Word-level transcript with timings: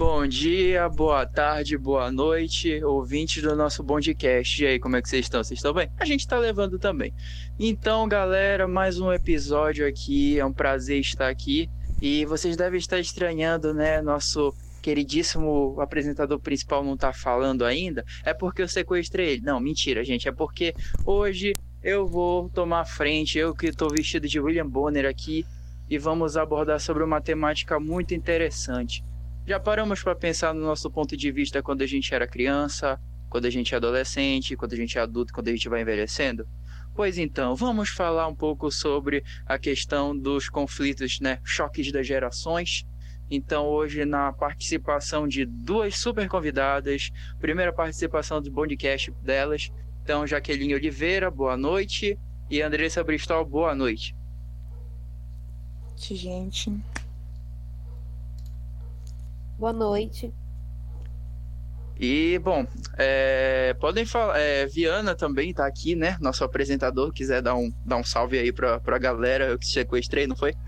Bom 0.00 0.26
dia, 0.26 0.88
boa 0.88 1.26
tarde, 1.26 1.76
boa 1.76 2.10
noite, 2.10 2.82
ouvintes 2.82 3.42
do 3.42 3.54
nosso 3.54 3.82
Bondcast. 3.82 4.64
E 4.64 4.66
aí, 4.66 4.78
como 4.78 4.96
é 4.96 5.02
que 5.02 5.10
vocês 5.10 5.26
estão? 5.26 5.44
Vocês 5.44 5.58
estão 5.58 5.74
bem? 5.74 5.90
A 5.98 6.06
gente 6.06 6.20
está 6.20 6.38
levando 6.38 6.78
também. 6.78 7.12
Então, 7.58 8.08
galera, 8.08 8.66
mais 8.66 8.98
um 8.98 9.12
episódio 9.12 9.86
aqui. 9.86 10.40
É 10.40 10.44
um 10.46 10.54
prazer 10.54 11.00
estar 11.00 11.28
aqui. 11.28 11.68
E 12.00 12.24
vocês 12.24 12.56
devem 12.56 12.78
estar 12.78 12.98
estranhando, 12.98 13.74
né? 13.74 14.00
Nosso 14.00 14.54
queridíssimo 14.80 15.78
apresentador 15.78 16.40
principal 16.40 16.82
não 16.82 16.96
tá 16.96 17.12
falando 17.12 17.62
ainda. 17.66 18.02
É 18.24 18.32
porque 18.32 18.62
eu 18.62 18.68
sequestrei 18.68 19.32
ele. 19.32 19.42
Não, 19.42 19.60
mentira, 19.60 20.02
gente. 20.02 20.26
É 20.26 20.32
porque 20.32 20.72
hoje 21.04 21.52
eu 21.82 22.06
vou 22.06 22.48
tomar 22.48 22.86
frente. 22.86 23.38
Eu 23.38 23.54
que 23.54 23.66
estou 23.66 23.90
vestido 23.90 24.26
de 24.26 24.40
William 24.40 24.66
Bonner 24.66 25.04
aqui. 25.04 25.44
E 25.90 25.98
vamos 25.98 26.38
abordar 26.38 26.80
sobre 26.80 27.04
uma 27.04 27.20
temática 27.20 27.78
muito 27.78 28.14
interessante 28.14 29.04
já 29.50 29.58
paramos 29.58 30.00
para 30.00 30.14
pensar 30.14 30.54
no 30.54 30.60
nosso 30.60 30.88
ponto 30.88 31.16
de 31.16 31.32
vista 31.32 31.60
quando 31.60 31.82
a 31.82 31.86
gente 31.86 32.14
era 32.14 32.24
criança, 32.24 33.00
quando 33.28 33.46
a 33.46 33.50
gente 33.50 33.74
é 33.74 33.78
adolescente, 33.78 34.56
quando 34.56 34.74
a 34.74 34.76
gente 34.76 34.96
é 34.96 35.00
adulto, 35.00 35.32
quando 35.32 35.48
a 35.48 35.50
gente 35.50 35.68
vai 35.68 35.82
envelhecendo? 35.82 36.46
Pois 36.94 37.18
então, 37.18 37.56
vamos 37.56 37.88
falar 37.88 38.28
um 38.28 38.34
pouco 38.34 38.70
sobre 38.70 39.24
a 39.44 39.58
questão 39.58 40.16
dos 40.16 40.48
conflitos, 40.48 41.18
né? 41.18 41.40
Choques 41.42 41.90
das 41.90 42.06
gerações. 42.06 42.86
Então, 43.28 43.66
hoje, 43.66 44.04
na 44.04 44.32
participação 44.32 45.26
de 45.26 45.44
duas 45.44 45.98
super 45.98 46.28
convidadas, 46.28 47.10
primeira 47.40 47.72
participação 47.72 48.40
do 48.40 48.52
podcast 48.52 49.10
delas. 49.20 49.68
Então, 50.04 50.24
Jaqueline 50.28 50.76
Oliveira, 50.76 51.28
boa 51.28 51.56
noite. 51.56 52.16
E 52.48 52.62
Andressa 52.62 53.02
Bristol, 53.02 53.44
boa 53.44 53.74
noite. 53.74 54.14
Gente. 55.96 56.72
Boa 59.60 59.72
noite. 59.74 60.32
E, 61.98 62.38
bom, 62.38 62.66
é, 62.96 63.74
podem 63.74 64.06
falar. 64.06 64.38
É, 64.38 64.64
Viana 64.64 65.14
também 65.14 65.50
está 65.50 65.66
aqui, 65.66 65.94
né? 65.94 66.16
Nosso 66.18 66.42
apresentador. 66.42 67.12
Quiser 67.12 67.42
dar 67.42 67.54
um, 67.54 67.70
dar 67.84 67.98
um 67.98 68.04
salve 68.04 68.38
aí 68.38 68.50
para 68.52 68.80
a 68.82 68.98
galera. 68.98 69.48
Eu 69.48 69.58
que 69.58 69.66
sequestrei, 69.66 70.26
não 70.26 70.34
foi? 70.34 70.54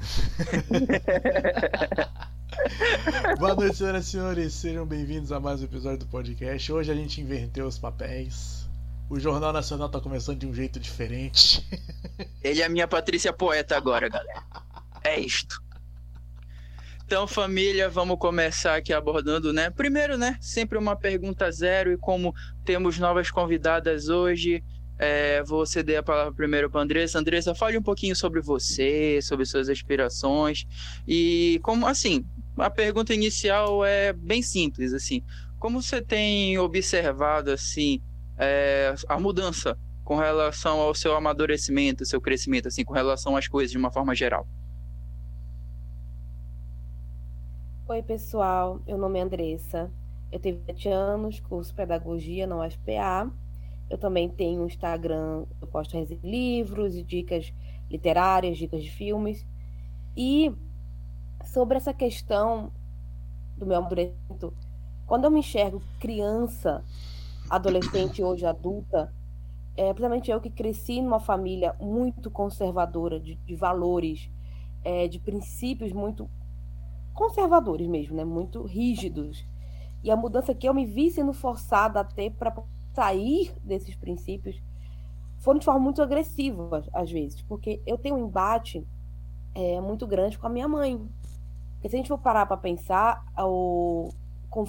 Boa 3.41 3.55
noite, 3.55 3.79
senhoras 3.79 4.07
e 4.07 4.11
senhores. 4.11 4.53
Sejam 4.53 4.85
bem-vindos 4.85 5.33
a 5.33 5.41
mais 5.41 5.63
um 5.63 5.65
episódio 5.65 6.01
do 6.01 6.07
podcast. 6.09 6.71
Hoje 6.71 6.93
a 6.93 6.95
gente 6.95 7.19
inverteu 7.19 7.67
os 7.67 7.79
papéis. 7.79 8.69
O 9.09 9.19
Jornal 9.19 9.55
Nacional 9.55 9.87
está 9.87 10.01
começando 10.01 10.37
de 10.37 10.47
um 10.47 10.53
jeito 10.53 10.79
diferente. 10.79 11.67
Ele 12.45 12.61
é 12.61 12.67
a 12.67 12.69
minha 12.69 12.87
Patrícia 12.87 13.33
Poeta 13.33 13.75
agora, 13.75 14.07
galera. 14.07 14.43
É 15.03 15.19
isto. 15.19 15.62
Então, 17.13 17.27
família, 17.27 17.91
vamos 17.91 18.17
começar 18.19 18.75
aqui 18.75 18.91
abordando, 18.91 19.53
né? 19.53 19.69
Primeiro, 19.69 20.17
né? 20.17 20.39
Sempre 20.41 20.79
uma 20.79 20.97
pergunta 20.97 21.51
zero, 21.53 21.93
e 21.93 21.99
como 21.99 22.35
temos 22.65 22.99
novas 22.99 23.31
convidadas 23.31 24.09
hoje, 24.09 24.65
é, 24.99 25.43
vou 25.43 25.67
ceder 25.67 25.99
a 25.99 26.03
palavra 26.03 26.33
primeiro 26.33 26.71
para 26.71 26.81
a 26.81 26.85
Andressa. 26.85 27.19
Andressa, 27.19 27.55
fale 27.55 27.77
um 27.77 27.83
pouquinho 27.83 28.17
sobre 28.17 28.41
você, 28.41 29.21
sobre 29.21 29.45
suas 29.45 29.69
aspirações. 29.69 30.65
E 31.07 31.61
como, 31.63 31.87
assim, 31.87 32.25
a 32.57 32.71
pergunta 32.71 33.13
inicial 33.13 33.85
é 33.85 34.15
bem 34.15 34.41
simples, 34.41 34.95
assim. 34.95 35.23
Como 35.59 35.83
você 35.83 36.01
tem 36.01 36.59
observado, 36.59 37.51
assim, 37.53 38.01
é, 38.39 38.95
a 39.07 39.21
mudança 39.21 39.77
com 40.03 40.17
relação 40.17 40.81
ao 40.81 40.95
seu 40.95 41.15
amadurecimento, 41.15 42.07
seu 42.07 42.23
crescimento, 42.23 42.69
assim, 42.69 42.87
com 42.87 42.95
relação 42.95 43.37
às 43.37 43.47
coisas 43.47 43.71
de 43.71 43.77
uma 43.77 43.93
forma 43.93 44.15
geral? 44.15 44.49
Oi, 47.89 48.01
pessoal. 48.01 48.81
Meu 48.87 48.97
nome 48.97 49.19
é 49.19 49.23
Andressa. 49.23 49.91
Eu 50.31 50.39
tenho 50.39 50.63
20 50.69 50.89
anos, 50.89 51.41
curso 51.41 51.75
Pedagogia 51.75 52.47
na 52.47 52.65
UFPA. 52.65 53.29
Eu 53.91 53.99
também 53.99 54.29
tenho 54.29 54.63
um 54.63 54.67
Instagram, 54.67 55.45
eu 55.61 55.67
posto 55.67 55.97
livros 56.23 56.95
e 56.95 57.03
dicas 57.03 57.53
literárias, 57.91 58.57
dicas 58.57 58.85
de 58.85 58.91
filmes. 58.91 59.45
E 60.17 60.55
sobre 61.45 61.77
essa 61.77 61.93
questão 61.93 62.73
do 63.59 63.67
meu 63.67 63.79
amadurecimento, 63.79 64.55
quando 65.05 65.25
eu 65.25 65.31
me 65.33 65.41
enxergo 65.41 65.83
criança, 65.99 66.85
adolescente, 67.51 68.23
hoje 68.23 68.47
adulta, 68.47 69.13
é 69.77 69.93
principalmente 69.93 70.31
eu 70.31 70.41
que 70.41 70.51
cresci 70.51 71.03
numa 71.03 71.19
família 71.19 71.75
muito 71.81 72.31
conservadora 72.31 73.19
de, 73.19 73.35
de 73.35 73.57
valores, 73.57 74.31
é, 74.85 75.09
de 75.09 75.19
princípios 75.19 75.93
muito 75.93 76.31
conservadores 77.13 77.87
mesmo, 77.87 78.17
né? 78.17 78.25
Muito 78.25 78.63
rígidos. 78.63 79.45
E 80.03 80.11
a 80.11 80.17
mudança 80.17 80.55
que 80.55 80.69
eu 80.69 80.75
me 80.75 80.85
vi 80.85 81.11
sendo 81.11 81.33
forçada 81.33 82.01
a 82.01 82.05
ter 82.05 82.31
para 82.31 82.53
sair 82.93 83.53
desses 83.63 83.95
princípios 83.95 84.61
foram 85.39 85.59
de 85.59 85.65
forma 85.65 85.81
muito 85.81 86.03
agressiva, 86.03 86.85
às 86.93 87.11
vezes, 87.11 87.43
porque 87.43 87.83
eu 87.87 87.99
tenho 87.99 88.17
um 88.17 88.27
embate 88.27 88.87
é, 89.55 89.81
muito 89.81 90.07
grande 90.07 90.39
com 90.39 90.47
a 90.47 90.51
minha 90.51 90.69
mãe. 90.69 90.97
Porque 91.75 91.89
se 91.89 91.97
a 91.97 91.99
gente 91.99 92.09
for 92.09 92.19
parar 92.19 92.47
para 92.47 92.57
pensar, 92.57 93.25
o, 93.39 94.09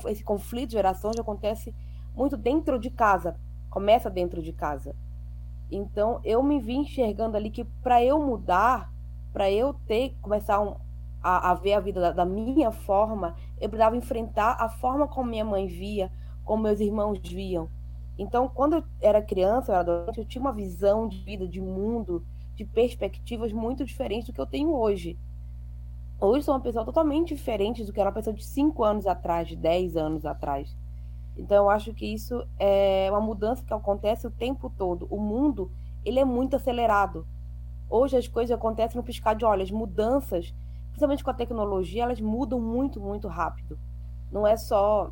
esse 0.07 0.23
conflito 0.23 0.69
de 0.69 0.73
gerações 0.73 1.19
acontece 1.19 1.73
muito 2.15 2.35
dentro 2.35 2.79
de 2.79 2.89
casa, 2.89 3.39
começa 3.69 4.09
dentro 4.09 4.41
de 4.41 4.51
casa. 4.51 4.95
Então, 5.71 6.19
eu 6.23 6.41
me 6.43 6.59
vi 6.59 6.75
enxergando 6.75 7.37
ali 7.37 7.49
que 7.49 7.63
para 7.63 8.03
eu 8.03 8.19
mudar, 8.19 8.91
para 9.31 9.51
eu 9.51 9.73
ter, 9.87 10.15
começar 10.21 10.59
um, 10.59 10.75
a, 11.23 11.51
a 11.51 11.53
ver 11.53 11.73
a 11.73 11.79
vida 11.79 12.01
da, 12.01 12.11
da, 12.11 12.25
minha 12.25 12.69
forma, 12.71 13.35
eu 13.59 13.69
precisava 13.69 13.95
enfrentar 13.95 14.57
a 14.59 14.67
forma 14.67 15.07
como 15.07 15.29
minha 15.29 15.45
mãe 15.45 15.65
via, 15.65 16.11
como 16.43 16.63
meus 16.63 16.81
irmãos 16.81 17.17
viam. 17.23 17.69
Então, 18.19 18.49
quando 18.49 18.75
eu 18.75 18.83
era 19.01 19.21
criança, 19.21 19.71
eu 19.71 19.75
era 19.75 19.81
adolescente, 19.81 20.19
eu 20.19 20.25
tinha 20.25 20.41
uma 20.41 20.51
visão 20.51 21.07
de 21.07 21.17
vida, 21.23 21.47
de 21.47 21.61
mundo, 21.61 22.25
de 22.53 22.65
perspectivas 22.65 23.53
muito 23.53 23.85
diferentes 23.85 24.27
do 24.27 24.33
que 24.33 24.41
eu 24.41 24.45
tenho 24.45 24.75
hoje. 24.75 25.17
Hoje 26.19 26.45
sou 26.45 26.53
uma 26.53 26.61
pessoa 26.61 26.85
totalmente 26.85 27.33
diferente 27.33 27.83
do 27.83 27.91
que 27.91 27.99
era 27.99 28.09
uma 28.09 28.15
pessoa 28.15 28.35
de 28.35 28.43
5 28.43 28.83
anos 28.83 29.07
atrás, 29.07 29.47
de 29.47 29.55
10 29.55 29.95
anos 29.95 30.25
atrás. 30.25 30.77
Então, 31.37 31.63
eu 31.63 31.69
acho 31.69 31.93
que 31.93 32.05
isso 32.05 32.45
é 32.59 33.07
uma 33.09 33.21
mudança 33.21 33.63
que 33.63 33.73
acontece 33.73 34.27
o 34.27 34.31
tempo 34.31 34.69
todo. 34.69 35.07
O 35.09 35.19
mundo, 35.19 35.71
ele 36.05 36.19
é 36.19 36.25
muito 36.25 36.55
acelerado. 36.55 37.25
Hoje 37.89 38.17
as 38.17 38.27
coisas 38.27 38.55
acontecem 38.55 38.97
no 38.97 39.03
piscar 39.03 39.33
de 39.33 39.45
olhos, 39.45 39.71
mudanças 39.71 40.53
principalmente 41.03 41.23
com 41.23 41.31
a 41.31 41.33
tecnologia, 41.33 42.03
elas 42.03 42.21
mudam 42.21 42.59
muito, 42.59 42.99
muito 42.99 43.27
rápido. 43.27 43.77
Não 44.31 44.47
é 44.47 44.55
só 44.55 45.11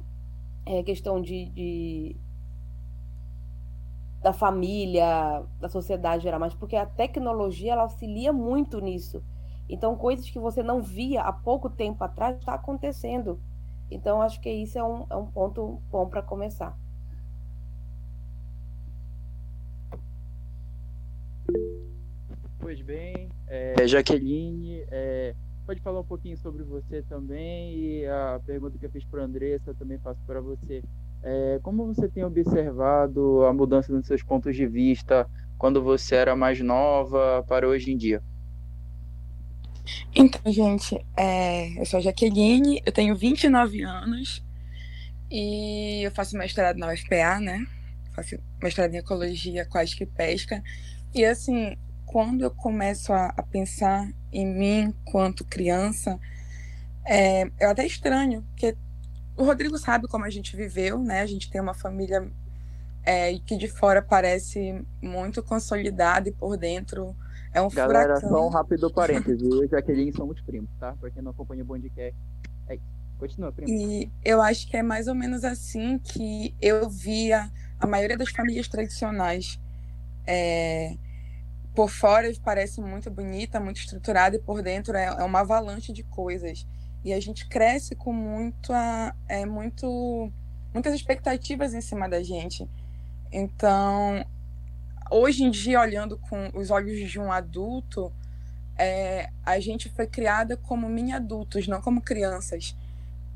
é, 0.66 0.82
questão 0.84 1.22
de, 1.22 1.46
de, 1.46 2.16
da 4.22 4.32
família, 4.32 5.44
da 5.60 5.70
sociedade 5.70 6.24
geral, 6.24 6.40
mas 6.40 6.54
porque 6.54 6.76
a 6.76 6.86
tecnologia 6.86 7.74
ela 7.74 7.84
auxilia 7.84 8.32
muito 8.32 8.80
nisso. 8.80 9.24
Então, 9.70 9.96
coisas 9.96 10.30
que 10.30 10.40
você 10.40 10.64
não 10.64 10.82
via 10.82 11.22
há 11.22 11.32
pouco 11.32 11.70
tempo 11.70 12.04
atrás 12.04 12.38
está 12.38 12.54
acontecendo. 12.54 13.40
Então, 13.90 14.22
acho 14.22 14.40
que 14.40 14.50
isso 14.50 14.78
é 14.78 14.84
um, 14.84 15.06
é 15.10 15.16
um 15.16 15.26
ponto 15.26 15.82
bom 15.90 16.08
para 16.08 16.22
começar. 16.22 16.78
Pois 22.60 22.82
bem, 22.82 23.30
é, 23.48 23.88
Jaqueline, 23.88 24.86
é, 24.90 25.36
pode 25.66 25.82
falar 25.82 26.00
um 26.02 26.06
pouquinho 26.06 26.38
sobre 26.38 26.64
você 26.64 27.02
também 27.04 27.76
e 27.76 28.06
a 28.06 28.40
pergunta 28.46 28.78
que 28.78 28.86
eu 28.86 28.90
fiz 28.90 29.06
para 29.06 29.22
a 29.22 29.26
Andressa 29.26 29.74
também 29.74 29.98
faço 30.00 30.20
para 30.26 30.42
você. 30.42 30.84
É, 31.24 31.60
como 31.62 31.86
você 31.86 32.08
tem 32.08 32.24
observado 32.24 33.44
a 33.46 33.54
mudança 33.54 33.94
nos 33.94 34.08
seus 34.08 34.24
pontos 34.24 34.56
de 34.56 34.66
vista 34.66 35.28
quando 35.58 35.82
você 35.82 36.16
era 36.16 36.36
mais 36.36 36.60
nova 36.60 37.44
para 37.48 37.68
hoje 37.68 37.92
em 37.92 37.98
dia? 37.98 38.22
Então, 40.16 40.52
gente, 40.52 41.00
é, 41.18 41.80
eu 41.80 41.86
sou 41.86 42.00
a 42.00 42.02
Jaqueline, 42.02 42.82
eu 42.86 42.92
tenho 42.92 43.16
29 43.16 43.84
anos 43.84 44.44
e 45.30 46.02
eu 46.04 46.12
faço 46.12 46.38
mestrado 46.38 46.78
na 46.78 46.92
UFPA, 46.92 47.40
né? 47.40 47.66
Faço 48.14 48.38
mestrado 48.62 48.94
em 48.94 48.98
Ecologia, 48.98 49.64
Aquática 49.64 50.04
e 50.04 50.08
Pesca. 50.08 50.62
E, 51.14 51.24
assim, 51.24 51.78
quando 52.12 52.42
eu 52.42 52.52
começo 52.52 53.14
a, 53.14 53.28
a 53.38 53.42
pensar 53.42 54.12
em 54.34 54.46
mim 54.46 54.94
enquanto 55.08 55.46
criança, 55.46 56.20
é, 57.06 57.46
eu 57.60 57.70
até 57.70 57.86
estranho, 57.86 58.44
porque 58.50 58.76
o 59.38 59.44
Rodrigo 59.46 59.78
sabe 59.78 60.08
como 60.10 60.26
a 60.26 60.30
gente 60.30 60.56
viveu, 60.56 61.00
né? 61.00 61.22
A 61.22 61.26
gente 61.26 61.50
tem 61.50 61.62
uma 61.62 61.74
família 61.74 62.30
é, 63.04 63.40
que 63.40 63.56
de 63.56 63.70
fora 63.70 64.02
parece 64.02 64.86
muito 65.02 65.42
consolidada 65.42 66.28
e 66.28 66.34
por 66.34 66.58
dentro 66.58 67.16
é 67.54 67.62
um 67.62 67.70
Galera, 67.70 68.16
furacão. 68.16 68.30
só 68.30 68.48
um 68.48 68.50
rápido 68.50 68.92
parênteses. 68.92 69.42
Eu 69.42 69.64
e 69.64 69.68
Jaqueline 69.68 70.14
somos 70.14 70.40
primos, 70.42 70.70
tá? 70.80 70.94
Pra 71.00 71.10
quem 71.10 71.22
não 71.22 71.32
acompanha 71.32 71.64
o 71.64 71.66
Bondcast. 71.66 72.16
É 72.68 72.76
isso. 72.76 72.84
Continua, 73.18 73.54
primo. 73.54 73.70
E 73.72 74.12
eu 74.24 74.42
acho 74.42 74.68
que 74.70 74.76
é 74.76 74.84
mais 74.84 75.08
ou 75.08 75.16
menos 75.16 75.46
assim 75.46 75.98
que 75.98 76.54
eu 76.62 76.90
via 76.90 77.50
a 77.80 77.88
maioria 77.88 78.18
das 78.18 78.30
famílias 78.30 78.68
tradicionais. 78.68 79.60
É, 80.28 80.98
por 81.74 81.90
fora 81.90 82.32
parece 82.44 82.82
muito 82.82 83.10
bonita, 83.10 83.60
muito 83.60 83.78
estruturada 83.78 84.36
e 84.36 84.40
por 84.40 84.62
dentro 84.62 84.96
é, 84.96 85.06
é 85.06 85.24
uma 85.24 85.40
avalanche 85.40 85.94
de 85.94 86.04
coisas. 86.04 86.68
E 87.04 87.14
a 87.14 87.20
gente 87.20 87.48
cresce 87.48 87.96
com 87.96 88.14
muito, 88.14 88.72
é, 89.28 89.46
muito, 89.46 90.32
muitas 90.74 90.94
expectativas 90.94 91.74
em 91.74 91.82
cima 91.82 92.08
da 92.08 92.22
gente. 92.22 92.70
Então, 93.32 94.24
hoje 95.10 95.44
em 95.44 95.50
dia, 95.50 95.80
olhando 95.80 96.18
com 96.18 96.52
os 96.54 96.70
olhos 96.70 97.10
de 97.10 97.20
um 97.20 97.32
adulto, 97.32 98.12
é, 98.78 99.30
a 99.46 99.60
gente 99.60 99.90
foi 99.90 100.06
criada 100.06 100.58
como 100.58 100.90
mini 100.90 101.14
adultos, 101.14 101.68
não 101.68 101.82
como 101.82 102.02
crianças. 102.02 102.76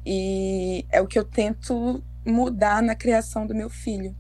E 0.06 0.86
é 0.92 1.02
o 1.02 1.08
que 1.08 1.18
eu 1.18 1.24
tento 1.24 2.04
mudar 2.26 2.82
na 2.82 2.96
criação 2.96 3.48
do 3.48 3.56
meu 3.56 3.70
filho, 3.70 4.16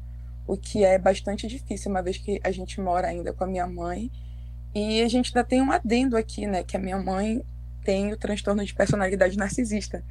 o 0.47 0.56
que 0.56 0.83
é 0.83 0.97
bastante 0.97 1.47
difícil, 1.47 1.92
uma 1.92 2.01
vez 2.01 2.18
que 2.18 2.39
a 2.44 2.51
gente 2.51 2.80
mora 2.80 3.07
ainda 3.07 3.33
com 3.33 3.44
a 3.44 3.47
minha 3.47 3.68
mãe. 3.68 4.12
E 4.74 5.01
a 5.01 5.07
gente 5.07 5.30
ainda 5.30 5.47
tem 5.47 5.62
um 5.62 5.71
adendo 5.71 6.18
aqui, 6.18 6.45
né? 6.45 6.63
Que 6.63 6.77
a 6.77 6.80
minha 6.80 6.97
mãe 6.97 7.44
tem 7.83 8.12
o 8.12 8.18
transtorno 8.18 8.63
de 8.65 8.74
personalidade 8.74 9.38
narcisista. 9.38 10.03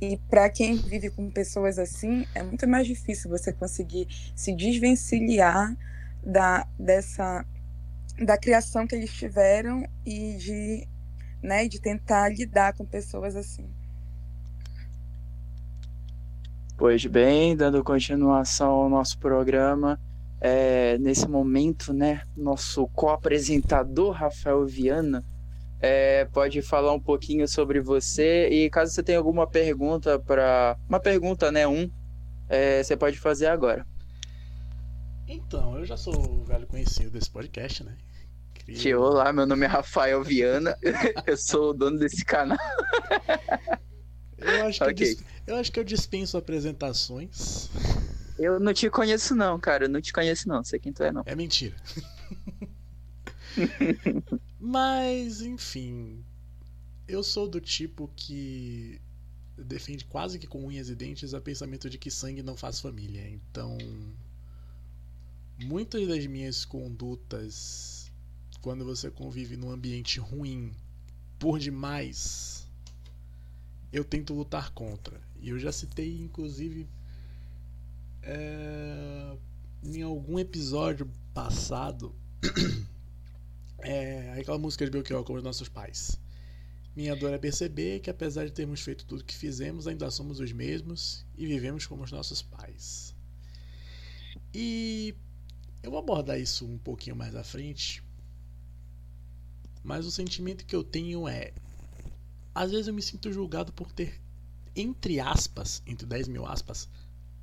E 0.00 0.18
para 0.28 0.50
quem 0.50 0.76
vive 0.76 1.10
com 1.10 1.30
pessoas 1.30 1.78
assim, 1.78 2.26
é 2.34 2.42
muito 2.42 2.66
mais 2.68 2.86
difícil 2.86 3.30
você 3.30 3.52
conseguir 3.52 4.08
se 4.34 4.52
desvencilhar 4.54 5.76
da, 6.22 6.66
dessa 6.78 7.44
da 8.18 8.38
criação 8.38 8.86
que 8.86 8.94
eles 8.94 9.12
tiveram 9.12 9.88
e 10.06 10.36
de, 10.36 10.88
né, 11.42 11.66
de 11.66 11.80
tentar 11.80 12.28
lidar 12.28 12.72
com 12.74 12.84
pessoas 12.84 13.34
assim. 13.34 13.68
Pois 16.76 17.06
bem, 17.06 17.56
dando 17.56 17.84
continuação 17.84 18.70
ao 18.70 18.88
nosso 18.88 19.16
programa, 19.18 20.00
é, 20.40 20.98
nesse 20.98 21.28
momento, 21.28 21.92
né, 21.92 22.22
nosso 22.36 22.88
co-apresentador 22.88 24.10
Rafael 24.10 24.66
Viana 24.66 25.24
é, 25.80 26.24
pode 26.26 26.60
falar 26.62 26.92
um 26.92 27.00
pouquinho 27.00 27.46
sobre 27.46 27.80
você 27.80 28.48
e 28.48 28.68
caso 28.70 28.92
você 28.92 29.02
tenha 29.02 29.18
alguma 29.18 29.46
pergunta 29.46 30.18
para 30.18 30.76
uma 30.88 30.98
pergunta, 30.98 31.52
né, 31.52 31.66
um, 31.66 31.88
é, 32.48 32.82
você 32.82 32.96
pode 32.96 33.18
fazer 33.18 33.46
agora. 33.46 33.86
Então, 35.28 35.78
eu 35.78 35.86
já 35.86 35.96
sou 35.96 36.44
velho 36.44 36.66
conhecido 36.66 37.10
desse 37.10 37.30
podcast, 37.30 37.84
né? 37.84 37.96
Queria... 38.52 38.80
Que 38.80 38.94
olá, 38.94 39.32
meu 39.32 39.46
nome 39.46 39.64
é 39.64 39.68
Rafael 39.68 40.22
Viana, 40.24 40.76
eu 41.24 41.36
sou 41.36 41.70
o 41.70 41.72
dono 41.72 41.98
desse 41.98 42.24
canal. 42.24 42.58
Eu 44.44 44.66
acho, 44.66 44.78
que 44.78 44.84
okay. 44.84 45.10
eu, 45.10 45.14
dis... 45.14 45.24
eu 45.46 45.56
acho 45.56 45.72
que 45.72 45.80
eu 45.80 45.84
dispenso 45.84 46.36
apresentações. 46.36 47.68
Eu 48.38 48.60
não 48.60 48.74
te 48.74 48.90
conheço 48.90 49.34
não, 49.34 49.58
cara, 49.58 49.84
eu 49.84 49.88
não 49.88 50.00
te 50.00 50.12
conheço 50.12 50.48
não, 50.48 50.62
sei 50.62 50.78
quem 50.78 50.92
tu 50.92 51.02
é 51.02 51.12
não. 51.12 51.22
É 51.24 51.34
mentira. 51.34 51.74
Mas, 54.60 55.40
enfim, 55.40 56.24
eu 57.06 57.22
sou 57.22 57.48
do 57.48 57.60
tipo 57.60 58.10
que 58.16 59.00
defende 59.56 60.04
quase 60.04 60.38
que 60.38 60.46
com 60.46 60.66
unhas 60.66 60.88
e 60.88 60.96
dentes 60.96 61.32
o 61.32 61.40
pensamento 61.40 61.88
de 61.88 61.96
que 61.96 62.10
sangue 62.10 62.42
não 62.42 62.56
faz 62.56 62.80
família. 62.80 63.28
Então, 63.28 63.78
muitas 65.58 66.06
das 66.08 66.26
minhas 66.26 66.64
condutas 66.64 68.04
quando 68.64 68.82
você 68.82 69.10
convive 69.10 69.58
num 69.58 69.70
ambiente 69.70 70.18
ruim 70.18 70.72
por 71.38 71.58
demais, 71.58 72.63
eu 73.94 74.04
tento 74.04 74.34
lutar 74.34 74.72
contra. 74.72 75.20
E 75.40 75.50
eu 75.50 75.58
já 75.58 75.70
citei, 75.70 76.20
inclusive, 76.20 76.88
é, 78.22 79.36
em 79.84 80.02
algum 80.02 80.38
episódio 80.38 81.08
passado, 81.32 82.14
é, 83.78 84.40
aquela 84.40 84.58
música 84.58 84.84
de 84.84 84.90
Belchior 84.90 85.22
como 85.22 85.38
os 85.38 85.44
nossos 85.44 85.68
pais. 85.68 86.18
Minha 86.96 87.14
dor 87.14 87.32
é 87.32 87.38
perceber 87.38 88.00
que, 88.00 88.10
apesar 88.10 88.46
de 88.46 88.52
termos 88.52 88.80
feito 88.80 89.04
tudo 89.04 89.24
que 89.24 89.34
fizemos, 89.34 89.86
ainda 89.86 90.10
somos 90.10 90.40
os 90.40 90.52
mesmos 90.52 91.24
e 91.36 91.46
vivemos 91.46 91.86
como 91.86 92.02
os 92.02 92.10
nossos 92.10 92.42
pais. 92.42 93.14
E 94.52 95.14
eu 95.82 95.90
vou 95.90 96.00
abordar 96.00 96.40
isso 96.40 96.66
um 96.66 96.78
pouquinho 96.78 97.14
mais 97.14 97.34
à 97.36 97.44
frente. 97.44 98.02
Mas 99.84 100.04
o 100.04 100.10
sentimento 100.10 100.64
que 100.64 100.74
eu 100.74 100.82
tenho 100.82 101.28
é. 101.28 101.52
Às 102.54 102.70
vezes 102.70 102.86
eu 102.86 102.94
me 102.94 103.02
sinto 103.02 103.32
julgado 103.32 103.72
por 103.72 103.90
ter, 103.90 104.20
entre 104.76 105.18
aspas, 105.20 105.82
entre 105.86 106.06
10 106.06 106.28
mil 106.28 106.46
aspas, 106.46 106.88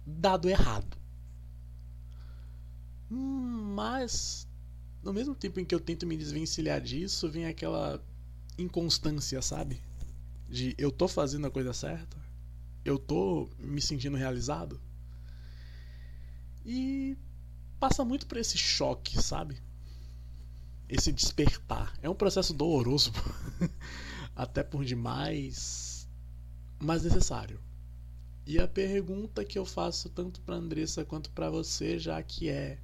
dado 0.05 0.47
errado. 0.47 0.97
Mas, 3.09 4.47
no 5.03 5.11
mesmo 5.11 5.35
tempo 5.35 5.59
em 5.59 5.65
que 5.65 5.75
eu 5.75 5.79
tento 5.79 6.07
me 6.07 6.15
desvencilhar 6.15 6.79
disso, 6.79 7.29
vem 7.29 7.45
aquela 7.45 8.01
inconstância, 8.57 9.41
sabe? 9.41 9.81
De 10.49 10.73
eu 10.77 10.91
tô 10.91 11.07
fazendo 11.07 11.47
a 11.47 11.51
coisa 11.51 11.73
certa, 11.73 12.17
eu 12.85 12.97
tô 12.97 13.49
me 13.59 13.81
sentindo 13.81 14.15
realizado. 14.15 14.79
E 16.65 17.17
passa 17.79 18.05
muito 18.05 18.27
por 18.27 18.37
esse 18.37 18.57
choque, 18.57 19.21
sabe? 19.21 19.57
Esse 20.87 21.11
despertar. 21.11 21.93
É 22.01 22.09
um 22.09 22.15
processo 22.15 22.53
doloroso, 22.53 23.11
até 24.41 24.63
por 24.63 24.83
demais, 24.83 26.09
mas 26.79 27.03
necessário. 27.03 27.59
E 28.43 28.57
a 28.57 28.67
pergunta 28.67 29.45
que 29.45 29.59
eu 29.59 29.63
faço 29.63 30.09
tanto 30.09 30.41
para 30.41 30.55
Andressa 30.55 31.05
quanto 31.05 31.29
para 31.29 31.47
você, 31.51 31.99
já 31.99 32.21
que 32.23 32.49
é 32.49 32.79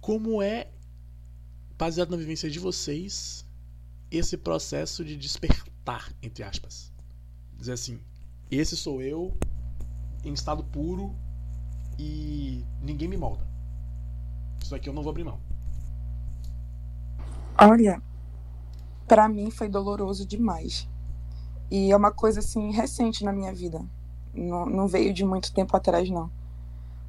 como 0.00 0.42
é 0.42 0.68
baseado 1.78 2.10
na 2.10 2.16
vivência 2.16 2.50
de 2.50 2.58
vocês 2.58 3.46
esse 4.10 4.36
processo 4.36 5.04
de 5.04 5.16
despertar, 5.16 6.12
entre 6.20 6.42
aspas. 6.42 6.92
Dizer 7.56 7.74
assim, 7.74 8.00
esse 8.50 8.76
sou 8.76 9.00
eu 9.00 9.38
em 10.24 10.32
estado 10.32 10.64
puro 10.64 11.14
e 12.00 12.64
ninguém 12.82 13.06
me 13.06 13.16
molda. 13.16 13.46
Isso 14.60 14.74
aqui 14.74 14.88
eu 14.88 14.92
não 14.92 15.04
vou 15.04 15.10
abrir 15.10 15.22
mão. 15.22 15.40
Olha, 17.60 18.02
para 19.06 19.28
mim 19.28 19.50
foi 19.50 19.68
doloroso 19.68 20.26
demais. 20.26 20.88
E 21.70 21.90
é 21.90 21.96
uma 21.96 22.12
coisa 22.12 22.40
assim 22.40 22.70
recente 22.70 23.24
na 23.24 23.32
minha 23.32 23.52
vida. 23.52 23.84
Não, 24.34 24.66
não 24.66 24.86
veio 24.86 25.12
de 25.12 25.24
muito 25.24 25.52
tempo 25.52 25.76
atrás 25.76 26.08
não. 26.10 26.30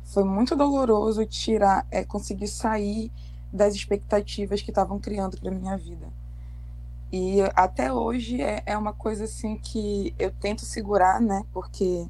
Foi 0.04 0.24
muito 0.24 0.56
doloroso 0.56 1.26
tirar, 1.26 1.86
é 1.92 2.04
conseguir 2.04 2.48
sair 2.48 3.12
das 3.52 3.76
expectativas 3.76 4.62
que 4.62 4.72
estavam 4.72 5.00
criando 5.00 5.38
para 5.38 5.52
minha 5.52 5.78
vida. 5.78 6.08
E 7.12 7.42
até 7.56 7.92
hoje 7.92 8.42
é, 8.42 8.64
é 8.66 8.78
uma 8.78 8.94
coisa 8.94 9.26
assim 9.26 9.58
que 9.58 10.14
eu 10.20 10.32
tento 10.32 10.66
segurar, 10.66 11.22
né? 11.22 11.44
Porque 11.54 12.08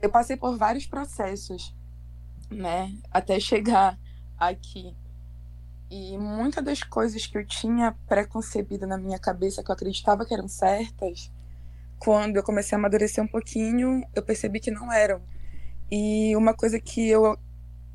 eu 0.00 0.10
passei 0.10 0.36
por 0.36 0.56
vários 0.56 0.86
processos, 0.86 1.74
né? 2.50 2.96
Até 3.10 3.38
chegar 3.40 3.98
aqui. 4.38 4.94
E 5.90 6.16
muitas 6.16 6.64
das 6.64 6.82
coisas 6.84 7.26
que 7.26 7.36
eu 7.36 7.44
tinha 7.44 7.96
preconcebido 8.06 8.86
na 8.86 8.96
minha 8.96 9.18
cabeça, 9.18 9.62
que 9.62 9.70
eu 9.70 9.74
acreditava 9.74 10.24
que 10.24 10.32
eram 10.32 10.46
certas, 10.46 11.32
quando 11.98 12.36
eu 12.36 12.42
comecei 12.44 12.76
a 12.76 12.78
amadurecer 12.78 13.22
um 13.22 13.26
pouquinho, 13.26 14.02
eu 14.14 14.22
percebi 14.22 14.60
que 14.60 14.70
não 14.70 14.92
eram. 14.92 15.20
E 15.90 16.34
uma 16.36 16.54
coisa 16.54 16.78
que 16.78 17.08
eu 17.08 17.36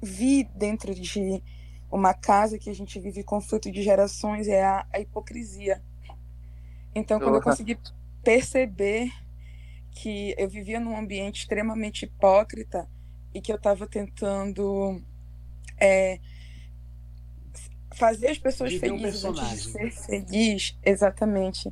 vi 0.01 0.43
dentro 0.43 0.93
de 0.93 1.41
uma 1.89 2.13
casa 2.13 2.59
que 2.59 2.69
a 2.69 2.75
gente 2.75 2.99
vive 2.99 3.23
conflito 3.23 3.71
de 3.71 3.81
gerações 3.81 4.47
é 4.47 4.63
a, 4.63 4.85
a 4.91 4.99
hipocrisia. 4.99 5.81
Então, 6.93 7.19
quando 7.19 7.35
eu 7.35 7.41
consegui 7.41 7.79
perceber 8.21 9.09
que 9.91 10.35
eu 10.37 10.49
vivia 10.49 10.79
num 10.79 10.97
ambiente 10.97 11.41
extremamente 11.41 12.03
hipócrita 12.03 12.87
e 13.33 13.39
que 13.39 13.51
eu 13.51 13.55
estava 13.55 13.87
tentando 13.87 15.01
é, 15.79 16.19
fazer 17.95 18.27
as 18.27 18.37
pessoas 18.37 18.71
Viver 18.71 18.89
felizes 18.89 19.23
um 19.23 19.29
antes 19.29 19.49
de 19.49 19.71
ser 19.71 19.91
feliz, 19.91 20.77
exatamente. 20.83 21.71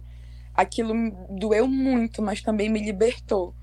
Aquilo 0.54 0.94
doeu 1.30 1.68
muito, 1.68 2.22
mas 2.22 2.42
também 2.42 2.70
me 2.70 2.80
libertou. 2.80 3.54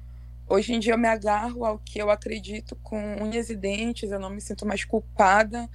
Hoje 0.48 0.74
em 0.74 0.80
dia 0.80 0.94
eu 0.94 0.98
me 0.98 1.08
agarro 1.08 1.64
ao 1.64 1.78
que 1.78 2.00
eu 2.00 2.10
acredito 2.10 2.76
com 2.82 2.98
unhas 3.22 3.50
e 3.50 3.56
dentes, 3.56 4.10
eu 4.10 4.18
não 4.18 4.30
me 4.30 4.40
sinto 4.40 4.66
mais 4.66 4.84
culpada 4.84 5.68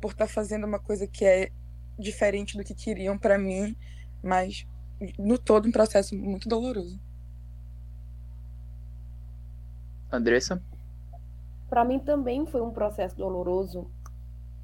por 0.00 0.12
estar 0.12 0.26
tá 0.26 0.32
fazendo 0.32 0.64
uma 0.64 0.78
coisa 0.78 1.06
que 1.06 1.24
é 1.24 1.50
diferente 1.98 2.56
do 2.56 2.64
que 2.64 2.74
queriam 2.74 3.18
para 3.18 3.36
mim, 3.36 3.76
mas 4.22 4.66
no 5.18 5.38
todo 5.38 5.68
um 5.68 5.72
processo 5.72 6.16
muito 6.16 6.48
doloroso. 6.48 7.00
Andressa? 10.10 10.62
Para 11.68 11.84
mim 11.84 11.98
também 11.98 12.46
foi 12.46 12.60
um 12.60 12.70
processo 12.70 13.16
doloroso, 13.16 13.90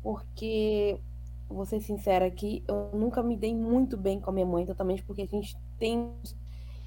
porque 0.03 1.01
vou 1.49 1.65
ser 1.65 1.81
sincera 1.81 2.27
aqui, 2.27 2.63
eu 2.69 2.91
nunca 2.93 3.23
me 3.23 3.37
dei 3.37 3.55
muito 3.55 3.97
bem 3.97 4.21
com 4.21 4.31
a 4.31 4.33
minha 4.33 4.47
mãe, 4.47 4.67
totalmente 4.67 5.03
porque 5.03 5.23
a 5.23 5.27
gente 5.27 5.57
tem 5.79 6.13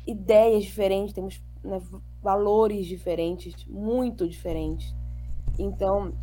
ideias 0.06 0.64
diferentes, 0.64 1.14
temos 1.14 1.44
né, 1.64 1.82
valores 2.22 2.86
diferentes, 2.86 3.66
muito 3.66 4.28
diferentes. 4.28 4.96
Então, 5.58 6.14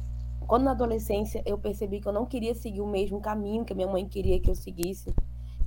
quando 0.47 0.64
na 0.64 0.71
adolescência 0.71 1.42
eu 1.45 1.59
percebi 1.59 2.00
que 2.00 2.09
eu 2.09 2.12
não 2.12 2.26
queria 2.26 2.54
seguir 2.54 2.80
o 2.80 2.87
mesmo 2.87 3.21
caminho 3.21 3.64
que 3.64 3.73
a 3.73 3.76
minha 3.76 3.88
mãe 3.88 4.07
queria 4.07 4.40
que 4.40 4.50
eu 4.50 4.54
seguisse, 4.54 5.12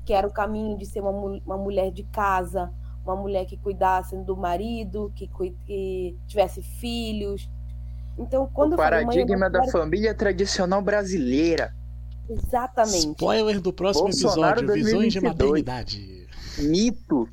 que 0.05 0.13
era 0.13 0.27
o 0.27 0.31
caminho 0.31 0.77
de 0.77 0.85
ser 0.85 1.01
uma, 1.01 1.11
uma 1.11 1.57
mulher 1.57 1.91
de 1.91 2.03
casa, 2.03 2.73
uma 3.03 3.15
mulher 3.15 3.45
que 3.45 3.57
cuidasse 3.57 4.15
do 4.17 4.35
marido, 4.35 5.11
que, 5.15 5.29
que 5.65 6.17
tivesse 6.27 6.61
filhos. 6.61 7.49
Então, 8.17 8.49
quando 8.53 8.73
o 8.73 8.77
paradigma 8.77 9.49
da 9.49 9.67
família 9.67 10.13
tradicional 10.13 10.81
brasileira. 10.81 11.73
Exatamente. 12.31 13.07
Spoiler 13.09 13.59
do 13.59 13.73
próximo 13.73 14.05
Bolsonaro 14.05 14.59
episódio: 14.61 14.67
2022. 14.67 14.85
Visões 14.85 15.13
de 15.13 15.21
maternidade. 15.21 16.27
Mito. 16.59 17.29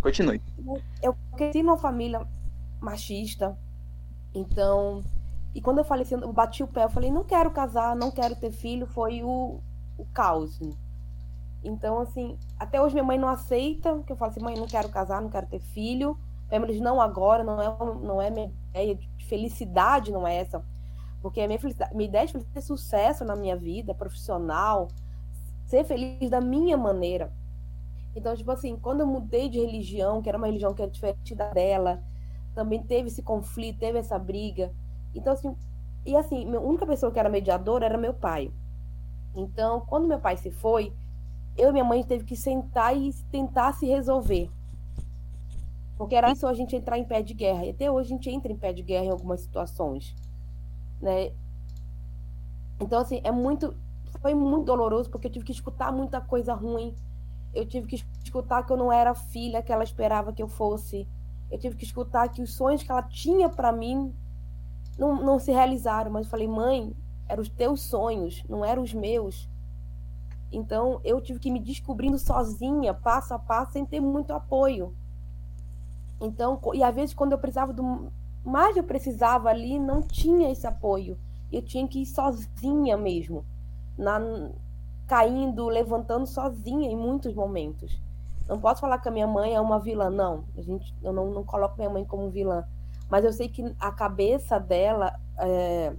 Continue. 0.00 0.40
Eu 1.02 1.16
cresci 1.36 1.62
numa 1.62 1.76
família 1.76 2.26
machista, 2.80 3.56
então. 4.34 5.02
E 5.54 5.60
quando 5.60 5.78
eu 5.78 5.84
falei 5.84 6.04
assim, 6.04 6.14
eu 6.14 6.32
bati 6.32 6.62
o 6.62 6.66
pé, 6.66 6.84
eu 6.84 6.90
falei, 6.90 7.10
não 7.10 7.24
quero 7.24 7.50
casar, 7.50 7.94
não 7.94 8.10
quero 8.10 8.34
ter 8.34 8.50
filho, 8.50 8.86
foi 8.86 9.22
o, 9.22 9.60
o 9.98 10.04
caos. 10.06 10.58
Então, 11.62 12.00
assim, 12.00 12.38
até 12.58 12.80
hoje 12.80 12.94
minha 12.94 13.04
mãe 13.04 13.18
não 13.18 13.28
aceita, 13.28 14.02
que 14.06 14.12
eu 14.12 14.16
falo 14.16 14.30
assim, 14.30 14.40
mãe, 14.40 14.56
não 14.56 14.66
quero 14.66 14.88
casar, 14.88 15.20
não 15.20 15.28
quero 15.28 15.46
ter 15.46 15.60
filho. 15.60 16.18
Minha 16.48 16.60
mãe 16.60 16.70
diz, 16.70 16.80
não 16.80 17.00
agora, 17.00 17.44
não 17.44 17.60
é, 17.60 17.66
não 18.02 18.22
é 18.22 18.30
minha 18.30 18.50
ideia 18.70 18.94
de 18.94 19.26
felicidade, 19.26 20.10
não 20.10 20.26
é 20.26 20.36
essa. 20.36 20.64
Porque 21.22 21.40
a 21.40 21.46
minha, 21.46 21.60
minha 21.94 22.08
ideia 22.08 22.26
de 22.26 22.44
é 22.54 22.60
sucesso 22.60 23.24
na 23.24 23.36
minha 23.36 23.56
vida 23.56 23.94
profissional, 23.94 24.88
ser 25.64 25.84
feliz 25.84 26.28
da 26.28 26.40
minha 26.40 26.76
maneira. 26.76 27.32
Então, 28.14 28.36
tipo 28.36 28.50
assim, 28.50 28.76
quando 28.76 29.00
eu 29.00 29.06
mudei 29.06 29.48
de 29.48 29.58
religião, 29.58 30.20
que 30.20 30.28
era 30.28 30.36
uma 30.36 30.46
religião 30.46 30.74
que 30.74 30.82
era 30.82 30.90
diferente 30.90 31.34
da 31.34 31.50
dela, 31.50 32.02
também 32.54 32.82
teve 32.82 33.08
esse 33.08 33.22
conflito, 33.22 33.78
teve 33.78 33.98
essa 33.98 34.18
briga. 34.18 34.72
Então, 35.14 35.32
assim, 35.32 35.56
e 36.04 36.16
assim, 36.16 36.52
a 36.54 36.60
única 36.60 36.86
pessoa 36.86 37.12
que 37.12 37.18
era 37.18 37.28
mediadora 37.28 37.86
era 37.86 37.96
meu 37.96 38.12
pai. 38.12 38.50
Então, 39.34 39.80
quando 39.80 40.08
meu 40.08 40.18
pai 40.18 40.36
se 40.36 40.50
foi, 40.50 40.92
eu 41.56 41.70
e 41.70 41.72
minha 41.72 41.84
mãe 41.84 42.02
teve 42.02 42.24
que 42.24 42.36
sentar 42.36 42.96
e 42.96 43.12
tentar 43.30 43.72
se 43.74 43.86
resolver. 43.86 44.50
Porque 45.96 46.14
era 46.14 46.32
isso 46.32 46.46
a 46.46 46.54
gente 46.54 46.74
entrar 46.74 46.98
em 46.98 47.04
pé 47.04 47.22
de 47.22 47.32
guerra. 47.32 47.64
E 47.64 47.70
até 47.70 47.90
hoje 47.90 48.12
a 48.12 48.16
gente 48.16 48.28
entra 48.28 48.50
em 48.50 48.56
pé 48.56 48.72
de 48.72 48.82
guerra 48.82 49.04
em 49.04 49.10
algumas 49.10 49.40
situações. 49.40 50.14
Né? 51.02 51.32
Então, 52.80 53.00
assim, 53.00 53.20
é 53.24 53.32
muito. 53.32 53.76
Foi 54.20 54.34
muito 54.34 54.66
doloroso, 54.66 55.10
porque 55.10 55.26
eu 55.26 55.32
tive 55.32 55.44
que 55.44 55.52
escutar 55.52 55.90
muita 55.90 56.20
coisa 56.20 56.54
ruim. 56.54 56.94
Eu 57.52 57.66
tive 57.66 57.88
que 57.88 58.04
escutar 58.22 58.64
que 58.64 58.72
eu 58.72 58.76
não 58.76 58.92
era 58.92 59.14
filha 59.14 59.62
que 59.62 59.72
ela 59.72 59.82
esperava 59.82 60.32
que 60.32 60.42
eu 60.42 60.48
fosse. 60.48 61.08
Eu 61.50 61.58
tive 61.58 61.76
que 61.76 61.84
escutar 61.84 62.28
que 62.28 62.40
os 62.40 62.54
sonhos 62.54 62.82
que 62.82 62.90
ela 62.90 63.02
tinha 63.02 63.48
para 63.48 63.72
mim 63.72 64.14
não, 64.96 65.16
não 65.22 65.38
se 65.38 65.50
realizaram. 65.50 66.10
Mas 66.10 66.26
eu 66.26 66.30
falei, 66.30 66.46
mãe, 66.46 66.94
eram 67.28 67.42
os 67.42 67.48
teus 67.48 67.82
sonhos, 67.82 68.44
não 68.48 68.64
eram 68.64 68.82
os 68.82 68.94
meus. 68.94 69.50
Então 70.52 71.00
eu 71.02 71.20
tive 71.20 71.40
que 71.40 71.50
me 71.50 71.58
descobrindo 71.58 72.18
sozinha, 72.18 72.94
passo 72.94 73.34
a 73.34 73.38
passo, 73.38 73.72
sem 73.72 73.84
ter 73.84 74.00
muito 74.00 74.32
apoio. 74.32 74.94
Então, 76.20 76.60
e 76.74 76.82
às 76.82 76.94
vezes 76.94 77.14
quando 77.14 77.32
eu 77.32 77.38
precisava 77.38 77.72
do 77.72 78.12
mais 78.44 78.76
eu 78.76 78.84
precisava 78.84 79.48
ali, 79.48 79.78
não 79.78 80.02
tinha 80.02 80.50
esse 80.50 80.66
apoio. 80.66 81.18
Eu 81.50 81.62
tinha 81.62 81.86
que 81.86 82.02
ir 82.02 82.06
sozinha 82.06 82.96
mesmo, 82.96 83.44
na 83.96 84.18
caindo, 85.06 85.68
levantando 85.68 86.26
sozinha 86.26 86.90
em 86.90 86.96
muitos 86.96 87.34
momentos. 87.34 88.00
Não 88.48 88.58
posso 88.58 88.80
falar 88.80 88.98
que 88.98 89.08
a 89.08 89.12
minha 89.12 89.26
mãe 89.26 89.54
é 89.54 89.60
uma 89.60 89.78
vilã, 89.78 90.08
não. 90.08 90.44
A 90.56 90.62
gente, 90.62 90.94
eu 91.02 91.12
não, 91.12 91.30
não 91.30 91.44
coloco 91.44 91.76
minha 91.76 91.90
mãe 91.90 92.04
como 92.04 92.30
vilã. 92.30 92.64
Mas 93.10 93.24
eu 93.24 93.32
sei 93.32 93.48
que 93.48 93.62
a 93.78 93.92
cabeça 93.92 94.58
dela, 94.58 95.12
é, 95.38 95.94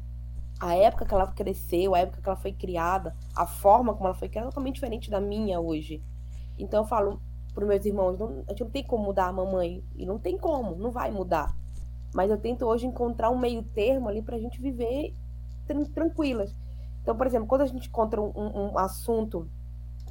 a 0.60 0.76
época 0.76 1.06
que 1.06 1.14
ela 1.14 1.28
cresceu, 1.28 1.94
a 1.94 2.00
época 2.00 2.22
que 2.22 2.28
ela 2.28 2.38
foi 2.38 2.52
criada, 2.52 3.16
a 3.36 3.46
forma 3.46 3.94
como 3.94 4.08
ela 4.08 4.16
foi 4.16 4.30
criada 4.30 4.48
é 4.48 4.50
totalmente 4.50 4.76
diferente 4.76 5.12
da 5.12 5.22
minha 5.22 5.60
hoje. 5.60 6.02
Então 6.58 6.82
eu 6.82 6.88
falo 6.88 7.22
para 7.54 7.66
meus 7.66 7.86
irmãos, 7.86 8.18
não, 8.18 8.44
a 8.48 8.50
gente 8.50 8.64
não 8.64 8.72
tem 8.72 8.84
como 8.84 9.06
mudar 9.06 9.28
a 9.28 9.32
mamãe, 9.32 9.84
e 9.96 10.06
não 10.06 10.18
tem 10.18 10.38
como, 10.38 10.76
não 10.76 10.92
vai 10.92 11.12
mudar. 11.12 11.56
Mas 12.14 12.30
eu 12.30 12.38
tento 12.38 12.66
hoje 12.66 12.86
encontrar 12.86 13.30
um 13.30 13.38
meio 13.38 13.64
termo 13.64 14.08
ali 14.08 14.22
para 14.22 14.36
a 14.36 14.40
gente 14.40 14.62
viver 14.62 15.14
tranquilas. 15.94 16.56
Então, 17.02 17.16
por 17.16 17.28
exemplo, 17.28 17.48
quando 17.48 17.62
a 17.62 17.66
gente 17.66 17.88
encontra 17.88 18.22
um, 18.22 18.32
um, 18.36 18.78
assunto 18.78 19.50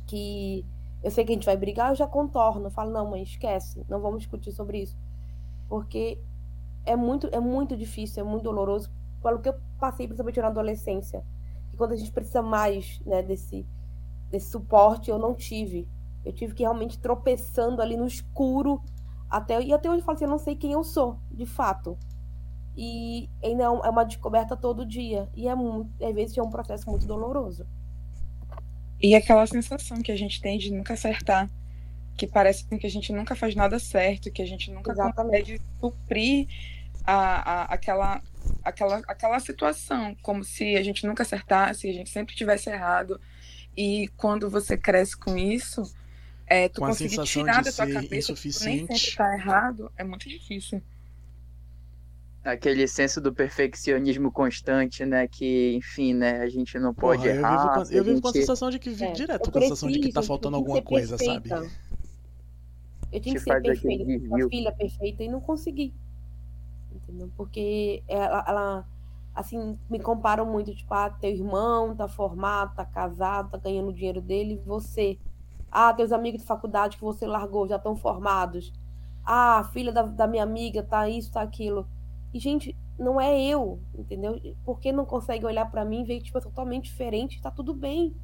que 0.07 0.65
eu 1.03 1.11
sei 1.11 1.25
que 1.25 1.33
a 1.33 1.35
gente 1.35 1.47
vai 1.47 1.57
brigar, 1.57 1.91
eu 1.91 1.95
já 1.95 2.07
contorno, 2.07 2.67
eu 2.67 2.71
falo, 2.71 2.91
não, 2.91 3.09
mãe, 3.09 3.23
esquece, 3.23 3.85
não 3.89 4.01
vamos 4.01 4.21
discutir 4.21 4.53
sobre 4.53 4.83
isso. 4.83 4.97
Porque 5.69 6.19
é 6.85 6.97
muito, 6.97 7.29
é 7.33 7.41
muito 7.41 7.77
difícil, 7.77 8.25
é 8.25 8.29
muito 8.29 8.45
doloroso, 8.45 8.91
pelo 9.23 9.41
que 9.41 9.49
eu 9.49 9.55
passei, 9.79 10.07
principalmente 10.07 10.41
na 10.41 10.49
adolescência. 10.49 11.25
E 11.73 11.77
quando 11.77 11.93
a 11.93 11.97
gente 11.97 12.13
precisa 12.13 12.43
mais 12.43 13.01
né, 13.07 13.23
desse, 13.23 13.67
desse 14.31 14.51
suporte, 14.51 15.11
eu 15.11 15.19
não 15.19 15.35
tive. 15.35 15.89
Eu 16.25 16.33
tive 16.33 16.55
que 16.55 16.63
realmente 16.63 16.99
tropeçando 16.99 17.81
ali 17.81 17.97
no 17.97 18.07
escuro. 18.07 18.81
Até 19.33 19.63
E 19.63 19.73
até 19.73 19.89
hoje 19.89 20.01
eu 20.01 20.05
falo 20.05 20.17
assim, 20.17 20.25
eu 20.25 20.31
não 20.31 20.39
sei 20.39 20.55
quem 20.55 20.73
eu 20.73 20.85
sou, 20.85 21.19
de 21.31 21.47
fato. 21.47 21.99
E 22.77 23.29
ainda 23.43 23.65
é, 23.65 23.67
é 23.67 23.91
uma 23.91 24.05
descoberta 24.05 24.57
todo 24.57 24.85
dia. 24.85 25.29
E 25.35 25.49
é 25.49 25.55
muito, 25.55 25.91
às 26.05 26.15
vezes 26.15 26.37
é 26.37 26.43
um 26.43 26.51
processo 26.51 26.89
muito 26.89 27.07
doloroso. 27.07 27.67
E 29.01 29.15
aquela 29.15 29.47
sensação 29.47 30.01
que 30.03 30.13
a 30.13 30.17
gente 30.17 30.41
tem 30.41 30.59
de 30.59 30.71
nunca 30.71 30.95
acertar, 30.95 31.51
que 32.17 32.27
parece 32.27 32.65
que 32.65 32.87
a 32.87 32.91
gente 32.91 33.13
nunca 33.13 33.35
faz 33.35 33.55
nada 33.55 33.79
certo, 33.79 34.31
que 34.31 34.43
a 34.43 34.47
gente 34.47 34.71
nunca 34.71 34.93
Exatamente. 34.93 35.41
consegue 35.41 35.63
suprir 35.81 36.47
a, 37.05 37.15
a, 37.15 37.63
aquela, 37.65 38.23
aquela, 38.63 38.97
aquela 39.09 39.41
situação, 39.41 40.15
como 40.23 40.45
se 40.45 40.77
a 40.77 40.83
gente 40.83 41.07
nunca 41.07 41.23
acertasse, 41.23 41.89
a 41.89 41.93
gente 41.93 42.11
sempre 42.11 42.35
tivesse 42.35 42.71
errado. 42.71 43.21
E 43.77 44.09
quando 44.17 44.51
você 44.51 44.77
cresce 44.77 45.17
com 45.17 45.37
isso, 45.37 45.83
é, 46.53 46.69
tu 46.69 46.81
com 46.81 46.87
conseguir 46.87 47.23
tirar 47.23 47.63
da 47.63 47.73
tua 47.73 47.87
cabeça 47.87 48.35
que 48.35 48.41
tu 48.41 48.65
nem 48.65 48.87
sempre 48.87 49.17
tá 49.17 49.35
errado, 49.35 49.91
é 49.97 50.05
muito 50.05 50.29
difícil 50.29 50.83
aquele 52.45 52.89
senso 52.89 53.21
do 53.21 53.33
perfeccionismo 53.33 54.31
constante, 54.33 55.05
né? 55.05 55.29
Que, 55.29 55.75
enfim, 55.77 56.13
né? 56.13 56.41
A 56.41 56.49
gente 56.49 56.79
não 56.79 56.93
pode 56.93 57.23
Porra, 57.23 57.35
errar. 57.35 57.53
Eu 57.53 57.61
vivo, 57.61 57.75
com, 57.75 57.81
eu 57.81 58.05
vivo 58.05 58.17
gente... 58.17 58.23
com 58.23 58.29
a 58.29 58.33
sensação 58.33 58.71
de 58.71 58.79
que 58.79 58.91
é, 58.91 59.13
direto 59.13 59.51
com 59.51 59.59
a 59.59 59.63
sensação 59.63 59.91
de 59.91 60.01
que 60.01 60.13
tá 60.13 60.23
faltando 60.23 60.57
alguma 60.57 60.83
coisa, 60.83 61.17
sabe? 61.17 61.51
Eu 63.13 63.21
tinha 63.21 63.35
que 63.35 63.41
ser 63.41 63.61
perfeita, 63.61 64.05
uma 64.27 64.49
filha 64.49 64.73
perfeita 64.73 65.23
e 65.23 65.29
não 65.29 65.41
consegui. 65.41 65.95
Entendeu? 66.95 67.31
Porque 67.37 68.03
ela, 68.09 68.45
ela, 68.49 68.89
assim, 69.35 69.79
me 69.91 70.01
comparam 70.01 70.47
muito, 70.47 70.75
tipo, 70.75 70.93
ah, 70.95 71.11
teu 71.11 71.31
irmão 71.31 71.95
tá 71.95 72.09
formado, 72.09 72.75
tá 72.75 72.87
casado, 72.87 73.51
tá 73.51 73.59
ganhando 73.59 73.91
o 73.91 73.93
dinheiro 73.93 74.21
dele, 74.21 74.61
você. 74.65 75.19
Ah, 75.73 75.95
teus 75.95 76.13
amigos 76.13 76.43
de 76.43 76.47
faculdade 76.47 76.99
que 76.99 77.03
você 77.03 77.27
largou 77.27 77.67
já 77.67 77.77
estão 77.77 77.97
formados. 77.97 78.71
Ah, 79.25 79.61
a 79.61 79.65
filha 79.65 79.91
da, 79.91 80.03
da 80.03 80.27
minha 80.27 80.43
amiga 80.43 80.83
tá 80.83 81.09
isso, 81.09 81.33
tá 81.33 81.41
aquilo. 81.41 81.89
E, 82.35 82.39
gente, 82.39 82.77
não 82.99 83.19
é 83.19 83.43
eu, 83.43 83.81
entendeu? 83.97 84.39
Por 84.65 84.79
que 84.79 84.93
não 84.93 85.07
consegue 85.07 85.47
olhar 85.47 85.71
para 85.71 85.85
mim 85.85 86.03
e 86.03 86.05
ver 86.05 86.19
que 86.19 86.25
tipo, 86.25 86.37
é 86.37 86.43
totalmente 86.43 86.85
diferente? 86.85 87.41
Tá 87.41 87.51
tudo 87.51 87.73
bem. 87.73 88.15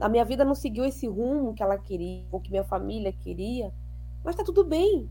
A 0.00 0.08
minha 0.08 0.24
vida 0.24 0.44
não 0.44 0.56
seguiu 0.56 0.84
esse 0.84 1.06
rumo 1.06 1.54
que 1.54 1.62
ela 1.62 1.78
queria, 1.78 2.26
ou 2.32 2.40
que 2.40 2.50
minha 2.50 2.64
família 2.64 3.12
queria, 3.12 3.72
mas 4.24 4.34
tá 4.34 4.42
tudo 4.42 4.64
bem. 4.64 5.08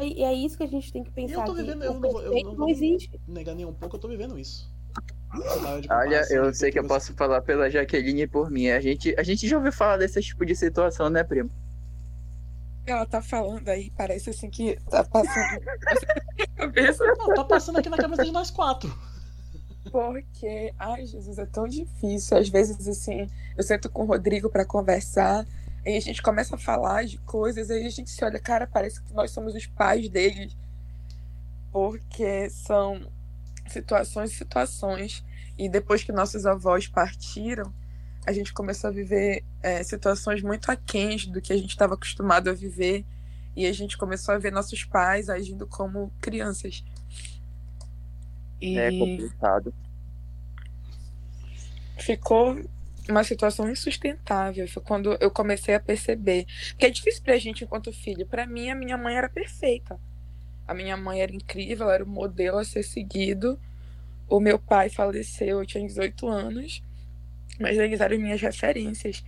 E 0.00 0.24
é 0.24 0.34
isso 0.34 0.56
que 0.58 0.64
a 0.64 0.68
gente 0.68 0.92
tem 0.92 1.04
que 1.04 1.10
pensar. 1.10 1.40
eu 1.40 1.44
tô 1.44 1.54
vivendo, 1.54 1.82
eu 1.84 1.94
não, 1.94 2.20
eu 2.20 2.44
não, 2.44 2.54
não 2.54 2.68
existe. 2.68 3.20
negar 3.28 3.54
nem 3.54 3.64
um 3.64 3.72
pouco, 3.72 3.96
eu 3.96 4.00
tô 4.00 4.08
vivendo 4.08 4.38
isso. 4.38 4.70
Olha, 5.90 6.26
eu 6.30 6.52
sei 6.54 6.70
que 6.70 6.78
eu 6.78 6.86
posso 6.86 7.14
falar 7.14 7.42
pela 7.42 7.70
Jaqueline 7.70 8.22
e 8.22 8.26
por 8.26 8.50
mim. 8.50 8.68
A 8.68 8.80
gente, 8.80 9.14
a 9.18 9.22
gente 9.22 9.46
já 9.46 9.56
ouviu 9.56 9.72
falar 9.72 9.96
desse 9.96 10.20
tipo 10.22 10.44
de 10.44 10.54
situação, 10.54 11.10
né, 11.10 11.22
primo? 11.22 11.50
ela 12.86 13.04
tá 13.04 13.20
falando 13.20 13.68
aí, 13.68 13.90
parece 13.96 14.30
assim 14.30 14.48
que 14.48 14.78
tá 14.88 15.02
passando 15.02 15.60
na 16.38 16.46
cabeça. 16.56 17.04
Não, 17.04 17.34
tá 17.34 17.44
passando 17.44 17.78
aqui 17.78 17.88
na 17.88 17.96
cabeça 17.96 18.24
de 18.24 18.30
nós 18.30 18.50
quatro. 18.50 18.96
Porque, 19.90 20.72
ai, 20.78 21.06
Jesus, 21.06 21.38
é 21.38 21.46
tão 21.46 21.66
difícil. 21.66 22.36
Às 22.36 22.48
vezes, 22.48 22.86
assim, 22.86 23.28
eu 23.56 23.62
sento 23.62 23.90
com 23.90 24.02
o 24.02 24.06
Rodrigo 24.06 24.48
para 24.48 24.64
conversar, 24.64 25.46
e 25.84 25.96
a 25.96 26.00
gente 26.00 26.22
começa 26.22 26.56
a 26.56 26.58
falar 26.58 27.04
de 27.04 27.18
coisas, 27.18 27.70
aí 27.70 27.86
a 27.86 27.90
gente 27.90 28.10
se 28.10 28.24
olha, 28.24 28.38
cara, 28.38 28.66
parece 28.66 29.02
que 29.02 29.12
nós 29.12 29.30
somos 29.30 29.54
os 29.54 29.66
pais 29.66 30.08
deles. 30.08 30.56
Porque 31.72 32.48
são 32.50 33.10
situações 33.68 34.32
e 34.32 34.34
situações. 34.34 35.24
E 35.58 35.68
depois 35.68 36.04
que 36.04 36.12
nossos 36.12 36.46
avós 36.46 36.86
partiram, 36.86 37.72
a 38.26 38.32
gente 38.32 38.52
começou 38.52 38.88
a 38.88 38.92
viver 38.92 39.44
é, 39.62 39.82
situações 39.82 40.42
muito 40.42 40.70
aquém 40.70 41.16
do 41.28 41.40
que 41.40 41.52
a 41.52 41.56
gente 41.56 41.70
estava 41.70 41.94
acostumado 41.94 42.50
a 42.50 42.52
viver 42.52 43.04
e 43.54 43.66
a 43.66 43.72
gente 43.72 43.96
começou 43.96 44.34
a 44.34 44.38
ver 44.38 44.52
nossos 44.52 44.84
pais 44.84 45.30
agindo 45.30 45.66
como 45.66 46.12
crianças. 46.20 46.84
E 48.60 48.78
é 48.78 48.90
complicado. 48.90 49.74
Ficou 51.98 52.60
uma 53.08 53.24
situação 53.24 53.70
insustentável. 53.70 54.68
Foi 54.68 54.82
quando 54.82 55.16
eu 55.20 55.30
comecei 55.30 55.74
a 55.74 55.80
perceber. 55.80 56.46
que 56.76 56.84
é 56.84 56.90
difícil 56.90 57.22
pra 57.22 57.38
gente 57.38 57.64
enquanto 57.64 57.92
filho. 57.92 58.26
Para 58.26 58.46
mim, 58.46 58.70
a 58.70 58.74
minha 58.74 58.98
mãe 58.98 59.16
era 59.16 59.28
perfeita. 59.28 59.98
A 60.66 60.74
minha 60.74 60.96
mãe 60.96 61.22
era 61.22 61.34
incrível, 61.34 61.84
ela 61.84 61.94
era 61.94 62.04
o 62.04 62.08
modelo 62.08 62.58
a 62.58 62.64
ser 62.64 62.82
seguido. 62.82 63.58
O 64.28 64.40
meu 64.40 64.58
pai 64.58 64.88
faleceu, 64.88 65.60
eu 65.60 65.66
tinha 65.66 65.86
18 65.86 66.28
anos 66.28 66.82
mas 67.58 67.76
eles 67.78 68.00
eram 68.00 68.18
minhas 68.18 68.40
referências. 68.40 69.24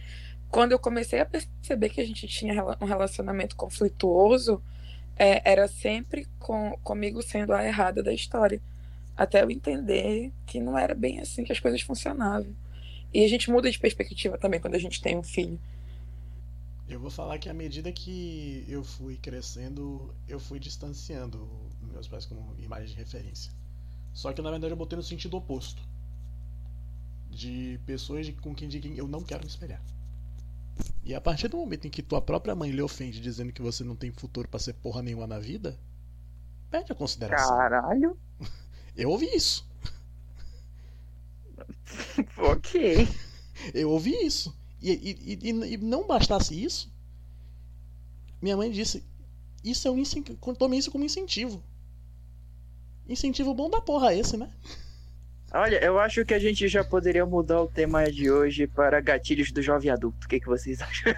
Quando 0.50 0.72
eu 0.72 0.78
comecei 0.78 1.20
a 1.20 1.26
perceber 1.26 1.88
que 1.90 2.00
a 2.00 2.06
gente 2.06 2.26
tinha 2.26 2.54
um 2.80 2.84
relacionamento 2.84 3.56
conflituoso, 3.56 4.62
é, 5.16 5.50
era 5.50 5.68
sempre 5.68 6.26
com, 6.38 6.78
comigo 6.82 7.22
sendo 7.22 7.52
a 7.52 7.64
errada 7.64 8.02
da 8.02 8.12
história. 8.12 8.60
Até 9.16 9.42
eu 9.42 9.50
entender 9.50 10.32
que 10.46 10.60
não 10.60 10.78
era 10.78 10.94
bem 10.94 11.20
assim 11.20 11.44
que 11.44 11.52
as 11.52 11.60
coisas 11.60 11.80
funcionavam. 11.82 12.54
E 13.12 13.24
a 13.24 13.28
gente 13.28 13.50
muda 13.50 13.70
de 13.70 13.78
perspectiva 13.78 14.38
também 14.38 14.60
quando 14.60 14.74
a 14.74 14.78
gente 14.78 15.02
tem 15.02 15.16
um 15.16 15.22
filho. 15.22 15.58
Eu 16.88 17.00
vou 17.00 17.10
falar 17.10 17.38
que 17.38 17.48
à 17.48 17.54
medida 17.54 17.92
que 17.92 18.64
eu 18.68 18.82
fui 18.82 19.16
crescendo, 19.16 20.14
eu 20.26 20.40
fui 20.40 20.58
distanciando 20.58 21.46
meus 21.92 22.08
pais 22.08 22.24
como 22.24 22.54
imagem 22.58 22.88
de 22.88 22.94
referência. 22.94 23.52
Só 24.18 24.32
que 24.32 24.42
na 24.42 24.50
verdade 24.50 24.72
eu 24.72 24.76
botei 24.76 24.96
no 24.96 25.02
sentido 25.02 25.36
oposto. 25.36 25.80
De 27.30 27.78
pessoas 27.86 28.26
de, 28.26 28.32
com 28.32 28.52
quem, 28.52 28.68
quem 28.68 28.96
eu 28.96 29.06
não 29.06 29.22
quero 29.22 29.44
me 29.44 29.48
espelhar. 29.48 29.80
E 31.04 31.14
a 31.14 31.20
partir 31.20 31.46
do 31.46 31.56
momento 31.56 31.86
em 31.86 31.90
que 31.90 32.02
tua 32.02 32.20
própria 32.20 32.52
mãe 32.52 32.72
lhe 32.72 32.82
ofende 32.82 33.20
dizendo 33.20 33.52
que 33.52 33.62
você 33.62 33.84
não 33.84 33.94
tem 33.94 34.10
futuro 34.10 34.48
para 34.48 34.58
ser 34.58 34.72
porra 34.72 35.02
nenhuma 35.02 35.24
na 35.24 35.38
vida, 35.38 35.78
perde 36.68 36.90
a 36.90 36.96
consideração. 36.96 37.56
Caralho. 37.56 38.18
Eu 38.96 39.10
ouvi 39.10 39.26
isso. 39.26 39.64
ok. 42.38 43.06
Eu 43.72 43.88
ouvi 43.88 44.16
isso. 44.26 44.52
E, 44.82 44.90
e, 44.90 45.48
e, 45.48 45.74
e, 45.74 45.76
não 45.76 46.08
bastasse 46.08 46.60
isso, 46.60 46.92
minha 48.42 48.56
mãe 48.56 48.68
disse: 48.68 49.04
Isso 49.62 49.86
é 49.86 49.90
um 49.92 49.98
incentivo. 49.98 50.36
Tome 50.56 50.76
isso 50.76 50.90
como 50.90 51.04
incentivo. 51.04 51.62
Incentivo 53.08 53.54
bom 53.54 53.70
da 53.70 53.80
porra 53.80 54.14
esse, 54.14 54.36
né? 54.36 54.50
Olha, 55.52 55.82
eu 55.82 55.98
acho 55.98 56.24
que 56.26 56.34
a 56.34 56.38
gente 56.38 56.68
já 56.68 56.84
poderia 56.84 57.24
mudar 57.24 57.62
o 57.62 57.66
tema 57.66 58.04
de 58.10 58.30
hoje 58.30 58.66
para 58.66 59.00
gatilhos 59.00 59.50
do 59.50 59.62
jovem 59.62 59.90
adulto. 59.90 60.26
O 60.26 60.28
que, 60.28 60.40
que 60.40 60.46
vocês 60.46 60.82
acham? 60.82 61.14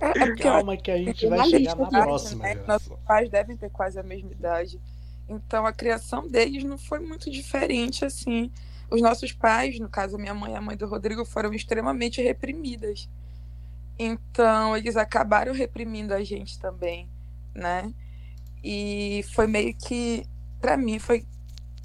É, 0.00 0.22
é 0.22 0.36
Calma 0.36 0.76
que 0.76 0.90
a 0.90 0.96
gente 0.96 1.26
vai 1.26 1.48
chegar 1.48 1.76
na 1.76 1.88
próxima. 1.88 2.44
Né? 2.44 2.54
Nossos 2.66 2.96
pais 3.06 3.28
devem 3.28 3.56
ter 3.56 3.70
quase 3.70 3.98
a 3.98 4.02
mesma 4.02 4.30
idade. 4.32 4.80
Então 5.28 5.66
a 5.66 5.72
criação 5.72 6.26
deles 6.26 6.64
não 6.64 6.78
foi 6.78 7.00
muito 7.00 7.30
diferente 7.30 8.04
assim. 8.04 8.50
Os 8.90 9.02
nossos 9.02 9.32
pais, 9.32 9.78
no 9.78 9.88
caso 9.88 10.16
a 10.16 10.18
minha 10.18 10.34
mãe 10.34 10.52
e 10.52 10.56
a 10.56 10.60
mãe 10.60 10.76
do 10.76 10.86
Rodrigo, 10.86 11.24
foram 11.24 11.52
extremamente 11.52 12.22
reprimidas. 12.22 13.08
Então 13.98 14.76
eles 14.76 14.96
acabaram 14.96 15.52
reprimindo 15.52 16.14
a 16.14 16.22
gente 16.22 16.58
também, 16.58 17.08
né? 17.54 17.92
E 18.62 19.24
foi 19.34 19.46
meio 19.46 19.74
que, 19.74 20.24
para 20.60 20.76
mim, 20.76 20.98
foi 20.98 21.24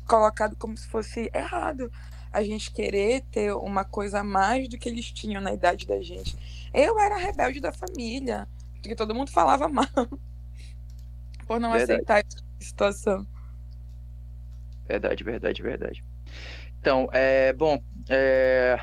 colocado 0.08 0.56
como 0.56 0.76
se 0.76 0.88
fosse 0.88 1.30
errado 1.34 1.92
a 2.32 2.44
gente 2.44 2.72
querer 2.72 3.22
ter 3.32 3.54
uma 3.54 3.86
coisa 3.86 4.20
a 4.22 4.24
mais 4.24 4.68
do 4.68 4.78
que 4.78 4.90
eles 4.90 5.12
tinham 5.12 5.42
na 5.42 5.54
idade 5.54 5.86
da 5.86 6.02
gente. 6.02 6.36
Eu 6.74 7.00
era 7.00 7.18
rebelde 7.18 7.60
da 7.60 7.72
família, 7.72 8.48
porque 8.74 8.96
todo 8.96 9.14
mundo 9.14 9.30
falava 9.30 9.70
mal 9.70 9.86
por 11.46 11.60
não 11.60 11.72
verdade. 11.72 11.94
aceitar 11.94 12.20
essa 12.20 12.44
situação. 12.60 13.28
Verdade, 14.88 15.24
verdade, 15.24 15.62
verdade. 15.62 16.04
Então, 16.80 17.08
é, 17.14 17.54
bom, 17.54 17.82
é, 18.10 18.78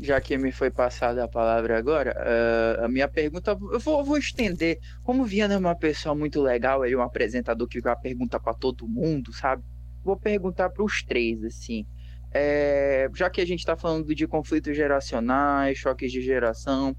já 0.00 0.20
que 0.20 0.36
me 0.36 0.52
foi 0.52 0.70
passada 0.70 1.24
a 1.24 1.28
palavra 1.28 1.78
agora, 1.78 2.14
uh, 2.16 2.84
a 2.84 2.88
minha 2.88 3.08
pergunta, 3.08 3.56
eu 3.72 3.80
vou, 3.80 4.04
vou, 4.04 4.18
estender. 4.18 4.78
Como 5.02 5.24
Viana 5.24 5.54
é 5.54 5.58
uma 5.58 5.74
pessoa 5.74 6.14
muito 6.14 6.40
legal, 6.40 6.84
ele 6.84 6.94
é 6.94 6.98
um 6.98 7.02
apresentador 7.02 7.66
que 7.68 7.80
vai 7.80 7.96
perguntar 7.96 8.40
para 8.40 8.54
todo 8.54 8.88
mundo, 8.88 9.32
sabe? 9.32 9.62
Vou 10.04 10.16
perguntar 10.16 10.70
para 10.70 10.84
os 10.84 11.02
três, 11.02 11.42
assim. 11.44 11.86
É, 12.32 13.08
já 13.14 13.30
que 13.30 13.40
a 13.40 13.46
gente 13.46 13.60
está 13.60 13.76
falando 13.76 14.14
de 14.14 14.26
conflitos 14.26 14.76
geracionais, 14.76 15.78
choques 15.78 16.12
de 16.12 16.20
geração, 16.20 16.94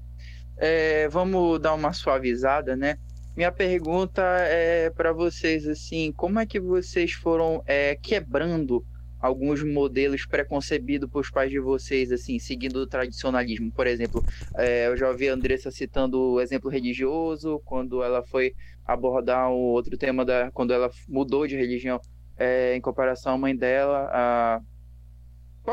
é, 0.56 1.08
vamos 1.08 1.60
dar 1.60 1.74
uma 1.74 1.92
suavizada, 1.92 2.76
né? 2.76 2.96
Minha 3.36 3.52
pergunta 3.52 4.22
é 4.22 4.90
para 4.90 5.12
vocês, 5.12 5.66
assim, 5.68 6.12
como 6.12 6.40
é 6.40 6.46
que 6.46 6.58
vocês 6.58 7.12
foram 7.12 7.62
é, 7.66 7.94
quebrando 7.94 8.84
alguns 9.20 9.62
modelos 9.62 10.26
preconcebidos 10.26 11.10
por 11.10 11.28
pais 11.30 11.50
de 11.50 11.58
vocês, 11.58 12.12
assim, 12.12 12.38
seguindo 12.38 12.76
o 12.76 12.86
tradicionalismo. 12.86 13.72
Por 13.72 13.86
exemplo, 13.86 14.24
é, 14.56 14.86
eu 14.86 14.96
já 14.96 15.08
ouvi 15.08 15.28
a 15.28 15.34
Andressa 15.34 15.70
citando 15.70 16.20
o 16.20 16.40
exemplo 16.40 16.70
religioso, 16.70 17.60
quando 17.64 18.02
ela 18.02 18.22
foi 18.22 18.54
abordar 18.84 19.50
um 19.50 19.56
outro 19.56 19.96
tema, 19.98 20.24
da, 20.24 20.50
quando 20.52 20.72
ela 20.72 20.90
mudou 21.08 21.46
de 21.46 21.56
religião 21.56 22.00
é, 22.36 22.74
em 22.76 22.80
comparação 22.80 23.34
à 23.34 23.38
mãe 23.38 23.56
dela. 23.56 24.08
A... 24.12 24.60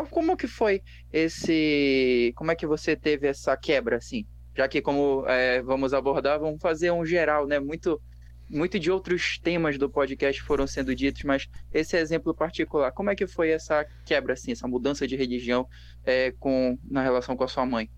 Como 0.09 0.35
que 0.35 0.47
foi 0.47 0.81
esse... 1.13 2.33
Como 2.35 2.51
é 2.51 2.55
que 2.55 2.67
você 2.67 2.95
teve 2.95 3.27
essa 3.27 3.55
quebra, 3.55 3.97
assim? 3.97 4.25
Já 4.53 4.67
que, 4.67 4.81
como 4.81 5.25
é, 5.27 5.61
vamos 5.61 5.93
abordar, 5.93 6.39
vamos 6.39 6.61
fazer 6.61 6.91
um 6.91 7.05
geral, 7.05 7.45
né? 7.47 7.59
Muito 7.59 8.01
muito 8.49 8.79
de 8.79 8.91
outros 8.91 9.37
temas 9.39 9.77
do 9.77 9.89
podcast 9.89 10.41
foram 10.41 10.67
sendo 10.67 10.95
ditos, 10.95 11.23
mas 11.23 11.49
esse 11.73 11.97
exemplo 11.97 12.33
particular, 12.33 12.91
como 12.91 13.09
é 13.09 13.15
que 13.15 13.25
foi 13.25 13.49
essa 13.49 13.85
quebra, 14.05 14.33
assim, 14.33 14.51
essa 14.51 14.67
mudança 14.67 15.07
de 15.07 15.15
religião 15.15 15.67
é, 16.03 16.31
com, 16.31 16.77
na 16.83 17.01
relação 17.01 17.35
com 17.35 17.43
a 17.43 17.47
sua 17.47 17.65
mãe? 17.65 17.89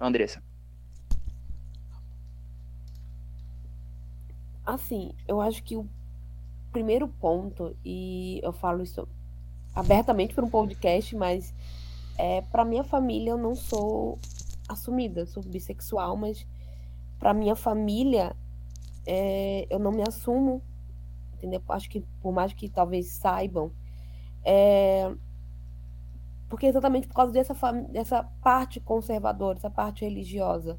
Andressa. 0.00 0.42
Assim, 4.64 5.12
eu 5.26 5.40
acho 5.40 5.62
que 5.62 5.76
o 5.76 5.88
primeiro 6.72 7.08
ponto, 7.08 7.76
e 7.84 8.40
eu 8.42 8.52
falo 8.52 8.82
isso 8.82 9.08
abertamente 9.74 10.34
para 10.34 10.44
um 10.44 10.50
podcast, 10.50 11.16
mas 11.16 11.54
é, 12.18 12.42
para 12.42 12.64
minha 12.64 12.84
família 12.84 13.30
eu 13.30 13.38
não 13.38 13.54
sou 13.54 14.18
assumida, 14.68 15.26
sou 15.26 15.42
bissexual, 15.42 16.16
mas 16.16 16.46
para 17.18 17.34
minha 17.34 17.56
família 17.56 18.36
é, 19.12 19.66
eu 19.68 19.80
não 19.80 19.90
me 19.90 20.02
assumo, 20.02 20.62
entendeu? 21.34 21.60
Acho 21.70 21.90
que 21.90 22.00
por 22.22 22.32
mais 22.32 22.52
que 22.52 22.68
talvez 22.68 23.08
saibam, 23.08 23.72
é, 24.44 25.12
porque 26.48 26.66
exatamente 26.66 27.08
por 27.08 27.14
causa 27.14 27.32
dessa, 27.32 27.72
dessa 27.88 28.22
parte 28.40 28.78
conservadora, 28.78 29.58
essa 29.58 29.68
parte 29.68 30.04
religiosa. 30.04 30.78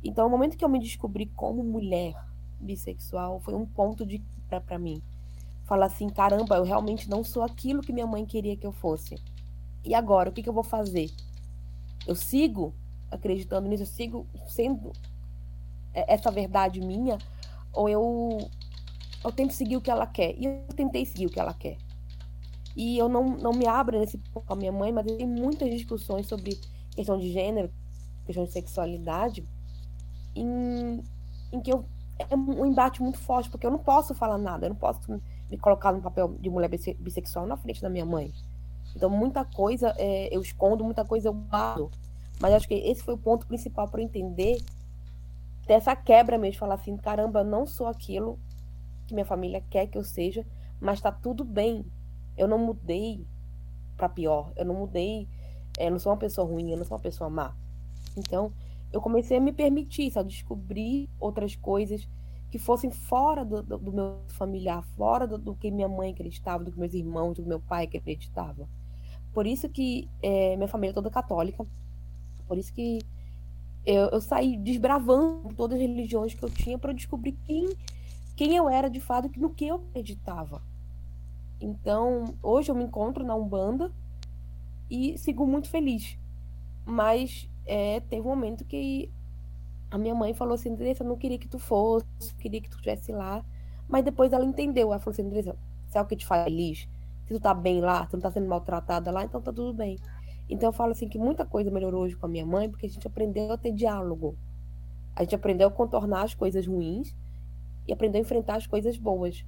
Então, 0.00 0.28
o 0.28 0.30
momento 0.30 0.56
que 0.56 0.64
eu 0.64 0.68
me 0.68 0.78
descobri 0.78 1.26
como 1.26 1.64
mulher 1.64 2.14
bissexual 2.60 3.40
foi 3.40 3.54
um 3.54 3.66
ponto 3.66 4.06
de 4.06 4.22
para 4.48 4.78
mim. 4.78 5.02
Falar 5.64 5.86
assim, 5.86 6.08
caramba, 6.08 6.56
eu 6.56 6.62
realmente 6.62 7.10
não 7.10 7.24
sou 7.24 7.42
aquilo 7.42 7.82
que 7.82 7.92
minha 7.92 8.06
mãe 8.06 8.24
queria 8.24 8.56
que 8.56 8.66
eu 8.66 8.70
fosse. 8.70 9.16
E 9.84 9.92
agora, 9.92 10.30
o 10.30 10.32
que, 10.32 10.40
que 10.40 10.48
eu 10.48 10.52
vou 10.52 10.62
fazer? 10.62 11.10
Eu 12.06 12.14
sigo 12.14 12.72
acreditando 13.10 13.68
nisso, 13.68 13.82
eu 13.82 13.86
sigo 13.86 14.26
sendo 14.46 14.92
é, 14.92 15.13
essa 15.94 16.30
verdade 16.30 16.80
minha, 16.80 17.18
ou 17.72 17.88
eu, 17.88 18.50
eu 19.24 19.32
tento 19.32 19.52
seguir 19.52 19.76
o 19.76 19.80
que 19.80 19.90
ela 19.90 20.06
quer. 20.06 20.34
E 20.38 20.44
eu 20.44 20.64
tentei 20.74 21.04
seguir 21.04 21.26
o 21.26 21.30
que 21.30 21.40
ela 21.40 21.54
quer. 21.54 21.76
E 22.76 22.98
eu 22.98 23.08
não, 23.08 23.36
não 23.36 23.52
me 23.52 23.66
abro 23.66 23.98
nesse 23.98 24.18
ponto 24.18 24.46
com 24.46 24.52
a 24.52 24.56
minha 24.56 24.72
mãe, 24.72 24.92
mas 24.92 25.06
tem 25.06 25.26
muitas 25.26 25.70
discussões 25.70 26.26
sobre 26.26 26.60
questão 26.94 27.18
de 27.18 27.32
gênero, 27.32 27.70
questão 28.26 28.44
de 28.44 28.50
sexualidade, 28.50 29.46
em, 30.34 31.02
em 31.52 31.60
que 31.60 31.72
eu, 31.72 31.84
é 32.18 32.34
um 32.34 32.66
embate 32.66 33.02
muito 33.02 33.18
forte, 33.18 33.48
porque 33.48 33.66
eu 33.66 33.70
não 33.70 33.78
posso 33.78 34.14
falar 34.14 34.38
nada, 34.38 34.66
eu 34.66 34.70
não 34.70 34.76
posso 34.76 35.00
me 35.50 35.58
colocar 35.58 35.92
no 35.92 36.00
papel 36.00 36.36
de 36.40 36.50
mulher 36.50 36.68
bissexual 36.98 37.46
na 37.46 37.56
frente 37.56 37.80
da 37.80 37.88
minha 37.88 38.04
mãe. 38.04 38.32
Então, 38.96 39.10
muita 39.10 39.44
coisa 39.44 39.94
é, 39.98 40.34
eu 40.34 40.40
escondo, 40.40 40.84
muita 40.84 41.04
coisa 41.04 41.28
eu 41.28 41.32
guardo. 41.32 41.90
Mas 42.40 42.52
acho 42.52 42.68
que 42.68 42.74
esse 42.74 43.02
foi 43.02 43.14
o 43.14 43.18
ponto 43.18 43.46
principal 43.46 43.88
para 43.88 44.02
entender 44.02 44.60
dessa 45.66 45.94
quebra 45.96 46.38
mesmo, 46.38 46.58
falar 46.58 46.74
assim, 46.74 46.96
caramba, 46.96 47.40
eu 47.40 47.44
não 47.44 47.66
sou 47.66 47.86
aquilo 47.86 48.38
que 49.06 49.14
minha 49.14 49.26
família 49.26 49.62
quer 49.70 49.86
que 49.86 49.98
eu 49.98 50.04
seja, 50.04 50.46
mas 50.80 51.00
tá 51.00 51.12
tudo 51.12 51.44
bem. 51.44 51.84
Eu 52.36 52.48
não 52.48 52.58
mudei 52.58 53.26
para 53.96 54.08
pior, 54.08 54.52
eu 54.56 54.64
não 54.64 54.74
mudei, 54.74 55.28
é, 55.78 55.86
eu 55.86 55.90
não 55.90 55.98
sou 55.98 56.12
uma 56.12 56.18
pessoa 56.18 56.46
ruim, 56.46 56.70
eu 56.70 56.76
não 56.76 56.84
sou 56.84 56.96
uma 56.96 57.02
pessoa 57.02 57.30
má. 57.30 57.54
Então, 58.16 58.52
eu 58.92 59.00
comecei 59.00 59.36
a 59.36 59.40
me 59.40 59.52
permitir, 59.52 60.10
sabe, 60.10 60.30
descobrir 60.30 61.08
outras 61.18 61.56
coisas 61.56 62.08
que 62.50 62.58
fossem 62.58 62.90
fora 62.90 63.44
do, 63.44 63.62
do, 63.62 63.78
do 63.78 63.92
meu 63.92 64.20
familiar, 64.28 64.82
fora 64.96 65.26
do, 65.26 65.36
do, 65.36 65.56
que 65.56 65.70
minha 65.70 65.88
mãe 65.88 66.12
acreditava, 66.12 66.62
do 66.62 66.70
que 66.70 66.78
meus 66.78 66.94
irmãos, 66.94 67.34
do 67.34 67.44
meu 67.44 67.58
pai 67.58 67.84
acreditava. 67.84 68.68
Por 69.32 69.46
isso 69.46 69.68
que 69.68 70.08
é, 70.22 70.54
minha 70.56 70.68
família 70.68 70.92
é 70.92 70.94
toda 70.94 71.10
católica, 71.10 71.66
por 72.46 72.56
isso 72.56 72.72
que 72.72 73.00
eu, 73.86 74.08
eu 74.10 74.20
saí 74.20 74.56
desbravando 74.56 75.54
todas 75.54 75.76
as 75.78 75.86
religiões 75.86 76.34
que 76.34 76.42
eu 76.42 76.50
tinha 76.50 76.78
para 76.78 76.92
descobrir 76.92 77.32
quem, 77.44 77.74
quem 78.36 78.56
eu 78.56 78.68
era 78.68 78.88
de 78.88 79.00
fato, 79.00 79.30
no 79.36 79.50
que 79.50 79.66
eu 79.66 79.76
acreditava. 79.76 80.62
Então, 81.60 82.34
hoje 82.42 82.70
eu 82.70 82.74
me 82.74 82.84
encontro 82.84 83.24
na 83.24 83.34
Umbanda 83.34 83.92
e 84.90 85.16
sigo 85.18 85.46
muito 85.46 85.68
feliz. 85.68 86.18
Mas 86.84 87.48
é, 87.66 88.00
teve 88.00 88.22
um 88.22 88.30
momento 88.30 88.64
que 88.64 89.10
a 89.90 89.98
minha 89.98 90.14
mãe 90.14 90.34
falou 90.34 90.54
assim, 90.54 90.70
Andressa, 90.70 91.02
eu 91.02 91.08
não 91.08 91.16
queria 91.16 91.38
que 91.38 91.48
tu 91.48 91.58
fosse, 91.58 92.34
queria 92.38 92.60
que 92.60 92.68
tu 92.68 92.76
estivesse 92.76 93.12
lá. 93.12 93.44
Mas 93.88 94.04
depois 94.04 94.32
ela 94.32 94.44
entendeu. 94.44 94.88
Ela 94.88 94.98
falou 94.98 95.12
assim, 95.12 95.22
Andressa, 95.22 95.56
sabe 95.88 96.06
o 96.06 96.08
que 96.08 96.16
te 96.16 96.26
faz 96.26 96.44
feliz? 96.44 96.88
Se 97.26 97.34
tu 97.34 97.40
tá 97.40 97.54
bem 97.54 97.80
lá, 97.80 98.06
tu 98.06 98.14
não 98.14 98.20
tá 98.22 98.30
sendo 98.30 98.48
maltratada 98.48 99.10
lá, 99.10 99.24
então 99.24 99.40
tá 99.40 99.52
tudo 99.52 99.72
bem. 99.72 99.98
Então 100.48 100.68
eu 100.68 100.72
falo 100.72 100.92
assim 100.92 101.08
que 101.08 101.18
muita 101.18 101.44
coisa 101.44 101.70
melhorou 101.70 102.02
hoje 102.02 102.16
com 102.16 102.26
a 102.26 102.28
minha 102.28 102.44
mãe, 102.44 102.68
porque 102.68 102.86
a 102.86 102.88
gente 102.88 103.06
aprendeu 103.06 103.52
a 103.52 103.56
ter 103.56 103.72
diálogo. 103.72 104.36
A 105.16 105.22
gente 105.22 105.34
aprendeu 105.34 105.68
a 105.68 105.70
contornar 105.70 106.22
as 106.22 106.34
coisas 106.34 106.66
ruins 106.66 107.14
e 107.86 107.92
aprendeu 107.92 108.20
a 108.20 108.22
enfrentar 108.22 108.56
as 108.56 108.66
coisas 108.66 108.96
boas. 108.96 109.44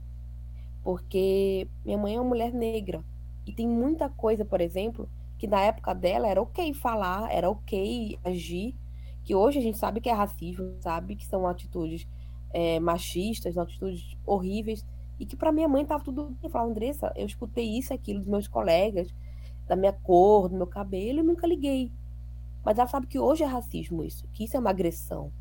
Porque 0.83 1.69
minha 1.85 1.99
mãe 1.99 2.15
é 2.15 2.21
uma 2.21 2.29
mulher 2.29 2.53
negra 2.53 3.05
e 3.47 3.53
tem 3.53 3.69
muita 3.69 4.09
coisa, 4.09 4.45
por 4.45 4.61
exemplo, 4.61 5.09
que 5.39 5.47
na 5.47 5.61
época 5.61 5.95
dela 5.95 6.27
era 6.27 6.41
ok 6.41 6.73
falar, 6.73 7.31
era 7.33 7.51
ok 7.51 8.19
agir, 8.25 8.75
que 9.25 9.35
hoje 9.35 9.59
a 9.59 9.63
gente 9.63 9.77
sabe 9.77 10.01
que 10.01 10.09
é 10.09 10.13
racismo, 10.13 10.77
sabe 10.81 11.17
que 11.17 11.27
são 11.27 11.47
atitudes 11.47 12.07
é, 12.53 12.81
machistas, 12.81 13.59
atitudes 13.59 14.17
horríveis, 14.25 14.85
e 15.19 15.27
que 15.27 15.37
para 15.37 15.53
minha 15.53 15.69
mãe 15.69 15.85
tava 15.85 16.05
tudo 16.05 16.27
bem. 16.27 16.37
Eu 16.43 16.51
falava, 16.51 16.71
Andressa, 16.71 17.13
eu 17.17 17.27
escutei 17.27 17.79
isso 17.79 17.93
aquilo 17.93 18.21
dos 18.21 18.29
meus 18.29 18.49
colegas, 18.49 19.13
da 19.67 19.77
minha 19.77 19.93
cor, 19.93 20.49
do 20.49 20.57
meu 20.57 20.67
cabelo, 20.67 21.21
e 21.21 21.23
nunca 21.23 21.47
liguei. 21.47 21.93
Mas 22.65 22.79
ela 22.79 22.89
sabe 22.89 23.07
que 23.07 23.19
hoje 23.19 23.43
é 23.43 23.47
racismo 23.47 24.05
isso, 24.05 24.27
que 24.33 24.45
isso 24.45 24.57
é 24.57 24.61
uma 24.61 24.71
agressão. 24.71 25.33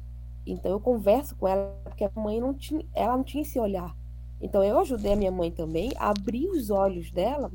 Então 0.45 0.71
eu 0.71 0.79
converso 0.79 1.35
com 1.35 1.47
ela, 1.47 1.75
porque 1.83 2.03
a 2.03 2.11
mãe 2.15 2.39
não 2.39 2.53
tinha, 2.53 2.85
ela 2.93 3.17
não 3.17 3.23
tinha 3.23 3.41
esse 3.41 3.59
olhar. 3.59 3.95
Então 4.39 4.63
eu 4.63 4.79
ajudei 4.79 5.13
a 5.13 5.15
minha 5.15 5.31
mãe 5.31 5.51
também 5.51 5.91
a 5.97 6.09
abrir 6.09 6.47
os 6.47 6.69
olhos 6.69 7.11
dela 7.11 7.51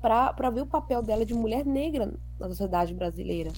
para 0.00 0.50
ver 0.50 0.62
o 0.62 0.66
papel 0.66 1.02
dela 1.02 1.24
de 1.24 1.34
mulher 1.34 1.64
negra 1.64 2.12
na 2.38 2.48
sociedade 2.48 2.94
brasileira. 2.94 3.52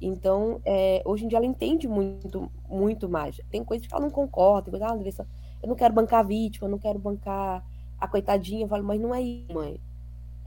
Então, 0.00 0.60
é, 0.64 1.02
hoje 1.04 1.24
em 1.24 1.28
dia 1.28 1.38
ela 1.38 1.46
entende 1.46 1.88
muito, 1.88 2.50
muito 2.68 3.08
mais. 3.08 3.40
Tem 3.50 3.64
coisas 3.64 3.86
que 3.86 3.92
ela 3.92 4.02
não 4.02 4.10
concorda, 4.10 4.70
tem 4.70 4.78
coisas, 4.78 4.88
ah, 4.88 4.94
Andressa, 4.94 5.26
eu 5.62 5.68
não 5.68 5.74
quero 5.74 5.92
bancar 5.92 6.20
a 6.20 6.22
vítima, 6.22 6.66
eu 6.66 6.70
não 6.70 6.78
quero 6.78 6.98
bancar 6.98 7.64
a 7.98 8.08
coitadinha. 8.08 8.64
Eu 8.64 8.68
falo, 8.68 8.84
mas 8.84 9.00
não 9.00 9.14
é 9.14 9.20
isso, 9.20 9.52
mãe. 9.52 9.80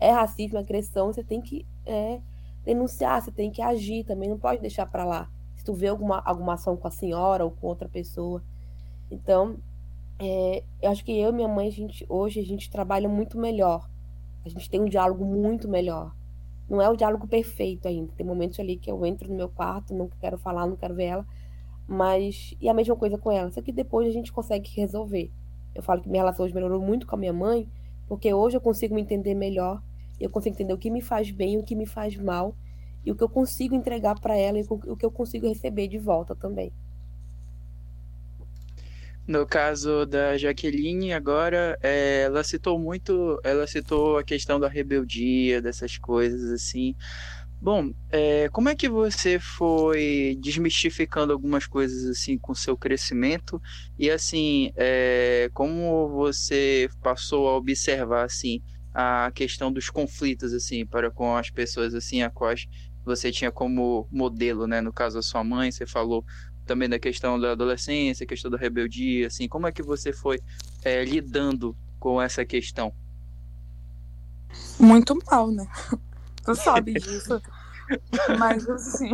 É 0.01 0.11
racismo, 0.11 0.57
é 0.57 0.61
agressão, 0.61 1.13
você 1.13 1.23
tem 1.23 1.39
que 1.39 1.65
é, 1.85 2.19
denunciar, 2.65 3.21
você 3.21 3.31
tem 3.31 3.51
que 3.51 3.61
agir 3.61 4.03
também, 4.03 4.27
não 4.27 4.37
pode 4.37 4.59
deixar 4.59 4.87
para 4.87 5.05
lá. 5.05 5.29
Se 5.55 5.63
tu 5.63 5.73
vê 5.73 5.87
alguma, 5.87 6.19
alguma 6.25 6.53
ação 6.53 6.75
com 6.75 6.87
a 6.87 6.91
senhora 6.91 7.45
ou 7.45 7.51
com 7.51 7.67
outra 7.67 7.87
pessoa. 7.87 8.43
Então, 9.11 9.57
é, 10.19 10.63
eu 10.81 10.89
acho 10.89 11.05
que 11.05 11.11
eu 11.11 11.29
e 11.29 11.33
minha 11.33 11.47
mãe, 11.47 11.67
a 11.67 11.71
gente, 11.71 12.05
hoje, 12.09 12.39
a 12.39 12.45
gente 12.45 12.69
trabalha 12.69 13.07
muito 13.07 13.37
melhor. 13.37 13.87
A 14.43 14.49
gente 14.49 14.69
tem 14.69 14.81
um 14.81 14.85
diálogo 14.85 15.23
muito 15.23 15.69
melhor. 15.69 16.15
Não 16.67 16.81
é 16.81 16.89
o 16.89 16.95
diálogo 16.95 17.27
perfeito 17.27 17.87
ainda. 17.87 18.11
Tem 18.15 18.25
momentos 18.25 18.59
ali 18.59 18.77
que 18.77 18.89
eu 18.89 19.05
entro 19.05 19.29
no 19.29 19.35
meu 19.35 19.49
quarto, 19.49 19.93
não 19.93 20.09
quero 20.19 20.37
falar, 20.37 20.65
não 20.65 20.75
quero 20.75 20.95
ver 20.95 21.03
ela. 21.05 21.27
Mas. 21.87 22.55
E 22.59 22.69
a 22.69 22.73
mesma 22.73 22.95
coisa 22.95 23.17
com 23.17 23.31
ela. 23.31 23.51
Só 23.51 23.61
que 23.61 23.71
depois 23.71 24.07
a 24.07 24.11
gente 24.11 24.31
consegue 24.31 24.71
resolver. 24.75 25.31
Eu 25.75 25.83
falo 25.83 26.01
que 26.01 26.09
minha 26.09 26.23
relação 26.23 26.45
hoje 26.45 26.55
melhorou 26.55 26.81
muito 26.81 27.05
com 27.05 27.15
a 27.15 27.19
minha 27.19 27.33
mãe, 27.33 27.67
porque 28.07 28.33
hoje 28.33 28.57
eu 28.57 28.61
consigo 28.61 28.95
me 28.95 29.01
entender 29.01 29.35
melhor. 29.35 29.81
Eu 30.21 30.29
consigo 30.29 30.55
entender 30.55 30.73
o 30.73 30.77
que 30.77 30.89
me 30.89 31.01
faz 31.01 31.31
bem, 31.31 31.57
o 31.57 31.63
que 31.63 31.75
me 31.75 31.85
faz 31.85 32.15
mal. 32.15 32.55
E 33.05 33.11
o 33.11 33.15
que 33.15 33.23
eu 33.23 33.29
consigo 33.29 33.73
entregar 33.73 34.19
para 34.19 34.37
ela 34.37 34.59
e 34.59 34.65
o 34.69 34.95
que 34.95 35.05
eu 35.05 35.11
consigo 35.11 35.47
receber 35.47 35.87
de 35.87 35.97
volta 35.97 36.35
também. 36.35 36.71
No 39.27 39.45
caso 39.45 40.05
da 40.05 40.37
Jaqueline, 40.37 41.13
agora, 41.13 41.77
é, 41.81 42.23
ela 42.23 42.43
citou 42.43 42.77
muito, 42.77 43.39
ela 43.43 43.65
citou 43.65 44.17
a 44.17 44.23
questão 44.23 44.59
da 44.59 44.67
rebeldia, 44.67 45.61
dessas 45.61 45.97
coisas 45.97 46.51
assim. 46.51 46.95
Bom, 47.61 47.93
é, 48.09 48.49
como 48.49 48.69
é 48.69 48.75
que 48.75 48.89
você 48.89 49.37
foi 49.37 50.35
desmistificando 50.41 51.31
algumas 51.31 51.67
coisas 51.67 52.05
assim 52.09 52.35
com 52.35 52.55
seu 52.55 52.75
crescimento 52.75 53.61
e 53.99 54.09
assim, 54.09 54.73
é, 54.75 55.47
como 55.53 56.09
você 56.09 56.89
passou 57.03 57.47
a 57.47 57.55
observar 57.55 58.25
assim 58.25 58.63
a 58.93 59.31
questão 59.33 59.71
dos 59.71 59.89
conflitos 59.89 60.53
assim 60.53 60.85
para 60.85 61.09
com 61.09 61.35
as 61.35 61.49
pessoas 61.49 61.93
assim 61.93 62.21
a 62.21 62.29
quais 62.29 62.67
você 63.03 63.31
tinha 63.31 63.51
como 63.51 64.07
modelo, 64.11 64.67
né? 64.67 64.81
No 64.81 64.93
caso 64.93 65.17
a 65.19 65.21
sua 65.21 65.43
mãe, 65.43 65.71
você 65.71 65.85
falou 65.85 66.23
também 66.65 66.87
da 66.87 66.99
questão 66.99 67.39
da 67.39 67.51
adolescência, 67.51 68.25
questão 68.25 68.51
da 68.51 68.57
rebeldia, 68.57 69.27
assim, 69.27 69.47
como 69.47 69.67
é 69.67 69.71
que 69.71 69.81
você 69.81 70.13
foi 70.13 70.39
é, 70.83 71.03
lidando 71.03 71.75
com 71.99 72.21
essa 72.21 72.45
questão? 72.45 72.93
Muito 74.79 75.17
mal, 75.29 75.51
né? 75.51 75.67
Tu 76.43 76.55
sabe 76.55 76.93
disso. 76.99 77.41
Mas 78.39 78.67
assim, 78.67 79.13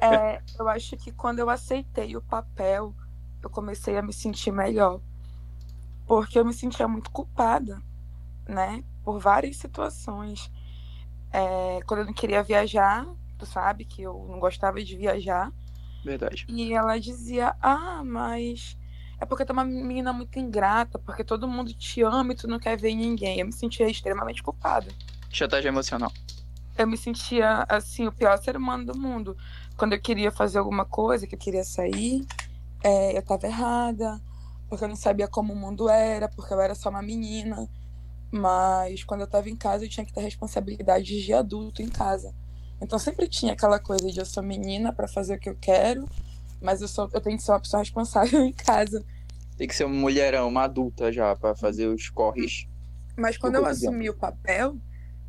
é, 0.00 0.40
eu 0.58 0.68
acho 0.68 0.96
que 0.96 1.12
quando 1.12 1.40
eu 1.40 1.50
aceitei 1.50 2.16
o 2.16 2.22
papel, 2.22 2.94
eu 3.42 3.50
comecei 3.50 3.98
a 3.98 4.02
me 4.02 4.12
sentir 4.12 4.50
melhor. 4.50 5.00
Porque 6.06 6.38
eu 6.38 6.44
me 6.44 6.54
sentia 6.54 6.88
muito 6.88 7.10
culpada, 7.10 7.80
né? 8.52 8.84
Por 9.02 9.18
várias 9.18 9.56
situações. 9.56 10.50
É, 11.32 11.80
quando 11.86 12.00
eu 12.00 12.06
não 12.06 12.12
queria 12.12 12.42
viajar, 12.42 13.06
tu 13.38 13.46
sabe 13.46 13.84
que 13.84 14.02
eu 14.02 14.26
não 14.28 14.38
gostava 14.38 14.82
de 14.82 14.96
viajar. 14.96 15.52
Verdade. 16.04 16.44
E 16.48 16.72
ela 16.72 16.98
dizia: 16.98 17.56
Ah, 17.60 18.02
mas 18.04 18.76
é 19.22 19.24
porque 19.24 19.44
tu 19.44 19.50
é 19.50 19.52
uma 19.52 19.64
menina 19.64 20.12
muito 20.12 20.38
ingrata, 20.38 20.98
porque 20.98 21.22
todo 21.22 21.46
mundo 21.46 21.72
te 21.72 22.02
ama 22.02 22.32
e 22.32 22.36
tu 22.36 22.48
não 22.48 22.58
quer 22.58 22.76
ver 22.76 22.92
ninguém. 22.94 23.38
Eu 23.38 23.46
me 23.46 23.52
sentia 23.52 23.88
extremamente 23.88 24.42
culpada. 24.42 24.88
Chantagem 25.30 25.68
emocional. 25.68 26.12
Eu 26.76 26.88
me 26.88 26.96
sentia, 26.96 27.64
assim, 27.68 28.06
o 28.06 28.12
pior 28.12 28.36
ser 28.38 28.56
humano 28.56 28.84
do 28.84 28.98
mundo. 28.98 29.36
Quando 29.76 29.92
eu 29.92 30.00
queria 30.00 30.32
fazer 30.32 30.58
alguma 30.58 30.84
coisa, 30.84 31.26
que 31.26 31.34
eu 31.34 31.38
queria 31.38 31.62
sair, 31.62 32.26
é, 32.82 33.16
eu 33.16 33.22
tava 33.22 33.46
errada, 33.46 34.20
porque 34.68 34.84
eu 34.84 34.88
não 34.88 34.96
sabia 34.96 35.28
como 35.28 35.52
o 35.52 35.56
mundo 35.56 35.88
era, 35.88 36.28
porque 36.28 36.52
eu 36.52 36.60
era 36.60 36.74
só 36.74 36.90
uma 36.90 37.02
menina. 37.02 37.68
Mas 38.32 39.04
quando 39.04 39.20
eu 39.20 39.26
tava 39.26 39.50
em 39.50 39.56
casa, 39.56 39.84
eu 39.84 39.88
tinha 39.90 40.06
que 40.06 40.12
ter 40.12 40.22
responsabilidade 40.22 41.22
de 41.22 41.32
adulto 41.34 41.82
em 41.82 41.88
casa. 41.88 42.34
Então 42.80 42.98
sempre 42.98 43.28
tinha 43.28 43.52
aquela 43.52 43.78
coisa 43.78 44.10
de 44.10 44.18
eu 44.18 44.24
sou 44.24 44.42
menina 44.42 44.92
para 44.92 45.06
fazer 45.06 45.36
o 45.36 45.38
que 45.38 45.50
eu 45.50 45.56
quero, 45.60 46.08
mas 46.60 46.80
eu 46.80 46.88
sou 46.88 47.10
eu 47.12 47.20
tenho 47.20 47.36
que 47.36 47.42
ser 47.42 47.52
uma 47.52 47.60
pessoa 47.60 47.80
responsável 47.82 48.42
em 48.44 48.52
casa. 48.52 49.04
Tem 49.56 49.68
que 49.68 49.76
ser 49.76 49.84
uma 49.84 49.94
mulherão, 49.94 50.48
uma 50.48 50.64
adulta 50.64 51.12
já 51.12 51.36
para 51.36 51.54
fazer 51.54 51.86
os 51.86 52.08
corres. 52.08 52.66
Mas 53.16 53.36
quando 53.36 53.56
eu 53.56 53.66
assumi 53.66 54.08
o 54.08 54.14
papel 54.14 54.78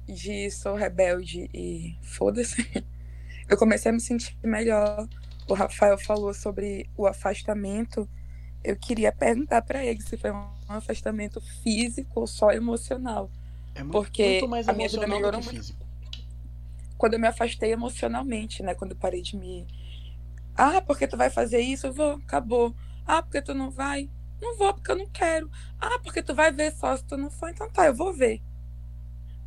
de 0.08 0.50
sou 0.50 0.76
rebelde 0.76 1.50
e 1.54 1.98
foda-se, 2.02 2.66
eu 3.50 3.58
comecei 3.58 3.92
a 3.92 3.94
me 3.94 4.00
sentir 4.00 4.36
melhor. 4.42 5.08
O 5.48 5.54
Rafael 5.54 5.98
falou 5.98 6.34
sobre 6.34 6.90
o 6.96 7.06
afastamento. 7.06 8.10
Eu 8.64 8.78
queria 8.78 9.12
perguntar 9.12 9.62
para 9.62 9.86
ele 9.86 10.02
se 10.02 10.18
foi 10.18 10.32
um 10.32 10.48
afastamento 10.74 11.42
físico 11.62 12.22
ou 12.22 12.28
só 12.28 12.52
emocional. 12.52 13.30
É 13.76 13.82
muito, 13.82 13.94
porque 13.94 14.24
muito 14.24 14.48
mais 14.48 14.70
a 14.70 14.74
minha 14.74 14.88
vida 14.88 15.08
melhorou 15.08 15.42
muito. 15.42 15.50
físico. 15.50 15.86
quando 16.98 17.14
eu 17.14 17.20
me 17.20 17.28
afastei 17.28 17.72
emocionalmente, 17.72 18.62
né? 18.62 18.76
Quando 18.76 18.92
eu 18.92 18.98
parei 18.98 19.22
de 19.22 19.36
me. 19.36 19.66
Ah, 20.56 20.82
porque 20.82 21.08
tu 21.08 21.18
vai 21.18 21.30
fazer 21.30 21.60
isso? 21.60 21.88
Eu 21.88 21.94
vou, 21.94 22.12
acabou. 22.14 22.76
Ah, 23.06 23.22
porque 23.22 23.42
tu 23.42 23.54
não 23.54 23.72
vai? 23.72 24.10
Não 24.42 24.58
vou, 24.58 24.74
porque 24.74 24.92
eu 24.92 24.98
não 24.98 25.08
quero. 25.08 25.50
Ah, 25.80 26.00
porque 26.04 26.22
tu 26.22 26.36
vai 26.36 26.52
ver 26.52 26.72
só 26.74 26.96
se 26.96 27.04
tu 27.04 27.18
não 27.18 27.30
for, 27.32 27.50
então 27.50 27.70
tá, 27.70 27.88
eu 27.88 27.96
vou 27.96 28.14
ver. 28.14 28.42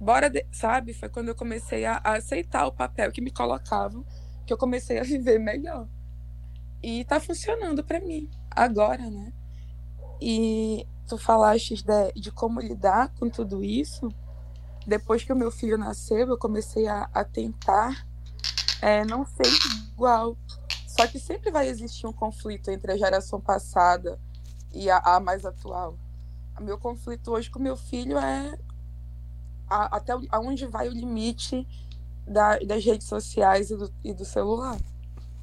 Bora, 0.01 0.29
de... 0.29 0.45
sabe? 0.51 0.93
Foi 0.93 1.09
quando 1.09 1.29
eu 1.29 1.35
comecei 1.35 1.85
a, 1.85 2.01
a 2.03 2.17
aceitar 2.17 2.67
o 2.67 2.73
papel 2.73 3.11
que 3.13 3.21
me 3.21 3.31
colocavam, 3.31 4.05
que 4.47 4.53
eu 4.53 4.59
comecei 4.59 4.99
a 4.99 5.03
viver 5.05 5.39
melhor. 5.39 5.89
E 6.83 7.05
tá 7.05 7.19
funcionando 7.21 7.83
pra 7.85 8.01
mim, 8.01 8.31
agora, 8.51 9.11
né? 9.11 9.33
E 10.21 10.87
tu 11.07 11.17
falaste 11.17 11.75
de, 11.75 12.13
de 12.15 12.31
como 12.33 12.61
lidar 12.61 13.13
com 13.19 13.29
tudo 13.31 13.65
isso 13.65 14.09
depois 14.87 15.25
que 15.25 15.33
o 15.33 15.37
meu 15.37 15.51
filho 15.51 15.77
nasceu, 15.77 16.29
eu 16.29 16.39
comecei 16.39 16.87
a, 16.87 17.11
a 17.13 17.25
tentar 17.25 18.07
é, 18.81 19.05
não 19.05 19.27
ser 19.27 19.49
igual. 19.93 20.37
Só 20.87 21.07
que 21.09 21.19
sempre 21.19 21.51
vai 21.51 21.69
existir 21.69 22.07
um 22.07 22.13
conflito 22.13 22.71
entre 22.71 22.93
a 22.93 22.97
geração 22.97 23.41
passada 23.41 24.19
e 24.73 24.89
a, 24.89 24.99
a 24.99 25.19
mais 25.21 25.45
atual. 25.45 25.99
O 26.59 26.63
meu 26.63 26.79
conflito 26.79 27.33
hoje 27.33 27.51
com 27.51 27.59
meu 27.59 27.77
filho 27.77 28.17
é 28.17 28.57
a, 29.69 29.97
até 29.97 30.13
aonde 30.31 30.67
vai 30.67 30.89
o 30.89 30.93
limite 30.93 31.67
da, 32.25 32.57
das 32.61 32.85
redes 32.85 33.09
sociais 33.09 33.71
e 33.71 33.77
do, 33.77 33.93
e 34.05 34.15
do 34.15 34.25
celular. 34.25 34.79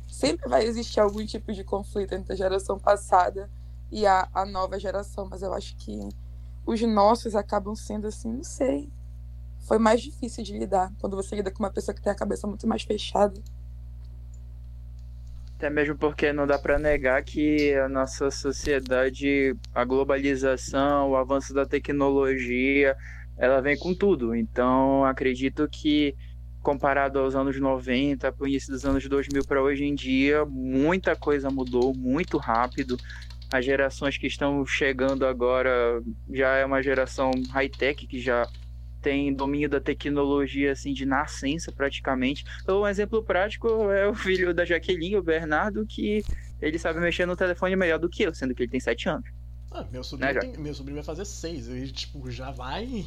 Sempre 0.08 0.48
vai 0.48 0.64
existir 0.64 1.02
algum 1.02 1.26
tipo 1.26 1.52
de 1.52 1.66
conflito 1.66 2.14
entre 2.14 2.32
a 2.32 2.36
geração 2.36 2.80
passada 2.80 3.50
e 3.94 4.08
a, 4.08 4.28
a 4.34 4.44
nova 4.44 4.80
geração, 4.80 5.28
mas 5.30 5.44
eu 5.44 5.54
acho 5.54 5.78
que 5.78 6.00
os 6.66 6.82
nossos 6.82 7.36
acabam 7.36 7.76
sendo 7.76 8.08
assim, 8.08 8.34
não 8.34 8.44
sei, 8.44 8.90
foi 9.68 9.78
mais 9.78 10.02
difícil 10.02 10.44
de 10.44 10.58
lidar 10.58 10.92
quando 11.00 11.16
você 11.16 11.36
lida 11.36 11.52
com 11.52 11.64
uma 11.64 11.72
pessoa 11.72 11.94
que 11.94 12.02
tem 12.02 12.12
a 12.12 12.16
cabeça 12.16 12.48
muito 12.48 12.68
mais 12.68 12.82
fechada. 12.82 13.40
Até 15.56 15.70
mesmo 15.70 15.96
porque 15.96 16.34
não 16.34 16.48
dá 16.48 16.58
para 16.58 16.80
negar 16.80 17.24
que 17.24 17.74
a 17.76 17.88
nossa 17.88 18.32
sociedade, 18.32 19.56
a 19.74 19.86
globalização, 19.86 21.12
o 21.12 21.16
avanço 21.16 21.54
da 21.54 21.66
tecnologia, 21.66 22.98
ela 23.38 23.62
vem 23.62 23.78
com 23.78 23.94
tudo. 23.94 24.36
Então, 24.36 25.06
acredito 25.06 25.68
que 25.70 26.16
comparado 26.64 27.20
aos 27.20 27.36
anos 27.36 27.60
90, 27.60 28.32
para 28.32 28.48
início 28.48 28.72
dos 28.72 28.86
anos 28.86 29.08
2000 29.08 29.44
para 29.46 29.62
hoje 29.62 29.84
em 29.84 29.94
dia, 29.94 30.46
muita 30.46 31.16
coisa 31.16 31.50
mudou 31.52 31.94
muito 31.94 32.38
rápido. 32.38 32.98
As 33.54 33.64
gerações 33.64 34.18
que 34.18 34.26
estão 34.26 34.66
chegando 34.66 35.28
agora 35.28 36.02
já 36.32 36.56
é 36.56 36.66
uma 36.66 36.82
geração 36.82 37.30
high-tech 37.52 38.08
que 38.08 38.20
já 38.20 38.50
tem 39.00 39.32
domínio 39.32 39.70
da 39.70 39.80
tecnologia 39.80 40.72
assim 40.72 40.92
de 40.92 41.06
nascença 41.06 41.72
praticamente. 41.72 42.44
Então, 42.64 42.82
um 42.82 42.88
exemplo 42.88 43.22
prático 43.22 43.92
é 43.92 44.08
o 44.08 44.16
filho 44.16 44.56
da 44.56 44.66
Jaqueline, 44.66 45.18
o 45.18 45.22
Bernardo, 45.22 45.86
que 45.86 46.24
ele 46.60 46.80
sabe 46.80 47.00
mexer 47.00 47.28
no 47.28 47.36
telefone 47.36 47.76
melhor 47.76 48.00
do 48.00 48.10
que 48.10 48.24
eu, 48.24 48.34
sendo 48.34 48.56
que 48.56 48.64
ele 48.64 48.72
tem 48.72 48.80
7 48.80 49.08
anos. 49.08 49.30
Ah, 49.72 49.86
meu, 49.92 50.04
sobrinho 50.04 50.34
né, 50.34 50.40
tem, 50.40 50.58
meu 50.58 50.74
sobrinho 50.74 50.96
vai 50.96 51.06
fazer 51.06 51.26
seis. 51.26 51.68
Ele, 51.68 51.92
tipo, 51.92 52.32
já 52.32 52.50
vai. 52.50 53.06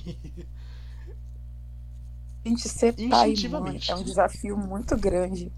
Gente, 2.46 2.68
ser 2.68 2.94
pai 3.08 3.34
mãe, 3.50 3.80
é 3.88 3.94
um 3.96 4.04
desafio 4.04 4.56
muito 4.56 4.96
grande. 4.96 5.50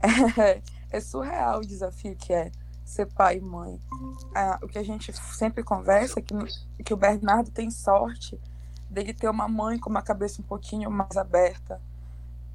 É, 0.00 0.62
é, 0.96 1.00
surreal 1.00 1.60
o 1.60 1.66
desafio 1.66 2.16
que 2.16 2.32
é 2.32 2.50
ser 2.84 3.06
pai 3.06 3.38
e 3.38 3.40
mãe. 3.40 3.80
Ah, 4.34 4.58
o 4.62 4.68
que 4.68 4.78
a 4.78 4.82
gente 4.82 5.12
sempre 5.12 5.62
conversa 5.62 6.20
é 6.20 6.22
que, 6.22 6.34
que 6.84 6.94
o 6.94 6.96
Bernardo 6.96 7.50
tem 7.50 7.70
sorte 7.70 8.38
dele 8.90 9.12
ter 9.12 9.28
uma 9.28 9.48
mãe 9.48 9.78
com 9.78 9.90
uma 9.90 10.02
cabeça 10.02 10.40
um 10.40 10.44
pouquinho 10.44 10.90
mais 10.90 11.16
aberta, 11.16 11.80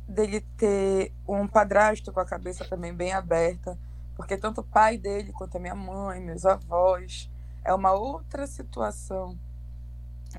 dele 0.07 0.41
ter 0.57 1.13
um 1.27 1.47
padrasto 1.47 2.11
com 2.13 2.19
a 2.19 2.25
cabeça 2.25 2.65
também 2.65 2.93
bem 2.93 3.11
aberta, 3.11 3.77
porque 4.15 4.37
tanto 4.37 4.61
o 4.61 4.63
pai 4.63 4.97
dele 4.97 5.33
quanto 5.33 5.57
a 5.57 5.59
minha 5.59 5.75
mãe, 5.75 6.19
meus 6.21 6.45
avós, 6.45 7.29
é 7.63 7.73
uma 7.73 7.91
outra 7.91 8.47
situação, 8.47 9.37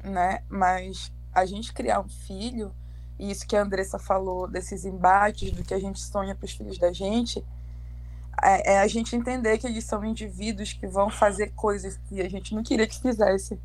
né? 0.03 0.42
Mas 0.48 1.12
a 1.33 1.44
gente 1.44 1.72
criar 1.72 2.00
um 2.00 2.09
filho, 2.09 2.74
e 3.18 3.31
isso 3.31 3.46
que 3.46 3.57
a 3.57 3.62
Andressa 3.62 3.98
falou 3.98 4.48
desses 4.48 4.85
embates 4.85 5.53
do 5.53 5.62
que 5.62 5.74
a 5.74 5.79
gente 5.79 6.00
sonha 6.00 6.35
para 6.35 6.46
os 6.46 6.53
filhos 6.53 6.79
da 6.79 6.92
gente, 6.92 7.44
é, 8.43 8.75
é, 8.75 8.79
a 8.81 8.87
gente 8.87 9.14
entender 9.14 9.59
que 9.59 9.66
eles 9.66 9.85
são 9.85 10.05
indivíduos 10.05 10.73
que 10.73 10.87
vão 10.87 11.11
fazer 11.11 11.53
coisas 11.55 11.99
que 12.09 12.21
a 12.21 12.29
gente 12.29 12.55
não 12.55 12.62
queria 12.62 12.87
que 12.87 13.01
fizesse. 13.01 13.59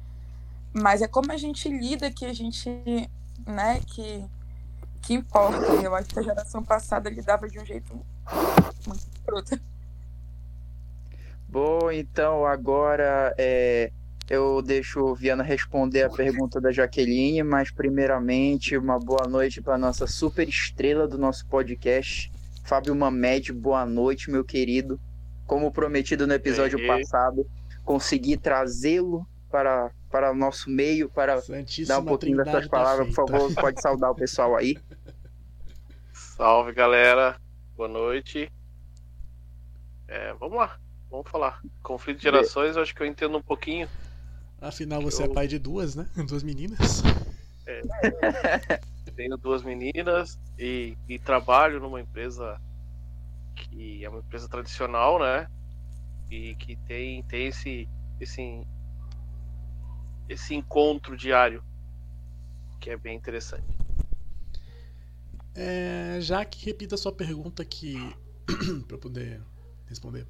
Mas 0.73 1.01
é 1.01 1.07
como 1.07 1.31
a 1.31 1.37
gente 1.37 1.69
lida 1.69 2.11
que 2.11 2.25
a 2.25 2.33
gente, 2.33 2.69
né, 3.45 3.79
que 3.87 4.25
que 5.05 5.13
importa. 5.13 5.57
Eu 5.83 5.95
acho 5.95 6.09
que 6.09 6.19
a 6.19 6.23
geração 6.23 6.63
passada 6.63 7.09
lidava 7.09 7.47
de 7.47 7.59
um 7.59 7.65
jeito 7.65 7.93
muito 8.87 9.07
escroto. 9.13 9.59
Bom, 11.47 11.91
então 11.91 12.45
agora 12.45 13.33
é, 13.37 13.91
eu 14.29 14.61
deixo 14.61 14.99
o 14.99 15.15
Viana 15.15 15.43
responder 15.43 16.03
a 16.03 16.09
pergunta 16.09 16.59
da 16.59 16.71
Jaqueline, 16.71 17.43
mas 17.43 17.71
primeiramente 17.71 18.75
uma 18.75 18.99
boa 18.99 19.27
noite 19.27 19.61
para 19.61 19.77
nossa 19.77 20.07
super 20.07 20.49
estrela 20.49 21.07
do 21.07 21.17
nosso 21.17 21.45
podcast, 21.47 22.31
Fábio 22.65 22.95
Mamed. 22.95 23.53
Boa 23.53 23.85
noite, 23.85 24.29
meu 24.29 24.43
querido. 24.43 24.99
Como 25.45 25.71
prometido 25.71 26.25
no 26.25 26.33
episódio 26.33 26.79
e... 26.79 26.87
passado, 26.87 27.47
consegui 27.83 28.35
trazê-lo 28.35 29.25
para, 29.51 29.91
para 30.09 30.31
o 30.31 30.35
nosso 30.35 30.69
meio 30.69 31.07
para 31.07 31.39
dar 31.87 31.99
um 31.99 32.05
pouquinho 32.05 32.37
das 32.37 32.49
suas 32.49 32.67
palavras. 32.67 33.07
Por 33.13 33.29
favor, 33.29 33.53
pode 33.53 33.79
saudar 33.79 34.09
o 34.09 34.15
pessoal 34.15 34.55
aí. 34.55 34.77
Salve, 36.11 36.73
galera. 36.73 37.39
Boa 37.77 37.87
noite. 37.87 38.51
É, 40.07 40.33
vamos 40.33 40.57
lá. 40.57 40.79
Vamos 41.09 41.29
falar. 41.29 41.61
Conflito 41.83 42.17
de 42.17 42.23
gerações, 42.23 42.75
eu 42.75 42.81
acho 42.81 42.95
que 42.95 43.01
eu 43.03 43.07
entendo 43.07 43.37
um 43.37 43.43
pouquinho. 43.43 43.87
Afinal, 44.59 45.01
você 45.01 45.21
é 45.21 45.27
eu... 45.27 45.31
é 45.31 45.33
pai 45.33 45.47
de 45.47 45.59
duas, 45.59 45.95
né? 45.95 46.07
Duas 46.27 46.41
meninas. 46.41 47.03
É. 47.67 47.81
Tenho 49.15 49.37
duas 49.37 49.63
meninas 49.63 50.39
e, 50.57 50.97
e, 51.07 51.17
trabalho 51.17 51.79
numa 51.79 52.01
empresa 52.01 52.59
que 53.55 54.03
é 54.03 54.09
uma 54.09 54.19
empresa 54.19 54.49
tradicional, 54.49 55.19
né? 55.19 55.47
E 56.29 56.55
que 56.55 56.75
tem, 56.87 57.23
tem 57.23 57.47
esse, 57.47 57.87
esse, 58.19 58.67
esse 60.27 60.53
encontro 60.53 61.15
diário 61.15 61.63
que 62.79 62.89
é 62.89 62.97
bem 62.97 63.15
interessante. 63.15 63.65
É, 65.55 66.17
já 66.19 66.43
que 66.43 66.65
repita 66.65 66.95
a 66.95 66.97
sua 66.97 67.13
pergunta 67.13 67.63
aqui 67.63 67.95
para 68.87 68.97
poder 68.97 69.41
responder. 69.87 70.27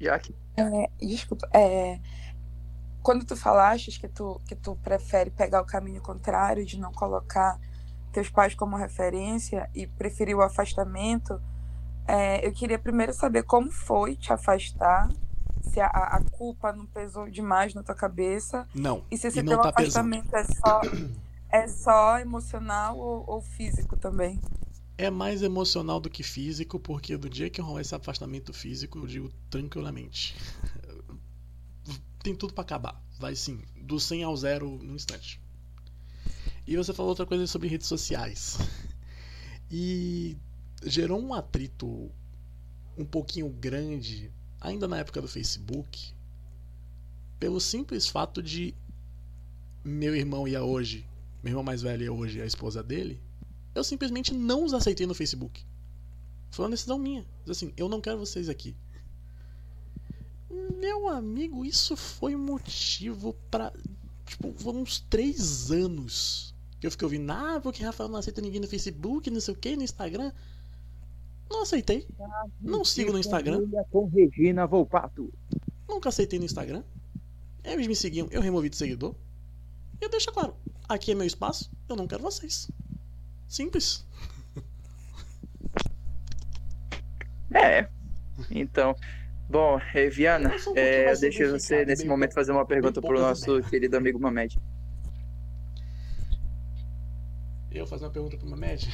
Jaque. 0.00 0.34
É, 0.56 0.90
desculpa. 1.04 1.48
É, 1.52 1.98
quando 3.06 3.24
tu 3.24 3.36
falaste 3.36 4.00
que 4.00 4.08
tu, 4.08 4.40
que 4.48 4.56
tu 4.56 4.74
prefere 4.82 5.30
pegar 5.30 5.62
o 5.62 5.64
caminho 5.64 6.02
contrário 6.02 6.66
de 6.66 6.76
não 6.76 6.90
colocar 6.90 7.56
teus 8.10 8.28
pais 8.28 8.52
como 8.52 8.74
referência 8.76 9.70
e 9.72 9.86
preferir 9.86 10.36
o 10.36 10.42
afastamento, 10.42 11.40
é, 12.04 12.44
eu 12.44 12.52
queria 12.52 12.80
primeiro 12.80 13.14
saber 13.14 13.44
como 13.44 13.70
foi 13.70 14.16
te 14.16 14.32
afastar, 14.32 15.08
se 15.62 15.78
a, 15.78 15.86
a, 15.86 16.20
culpa 16.32 16.72
não 16.72 16.84
pesou 16.84 17.30
demais 17.30 17.74
na 17.74 17.82
tua 17.84 17.94
cabeça. 17.94 18.66
Não. 18.74 19.04
E 19.08 19.16
se 19.16 19.28
esse 19.28 19.40
teu 19.40 19.60
tá 19.60 19.68
afastamento 19.68 20.34
é 20.34 20.42
só, 20.42 20.80
é 21.48 21.68
só 21.68 22.18
emocional 22.18 22.98
ou, 22.98 23.22
ou 23.24 23.40
físico 23.40 23.96
também? 23.96 24.40
É 24.98 25.10
mais 25.10 25.42
emocional 25.44 26.00
do 26.00 26.10
que 26.10 26.24
físico, 26.24 26.80
porque 26.80 27.16
do 27.16 27.30
dia 27.30 27.48
que 27.48 27.60
rolar 27.60 27.82
esse 27.82 27.94
afastamento 27.94 28.52
físico, 28.52 28.98
eu 28.98 29.06
digo 29.06 29.30
tranquilamente. 29.48 30.34
Tem 32.26 32.34
tudo 32.34 32.52
para 32.52 32.62
acabar. 32.62 33.00
Vai 33.20 33.36
sim, 33.36 33.62
do 33.80 34.00
100 34.00 34.24
ao 34.24 34.36
0 34.36 34.68
no 34.82 34.96
instante. 34.96 35.40
E 36.66 36.76
você 36.76 36.92
falou 36.92 37.10
outra 37.10 37.24
coisa 37.24 37.46
sobre 37.46 37.68
redes 37.68 37.86
sociais. 37.86 38.58
E 39.70 40.36
gerou 40.84 41.20
um 41.20 41.32
atrito 41.32 42.10
um 42.98 43.04
pouquinho 43.04 43.48
grande, 43.48 44.32
ainda 44.60 44.88
na 44.88 44.98
época 44.98 45.22
do 45.22 45.28
Facebook, 45.28 46.12
pelo 47.38 47.60
simples 47.60 48.08
fato 48.08 48.42
de 48.42 48.74
meu 49.84 50.16
irmão 50.16 50.48
ia 50.48 50.64
hoje, 50.64 51.08
meu 51.44 51.52
irmão 51.52 51.62
mais 51.62 51.82
velho 51.82 52.02
ia 52.02 52.12
hoje, 52.12 52.42
a 52.42 52.46
esposa 52.46 52.82
dele, 52.82 53.22
eu 53.72 53.84
simplesmente 53.84 54.34
não 54.34 54.64
os 54.64 54.74
aceitei 54.74 55.06
no 55.06 55.14
Facebook. 55.14 55.64
Foi 56.50 56.64
uma 56.64 56.72
decisão 56.72 56.98
minha. 56.98 57.24
Assim, 57.48 57.72
eu 57.76 57.88
não 57.88 58.00
quero 58.00 58.18
vocês 58.18 58.48
aqui. 58.48 58.74
Meu 60.78 61.08
amigo, 61.08 61.64
isso 61.64 61.96
foi 61.96 62.36
motivo 62.36 63.34
para 63.50 63.72
Tipo, 64.26 64.52
foram 64.54 64.82
uns 64.82 65.00
três 65.00 65.70
anos 65.70 66.54
que 66.80 66.86
eu 66.86 66.90
fiquei 66.90 67.06
ouvindo. 67.06 67.30
Ah, 67.30 67.60
porque 67.62 67.82
Rafael 67.82 68.08
não 68.08 68.18
aceita 68.18 68.40
ninguém 68.40 68.60
no 68.60 68.66
Facebook, 68.66 69.30
não 69.30 69.40
sei 69.40 69.54
o 69.54 69.56
que, 69.56 69.76
no 69.76 69.82
Instagram. 69.82 70.32
Não 71.48 71.62
aceitei. 71.62 72.06
Não 72.60 72.84
sigo 72.84 73.12
no 73.12 73.18
Instagram. 73.18 73.62
Com 73.90 74.06
Regina 74.08 74.66
Volpato. 74.66 75.32
Nunca 75.88 76.08
aceitei 76.08 76.40
no 76.40 76.44
Instagram. 76.44 76.82
Eles 77.62 77.86
me 77.86 77.94
seguiam, 77.94 78.26
eu 78.30 78.42
removi 78.42 78.68
de 78.68 78.76
seguidor. 78.76 79.14
E 80.00 80.04
eu 80.04 80.10
deixo 80.10 80.32
claro: 80.32 80.56
aqui 80.88 81.12
é 81.12 81.14
meu 81.14 81.26
espaço, 81.26 81.70
eu 81.88 81.94
não 81.94 82.08
quero 82.08 82.22
vocês. 82.22 82.68
Simples. 83.48 84.04
É. 87.54 87.88
Então. 88.50 88.94
Bom, 89.48 89.78
Viana, 90.10 90.50
um 90.66 90.72
é, 90.76 91.14
deixa 91.16 91.50
você 91.50 91.84
nesse 91.84 92.04
momento 92.04 92.34
fazer 92.34 92.50
uma 92.50 92.66
pergunta 92.66 93.00
pro 93.00 93.20
nosso 93.20 93.62
querido 93.62 93.96
amigo 93.96 94.18
Mamed. 94.18 94.58
Eu 97.70 97.86
fazer 97.86 98.06
uma 98.06 98.10
pergunta 98.10 98.36
pro 98.36 98.48
Mamed? 98.48 98.88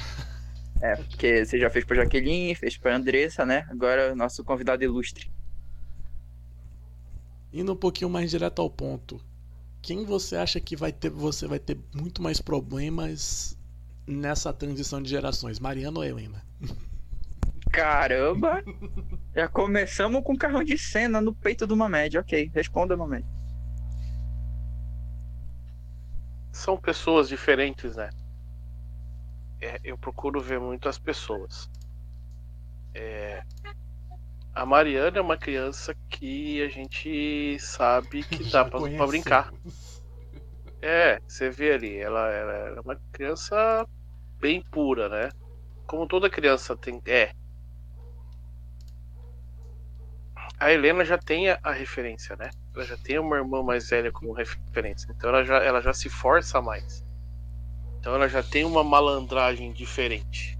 É, 0.82 0.96
porque 0.96 1.44
você 1.44 1.58
já 1.58 1.70
fez 1.70 1.84
pra 1.84 1.96
Jaqueline, 1.96 2.54
fez 2.56 2.76
pra 2.76 2.96
Andressa, 2.96 3.46
né? 3.46 3.64
Agora 3.70 4.14
nosso 4.16 4.42
convidado 4.42 4.82
ilustre. 4.82 5.30
Indo 7.52 7.72
um 7.72 7.76
pouquinho 7.76 8.10
mais 8.10 8.30
direto 8.30 8.60
ao 8.60 8.68
ponto. 8.68 9.20
Quem 9.80 10.04
você 10.04 10.36
acha 10.36 10.60
que 10.60 10.74
vai 10.74 10.92
ter, 10.92 11.10
você 11.10 11.46
vai 11.46 11.60
ter 11.60 11.78
muito 11.94 12.20
mais 12.20 12.40
problemas 12.40 13.56
nessa 14.06 14.52
transição 14.52 15.00
de 15.00 15.08
gerações, 15.08 15.60
Mariana 15.60 15.98
ou 15.98 16.04
Helena? 16.04 16.44
Caramba! 17.70 18.62
Já 19.34 19.48
começamos 19.48 20.22
com 20.22 20.36
carrão 20.36 20.62
de 20.62 20.76
cena 20.76 21.20
no 21.20 21.34
peito 21.34 21.66
de 21.66 21.72
uma 21.72 21.88
média. 21.88 22.20
Ok, 22.20 22.50
responda, 22.54 22.96
Mamed. 22.96 23.26
São 26.52 26.76
pessoas 26.76 27.28
diferentes, 27.28 27.96
né? 27.96 28.10
É, 29.60 29.80
eu 29.82 29.96
procuro 29.96 30.40
ver 30.40 30.60
muito 30.60 30.88
as 30.88 30.98
pessoas. 30.98 31.70
É, 32.94 33.42
a 34.54 34.66
Mariana 34.66 35.16
é 35.16 35.20
uma 35.20 35.38
criança 35.38 35.94
que 36.10 36.62
a 36.62 36.68
gente 36.68 37.56
sabe 37.58 38.22
que 38.24 38.44
dá 38.52 38.64
pra, 38.66 38.80
pra, 38.80 39.06
brincar. 39.06 39.50
É, 40.82 41.18
você 41.26 41.48
vê 41.48 41.72
ali, 41.72 41.96
ela, 41.96 42.28
ela 42.28 42.52
é 42.52 42.80
uma 42.80 43.00
criança 43.12 43.86
bem 44.38 44.62
pura, 44.70 45.08
né? 45.08 45.30
Como 45.86 46.06
toda 46.06 46.28
criança 46.28 46.76
tem. 46.76 47.00
É. 47.06 47.32
A 50.62 50.72
Helena 50.72 51.04
já 51.04 51.18
tem 51.18 51.50
a, 51.50 51.72
referência, 51.72 52.36
né? 52.36 52.48
Ela 52.72 52.84
já 52.84 52.96
tem 52.96 53.18
uma 53.18 53.36
irmã 53.36 53.64
mais 53.64 53.90
velha 53.90 54.12
como 54.12 54.32
referência. 54.32 55.10
Então 55.10 55.30
ela 55.30 55.44
já, 55.44 55.56
ela 55.56 55.80
já 55.80 55.92
se 55.92 56.08
força 56.08 56.62
mais. 56.62 57.04
Então 57.98 58.14
ela 58.14 58.28
já 58.28 58.44
tem 58.44 58.64
uma 58.64 58.84
malandragem 58.84 59.72
diferente. 59.72 60.56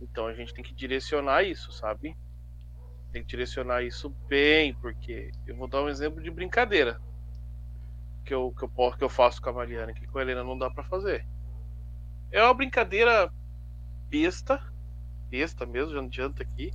Então 0.00 0.26
a 0.26 0.32
gente 0.32 0.54
tem 0.54 0.64
que 0.64 0.72
direcionar 0.74 1.42
isso, 1.42 1.70
sabe? 1.72 2.16
Tem 3.12 3.20
que 3.22 3.28
direcionar 3.28 3.82
isso 3.82 4.08
bem, 4.26 4.72
porque 4.76 5.30
eu 5.46 5.54
vou 5.54 5.68
dar 5.68 5.82
um 5.82 5.88
exemplo 5.90 6.22
de 6.22 6.30
brincadeira 6.30 6.98
que 8.24 8.32
eu, 8.32 8.50
que 8.52 8.64
eu, 8.64 8.92
que 8.96 9.04
eu 9.04 9.10
faço 9.10 9.42
com 9.42 9.50
a 9.50 9.52
Mariana, 9.52 9.92
que 9.92 10.06
com 10.06 10.18
a 10.18 10.22
Helena 10.22 10.42
não 10.42 10.56
dá 10.56 10.70
para 10.70 10.84
fazer. 10.84 11.28
É 12.32 12.42
uma 12.42 12.54
brincadeira 12.54 13.30
besta, 14.08 14.58
besta 15.28 15.66
mesmo, 15.66 15.92
já 15.92 16.00
não 16.00 16.08
adianta 16.08 16.42
aqui. 16.42 16.70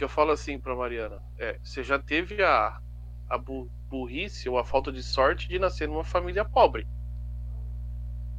Que 0.00 0.04
eu 0.04 0.08
falo 0.08 0.30
assim 0.30 0.58
pra 0.58 0.74
Mariana, 0.74 1.22
é, 1.36 1.58
você 1.62 1.84
já 1.84 1.98
teve 1.98 2.42
a, 2.42 2.80
a 3.28 3.36
burrice 3.36 4.48
ou 4.48 4.56
a 4.56 4.64
falta 4.64 4.90
de 4.90 5.02
sorte 5.02 5.46
de 5.46 5.58
nascer 5.58 5.86
numa 5.86 6.02
família 6.02 6.42
pobre. 6.42 6.88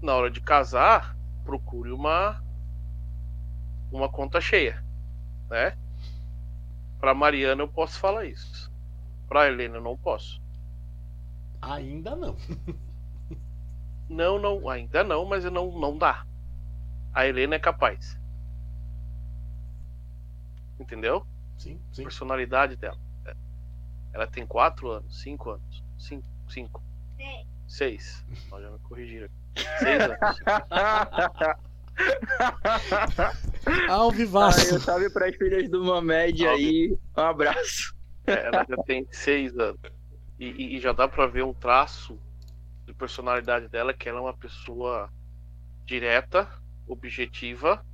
Na 0.01 0.15
hora 0.15 0.31
de 0.31 0.41
casar, 0.41 1.15
procure 1.45 1.91
uma 1.91 2.43
uma 3.91 4.09
conta 4.09 4.41
cheia, 4.41 4.83
né? 5.51 5.77
Para 6.99 7.13
Mariana 7.13 7.61
eu 7.61 7.67
posso 7.67 7.99
falar 7.99 8.25
isso. 8.25 8.73
Para 9.27 9.47
Helena 9.47 9.77
eu 9.77 9.83
não 9.83 9.95
posso. 9.95 10.41
Ainda 11.61 12.15
não. 12.15 12.35
não, 14.09 14.39
não, 14.39 14.67
ainda 14.67 15.03
não, 15.03 15.25
mas 15.25 15.43
não 15.43 15.79
não 15.79 15.95
dá. 15.95 16.25
A 17.13 17.27
Helena 17.27 17.53
é 17.53 17.59
capaz. 17.59 18.19
Entendeu? 20.79 21.23
Sim, 21.61 21.79
sim. 21.91 22.01
A 22.01 22.05
personalidade 22.05 22.75
dela. 22.75 22.97
Ela 24.11 24.25
tem 24.25 24.47
quatro 24.47 24.89
anos, 24.89 25.21
cinco 25.21 25.51
anos. 25.51 25.83
Cinco. 25.97 26.25
cinco. 26.49 26.83
Seis. 27.67 28.25
Seis. 28.25 28.25
já 28.49 28.71
me 28.71 28.79
corrigiram. 28.79 29.29
Seis 29.77 30.01
anos. 30.01 30.17
Alvivaço. 33.87 34.59
Ah, 34.59 34.73
eu 34.73 34.79
salve 34.79 35.09
para 35.11 35.27
as 35.27 35.35
filhas 35.35 35.69
do 35.69 35.83
Mamed 35.83 36.47
aí. 36.47 36.97
Um 37.15 37.21
abraço. 37.21 37.95
É, 38.25 38.47
ela 38.47 38.65
já 38.67 38.77
tem 38.83 39.07
seis 39.11 39.55
anos. 39.57 39.79
E, 40.39 40.75
e, 40.75 40.79
já 40.79 40.91
dá 40.91 41.07
para 41.07 41.27
ver 41.27 41.43
um 41.43 41.53
traço 41.53 42.19
de 42.87 42.93
personalidade 42.95 43.67
dela 43.67 43.93
que 43.93 44.09
ela 44.09 44.17
é 44.17 44.21
uma 44.21 44.33
pessoa 44.33 45.13
direta, 45.85 46.49
objetiva 46.87 47.85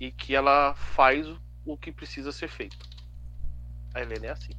e 0.00 0.10
que 0.10 0.34
ela 0.34 0.74
faz 0.74 1.26
o 1.64 1.76
que 1.76 1.92
precisa 1.92 2.32
ser 2.32 2.48
feito. 2.48 2.78
A 3.94 4.00
Helena 4.00 4.26
é 4.26 4.30
assim. 4.30 4.52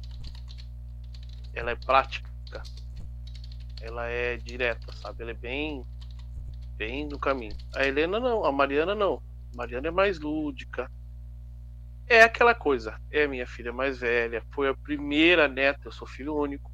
Ela 1.54 1.72
é 1.72 1.76
prática. 1.76 2.30
Ela 3.80 4.06
é 4.06 4.36
direta, 4.36 4.92
sabe? 4.92 5.22
Ela 5.22 5.32
é 5.32 5.34
bem 5.34 5.84
bem 6.76 7.06
no 7.06 7.18
caminho. 7.18 7.56
A 7.74 7.84
Helena 7.84 8.18
não, 8.18 8.44
a 8.44 8.52
Mariana 8.52 8.94
não. 8.94 9.22
A 9.52 9.56
Mariana 9.56 9.88
é 9.88 9.90
mais 9.90 10.18
lúdica. 10.18 10.90
É 12.06 12.22
aquela 12.22 12.54
coisa. 12.54 13.00
É 13.10 13.26
minha 13.26 13.46
filha 13.46 13.72
mais 13.72 13.98
velha, 13.98 14.42
foi 14.50 14.68
a 14.68 14.74
primeira 14.74 15.48
neta, 15.48 15.88
eu 15.88 15.92
sou 15.92 16.06
filho 16.06 16.34
único. 16.34 16.70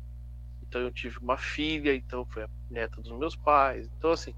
Então 0.62 0.80
eu 0.80 0.90
tive 0.90 1.18
uma 1.18 1.36
filha, 1.36 1.94
então 1.94 2.24
foi 2.26 2.44
a 2.44 2.48
neta 2.70 3.00
dos 3.00 3.12
meus 3.12 3.36
pais. 3.36 3.88
Então 3.96 4.10
assim, 4.10 4.34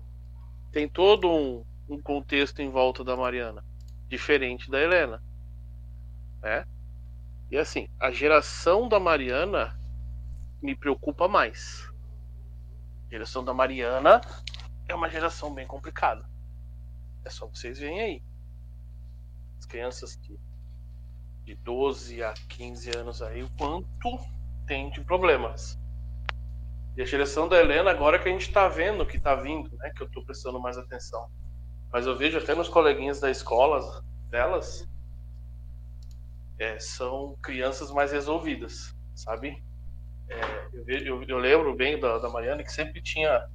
tem 0.73 0.89
todo 0.89 1.31
um, 1.31 1.65
um 1.89 2.01
contexto 2.01 2.61
em 2.61 2.71
volta 2.71 3.03
da 3.03 3.17
Mariana, 3.17 3.65
diferente 4.09 4.71
da 4.71 4.81
Helena 4.81 5.23
né? 6.43 6.65
E 7.51 7.59
assim, 7.59 7.89
a 7.99 8.11
geração 8.11 8.89
da 8.89 9.01
Mariana 9.01 9.79
me 10.63 10.77
preocupa 10.77 11.27
mais. 11.27 11.91
A 13.07 13.11
geração 13.11 13.45
da 13.45 13.53
Mariana 13.53 14.21
é 14.89 14.95
uma 14.95 15.09
geração 15.09 15.53
bem 15.53 15.67
complicada. 15.67 16.29
É 17.25 17.31
só 17.31 17.47
vocês 17.47 17.79
verem 17.79 18.01
aí. 18.01 18.23
As 19.59 19.67
crianças 19.67 20.17
de, 20.17 20.39
de 21.45 21.55
12 21.57 22.23
a 22.23 22.33
15 22.49 22.97
anos 22.97 23.23
aí, 23.23 23.43
o 23.43 23.51
quanto 23.59 24.19
tem 24.67 24.91
de 24.91 25.01
problemas. 25.03 25.79
E 26.97 27.03
a 27.03 27.05
geração 27.05 27.49
da 27.49 27.59
Helena, 27.59 27.91
agora 27.91 28.19
que 28.19 28.29
a 28.29 28.33
gente 28.33 28.49
está 28.49 28.69
vendo 28.69 29.07
que 29.07 29.17
está 29.17 29.35
vindo, 29.35 29.75
né? 29.77 29.91
Que 29.95 30.03
eu 30.03 30.07
estou 30.07 30.25
prestando 30.25 30.61
mais 30.61 30.77
atenção. 30.77 31.29
Mas 31.93 32.07
eu 32.07 32.17
vejo 32.17 32.39
até 32.39 32.55
nos 32.55 32.69
coleguinhas 32.69 33.21
da 33.21 33.31
escola 33.31 34.05
delas, 34.29 34.89
é, 36.61 36.79
são 36.79 37.37
crianças 37.43 37.91
mais 37.91 38.13
resolvidas, 38.13 38.95
sabe? 39.15 39.65
É, 40.29 40.69
eu, 40.75 40.99
eu, 40.99 41.23
eu, 41.25 41.39
lembro 41.39 41.75
bem 41.75 41.99
da, 41.99 42.19
da 42.19 42.29
Mariana 42.29 42.63
que 42.63 42.71
sempre 42.71 43.01
tinha 43.01 43.49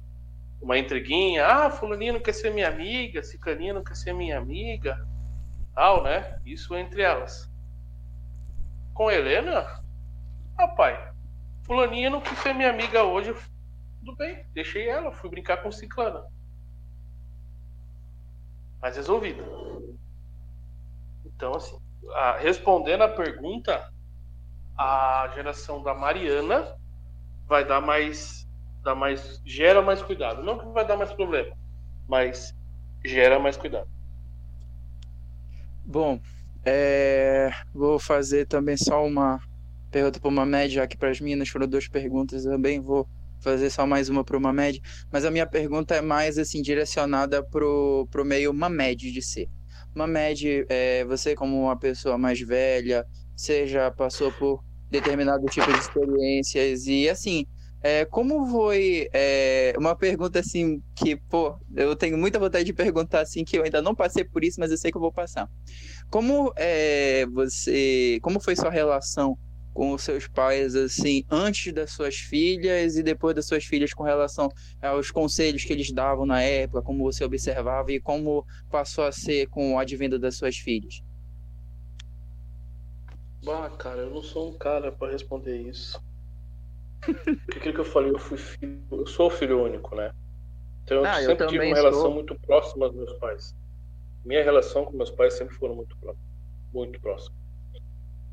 uma 0.60 0.76
intriguinha, 0.76 1.46
ah, 1.46 1.70
fulaninha 1.70 2.12
não 2.12 2.20
quer 2.20 2.32
ser 2.32 2.52
minha 2.52 2.66
amiga, 2.68 3.22
cicaninha 3.22 3.72
não 3.72 3.84
quer 3.84 3.94
ser 3.94 4.12
minha 4.12 4.36
amiga, 4.36 5.06
tal, 5.72 6.02
né? 6.02 6.40
Isso 6.44 6.74
entre 6.74 7.00
elas. 7.00 7.48
Com 8.92 9.08
Helena, 9.08 9.80
rapaz, 10.58 10.98
fulaninha 11.62 12.10
não 12.10 12.20
quis 12.20 12.36
ser 12.40 12.54
minha 12.54 12.70
amiga 12.70 13.04
hoje, 13.04 13.32
tudo 14.00 14.16
bem, 14.16 14.44
deixei 14.52 14.88
ela, 14.88 15.12
fui 15.12 15.30
brincar 15.30 15.58
com 15.58 15.70
ciclana. 15.70 16.24
Mais 18.82 18.96
resolvida. 18.96 19.44
Então, 21.24 21.54
assim, 21.54 21.85
respondendo 22.40 23.02
a 23.02 23.08
pergunta, 23.08 23.90
a 24.76 25.30
geração 25.34 25.82
da 25.82 25.94
Mariana 25.94 26.76
vai 27.46 27.64
dar 27.64 27.80
mais, 27.80 28.46
mais, 28.96 29.40
gera 29.44 29.80
mais 29.80 30.02
cuidado. 30.02 30.42
Não 30.42 30.58
que 30.58 30.66
vai 30.66 30.86
dar 30.86 30.96
mais 30.96 31.12
problema, 31.12 31.56
mas 32.08 32.54
gera 33.04 33.38
mais 33.38 33.56
cuidado. 33.56 33.88
Bom, 35.84 36.20
é, 36.64 37.52
vou 37.72 37.98
fazer 37.98 38.46
também 38.46 38.76
só 38.76 39.04
uma 39.04 39.40
pergunta 39.90 40.18
para 40.18 40.28
uma 40.28 40.44
média 40.44 40.82
aqui 40.82 40.96
para 40.96 41.10
as 41.10 41.20
minas. 41.20 41.48
Foram 41.48 41.68
duas 41.68 41.86
perguntas 41.86 42.44
também. 42.44 42.80
Vou 42.80 43.08
fazer 43.40 43.70
só 43.70 43.86
mais 43.86 44.08
uma 44.08 44.24
para 44.24 44.36
uma 44.36 44.52
média. 44.52 44.80
Mas 45.10 45.24
a 45.24 45.30
minha 45.30 45.46
pergunta 45.46 45.94
é 45.94 46.02
mais 46.02 46.38
assim 46.38 46.60
direcionada 46.60 47.42
pro, 47.42 48.08
pro 48.10 48.24
meio 48.24 48.52
Mamed 48.52 49.12
de 49.12 49.22
ser. 49.22 49.48
Mamed, 49.96 50.66
é, 50.68 51.04
você 51.06 51.34
como 51.34 51.58
uma 51.62 51.76
pessoa 51.78 52.18
mais 52.18 52.38
velha, 52.40 53.04
você 53.34 53.66
já 53.66 53.90
passou 53.90 54.30
por 54.30 54.62
determinado 54.90 55.44
tipo 55.46 55.72
de 55.72 55.78
experiências 55.78 56.86
e 56.86 57.08
assim, 57.08 57.46
é, 57.82 58.04
como 58.04 58.46
foi 58.46 59.08
é, 59.12 59.72
uma 59.78 59.96
pergunta 59.96 60.38
assim 60.38 60.82
que, 60.94 61.16
pô, 61.16 61.58
eu 61.74 61.96
tenho 61.96 62.18
muita 62.18 62.38
vontade 62.38 62.64
de 62.64 62.72
perguntar 62.72 63.20
assim 63.20 63.42
que 63.42 63.58
eu 63.58 63.64
ainda 63.64 63.80
não 63.80 63.94
passei 63.94 64.22
por 64.22 64.44
isso, 64.44 64.60
mas 64.60 64.70
eu 64.70 64.76
sei 64.76 64.90
que 64.90 64.96
eu 64.96 65.00
vou 65.00 65.12
passar. 65.12 65.48
Como 66.10 66.52
é, 66.56 67.24
você, 67.26 68.18
como 68.22 68.38
foi 68.38 68.54
sua 68.54 68.70
relação 68.70 69.38
com 69.76 69.92
os 69.92 70.02
seus 70.02 70.26
pais 70.26 70.74
assim 70.74 71.22
antes 71.30 71.70
das 71.70 71.90
suas 71.90 72.16
filhas 72.16 72.96
e 72.96 73.02
depois 73.02 73.34
das 73.36 73.46
suas 73.46 73.66
filhas 73.66 73.92
com 73.92 74.02
relação 74.02 74.48
aos 74.80 75.10
conselhos 75.10 75.64
que 75.64 75.72
eles 75.72 75.92
davam 75.92 76.24
na 76.24 76.40
época, 76.40 76.80
como 76.80 77.04
você 77.04 77.22
observava 77.22 77.92
e 77.92 78.00
como 78.00 78.46
passou 78.70 79.04
a 79.04 79.12
ser 79.12 79.48
com 79.48 79.74
o 79.74 79.78
advento 79.78 80.18
das 80.18 80.38
suas 80.38 80.56
filhas? 80.56 81.02
Bah, 83.44 83.68
cara, 83.68 83.98
eu 83.98 84.10
não 84.10 84.22
sou 84.22 84.48
um 84.48 84.56
cara 84.56 84.90
para 84.90 85.12
responder 85.12 85.60
isso. 85.60 86.02
Porque 87.04 87.58
aquilo 87.58 87.74
que 87.74 87.80
eu 87.80 87.84
falei, 87.84 88.10
eu 88.10 88.18
fui 88.18 88.38
filho, 88.38 88.80
eu 88.90 89.06
sou 89.06 89.28
filho 89.28 89.62
único, 89.62 89.94
né? 89.94 90.10
Então 90.84 90.98
eu 90.98 91.04
ah, 91.04 91.20
sempre 91.20 91.44
eu 91.44 91.48
tive 91.48 91.66
uma 91.66 91.76
relação 91.76 92.00
sou... 92.00 92.14
muito 92.14 92.34
próxima 92.40 92.88
dos 92.88 92.96
meus 92.96 93.12
pais. 93.18 93.54
Minha 94.24 94.42
relação 94.42 94.86
com 94.86 94.96
meus 94.96 95.10
pais 95.10 95.34
sempre 95.34 95.54
foram 95.54 95.74
muito 95.74 95.94
muito 96.72 96.98
próxima, 97.00 97.36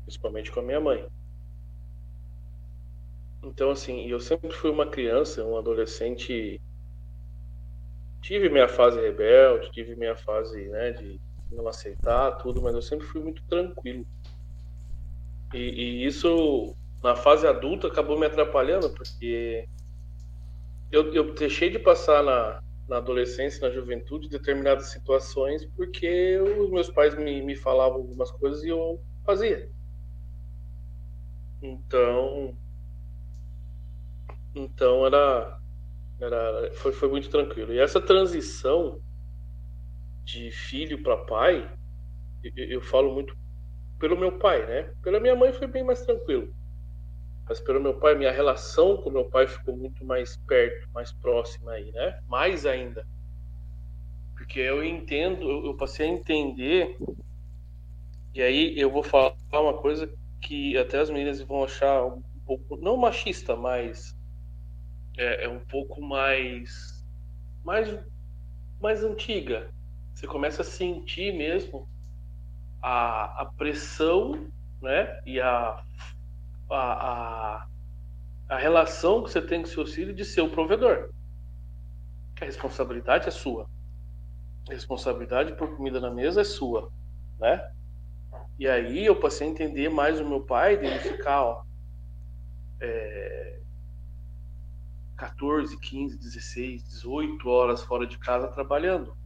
principalmente 0.04 0.50
com 0.50 0.60
a 0.60 0.62
minha 0.62 0.80
mãe. 0.80 1.06
Então, 3.44 3.70
assim, 3.70 4.06
eu 4.06 4.18
sempre 4.18 4.50
fui 4.52 4.70
uma 4.70 4.86
criança, 4.86 5.44
um 5.44 5.56
adolescente. 5.56 6.60
Tive 8.22 8.48
minha 8.48 8.68
fase 8.68 8.98
rebelde, 8.98 9.70
tive 9.70 9.94
minha 9.94 10.16
fase 10.16 10.66
né, 10.68 10.92
de 10.92 11.20
não 11.50 11.68
aceitar 11.68 12.32
tudo, 12.38 12.62
mas 12.62 12.74
eu 12.74 12.80
sempre 12.80 13.06
fui 13.06 13.20
muito 13.22 13.42
tranquilo. 13.44 14.06
E, 15.52 15.58
e 15.58 16.06
isso, 16.06 16.74
na 17.02 17.14
fase 17.14 17.46
adulta, 17.46 17.86
acabou 17.86 18.18
me 18.18 18.26
atrapalhando, 18.26 18.90
porque 18.94 19.68
eu, 20.90 21.12
eu 21.12 21.34
deixei 21.34 21.68
de 21.68 21.78
passar 21.78 22.22
na, 22.24 22.62
na 22.88 22.96
adolescência, 22.96 23.60
na 23.60 23.74
juventude, 23.74 24.28
determinadas 24.28 24.86
situações, 24.86 25.66
porque 25.76 26.38
os 26.38 26.70
meus 26.70 26.88
pais 26.90 27.14
me, 27.14 27.42
me 27.42 27.54
falavam 27.54 27.98
algumas 27.98 28.30
coisas 28.30 28.64
e 28.64 28.70
eu 28.70 28.98
fazia. 29.26 29.68
Então, 31.62 32.56
então 34.54 35.04
era, 35.06 35.58
era 36.20 36.70
foi, 36.74 36.92
foi 36.92 37.08
muito 37.08 37.28
tranquilo. 37.28 37.72
E 37.72 37.78
essa 37.78 38.00
transição 38.00 39.00
de 40.24 40.50
filho 40.50 41.02
para 41.02 41.16
pai, 41.16 41.70
eu, 42.42 42.52
eu, 42.66 42.80
falo 42.80 43.12
muito 43.12 43.36
pelo 43.98 44.16
meu 44.16 44.38
pai, 44.38 44.64
né? 44.66 44.94
Pela 45.02 45.20
minha 45.20 45.36
mãe 45.36 45.52
foi 45.52 45.66
bem 45.66 45.84
mais 45.84 46.02
tranquilo. 46.02 46.54
Mas 47.46 47.60
pelo 47.60 47.80
meu 47.80 47.94
pai, 47.94 48.14
minha 48.14 48.32
relação 48.32 48.96
com 48.96 49.10
meu 49.10 49.26
pai 49.26 49.46
ficou 49.46 49.76
muito 49.76 50.04
mais 50.04 50.36
perto, 50.46 50.88
mais 50.92 51.12
próxima 51.12 51.72
aí, 51.72 51.92
né? 51.92 52.18
Mais 52.26 52.64
ainda. 52.64 53.06
Porque 54.34 54.60
eu 54.60 54.82
entendo, 54.82 55.66
eu, 55.66 55.76
passei 55.76 56.06
a 56.06 56.12
entender, 56.12 56.96
e 58.34 58.42
aí 58.42 58.78
eu 58.78 58.90
vou 58.90 59.02
falar 59.02 59.34
uma 59.52 59.74
coisa 59.74 60.12
que 60.40 60.76
até 60.76 60.98
as 60.98 61.10
meninas 61.10 61.40
vão 61.40 61.64
achar 61.64 62.04
um 62.04 62.22
pouco, 62.44 62.76
não 62.76 62.96
machista, 62.96 63.54
mas 63.54 64.16
é, 65.16 65.44
é 65.44 65.48
um 65.48 65.60
pouco 65.60 66.00
mais, 66.00 67.04
mais, 67.64 67.98
mais 68.80 69.02
antiga. 69.02 69.70
Você 70.14 70.26
começa 70.26 70.62
a 70.62 70.64
sentir 70.64 71.32
mesmo 71.36 71.88
a, 72.82 73.42
a 73.42 73.46
pressão 73.56 74.50
né? 74.84 75.18
E 75.24 75.40
a, 75.40 75.82
a, 76.70 76.76
a, 76.76 77.66
a 78.50 78.58
relação 78.58 79.24
que 79.24 79.30
você 79.30 79.40
tem 79.40 79.62
com 79.62 79.66
seu 79.66 79.86
filho 79.86 80.14
de 80.14 80.24
ser 80.24 80.42
o 80.42 80.50
provedor. 80.50 81.10
Que 82.36 82.44
a 82.44 82.46
responsabilidade 82.46 83.26
é 83.26 83.30
sua. 83.30 83.66
A 84.68 84.72
responsabilidade 84.72 85.54
por 85.54 85.74
comida 85.76 85.98
na 85.98 86.10
mesa 86.10 86.42
é 86.42 86.44
sua, 86.44 86.92
né? 87.40 87.66
E 88.58 88.68
aí 88.68 89.04
eu 89.04 89.16
passei 89.16 89.48
a 89.48 89.50
entender 89.50 89.88
mais 89.88 90.20
o 90.20 90.28
meu 90.28 90.40
pai, 90.40 90.76
dele 90.76 90.98
ficar, 91.00 91.42
ó, 91.42 91.64
é, 92.80 93.43
14, 95.16 95.78
15, 95.78 96.18
16, 96.18 96.82
18 96.84 97.48
horas 97.48 97.82
fora 97.82 98.06
de 98.06 98.18
casa 98.18 98.48
trabalhando. 98.48 99.16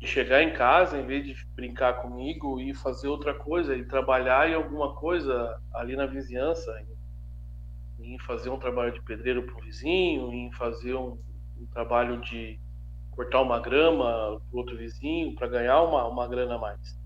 E 0.00 0.06
chegar 0.06 0.42
em 0.42 0.52
casa, 0.54 0.98
em 0.98 1.06
vez 1.06 1.24
de 1.24 1.46
brincar 1.54 2.02
comigo, 2.02 2.60
e 2.60 2.74
fazer 2.74 3.08
outra 3.08 3.34
coisa, 3.34 3.76
e 3.76 3.84
trabalhar 3.84 4.50
em 4.50 4.54
alguma 4.54 4.94
coisa 4.94 5.60
ali 5.74 5.94
na 5.94 6.06
vizinhança, 6.06 6.72
em, 8.00 8.18
fazer 8.20 8.50
um 8.50 8.58
trabalho 8.58 8.92
de 8.92 9.02
pedreiro 9.02 9.44
para 9.44 9.56
o 9.56 9.62
vizinho, 9.62 10.32
em 10.32 10.50
fazer 10.52 10.94
um, 10.94 11.18
um, 11.56 11.66
trabalho 11.72 12.20
de 12.20 12.58
cortar 13.12 13.42
uma 13.42 13.60
grama 13.60 14.40
para 14.50 14.58
outro 14.58 14.76
vizinho, 14.76 15.34
para 15.36 15.46
ganhar 15.46 15.82
uma, 15.82 16.04
uma 16.08 16.26
grana 16.26 16.56
a 16.56 16.58
mais. 16.58 16.98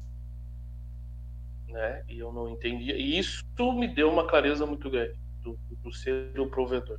Né? 1.68 2.02
E 2.08 2.18
eu 2.18 2.32
não 2.32 2.48
entendia. 2.48 2.96
E 2.96 3.18
isso 3.18 3.44
me 3.74 3.86
deu 3.86 4.10
uma 4.10 4.26
clareza 4.26 4.64
muito 4.64 4.88
grande 4.88 5.18
do, 5.42 5.58
do 5.82 5.92
ser 5.92 6.38
o 6.40 6.48
provedor 6.48 6.98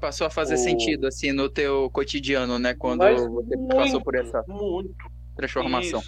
passou 0.00 0.26
a 0.26 0.30
fazer 0.30 0.54
o... 0.54 0.58
sentido 0.58 1.06
assim 1.06 1.32
no 1.32 1.48
teu 1.48 1.90
cotidiano, 1.90 2.58
né? 2.58 2.74
Quando 2.74 2.98
Mas 3.00 3.20
você 3.20 3.56
muito, 3.56 3.76
passou 3.76 4.00
por 4.02 4.14
essa 4.14 4.44
muito. 4.48 4.94
transformação. 5.36 6.02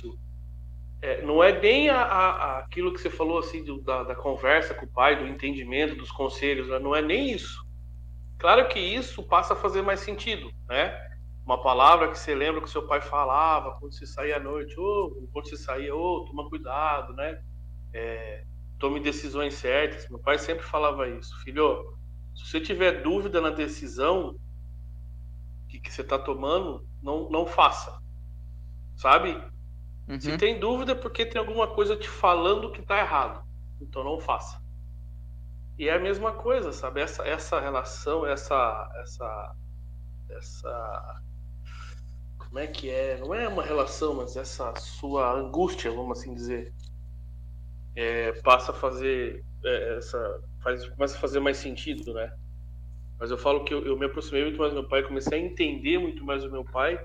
É, 1.01 1.23
não 1.23 1.43
é 1.43 1.59
nem 1.61 1.89
a, 1.89 2.03
a, 2.03 2.59
aquilo 2.59 2.93
que 2.93 3.01
você 3.01 3.09
falou 3.09 3.39
assim 3.39 3.63
do, 3.63 3.81
da, 3.83 4.03
da, 4.03 4.15
conversa 4.17 4.75
com 4.75 4.85
o 4.85 4.89
pai, 4.89 5.17
do 5.17 5.29
entendimento, 5.29 5.95
dos 5.95 6.11
conselhos, 6.11 6.69
né? 6.69 6.79
não 6.81 6.95
é 6.95 7.01
nem 7.01 7.31
isso. 7.31 7.65
Claro 8.37 8.69
que 8.69 8.81
isso 8.81 9.23
passa 9.23 9.55
a 9.55 9.57
fazer 9.57 9.83
mais 9.83 10.01
sentido, 10.01 10.51
né? 10.69 10.97
Uma 11.45 11.63
palavra 11.63 12.09
que 12.09 12.19
você 12.19 12.35
lembra 12.35 12.61
que 12.61 12.69
seu 12.69 12.87
pai 12.87 13.01
falava 13.01 13.77
quando 13.79 13.93
você 13.93 14.07
saía 14.07 14.37
à 14.37 14.41
noite, 14.41 14.79
ou 14.79 15.07
oh, 15.07 15.29
quando 15.33 15.49
você 15.49 15.57
saía, 15.57 15.95
ô, 15.95 16.19
oh, 16.19 16.25
toma 16.25 16.49
cuidado, 16.49 17.15
né? 17.15 17.41
É, 17.93 18.45
tome 18.79 19.01
decisões 19.01 19.55
certas. 19.55 20.09
Meu 20.09 20.19
pai 20.19 20.39
sempre 20.39 20.65
falava 20.65 21.09
isso, 21.09 21.35
filho, 21.43 21.98
se 22.39 22.47
você 22.47 22.61
tiver 22.61 23.03
dúvida 23.03 23.41
na 23.41 23.51
decisão 23.51 24.39
que, 25.69 25.81
que 25.81 25.93
você 25.93 26.03
está 26.03 26.17
tomando, 26.17 26.87
não, 27.03 27.29
não 27.29 27.45
faça. 27.45 28.01
Sabe? 28.97 29.43
Uhum. 30.09 30.21
Se 30.21 30.39
tem 30.39 30.59
dúvida 30.59 30.93
é 30.93 30.95
porque 30.95 31.27
tem 31.27 31.41
alguma 31.41 31.67
coisa 31.67 31.97
te 31.97 32.09
falando 32.09 32.71
que 32.71 32.81
está 32.81 32.99
errado. 33.01 33.45
Então 33.81 34.05
não 34.05 34.21
faça. 34.21 34.63
E 35.77 35.89
é 35.89 35.95
a 35.95 36.01
mesma 36.01 36.33
coisa, 36.33 36.73
sabe? 36.73 37.01
Essa, 37.01 37.27
essa 37.27 37.61
relação, 37.61 38.25
essa, 38.25 38.89
essa, 39.03 39.55
essa, 40.31 41.23
como 42.39 42.59
é 42.61 42.69
que 42.69 42.89
é? 42.89 43.19
Não 43.19 43.35
é 43.35 43.49
uma 43.49 43.65
relação, 43.65 44.15
mas 44.15 44.37
essa 44.37 44.75
sua 44.77 45.33
angústia, 45.33 45.91
vamos 45.91 46.19
assim 46.19 46.35
dizer, 46.35 46.73
é, 47.97 48.33
passa 48.43 48.71
a 48.71 48.75
fazer 48.75 49.45
essa 49.65 50.41
faz, 50.63 50.89
começa 50.89 51.17
a 51.17 51.21
fazer 51.21 51.41
mais 51.41 51.57
sentido, 51.57 52.13
né? 52.15 52.33
Mas 53.19 53.31
eu 53.31 53.39
falo 53.39 53.65
que 53.65 53.75
eu, 53.75 53.85
eu, 53.85 53.99
me 53.99 54.07
aproximei 54.07 54.45
muito 54.45 54.59
mais 54.59 54.73
do 54.73 54.81
meu 54.81 54.89
pai, 54.89 55.03
comecei 55.03 55.39
a 55.39 55.43
entender 55.43 55.99
muito 55.99 56.25
mais 56.25 56.45
o 56.45 56.51
meu 56.51 56.65
pai 56.65 57.05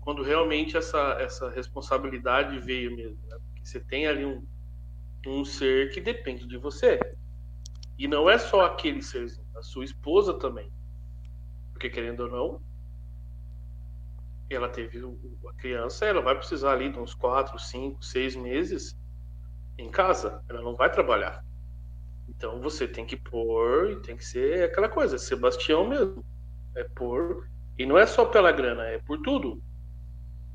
quando 0.00 0.22
realmente 0.22 0.76
essa, 0.76 1.16
essa 1.20 1.48
responsabilidade 1.50 2.58
veio 2.58 2.94
mesmo, 2.94 3.18
né? 3.26 3.38
Porque 3.46 3.64
você 3.64 3.80
tem 3.80 4.06
ali 4.06 4.24
um, 4.24 4.46
um 5.26 5.44
ser 5.44 5.90
que 5.92 6.00
depende 6.00 6.46
de 6.46 6.58
você. 6.58 7.00
E 7.96 8.06
não 8.06 8.28
é 8.28 8.36
só 8.36 8.66
aquele 8.66 9.00
serzinho, 9.00 9.46
a 9.56 9.62
sua 9.62 9.84
esposa 9.84 10.34
também. 10.34 10.70
Porque 11.72 11.88
querendo 11.88 12.24
ou 12.24 12.30
não, 12.30 12.62
ela 14.50 14.68
teve 14.68 14.98
a 15.48 15.54
criança, 15.54 16.04
ela 16.04 16.20
vai 16.20 16.36
precisar 16.36 16.72
ali 16.72 16.92
de 16.92 16.98
uns 16.98 17.14
4, 17.14 17.58
5, 17.58 18.04
6 18.04 18.36
meses 18.36 18.96
em 19.78 19.90
casa. 19.90 20.42
Ela 20.48 20.60
não 20.60 20.76
vai 20.76 20.90
trabalhar. 20.90 21.42
Então 22.36 22.60
você 22.60 22.86
tem 22.86 23.06
que 23.06 23.16
pôr, 23.16 24.00
tem 24.02 24.16
que 24.16 24.24
ser 24.24 24.64
aquela 24.64 24.88
coisa, 24.88 25.18
Sebastião 25.18 25.86
mesmo. 25.86 26.24
É 26.74 26.84
por. 26.84 27.48
E 27.78 27.86
não 27.86 27.98
é 27.98 28.06
só 28.06 28.24
pela 28.24 28.52
grana, 28.52 28.84
é 28.84 28.98
por 28.98 29.20
tudo. 29.20 29.62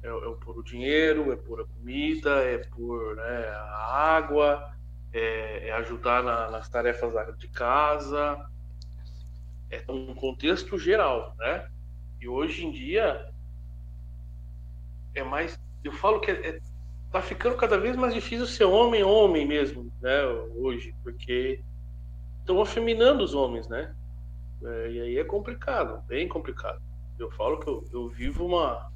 É, 0.03 0.07
é 0.07 0.35
por 0.43 0.57
o 0.57 0.63
dinheiro, 0.63 1.31
é 1.31 1.35
por 1.35 1.61
a 1.61 1.65
comida, 1.65 2.29
é 2.43 2.57
por 2.57 3.15
né, 3.15 3.47
a 3.49 4.15
água, 4.15 4.71
é, 5.11 5.69
é 5.69 5.71
ajudar 5.73 6.23
na, 6.23 6.49
nas 6.51 6.69
tarefas 6.69 7.13
de 7.37 7.47
casa. 7.47 8.45
É 9.69 9.83
um 9.89 10.15
contexto 10.15 10.77
geral, 10.77 11.35
né? 11.37 11.69
E 12.19 12.27
hoje 12.27 12.65
em 12.65 12.71
dia 12.71 13.29
é 15.13 15.23
mais. 15.23 15.59
Eu 15.83 15.91
falo 15.93 16.19
que 16.19 16.31
é, 16.31 16.49
é 16.49 16.59
tá 17.11 17.21
ficando 17.21 17.55
cada 17.55 17.77
vez 17.77 17.95
mais 17.95 18.13
difícil 18.13 18.45
ser 18.45 18.65
homem 18.65 19.03
homem 19.03 19.45
mesmo, 19.45 19.91
né? 20.01 20.25
Hoje, 20.55 20.93
porque 21.03 21.61
estão 22.49 22.61
afeminando 22.61 23.23
os 23.23 23.35
homens, 23.35 23.67
né? 23.67 23.95
É, 24.63 24.91
e 24.91 25.01
aí 25.01 25.17
é 25.19 25.23
complicado, 25.23 26.01
bem 26.07 26.27
complicado. 26.27 26.81
Eu 27.19 27.29
falo 27.31 27.59
que 27.59 27.69
eu, 27.69 27.87
eu 27.93 28.09
vivo 28.09 28.45
uma, 28.45 28.91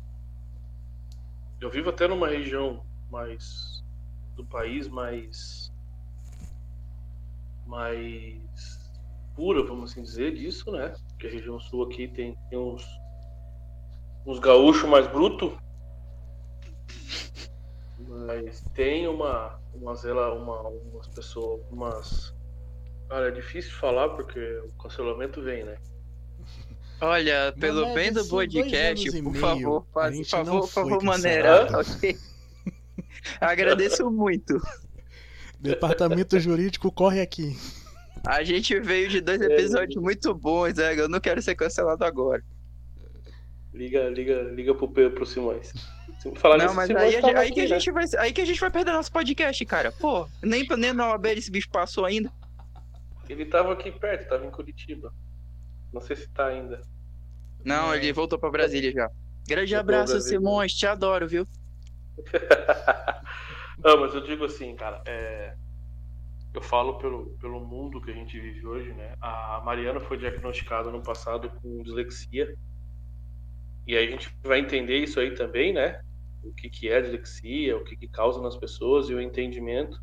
eu 1.62 1.70
vivo 1.70 1.92
até 1.92 2.08
numa 2.08 2.28
região 2.28 2.84
mais 3.12 3.84
do 4.36 4.44
país 4.46 4.88
mais 4.88 5.72
mais 7.68 8.92
pura, 9.36 9.64
vamos 9.64 9.92
assim 9.92 10.02
dizer, 10.02 10.34
disso, 10.34 10.72
né? 10.72 10.94
Porque 11.10 11.28
a 11.28 11.32
região 11.32 11.60
sul 11.60 11.84
aqui 11.84 12.08
tem, 12.08 12.36
tem 12.50 12.58
uns 12.58 12.84
uns 14.26 14.40
gaúchos 14.40 14.90
mais 14.90 15.06
bruto, 15.08 15.58
mas 18.08 18.62
tem 18.74 19.08
uma, 19.08 19.60
umas, 19.74 20.06
ela, 20.06 20.34
uma, 20.34 20.62
umas 20.62 21.08
pessoas, 21.08 21.62
umas. 21.70 22.34
Cara, 23.14 23.28
é 23.28 23.32
difícil 23.32 23.72
falar 23.74 24.10
porque 24.10 24.40
o 24.40 24.72
cancelamento 24.82 25.40
vem, 25.40 25.64
né? 25.64 25.78
Olha, 27.00 27.54
pelo 27.60 27.94
bem 27.94 28.12
do 28.12 28.28
podcast, 28.28 29.22
por 29.22 29.36
favor, 29.36 29.86
faz, 29.94 30.18
por 30.18 30.26
favor, 30.26 30.62
por 30.62 30.68
favor, 30.68 31.04
maneira. 31.04 31.68
Okay. 31.96 32.18
Agradeço 33.40 34.10
muito. 34.10 34.60
Departamento 35.60 36.40
jurídico 36.40 36.92
corre 36.92 37.22
aqui. 37.22 37.56
A 38.26 38.44
gente 38.44 38.80
veio 38.80 39.08
de 39.08 39.22
dois 39.22 39.40
episódios 39.42 39.96
é. 39.96 40.00
muito 40.00 40.34
bons, 40.34 40.74
né? 40.74 41.00
Eu 41.00 41.08
não 41.08 41.20
quero 41.20 41.40
ser 41.40 41.54
cancelado 41.54 42.04
agora. 42.04 42.44
Liga, 43.72 44.10
liga, 44.10 44.42
liga 44.42 44.74
pro, 44.74 44.90
pro 44.90 45.26
Simões. 45.28 45.72
Falar 46.38 46.58
não, 46.58 46.74
mas 46.74 46.90
aí, 46.90 47.18
aí, 47.18 47.36
aqui, 47.36 47.52
que 47.52 47.60
a 47.60 47.64
né? 47.64 47.68
gente 47.68 47.92
vai, 47.92 48.06
aí 48.18 48.34
que 48.34 48.42
a 48.42 48.46
gente 48.46 48.60
vai 48.60 48.72
perder 48.72 48.92
nosso 48.92 49.12
podcast, 49.12 49.64
cara. 49.66 49.92
Pô, 49.92 50.28
nem, 50.42 50.66
nem 50.78 50.94
na 50.94 51.12
OAB 51.12 51.28
esse 51.28 51.52
bicho 51.52 51.70
passou 51.70 52.06
ainda. 52.06 52.32
Ele 53.30 53.46
tava 53.46 53.74
aqui 53.74 53.92
perto, 53.92 54.30
tava 54.30 54.46
em 54.46 54.52
Curitiba. 54.52 55.14
Não 55.92 56.02
sei 56.02 56.16
se 56.16 56.30
tá 56.30 56.48
ainda. 56.48 56.82
Não, 57.64 57.96
ele 57.96 58.12
voltou 58.12 58.38
pra 58.38 58.50
Brasília 58.50 58.92
já. 58.92 59.10
Grande 59.48 59.76
abraço, 59.76 60.20
Simões, 60.22 60.74
te 60.74 60.88
adoro, 60.88 61.28
viu? 61.28 61.48
não, 63.84 64.02
mas 64.02 64.14
eu 64.14 64.22
digo 64.22 64.46
assim, 64.46 64.76
cara, 64.76 65.02
é... 65.06 65.56
eu 66.54 66.62
falo 66.62 66.98
pelo, 66.98 67.38
pelo 67.40 67.60
mundo 67.60 68.02
que 68.02 68.12
a 68.12 68.14
gente 68.14 68.40
vive 68.40 68.66
hoje, 68.66 68.94
né? 68.94 69.16
A 69.22 69.62
Mariana 69.66 70.00
foi 70.00 70.18
diagnosticada 70.18 70.92
no 70.92 71.02
passado 71.02 71.50
com 71.62 71.84
dislexia 71.84 72.56
e 73.86 73.98
aí 73.98 74.08
a 74.08 74.12
gente 74.12 74.34
vai 74.44 74.60
entender 74.60 74.98
isso 74.98 75.20
aí 75.20 75.34
também, 75.36 75.74
né? 75.74 76.02
O 76.44 76.54
que, 76.54 76.70
que 76.70 76.90
é 76.90 77.02
dislexia, 77.02 77.78
o 77.78 77.84
que, 77.84 77.96
que 77.96 78.08
causa 78.08 78.42
nas 78.42 78.56
pessoas 78.56 79.10
e 79.10 79.14
o 79.14 79.22
entendimento. 79.22 80.02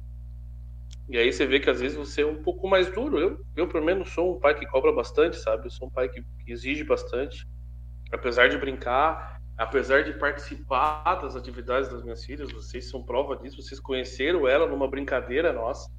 E 1.10 1.18
aí 1.18 1.32
você 1.32 1.44
vê 1.44 1.58
que 1.58 1.68
às 1.68 1.80
vezes 1.80 1.96
você 1.96 2.22
é 2.22 2.26
um 2.26 2.40
pouco 2.40 2.68
mais 2.68 2.88
duro. 2.88 3.18
Eu, 3.18 3.44
eu 3.56 3.66
pelo 3.66 3.84
menos, 3.84 4.10
sou 4.10 4.36
um 4.36 4.38
pai 4.38 4.54
que 4.54 4.64
cobra 4.64 4.92
bastante, 4.92 5.36
sabe? 5.36 5.66
Eu 5.66 5.70
sou 5.70 5.88
um 5.88 5.90
pai 5.90 6.08
que, 6.08 6.22
que 6.22 6.52
exige 6.52 6.84
bastante. 6.84 7.48
Apesar 8.12 8.48
de 8.48 8.56
brincar, 8.56 9.40
apesar 9.58 10.04
de 10.04 10.12
participar 10.12 11.16
das 11.16 11.34
atividades 11.34 11.90
das 11.90 12.04
minhas 12.04 12.24
filhas, 12.24 12.52
vocês 12.52 12.88
são 12.88 13.02
prova 13.02 13.36
disso. 13.36 13.60
Vocês 13.60 13.80
conheceram 13.80 14.46
ela 14.46 14.68
numa 14.68 14.86
brincadeira 14.86 15.52
nossa. 15.52 15.90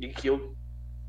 E 0.00 0.08
que 0.08 0.26
eu 0.26 0.56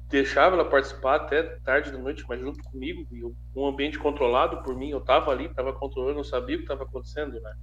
deixava 0.10 0.56
ela 0.56 0.70
participar 0.70 1.16
até 1.16 1.42
tarde 1.42 1.92
da 1.92 1.98
noite, 1.98 2.24
mas 2.30 2.40
junto 2.40 2.64
comigo, 2.66 3.04
e 3.12 3.26
um 3.60 3.68
ambiente 3.68 3.98
controlado 3.98 4.62
por 4.62 4.76
mim, 4.76 4.92
eu 4.92 5.00
estava 5.00 5.32
ali, 5.32 5.46
estava 5.46 5.74
controlando, 5.74 6.18
não 6.18 6.24
sabia 6.24 6.56
o 6.56 6.60
que 6.60 6.66
estava 6.66 6.84
acontecendo, 6.84 7.42
né? 7.42 7.56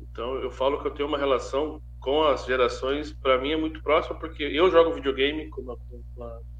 Então 0.00 0.36
eu 0.36 0.52
falo 0.52 0.80
que 0.80 0.86
eu 0.86 0.94
tenho 0.94 1.08
uma 1.08 1.18
relação 1.18 1.82
com 2.00 2.22
as 2.22 2.44
gerações, 2.44 3.12
para 3.12 3.38
mim 3.40 3.52
é 3.52 3.56
muito 3.56 3.82
próxima, 3.82 4.18
porque 4.18 4.42
eu 4.42 4.70
jogo 4.70 4.94
videogame 4.94 5.48
com 5.50 5.62
uma, 5.62 5.76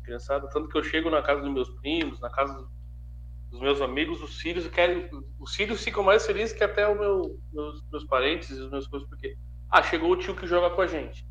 criançada, 0.02 0.48
tanto 0.48 0.68
que 0.68 0.78
eu 0.78 0.82
chego 0.82 1.10
na 1.10 1.22
casa 1.22 1.42
dos 1.42 1.52
meus 1.52 1.68
primos, 1.80 2.18
na 2.20 2.30
casa 2.30 2.66
dos 3.50 3.60
meus 3.60 3.80
amigos, 3.80 4.22
os 4.22 4.40
filhos 4.40 4.66
querem, 4.68 5.08
os 5.38 5.54
filhos 5.54 5.82
ficam 5.82 6.02
mais 6.02 6.26
felizes 6.26 6.56
que 6.56 6.64
até 6.64 6.90
os 6.90 6.98
meu, 6.98 7.38
meus, 7.52 7.82
meus 7.90 8.04
parentes 8.04 8.50
e 8.50 8.60
os 8.60 8.70
meus 8.70 8.86
coisas, 8.86 9.08
porque 9.08 9.36
ah, 9.70 9.82
chegou 9.82 10.10
o 10.10 10.16
tio 10.16 10.34
que 10.34 10.46
joga 10.46 10.74
com 10.74 10.80
a 10.80 10.86
gente. 10.86 11.26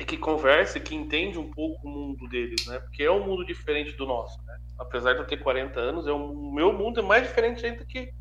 e 0.00 0.04
que 0.04 0.16
conversa, 0.16 0.78
que 0.78 0.94
entende 0.94 1.38
um 1.38 1.50
pouco 1.50 1.88
o 1.88 1.90
mundo 1.90 2.28
deles, 2.28 2.64
né? 2.66 2.78
Porque 2.78 3.02
é 3.02 3.10
um 3.10 3.26
mundo 3.26 3.44
diferente 3.44 3.96
do 3.96 4.06
nosso, 4.06 4.40
né? 4.44 4.56
Apesar 4.78 5.14
de 5.14 5.20
eu 5.20 5.26
ter 5.26 5.38
40 5.38 5.80
anos, 5.80 6.06
é 6.06 6.12
um, 6.12 6.30
o 6.30 6.54
meu 6.54 6.72
mundo 6.72 7.00
é 7.00 7.02
mais 7.02 7.26
diferente 7.26 7.66
ainda 7.66 7.84
que 7.84 8.12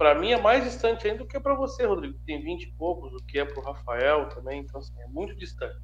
para 0.00 0.14
mim 0.14 0.32
é 0.32 0.40
mais 0.40 0.64
distante 0.64 1.06
ainda 1.06 1.18
do 1.18 1.26
que 1.26 1.38
para 1.38 1.54
você, 1.54 1.84
Rodrigo, 1.84 2.14
que 2.14 2.24
tem 2.24 2.42
20 2.42 2.62
e 2.62 2.72
poucos, 2.72 3.12
o 3.12 3.22
que 3.26 3.38
é 3.38 3.44
pro 3.44 3.60
Rafael 3.60 4.30
também, 4.30 4.60
então 4.60 4.80
assim, 4.80 4.98
é 4.98 5.06
muito 5.08 5.36
distante. 5.36 5.76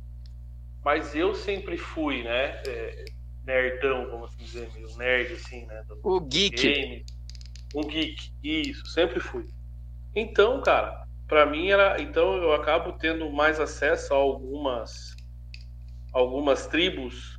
Mas 0.82 1.14
eu 1.14 1.34
sempre 1.34 1.76
fui, 1.76 2.22
né, 2.22 2.62
é, 2.66 3.04
nerdão, 3.44 4.08
vamos 4.10 4.30
assim 4.30 4.42
dizer, 4.42 4.70
meio 4.72 4.96
nerd 4.96 5.34
assim, 5.34 5.66
né? 5.66 5.84
o 6.02 6.18
geek. 6.18 6.62
Game, 6.62 7.04
um 7.74 7.82
geek, 7.82 8.32
isso, 8.42 8.86
sempre 8.86 9.20
fui. 9.20 9.46
Então, 10.14 10.62
cara, 10.62 11.06
para 11.28 11.44
mim 11.44 11.68
era, 11.68 12.00
então 12.00 12.36
eu 12.36 12.54
acabo 12.54 12.92
tendo 12.92 13.30
mais 13.30 13.60
acesso 13.60 14.14
a 14.14 14.16
algumas 14.16 15.14
algumas 16.10 16.66
tribos, 16.66 17.38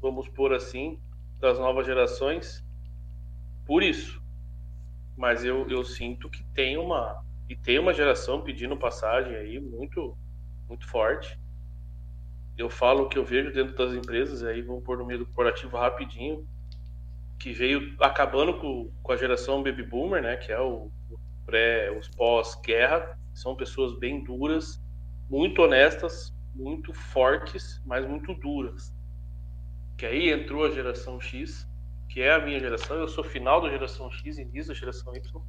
vamos 0.00 0.30
por 0.30 0.54
assim, 0.54 0.98
das 1.38 1.58
novas 1.58 1.84
gerações, 1.84 2.64
por 3.66 3.82
isso. 3.82 4.24
Mas 5.16 5.44
eu, 5.44 5.66
eu 5.68 5.84
sinto 5.84 6.28
que 6.28 6.44
tem 6.54 6.76
uma 6.76 7.24
e 7.48 7.54
tem 7.54 7.78
uma 7.78 7.92
geração 7.92 8.42
pedindo 8.42 8.76
passagem 8.76 9.34
aí 9.34 9.60
muito 9.60 10.16
muito 10.68 10.86
forte. 10.88 11.38
Eu 12.58 12.68
falo 12.68 13.04
o 13.04 13.08
que 13.08 13.18
eu 13.18 13.24
vejo 13.24 13.52
dentro 13.52 13.76
das 13.76 13.92
empresas, 13.94 14.42
aí 14.42 14.62
vamos 14.62 14.82
pôr 14.82 14.98
no 14.98 15.06
meio 15.06 15.20
do 15.20 15.26
corporativo 15.26 15.76
rapidinho, 15.76 16.46
que 17.38 17.52
veio 17.52 17.94
acabando 18.00 18.58
com, 18.58 18.90
com 19.02 19.12
a 19.12 19.16
geração 19.16 19.62
baby 19.62 19.82
boomer, 19.82 20.22
né, 20.22 20.36
que 20.36 20.50
é 20.50 20.58
o, 20.58 20.90
o 21.10 21.18
pré, 21.44 21.96
os 21.96 22.08
pós-guerra, 22.08 23.18
são 23.34 23.54
pessoas 23.54 23.96
bem 23.98 24.24
duras, 24.24 24.82
muito 25.28 25.62
honestas, 25.62 26.34
muito 26.54 26.92
fortes, 26.94 27.80
mas 27.84 28.06
muito 28.06 28.32
duras. 28.34 28.92
Que 29.96 30.06
aí 30.06 30.30
entrou 30.30 30.64
a 30.64 30.70
geração 30.70 31.20
X, 31.20 31.68
que 32.16 32.22
é 32.22 32.32
a 32.32 32.38
minha 32.38 32.58
geração. 32.58 32.96
Eu 32.96 33.08
sou 33.08 33.22
final 33.22 33.60
da 33.60 33.68
geração 33.68 34.10
X, 34.10 34.38
início 34.38 34.72
da 34.72 34.74
geração 34.74 35.14
Y. 35.14 35.42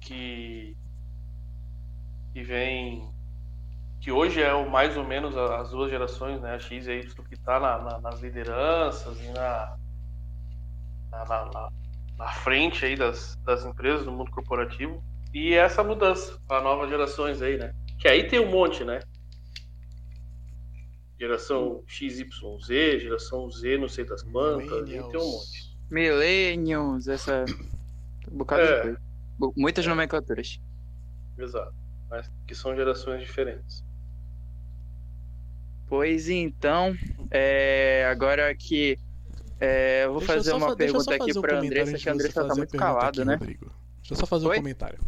Que, 0.00 0.76
que 2.32 2.42
vem. 2.44 3.12
Que 4.00 4.12
hoje 4.12 4.40
é 4.40 4.54
o 4.54 4.70
mais 4.70 4.96
ou 4.96 5.02
menos 5.02 5.36
as 5.36 5.70
duas 5.70 5.90
gerações, 5.90 6.40
né? 6.40 6.54
A 6.54 6.60
X 6.60 6.86
e 6.86 6.92
a 6.92 6.94
Y, 6.94 7.24
que 7.24 7.34
está 7.34 7.58
na, 7.58 7.78
na, 7.78 8.00
nas 8.00 8.20
lideranças 8.20 9.20
e 9.20 9.30
na, 9.30 9.76
na, 11.10 11.70
na, 12.16 12.28
frente 12.28 12.86
aí 12.86 12.94
das, 12.94 13.34
das 13.44 13.64
empresas 13.64 14.04
do 14.04 14.12
mundo 14.12 14.30
corporativo. 14.30 15.02
E 15.34 15.54
essa 15.54 15.82
mudança 15.82 16.38
para 16.46 16.62
novas 16.62 16.88
gerações 16.88 17.42
aí, 17.42 17.58
né? 17.58 17.74
Que 17.98 18.06
aí 18.06 18.28
tem 18.28 18.38
um 18.38 18.48
monte, 18.48 18.84
né? 18.84 19.00
Geração 21.18 21.82
XYZ, 21.86 23.00
geração 23.00 23.50
Z, 23.50 23.78
não 23.78 23.88
sei 23.88 24.04
das 24.04 24.22
quantas, 24.22 24.88
tem 24.88 25.00
um 25.00 25.12
monte. 25.12 25.76
Millennials, 25.90 27.08
essa. 27.08 27.44
Um 28.30 28.38
bocado 28.38 28.62
é. 28.62 28.76
de 28.76 28.82
coisa. 28.82 29.00
Muitas 29.56 29.84
é. 29.84 29.88
nomenclaturas. 29.88 30.60
Exato. 31.36 31.74
Mas 32.08 32.30
que 32.46 32.54
são 32.54 32.74
gerações 32.74 33.20
diferentes. 33.20 33.84
Pois 35.88 36.28
então, 36.28 36.94
é, 37.30 38.06
agora 38.10 38.54
que 38.54 38.98
é, 39.58 40.04
eu 40.04 40.10
vou 40.12 40.18
deixa 40.18 40.34
fazer 40.34 40.52
eu 40.52 40.56
uma 40.56 40.76
pergunta 40.76 41.14
aqui 41.14 41.36
um 41.36 41.40
para 41.40 41.58
Andressa, 41.58 41.98
que 41.98 42.08
a 42.08 42.12
Andressa 42.12 42.46
tá 42.46 42.54
muito 42.54 42.76
calada, 42.76 43.24
né? 43.24 43.34
Rodrigo. 43.34 43.72
Deixa 44.00 44.12
eu 44.12 44.16
só 44.16 44.26
fazer 44.26 44.46
Oi? 44.46 44.56
um 44.56 44.60
comentário. 44.60 44.98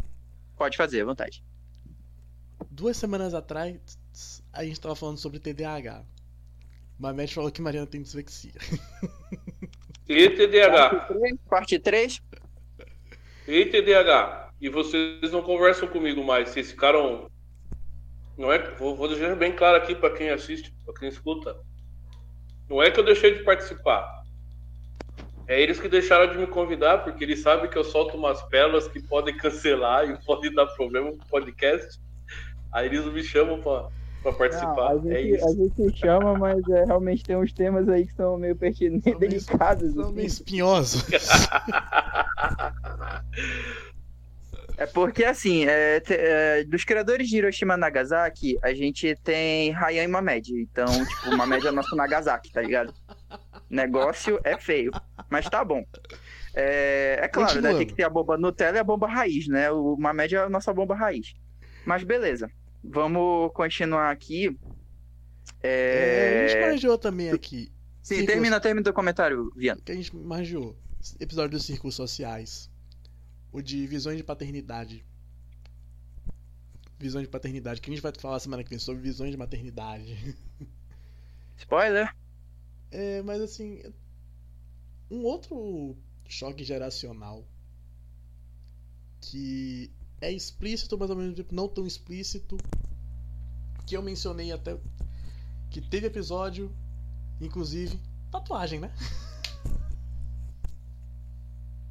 Pode 0.57 0.75
fazer, 0.75 1.01
à 1.01 1.05
vontade 1.05 1.43
duas 2.71 2.97
semanas 2.97 3.33
atrás, 3.33 3.99
a 4.53 4.63
gente 4.63 4.79
tava 4.79 4.95
falando 4.95 5.17
sobre 5.17 5.39
TDAH. 5.39 6.03
Mamed 6.99 7.33
falou 7.33 7.51
que 7.51 7.61
Mariana 7.61 7.87
tem 7.87 8.01
dislexia. 8.01 8.53
E 10.07 10.29
TDAH? 10.29 11.07
Parte 11.49 11.79
3? 11.79 12.21
E 13.47 13.65
TDAH? 13.65 14.51
E 14.59 14.67
vocês 14.67 15.31
não 15.31 15.41
conversam 15.41 15.87
comigo 15.87 16.23
mais, 16.23 16.49
vocês 16.49 16.69
ficaram. 16.69 17.31
Não 18.37 18.51
é, 18.51 18.59
vou, 18.75 18.95
vou 18.95 19.07
deixar 19.07 19.35
bem 19.35 19.53
claro 19.55 19.77
aqui 19.77 19.95
para 19.95 20.13
quem 20.13 20.29
assiste, 20.29 20.73
para 20.85 20.93
quem 20.95 21.07
escuta. 21.07 21.57
Não 22.69 22.83
é 22.83 22.91
que 22.91 22.99
eu 22.99 23.05
deixei 23.05 23.35
de 23.35 23.43
participar. 23.43 24.23
É 25.47 25.59
eles 25.59 25.79
que 25.79 25.89
deixaram 25.89 26.31
de 26.31 26.37
me 26.37 26.47
convidar, 26.47 26.99
porque 27.03 27.23
eles 27.23 27.39
sabem 27.39 27.69
que 27.69 27.77
eu 27.77 27.83
solto 27.83 28.15
umas 28.15 28.41
pérolas 28.43 28.87
que 28.87 29.01
podem 29.01 29.35
cancelar 29.35 30.09
e 30.09 30.17
podem 30.25 30.53
dar 30.53 30.67
problema 30.67 31.09
no 31.09 31.25
podcast. 31.27 31.99
Aí 32.71 32.87
eles 32.87 33.05
me 33.05 33.23
chamam 33.23 33.61
pra, 33.61 33.89
pra 34.21 34.33
participar. 34.33 34.95
Não, 34.95 35.09
a, 35.09 35.13
é 35.13 35.23
gente, 35.23 35.41
é 35.41 35.45
a 35.45 35.49
gente 35.51 35.97
chama, 35.97 36.37
mas 36.37 36.67
é, 36.69 36.85
realmente 36.85 37.23
tem 37.23 37.35
uns 37.35 37.51
temas 37.53 37.87
aí 37.89 38.05
que 38.05 38.13
são 38.13 38.37
meio 38.37 38.55
pertinentes, 38.55 39.11
são 39.11 39.19
delicados. 39.19 39.93
São 39.93 40.03
assim. 40.03 40.13
meio 40.13 40.27
espinhosos. 40.27 41.05
É 44.77 44.87
porque, 44.87 45.23
assim, 45.23 45.65
é, 45.65 45.99
te, 45.99 46.15
é, 46.15 46.63
dos 46.63 46.83
criadores 46.83 47.29
de 47.29 47.37
Hiroshima 47.37 47.77
Nagasaki, 47.77 48.57
a 48.63 48.73
gente 48.73 49.15
tem 49.23 49.71
Ryan 49.71 50.03
e 50.03 50.07
Mamed. 50.07 50.59
Então, 50.59 50.87
tipo, 50.87 51.37
Mamed 51.37 51.67
é 51.67 51.69
o 51.69 51.73
nosso 51.73 51.95
Nagasaki, 51.95 52.51
tá 52.51 52.63
ligado? 52.63 52.91
Negócio 53.69 54.39
é 54.43 54.57
feio, 54.57 54.91
mas 55.29 55.47
tá 55.47 55.63
bom. 55.63 55.83
É, 56.55 57.19
é 57.21 57.27
claro, 57.27 57.61
né? 57.61 57.75
Tem 57.75 57.85
que 57.85 57.93
ter 57.93 58.03
a 58.03 58.09
bomba 58.09 58.39
Nutella 58.39 58.77
e 58.77 58.79
a 58.79 58.83
bomba 58.83 59.07
raiz, 59.07 59.47
né? 59.47 59.69
O 59.69 59.95
Mamed 59.97 60.35
é 60.35 60.39
a 60.39 60.49
nossa 60.49 60.73
bomba 60.73 60.95
raiz. 60.95 61.33
Mas 61.85 62.03
beleza. 62.03 62.49
Vamos 62.83 63.51
continuar 63.53 64.11
aqui. 64.11 64.57
É... 65.61 65.69
É, 65.69 66.45
a 66.45 66.47
gente 66.47 66.61
manjou 66.61 66.97
também 66.97 67.29
aqui. 67.29 67.71
Sim, 68.01 68.15
Círculos... 68.15 68.33
termina, 68.33 68.59
termina 68.59 68.89
o 68.89 68.93
comentário, 68.93 69.51
Viana. 69.55 69.79
Que 69.83 69.91
a 69.91 69.95
gente 69.95 70.15
manjou. 70.15 70.75
Episódio 71.19 71.51
dos 71.51 71.65
círculos 71.65 71.95
sociais. 71.95 72.69
O 73.51 73.61
de 73.61 73.85
visões 73.85 74.17
de 74.17 74.23
paternidade. 74.23 75.05
Visões 76.99 77.25
de 77.25 77.29
paternidade. 77.29 77.81
Que 77.81 77.89
a 77.89 77.93
gente 77.93 78.01
vai 78.01 78.11
falar 78.17 78.39
semana 78.39 78.63
que 78.63 78.69
vem 78.69 78.79
sobre 78.79 79.01
visões 79.01 79.31
de 79.31 79.37
maternidade. 79.37 80.35
Spoiler! 81.57 82.15
É, 82.89 83.21
mas 83.21 83.41
assim. 83.41 83.81
Um 85.09 85.23
outro 85.23 85.95
choque 86.27 86.63
geracional 86.63 87.45
que 89.19 89.91
é 90.21 90.31
explícito, 90.31 90.97
mas 90.97 91.09
ao 91.09 91.17
mesmo 91.17 91.35
tempo 91.35 91.53
não 91.53 91.67
tão 91.67 91.85
explícito. 91.85 92.57
Que 93.85 93.97
eu 93.97 94.01
mencionei 94.01 94.51
até 94.53 94.77
que 95.69 95.81
teve 95.81 96.07
episódio, 96.07 96.71
inclusive, 97.41 97.99
tatuagem, 98.31 98.79
né? 98.79 98.91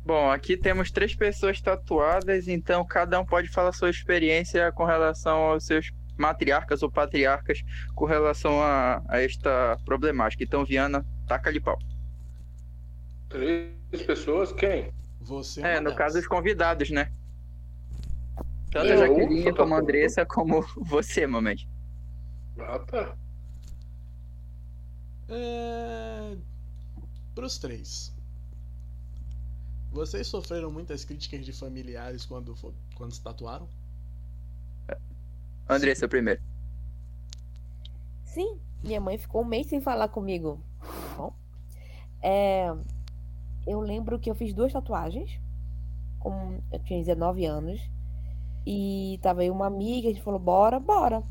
Bom, 0.04 0.30
aqui 0.30 0.56
temos 0.56 0.90
três 0.90 1.14
pessoas 1.14 1.60
tatuadas, 1.60 2.48
então 2.48 2.84
cada 2.84 3.20
um 3.20 3.26
pode 3.26 3.48
falar 3.48 3.72
sua 3.72 3.90
experiência 3.90 4.72
com 4.72 4.84
relação 4.84 5.38
aos 5.38 5.66
seus 5.66 5.90
matriarcas 6.16 6.82
ou 6.82 6.90
patriarcas 6.90 7.62
com 7.94 8.04
relação 8.04 8.62
a, 8.62 9.02
a 9.08 9.20
esta 9.20 9.78
problemática. 9.84 10.44
Então, 10.44 10.64
Viana, 10.64 11.04
taca-lhe 11.26 11.60
pau. 11.60 11.78
Três 13.28 14.02
pessoas? 14.06 14.52
Quem? 14.52 14.92
Você. 15.20 15.60
É, 15.62 15.80
no 15.80 15.94
caso, 15.94 16.18
os 16.18 16.26
convidados, 16.26 16.90
né? 16.90 17.12
Tanto 18.70 18.92
a 18.92 18.96
Jaqueline 18.96 19.52
como 19.52 19.74
a 19.74 19.78
Andressa, 19.78 20.24
como 20.24 20.64
você, 20.76 21.26
Mamed. 21.26 21.68
Ah, 22.58 22.78
tá. 22.78 23.16
É... 25.28 26.36
Pros 27.34 27.58
três. 27.58 28.14
Vocês 29.90 30.28
sofreram 30.28 30.70
muitas 30.70 31.04
críticas 31.04 31.44
de 31.44 31.52
familiares 31.52 32.24
quando, 32.24 32.54
quando 32.94 33.12
se 33.12 33.22
tatuaram? 33.22 33.68
Andressa, 35.68 36.06
primeiro. 36.06 36.40
Sim, 38.24 38.60
minha 38.82 39.00
mãe 39.00 39.18
ficou 39.18 39.42
um 39.42 39.44
mês 39.44 39.66
sem 39.66 39.80
falar 39.80 40.08
comigo. 40.08 40.60
Bom, 41.16 41.32
é, 42.22 42.72
eu 43.66 43.80
lembro 43.80 44.18
que 44.18 44.30
eu 44.30 44.34
fiz 44.34 44.52
duas 44.52 44.72
tatuagens. 44.72 45.40
Com, 46.18 46.60
eu 46.72 46.78
tinha 46.80 47.00
19 47.00 47.44
anos. 47.44 47.80
E 48.66 49.18
tava 49.22 49.40
aí 49.40 49.50
uma 49.50 49.66
amiga, 49.66 50.08
a 50.08 50.12
gente 50.12 50.22
falou, 50.22 50.40
bora, 50.40 50.78
bora. 50.78 51.22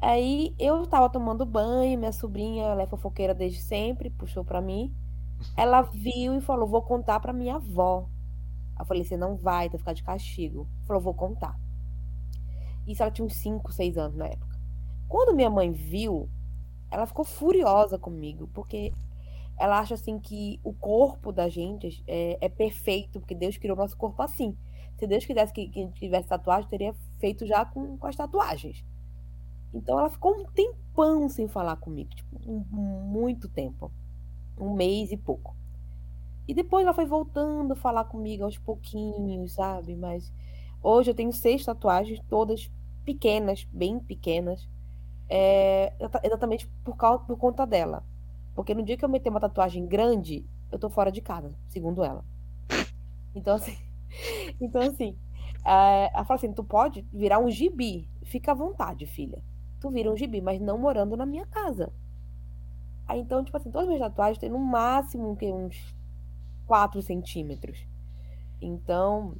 Aí 0.00 0.54
eu 0.58 0.86
tava 0.86 1.08
tomando 1.08 1.46
banho, 1.46 1.98
minha 1.98 2.12
sobrinha, 2.12 2.64
ela 2.64 2.82
é 2.82 2.86
fofoqueira 2.86 3.34
desde 3.34 3.60
sempre, 3.60 4.10
puxou 4.10 4.44
pra 4.44 4.60
mim. 4.60 4.94
Ela 5.56 5.82
viu 5.82 6.36
e 6.36 6.40
falou, 6.40 6.68
vou 6.68 6.82
contar 6.82 7.20
pra 7.20 7.32
minha 7.32 7.56
avó. 7.56 8.06
Eu 8.78 8.84
falei, 8.84 9.04
você 9.04 9.16
não 9.16 9.36
vai, 9.36 9.68
vai 9.68 9.78
ficar 9.78 9.92
de 9.92 10.02
castigo. 10.02 10.68
Falou, 10.86 11.00
vou 11.00 11.14
contar. 11.14 11.58
Isso 12.86 13.02
ela 13.02 13.10
tinha 13.10 13.24
uns 13.24 13.36
5, 13.36 13.72
6 13.72 13.96
anos 13.96 14.16
na 14.16 14.26
época. 14.26 14.58
Quando 15.08 15.34
minha 15.34 15.50
mãe 15.50 15.72
viu, 15.72 16.28
ela 16.90 17.06
ficou 17.06 17.24
furiosa 17.24 17.98
comigo, 17.98 18.48
porque 18.52 18.92
ela 19.58 19.78
acha 19.78 19.94
assim 19.94 20.18
que 20.18 20.60
o 20.62 20.72
corpo 20.72 21.32
da 21.32 21.48
gente 21.48 22.02
é, 22.06 22.38
é 22.40 22.48
perfeito, 22.48 23.20
porque 23.20 23.34
Deus 23.34 23.56
criou 23.56 23.76
nosso 23.76 23.96
corpo 23.96 24.20
assim. 24.22 24.56
Se 25.04 25.08
Deus 25.08 25.26
quisesse 25.26 25.52
que, 25.52 25.68
que 25.68 25.86
tivesse 25.92 26.28
tatuagem, 26.28 26.66
teria 26.70 26.94
feito 27.18 27.46
já 27.46 27.62
com, 27.62 27.98
com 27.98 28.06
as 28.06 28.16
tatuagens. 28.16 28.82
Então 29.74 29.98
ela 29.98 30.08
ficou 30.08 30.34
um 30.34 30.46
tempão 30.46 31.28
sem 31.28 31.46
falar 31.46 31.76
comigo, 31.76 32.08
tipo, 32.14 32.40
um, 32.50 32.64
muito 32.72 33.46
tempo. 33.46 33.92
Um 34.58 34.72
mês 34.72 35.12
e 35.12 35.18
pouco. 35.18 35.54
E 36.48 36.54
depois 36.54 36.86
ela 36.86 36.94
foi 36.94 37.04
voltando 37.04 37.74
a 37.74 37.76
falar 37.76 38.04
comigo 38.04 38.44
aos 38.44 38.56
pouquinhos, 38.56 39.52
sabe? 39.52 39.94
Mas 39.94 40.32
hoje 40.82 41.10
eu 41.10 41.14
tenho 41.14 41.32
seis 41.34 41.62
tatuagens, 41.62 42.18
todas 42.26 42.70
pequenas, 43.04 43.64
bem 43.70 43.98
pequenas. 43.98 44.66
É, 45.28 45.92
exatamente 46.22 46.66
por, 46.82 46.96
causa, 46.96 47.22
por 47.24 47.36
conta 47.36 47.66
dela. 47.66 48.02
Porque 48.54 48.74
no 48.74 48.82
dia 48.82 48.96
que 48.96 49.04
eu 49.04 49.08
meter 49.10 49.28
uma 49.28 49.40
tatuagem 49.40 49.86
grande, 49.86 50.46
eu 50.72 50.78
tô 50.78 50.88
fora 50.88 51.12
de 51.12 51.20
casa, 51.20 51.54
segundo 51.68 52.02
ela. 52.02 52.24
Então, 53.34 53.56
assim. 53.56 53.76
Então, 54.60 54.82
assim. 54.82 55.16
É, 55.64 56.10
ela 56.12 56.24
fala 56.24 56.36
assim: 56.38 56.52
tu 56.52 56.64
pode 56.64 57.06
virar 57.12 57.38
um 57.38 57.50
gibi. 57.50 58.08
Fica 58.24 58.52
à 58.52 58.54
vontade, 58.54 59.06
filha 59.06 59.42
tu 59.84 59.90
vira 59.90 60.10
um 60.10 60.16
gibi, 60.16 60.40
mas 60.40 60.58
não 60.62 60.78
morando 60.78 61.14
na 61.14 61.26
minha 61.26 61.44
casa. 61.44 61.92
Aí 63.06 63.20
então, 63.20 63.44
tipo 63.44 63.54
assim, 63.54 63.70
todas 63.70 63.86
as 63.86 63.94
minhas 63.94 64.08
tatuagens 64.08 64.38
têm 64.38 64.48
no 64.48 64.58
máximo 64.58 65.36
uns 65.42 65.94
4 66.66 67.02
centímetros. 67.02 67.86
Então, 68.62 69.34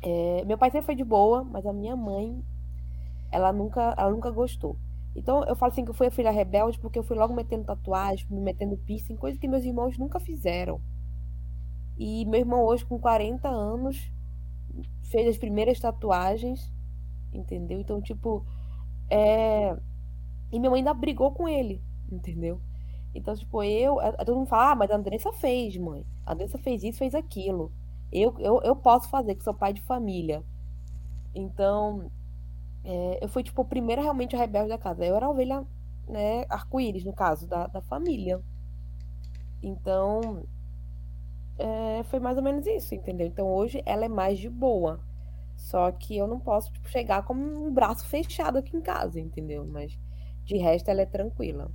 é, 0.00 0.42
meu 0.46 0.56
pai 0.56 0.70
sempre 0.70 0.86
foi 0.86 0.94
de 0.94 1.04
boa, 1.04 1.44
mas 1.44 1.66
a 1.66 1.74
minha 1.74 1.94
mãe, 1.94 2.42
ela 3.30 3.52
nunca, 3.52 3.94
ela 3.98 4.10
nunca 4.10 4.30
gostou. 4.30 4.78
Então, 5.14 5.44
eu 5.44 5.54
falo 5.54 5.72
assim 5.72 5.84
que 5.84 5.90
eu 5.90 5.94
fui 5.94 6.06
a 6.06 6.10
filha 6.10 6.30
rebelde 6.30 6.78
porque 6.78 6.98
eu 6.98 7.02
fui 7.02 7.16
logo 7.16 7.34
metendo 7.34 7.64
tatuagem, 7.64 8.26
me 8.30 8.40
metendo 8.40 8.78
piercing, 8.78 9.16
coisa 9.16 9.38
que 9.38 9.46
meus 9.46 9.64
irmãos 9.64 9.98
nunca 9.98 10.18
fizeram. 10.18 10.80
E 11.98 12.24
meu 12.26 12.40
irmão 12.40 12.62
hoje, 12.62 12.84
com 12.84 12.98
40 12.98 13.48
anos, 13.48 14.10
fez 15.04 15.28
as 15.28 15.38
primeiras 15.38 15.80
tatuagens, 15.80 16.72
entendeu? 17.32 17.80
Então, 17.80 18.00
tipo, 18.00 18.44
é... 19.10 19.76
E 20.52 20.58
minha 20.58 20.70
mãe 20.70 20.80
ainda 20.80 20.94
brigou 20.94 21.32
com 21.32 21.48
ele, 21.48 21.82
entendeu? 22.10 22.60
Então, 23.16 23.34
tipo, 23.34 23.62
eu. 23.62 23.96
Todo 24.24 24.36
mundo 24.36 24.46
fala, 24.46 24.72
ah, 24.72 24.74
mas 24.76 24.90
a 24.90 24.96
Andressa 24.96 25.32
fez, 25.32 25.76
mãe. 25.76 26.04
A 26.24 26.34
Andressa 26.34 26.58
fez 26.58 26.84
isso, 26.84 26.98
fez 26.98 27.14
aquilo. 27.14 27.72
Eu, 28.12 28.34
eu, 28.38 28.60
eu 28.62 28.76
posso 28.76 29.08
fazer, 29.08 29.34
que 29.34 29.42
sou 29.42 29.54
pai 29.54 29.72
de 29.72 29.80
família. 29.80 30.44
Então, 31.34 32.10
é, 32.84 33.18
eu 33.22 33.28
fui, 33.28 33.42
tipo, 33.42 33.62
a 33.62 33.64
primeira 33.64 34.02
realmente 34.02 34.36
rebelde 34.36 34.68
da 34.68 34.78
casa. 34.78 35.04
Eu 35.04 35.16
era 35.16 35.26
a 35.26 35.30
ovelha, 35.30 35.66
né, 36.08 36.44
arco-íris, 36.48 37.04
no 37.04 37.12
caso, 37.12 37.48
da, 37.48 37.66
da 37.66 37.80
família. 37.80 38.40
Então, 39.62 40.44
é, 41.58 42.02
foi 42.04 42.20
mais 42.20 42.36
ou 42.36 42.42
menos 42.42 42.66
isso, 42.66 42.94
entendeu? 42.94 43.26
Então, 43.26 43.48
hoje 43.48 43.82
ela 43.86 44.04
é 44.04 44.08
mais 44.08 44.38
de 44.38 44.48
boa. 44.48 45.00
Só 45.56 45.90
que 45.90 46.16
eu 46.16 46.26
não 46.26 46.38
posso 46.38 46.72
tipo, 46.72 46.88
chegar 46.88 47.24
com 47.24 47.34
um 47.34 47.72
braço 47.72 48.06
fechado 48.06 48.58
aqui 48.58 48.76
em 48.76 48.80
casa, 48.80 49.18
entendeu? 49.18 49.66
Mas 49.66 49.98
de 50.44 50.56
resto 50.58 50.90
ela 50.90 51.00
é 51.00 51.06
tranquila. 51.06 51.70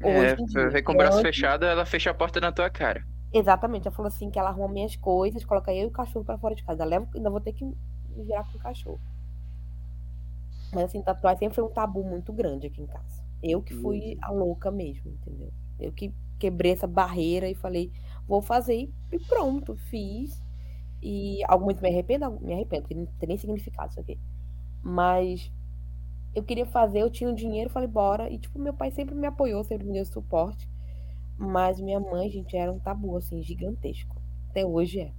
É, 0.00 0.34
dia, 0.34 0.82
com 0.82 0.92
o 0.92 0.96
braço 0.96 1.20
fechado, 1.20 1.64
ela 1.64 1.84
fecha 1.84 2.10
a 2.10 2.14
porta 2.14 2.40
na 2.40 2.50
tua 2.50 2.68
cara. 2.70 3.04
Exatamente, 3.32 3.86
ela 3.86 3.94
falou 3.94 4.08
assim 4.08 4.30
que 4.30 4.38
ela 4.38 4.48
arruma 4.48 4.68
minhas 4.68 4.96
coisas, 4.96 5.44
coloca 5.44 5.72
eu 5.72 5.84
e 5.84 5.86
o 5.86 5.90
cachorro 5.90 6.24
para 6.24 6.38
fora 6.38 6.54
de 6.54 6.64
casa. 6.64 6.84
Leva, 6.84 7.06
ainda 7.14 7.30
vou 7.30 7.40
ter 7.40 7.52
que 7.52 7.64
me 7.64 7.76
virar 8.24 8.44
com 8.50 8.58
o 8.58 8.60
cachorro. 8.60 9.00
Mas 10.72 10.84
assim, 10.84 11.02
tatuagem 11.02 11.38
sempre 11.38 11.54
foi 11.54 11.64
um 11.64 11.70
tabu 11.70 12.02
muito 12.02 12.32
grande 12.32 12.66
aqui 12.66 12.82
em 12.82 12.86
casa. 12.86 13.22
Eu 13.42 13.62
que 13.62 13.74
fui 13.74 14.18
a 14.22 14.30
louca 14.32 14.70
mesmo, 14.70 15.10
entendeu? 15.10 15.52
Eu 15.78 15.92
que 15.92 16.12
quebrei 16.38 16.72
essa 16.72 16.86
barreira 16.86 17.48
e 17.48 17.54
falei, 17.54 17.92
vou 18.30 18.40
fazer 18.40 18.88
e 19.12 19.18
pronto, 19.28 19.74
fiz. 19.74 20.40
E 21.02 21.42
algumas 21.48 21.80
me 21.80 21.88
arrependo, 21.88 22.30
me 22.40 22.52
arrependo, 22.52 22.82
porque 22.82 22.94
não 22.94 23.06
tem 23.06 23.28
nem 23.28 23.36
significado 23.36 23.90
isso 23.90 24.00
aqui. 24.00 24.18
Mas 24.82 25.50
eu 26.34 26.42
queria 26.44 26.64
fazer, 26.64 27.00
eu 27.00 27.10
tinha 27.10 27.28
o 27.28 27.34
dinheiro, 27.34 27.70
falei, 27.70 27.88
bora. 27.88 28.30
E, 28.30 28.38
tipo, 28.38 28.58
meu 28.58 28.72
pai 28.72 28.90
sempre 28.90 29.14
me 29.14 29.26
apoiou, 29.26 29.64
sempre 29.64 29.86
me 29.86 29.94
deu 29.94 30.04
suporte. 30.04 30.68
Mas 31.36 31.80
minha 31.80 31.98
mãe, 31.98 32.30
gente, 32.30 32.56
era 32.56 32.70
um 32.70 32.78
tabu, 32.78 33.16
assim, 33.16 33.42
gigantesco. 33.42 34.14
Até 34.50 34.64
hoje 34.64 35.00
é. 35.00 35.12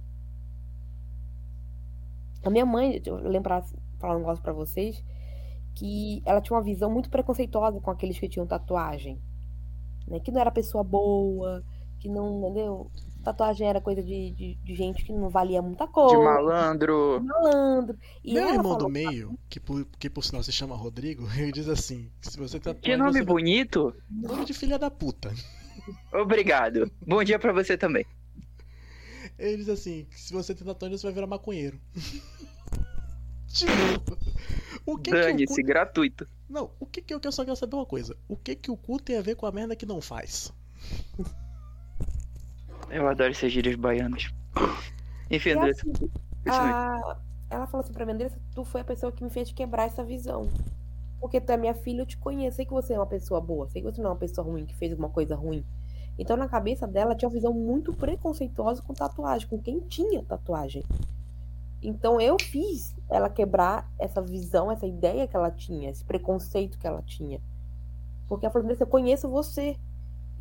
A 2.44 2.50
minha 2.50 2.64
mãe, 2.64 3.00
eu 3.04 3.16
lembrar, 3.16 3.64
falar 3.98 4.16
um 4.16 4.20
negócio 4.20 4.42
pra 4.42 4.52
vocês, 4.52 5.04
que 5.74 6.22
ela 6.24 6.40
tinha 6.40 6.56
uma 6.56 6.62
visão 6.62 6.90
muito 6.90 7.10
preconceituosa 7.10 7.80
com 7.80 7.90
aqueles 7.90 8.18
que 8.18 8.28
tinham 8.28 8.46
tatuagem. 8.46 9.20
Né? 10.08 10.18
Que 10.20 10.30
não 10.30 10.40
era 10.40 10.50
pessoa 10.50 10.82
boa, 10.82 11.62
que 12.02 12.08
não, 12.08 12.40
entendeu? 12.40 12.90
Tatuagem 13.22 13.68
era 13.68 13.80
coisa 13.80 14.02
de, 14.02 14.32
de, 14.32 14.56
de, 14.56 14.74
gente 14.74 15.04
que 15.04 15.12
não 15.12 15.30
valia 15.30 15.62
muita 15.62 15.86
coisa. 15.86 16.16
De 16.16 16.24
malandro. 16.24 17.20
De 17.20 17.26
malandro. 17.26 17.96
E 18.24 18.34
Meu 18.34 18.48
irmão 18.48 18.76
do 18.76 18.88
meio, 18.88 19.38
que 19.48 19.60
por, 19.60 19.86
que 19.96 20.10
por 20.10 20.24
sinal 20.24 20.42
se 20.42 20.50
chama 20.50 20.74
Rodrigo, 20.74 21.28
ele 21.38 21.52
diz 21.52 21.68
assim: 21.68 22.10
se 22.20 22.36
você 22.36 22.58
tatuar. 22.58 22.82
Que 22.82 22.96
nome 22.96 23.22
bonito! 23.22 23.94
Nome 24.10 24.44
de 24.44 24.52
filha 24.52 24.76
da 24.76 24.90
puta. 24.90 25.32
Obrigado. 26.12 26.90
Bom 27.06 27.22
dia 27.22 27.38
para 27.38 27.52
você 27.52 27.78
também. 27.78 28.04
Ele 29.38 29.58
diz 29.58 29.68
assim: 29.68 30.04
se 30.10 30.32
você 30.32 30.52
tem 30.52 30.66
tatuagem, 30.66 30.98
você 30.98 31.06
vai 31.06 31.14
virar 31.14 31.28
maconheiro. 31.28 31.80
o 34.84 34.98
que 34.98 35.12
Dane-se, 35.12 35.54
que 35.54 35.62
cu... 35.62 35.68
gratuito. 35.68 36.26
Não, 36.50 36.72
o 36.80 36.86
que 36.86 37.00
que 37.00 37.14
eu 37.14 37.20
só 37.30 37.44
quero 37.44 37.54
saber 37.54 37.76
uma 37.76 37.86
coisa. 37.86 38.16
O 38.26 38.36
que 38.36 38.56
que 38.56 38.72
o 38.72 38.76
cu 38.76 39.00
tem 39.00 39.16
a 39.16 39.22
ver 39.22 39.36
com 39.36 39.46
a 39.46 39.52
merda 39.52 39.76
que 39.76 39.86
não 39.86 40.00
faz? 40.00 40.52
Eu 42.92 43.08
adoro 43.08 43.30
esses 43.30 43.50
gírias 43.50 43.74
baianos. 43.74 44.32
Enfim, 45.30 45.52
Andressa. 45.52 45.86
Assim, 45.88 46.10
a... 46.46 47.16
Ela 47.48 47.66
falou 47.66 47.82
assim 47.82 47.92
pra 47.92 48.04
mim, 48.04 48.12
Andressa, 48.12 48.38
tu 48.54 48.64
foi 48.64 48.82
a 48.82 48.84
pessoa 48.84 49.10
que 49.10 49.24
me 49.24 49.30
fez 49.30 49.50
quebrar 49.50 49.84
essa 49.84 50.04
visão. 50.04 50.48
Porque 51.18 51.40
tu 51.40 51.50
é 51.50 51.56
minha 51.56 51.74
filha, 51.74 52.02
eu 52.02 52.06
te 52.06 52.18
conheço. 52.18 52.56
Sei 52.56 52.66
que 52.66 52.72
você 52.72 52.92
é 52.92 52.98
uma 52.98 53.06
pessoa 53.06 53.40
boa. 53.40 53.68
Sei 53.68 53.80
que 53.80 53.90
você 53.90 54.02
não 54.02 54.10
é 54.10 54.12
uma 54.12 54.18
pessoa 54.18 54.46
ruim, 54.46 54.66
que 54.66 54.74
fez 54.74 54.92
alguma 54.92 55.08
coisa 55.08 55.34
ruim. 55.34 55.64
Então, 56.18 56.36
na 56.36 56.48
cabeça 56.48 56.86
dela, 56.86 57.14
tinha 57.14 57.28
uma 57.28 57.34
visão 57.34 57.54
muito 57.54 57.94
preconceituosa 57.94 58.82
com 58.82 58.92
tatuagem, 58.92 59.48
com 59.48 59.58
quem 59.58 59.80
tinha 59.80 60.22
tatuagem. 60.22 60.84
Então, 61.82 62.20
eu 62.20 62.36
fiz 62.38 62.94
ela 63.08 63.30
quebrar 63.30 63.90
essa 63.98 64.20
visão, 64.20 64.70
essa 64.70 64.86
ideia 64.86 65.26
que 65.26 65.34
ela 65.34 65.50
tinha, 65.50 65.90
esse 65.90 66.04
preconceito 66.04 66.78
que 66.78 66.86
ela 66.86 67.02
tinha. 67.02 67.40
Porque 68.28 68.44
ela 68.44 68.52
falou, 68.52 68.64
Andressa, 68.64 68.82
eu 68.82 68.88
conheço 68.88 69.28
você. 69.28 69.76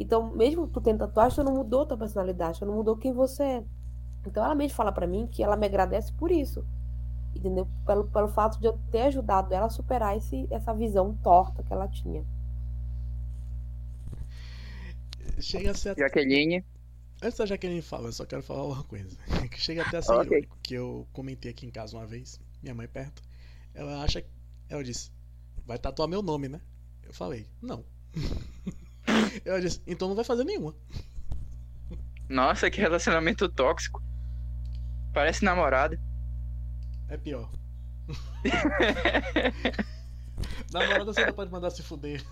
Então, 0.02 0.36
mesmo 0.36 0.66
tu 0.66 0.82
tendo 0.82 0.98
tatuagem, 0.98 1.36
tu 1.36 1.44
não 1.44 1.54
mudou 1.54 1.86
tua 1.86 1.96
personalidade, 1.96 2.58
tu 2.58 2.66
não 2.66 2.74
mudou 2.74 2.98
quem 2.98 3.14
você 3.14 3.44
é. 3.44 3.64
Então, 4.26 4.44
ela 4.44 4.56
mesmo 4.56 4.76
fala 4.76 4.92
para 4.92 5.06
mim 5.06 5.28
que 5.28 5.44
ela 5.44 5.56
me 5.56 5.68
agradece 5.68 6.12
por 6.14 6.32
isso. 6.32 6.66
Entendeu? 7.36 7.68
Pelo, 7.86 8.06
pelo 8.06 8.28
fato 8.28 8.60
de 8.60 8.66
eu 8.66 8.80
ter 8.90 9.04
ajudado 9.04 9.54
ela 9.54 9.68
a 9.68 9.70
superar 9.70 10.18
esse, 10.18 10.48
essa 10.50 10.74
visão 10.74 11.16
torta 11.18 11.62
que 11.62 11.72
ela 11.72 11.88
tinha. 11.88 12.26
Chega 15.40 15.70
a 15.70 15.74
ser. 15.76 15.96
Jaqueline. 15.96 16.66
Antes 17.22 17.38
da 17.38 17.46
Jaqueline 17.46 17.84
fala, 17.84 18.08
eu 18.08 18.14
só 18.14 18.26
quero 18.26 18.42
falar 18.42 18.66
uma 18.66 18.84
coisa. 18.84 19.16
Que 19.52 19.62
chega 19.62 19.84
até 19.84 19.98
a 19.98 20.02
ser 20.02 20.14
okay. 20.14 20.26
irônico, 20.26 20.58
que 20.64 20.74
eu 20.74 21.08
comentei 21.14 21.52
aqui 21.52 21.68
em 21.68 21.72
casa 21.72 21.96
uma 21.96 22.08
vez, 22.08 22.40
minha 22.64 22.74
mãe 22.74 22.88
perto. 22.88 23.22
Ela 23.76 24.02
acha. 24.02 24.26
Ela 24.68 24.84
disse: 24.84 25.12
Vai 25.64 25.78
tatuar 25.78 26.08
meu 26.08 26.24
nome, 26.24 26.50
né? 26.50 26.60
Eu 27.04 27.14
falei: 27.14 27.48
Não. 27.62 27.86
Eu 29.46 29.60
disse, 29.60 29.82
então 29.86 30.08
não 30.08 30.16
vai 30.16 30.26
fazer 30.26 30.44
nenhuma. 30.44 30.76
Nossa, 32.30 32.70
que 32.70 32.80
relacionamento 32.80 33.50
tóxico. 33.50 34.02
Parece 35.14 35.44
namorada. 35.44 36.00
É 37.10 37.18
pior. 37.18 37.52
namorada 40.72 41.06
você 41.06 41.26
não 41.26 41.34
pode 41.34 41.52
mandar 41.52 41.70
se 41.70 41.84
fuder. 41.84 42.24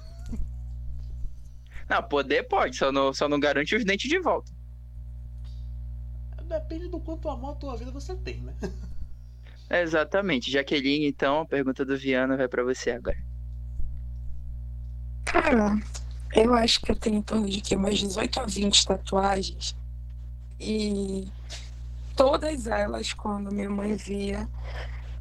Não, 1.90 2.04
poder 2.04 2.44
pode, 2.44 2.78
só 2.78 2.92
não, 2.92 3.14
só 3.14 3.28
não 3.28 3.40
garante 3.40 3.76
os 3.76 3.84
dentes 3.84 4.10
de 4.10 4.20
volta. 4.20 4.52
Depende 6.44 6.88
do 6.88 7.00
quanto 7.00 7.30
amor 7.30 7.52
a 7.52 7.56
tua 7.56 7.78
vida 7.78 7.92
você 7.92 8.16
tem, 8.16 8.42
né? 8.42 8.56
Exatamente. 9.70 10.50
Jaqueline, 10.50 11.08
então, 11.08 11.42
a 11.42 11.46
pergunta 11.46 11.86
do 11.86 11.98
Viana 11.98 12.36
vai 12.36 12.48
para 12.48 12.64
você 12.64 12.92
agora. 12.92 13.18
Cara, 15.26 15.78
eu 16.34 16.54
acho 16.54 16.82
que 16.82 16.92
eu 16.92 16.96
tenho 16.96 17.18
em 17.18 17.22
torno 17.22 17.50
de 17.50 17.62
que 17.62 17.76
umas 17.76 17.98
18 17.98 18.40
a 18.40 18.46
20 18.46 18.88
tatuagens. 18.88 19.76
E 20.60 21.28
todas 22.16 22.68
elas, 22.68 23.14
quando 23.14 23.54
minha 23.54 23.70
mãe 23.70 23.96
via, 23.96 24.48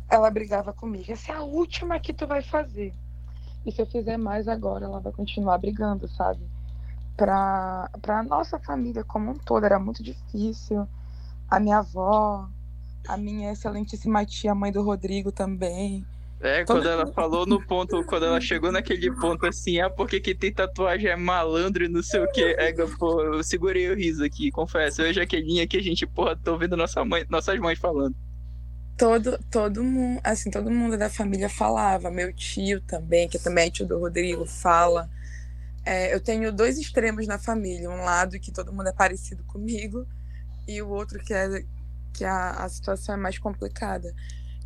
ela 0.08 0.30
brigava 0.30 0.72
comigo. 0.72 1.10
Essa 1.10 1.32
é 1.32 1.36
a 1.36 1.42
última 1.42 1.98
que 2.00 2.12
tu 2.12 2.26
vai 2.26 2.42
fazer. 2.42 2.92
E 3.64 3.72
se 3.72 3.80
eu 3.80 3.86
fizer 3.86 4.16
mais 4.16 4.48
agora, 4.48 4.86
ela 4.86 5.00
vai 5.00 5.12
continuar 5.12 5.58
brigando, 5.58 6.08
sabe? 6.08 6.40
Pra, 7.16 7.90
pra 8.00 8.22
nossa 8.22 8.58
família 8.58 9.04
como 9.04 9.30
um 9.30 9.38
todo, 9.38 9.64
era 9.64 9.78
muito 9.78 10.02
difícil. 10.02 10.88
A 11.50 11.58
minha 11.58 11.78
avó, 11.78 12.48
a 13.06 13.16
minha 13.16 13.52
excelentíssima 13.52 14.24
tia, 14.24 14.54
mãe 14.54 14.70
do 14.70 14.82
Rodrigo 14.82 15.32
também. 15.32 16.04
É, 16.40 16.64
quando 16.64 16.88
ela 16.88 17.06
falou 17.12 17.46
no 17.46 17.64
ponto, 17.64 18.04
quando 18.04 18.26
ela 18.26 18.40
chegou 18.40 18.70
naquele 18.70 19.10
ponto 19.16 19.44
assim, 19.46 19.80
ah, 19.80 19.90
porque 19.90 20.20
que 20.20 20.34
tem 20.34 20.52
tatuagem 20.52 21.10
é 21.10 21.16
malandro 21.16 21.84
e 21.84 21.88
não 21.88 22.02
sei 22.02 22.20
o 22.20 22.30
que. 22.30 22.42
É, 22.42 22.72
pô, 22.98 23.22
eu 23.22 23.42
segurei 23.42 23.90
o 23.90 23.96
riso 23.96 24.24
aqui, 24.24 24.50
confesso. 24.50 25.02
Eu 25.02 25.06
e 25.06 25.10
a 25.10 25.12
Jaqueline 25.12 25.60
aqui, 25.62 25.76
a 25.76 25.82
gente, 25.82 26.06
porra, 26.06 26.36
tô 26.36 26.52
ouvindo 26.52 26.76
nossa 26.76 27.04
mãe, 27.04 27.26
nossas 27.28 27.58
mães 27.58 27.78
falando. 27.78 28.14
todo, 28.96 29.38
todo 29.50 29.82
mundo, 29.84 30.20
assim, 30.24 30.50
todo 30.50 30.70
mundo 30.70 30.96
da 30.96 31.10
família 31.10 31.48
falava. 31.48 32.10
Meu 32.10 32.32
tio 32.32 32.80
também, 32.82 33.28
que 33.28 33.38
também 33.38 33.66
é 33.66 33.70
tio 33.70 33.86
do 33.86 33.98
Rodrigo, 33.98 34.46
fala. 34.46 35.10
É, 35.84 36.14
eu 36.14 36.20
tenho 36.20 36.52
dois 36.52 36.78
extremos 36.78 37.26
na 37.26 37.38
família. 37.38 37.90
Um 37.90 38.04
lado 38.04 38.38
que 38.38 38.52
todo 38.52 38.72
mundo 38.72 38.88
é 38.88 38.92
parecido 38.92 39.42
comigo 39.44 40.06
e 40.68 40.82
o 40.82 40.88
outro 40.90 41.18
que 41.18 41.32
é 41.32 41.64
que 42.12 42.24
a, 42.24 42.50
a 42.50 42.68
situação 42.68 43.14
é 43.14 43.18
mais 43.18 43.38
complicada. 43.38 44.14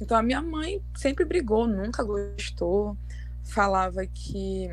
Então 0.03 0.17
a 0.17 0.23
minha 0.23 0.43
mãe 0.43 0.83
sempre 0.97 1.25
brigou, 1.25 1.69
nunca 1.69 2.03
gostou, 2.03 2.99
falava 3.45 4.05
que 4.05 4.69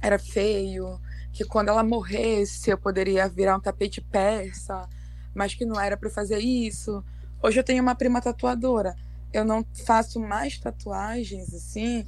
era 0.00 0.18
feio, 0.18 0.98
que 1.30 1.44
quando 1.44 1.68
ela 1.68 1.84
morresse 1.84 2.70
eu 2.70 2.78
poderia 2.78 3.28
virar 3.28 3.58
um 3.58 3.60
tapete 3.60 4.00
persa, 4.00 4.88
mas 5.34 5.52
que 5.52 5.66
não 5.66 5.78
era 5.78 5.94
para 5.94 6.08
fazer 6.08 6.38
isso. 6.38 7.04
Hoje 7.42 7.60
eu 7.60 7.64
tenho 7.64 7.82
uma 7.82 7.94
prima 7.94 8.22
tatuadora. 8.22 8.96
Eu 9.30 9.44
não 9.44 9.62
faço 9.84 10.18
mais 10.18 10.58
tatuagens 10.58 11.52
assim 11.52 12.06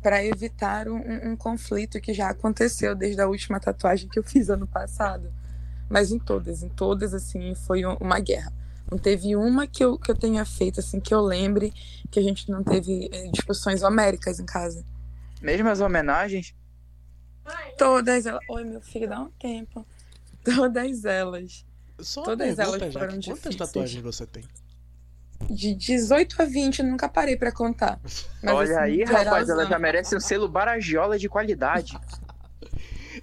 para 0.00 0.24
evitar 0.24 0.88
um, 0.88 1.32
um, 1.32 1.36
conflito 1.36 2.00
que 2.00 2.14
já 2.14 2.30
aconteceu 2.30 2.94
desde 2.94 3.20
a 3.20 3.28
última 3.28 3.60
tatuagem 3.60 4.08
que 4.08 4.18
eu 4.18 4.24
fiz 4.24 4.48
ano 4.48 4.66
passado. 4.66 5.30
Mas 5.86 6.10
em 6.10 6.18
todas, 6.18 6.62
em 6.62 6.70
todas 6.70 7.12
assim 7.12 7.54
foi 7.54 7.84
uma 7.84 8.18
guerra. 8.20 8.55
Não 8.90 8.98
teve 8.98 9.34
uma 9.34 9.66
que 9.66 9.84
eu, 9.84 9.98
que 9.98 10.10
eu 10.10 10.14
tenha 10.14 10.44
feito 10.44 10.80
assim 10.80 11.00
que 11.00 11.12
eu 11.12 11.20
lembre 11.20 11.72
que 12.10 12.18
a 12.18 12.22
gente 12.22 12.50
não 12.50 12.62
teve 12.62 13.08
eh, 13.12 13.28
discussões 13.32 13.82
homéricas 13.82 14.38
em 14.38 14.46
casa. 14.46 14.84
Mesmo 15.42 15.68
as 15.68 15.80
homenagens? 15.80 16.54
Todas 17.76 18.26
elas. 18.26 18.40
Oi, 18.48 18.64
meu 18.64 18.80
filho, 18.80 19.08
dá 19.08 19.20
um 19.20 19.30
tempo. 19.30 19.86
Todas 20.44 21.04
elas. 21.04 21.64
Só 21.98 22.22
Todas 22.22 22.56
pergunta, 22.56 22.62
elas 22.62 22.92
foram 22.92 23.10
Jaque, 23.10 23.24
quantas 23.24 23.42
difíceis. 23.42 23.56
tatuagens 23.56 24.02
você 24.02 24.26
tem? 24.26 24.44
De 25.50 25.74
18 25.74 26.42
a 26.42 26.44
20, 26.44 26.78
eu 26.78 26.86
nunca 26.86 27.08
parei 27.08 27.36
pra 27.36 27.52
contar. 27.52 28.00
Mas, 28.42 28.54
Olha 28.54 28.80
assim, 28.80 29.02
aí, 29.02 29.04
rapaz, 29.04 29.48
ela 29.48 29.66
já 29.66 29.78
merece 29.78 30.16
um 30.16 30.20
selo 30.20 30.48
Baragiola 30.48 31.18
de 31.18 31.28
qualidade. 31.28 31.98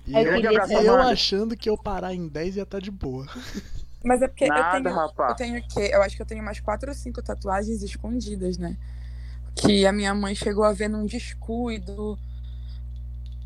E 0.05 0.15
eu, 0.15 0.81
eu 0.81 0.95
achando 1.01 1.55
que 1.55 1.69
eu 1.69 1.77
parar 1.77 2.13
em 2.13 2.27
10 2.27 2.57
ia 2.57 2.63
estar 2.63 2.79
de 2.79 2.91
boa. 2.91 3.27
Mas 4.03 4.21
é 4.21 4.27
porque 4.27 4.47
Nada, 4.47 4.77
eu 4.77 4.83
tenho, 4.83 4.95
rapaz. 4.95 5.29
eu 5.29 5.35
tenho 5.35 5.59
o 5.59 5.67
quê? 5.67 5.89
Eu 5.93 6.01
acho 6.01 6.15
que 6.15 6.21
eu 6.21 6.25
tenho 6.25 6.41
umas 6.41 6.59
quatro 6.59 6.89
ou 6.89 6.95
cinco 6.95 7.21
tatuagens 7.21 7.81
escondidas, 7.81 8.57
né? 8.57 8.77
Que 9.55 9.85
a 9.85 9.93
minha 9.93 10.13
mãe 10.13 10.35
chegou 10.35 10.63
a 10.63 10.73
ver 10.73 10.89
num 10.89 11.05
descuido. 11.05 12.19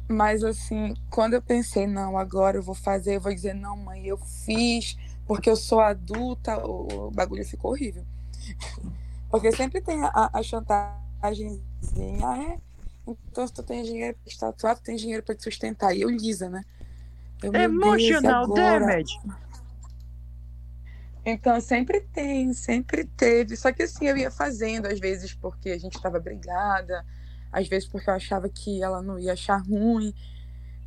Mas 0.07 0.43
assim, 0.43 0.95
quando 1.11 1.33
eu 1.33 1.41
pensei, 1.41 1.85
não, 1.85 2.17
agora 2.17 2.57
eu 2.57 2.63
vou 2.63 2.73
fazer, 2.73 3.17
eu 3.17 3.21
vou 3.21 3.33
dizer, 3.33 3.53
não, 3.53 3.77
mãe, 3.77 4.07
eu 4.07 4.17
fiz 4.17 4.97
porque 5.27 5.49
eu 5.49 5.57
sou 5.57 5.81
adulta, 5.81 6.57
o, 6.65 7.11
bagulho 7.11 7.45
ficou 7.45 7.71
horrível. 7.71 8.05
Porque 9.29 9.51
sempre 9.51 9.81
tem 9.81 10.01
a, 10.05 10.29
a 10.31 10.41
chantagemzinha, 10.41 11.61
ah, 12.23 12.41
é? 12.41 12.57
Então 13.29 13.45
se 13.45 13.53
tu 13.53 13.61
tem 13.61 13.83
dinheiro 13.83 14.17
pra 14.23 14.31
te 14.31 14.39
tatuar, 14.39 14.75
tu 14.77 14.83
tem 14.83 14.95
dinheiro 14.95 15.21
pra 15.21 15.35
te 15.35 15.43
sustentar. 15.43 15.93
E 15.93 16.01
eu 16.01 16.09
lisa, 16.09 16.49
né? 16.49 16.63
Eu, 17.43 17.51
Deus, 17.51 17.63
e 17.63 17.65
Emotional 17.65 18.43
agora? 18.45 18.79
damage. 18.79 19.19
Então, 21.29 21.59
sempre 21.59 21.99
tem, 21.99 22.53
sempre 22.53 23.03
teve. 23.03 23.57
Só 23.57 23.69
que 23.73 23.83
assim, 23.83 24.05
eu 24.07 24.15
ia 24.15 24.31
fazendo, 24.31 24.85
às 24.85 24.97
vezes 24.97 25.33
porque 25.33 25.71
a 25.71 25.77
gente 25.77 25.97
estava 25.97 26.21
brigada, 26.21 27.05
às 27.51 27.67
vezes 27.67 27.85
porque 27.85 28.09
eu 28.09 28.13
achava 28.13 28.47
que 28.47 28.81
ela 28.81 29.01
não 29.01 29.19
ia 29.19 29.33
achar 29.33 29.57
ruim. 29.57 30.13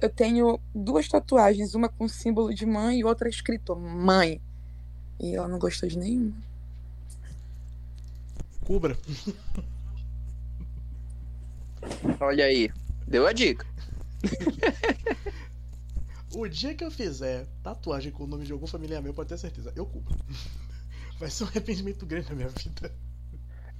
Eu 0.01 0.09
tenho 0.09 0.59
duas 0.74 1.07
tatuagens, 1.07 1.74
uma 1.74 1.91
com 1.91 2.09
símbolo 2.09 2.55
de 2.55 2.64
mãe 2.64 3.01
e 3.01 3.05
outra 3.05 3.28
escrito 3.28 3.76
mãe. 3.76 4.41
E 5.20 5.34
ela 5.34 5.47
não 5.47 5.59
gostou 5.59 5.86
de 5.86 5.99
nenhuma. 5.99 6.34
Cubra. 8.64 8.97
Olha 12.18 12.47
aí, 12.47 12.72
deu 13.07 13.26
a 13.26 13.32
dica. 13.34 13.66
O 16.33 16.47
dia 16.47 16.74
que 16.74 16.85
eu 16.85 16.91
fizer 16.91 17.47
tatuagem 17.62 18.12
com 18.12 18.24
o 18.24 18.26
nome 18.26 18.45
de 18.45 18.53
algum 18.53 18.66
familiar 18.66 19.03
meu, 19.03 19.12
pode 19.12 19.28
ter 19.28 19.39
certeza, 19.39 19.72
eu 19.74 19.85
cubro. 19.85 20.16
Vai 21.18 21.28
ser 21.28 21.45
um 21.45 21.47
arrependimento 21.49 22.07
grande 22.07 22.28
na 22.31 22.37
minha 22.37 22.49
vida. 22.49 22.93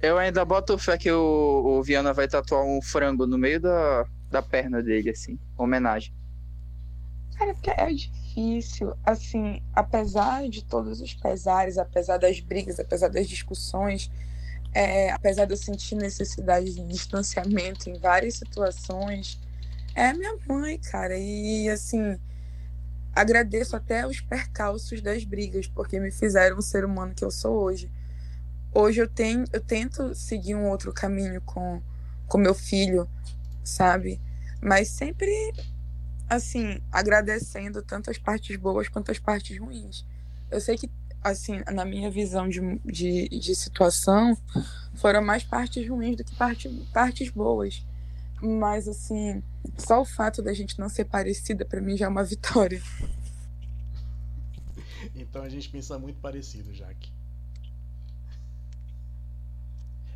Eu 0.01 0.17
ainda 0.17 0.43
boto 0.43 0.77
fé 0.77 0.97
que 0.97 1.11
o, 1.11 1.77
o 1.79 1.83
Viana 1.83 2.11
vai 2.11 2.27
tatuar 2.27 2.63
um 2.63 2.81
frango 2.81 3.27
no 3.27 3.37
meio 3.37 3.59
da, 3.59 4.05
da 4.31 4.41
perna 4.41 4.81
dele, 4.81 5.11
assim. 5.11 5.39
Homenagem. 5.55 6.11
Cara, 7.37 7.53
porque 7.53 7.69
é 7.69 7.91
difícil. 7.91 8.95
Assim, 9.03 9.61
apesar 9.73 10.49
de 10.49 10.63
todos 10.65 11.01
os 11.01 11.13
pesares, 11.13 11.77
apesar 11.77 12.17
das 12.17 12.39
brigas, 12.39 12.79
apesar 12.79 13.09
das 13.09 13.27
discussões, 13.27 14.11
é, 14.73 15.11
apesar 15.11 15.45
de 15.45 15.53
eu 15.53 15.57
sentir 15.57 15.95
necessidade 15.95 16.73
de 16.73 16.83
distanciamento 16.85 17.89
em 17.89 17.99
várias 17.99 18.35
situações, 18.35 19.39
é 19.93 20.13
minha 20.13 20.35
mãe, 20.47 20.79
cara. 20.79 21.17
E 21.17 21.69
assim, 21.69 22.19
agradeço 23.13 23.75
até 23.75 24.05
os 24.05 24.21
percalços 24.21 25.01
das 25.01 25.23
brigas, 25.23 25.67
porque 25.67 25.99
me 25.99 26.11
fizeram 26.11 26.57
o 26.57 26.61
ser 26.61 26.85
humano 26.85 27.13
que 27.13 27.23
eu 27.23 27.31
sou 27.31 27.61
hoje. 27.63 27.91
Hoje 28.73 29.01
eu 29.01 29.07
tenho, 29.07 29.45
eu 29.51 29.61
tento 29.61 30.15
seguir 30.15 30.55
um 30.55 30.69
outro 30.69 30.93
caminho 30.93 31.41
com 31.41 31.81
com 32.31 32.37
meu 32.37 32.55
filho, 32.55 33.09
sabe? 33.61 34.21
Mas 34.61 34.87
sempre 34.87 35.29
assim, 36.29 36.81
agradecendo 36.89 37.81
tanto 37.81 38.09
as 38.09 38.17
partes 38.17 38.55
boas 38.55 38.87
quanto 38.87 39.11
as 39.11 39.19
partes 39.19 39.59
ruins. 39.59 40.05
Eu 40.49 40.61
sei 40.61 40.77
que, 40.77 40.89
assim, 41.21 41.61
na 41.73 41.83
minha 41.83 42.09
visão 42.09 42.47
de, 42.47 42.61
de, 42.85 43.27
de 43.27 43.53
situação, 43.53 44.37
foram 44.95 45.21
mais 45.21 45.43
partes 45.43 45.85
ruins 45.89 46.15
do 46.15 46.23
que 46.23 46.33
parte, 46.35 46.69
partes 46.93 47.29
boas. 47.29 47.85
Mas, 48.41 48.87
assim, 48.87 49.43
só 49.77 50.01
o 50.01 50.05
fato 50.05 50.41
da 50.41 50.53
gente 50.53 50.79
não 50.79 50.89
ser 50.89 51.05
parecida, 51.05 51.63
pra 51.63 51.79
mim, 51.79 51.95
já 51.95 52.05
é 52.07 52.09
uma 52.09 52.23
vitória. 52.23 52.81
Então 55.15 55.43
a 55.43 55.49
gente 55.49 55.69
pensa 55.69 55.97
muito 55.99 56.19
parecido, 56.19 56.73
Jaque. 56.73 57.11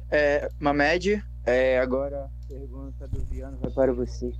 É, 0.10 0.50
Mamed, 0.60 1.24
é, 1.44 1.80
agora 1.80 2.26
a 2.26 2.48
pergunta 2.48 3.08
do 3.08 3.20
Viana 3.26 3.58
vai 3.58 3.72
para 3.72 3.94
você. 3.94 4.32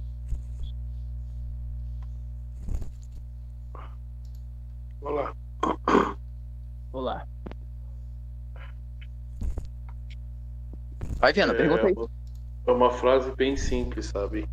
Vamos 5.02 5.22
lá. 5.22 5.36
Olá. 6.94 7.28
Vai, 11.18 11.34
Viana, 11.34 11.54
É, 11.54 11.58
pergunta 11.58 11.88
aí. 11.88 12.25
É 12.68 12.72
uma 12.72 12.92
frase 12.92 13.32
bem 13.36 13.56
simples, 13.56 14.08
sabe? 14.08 14.48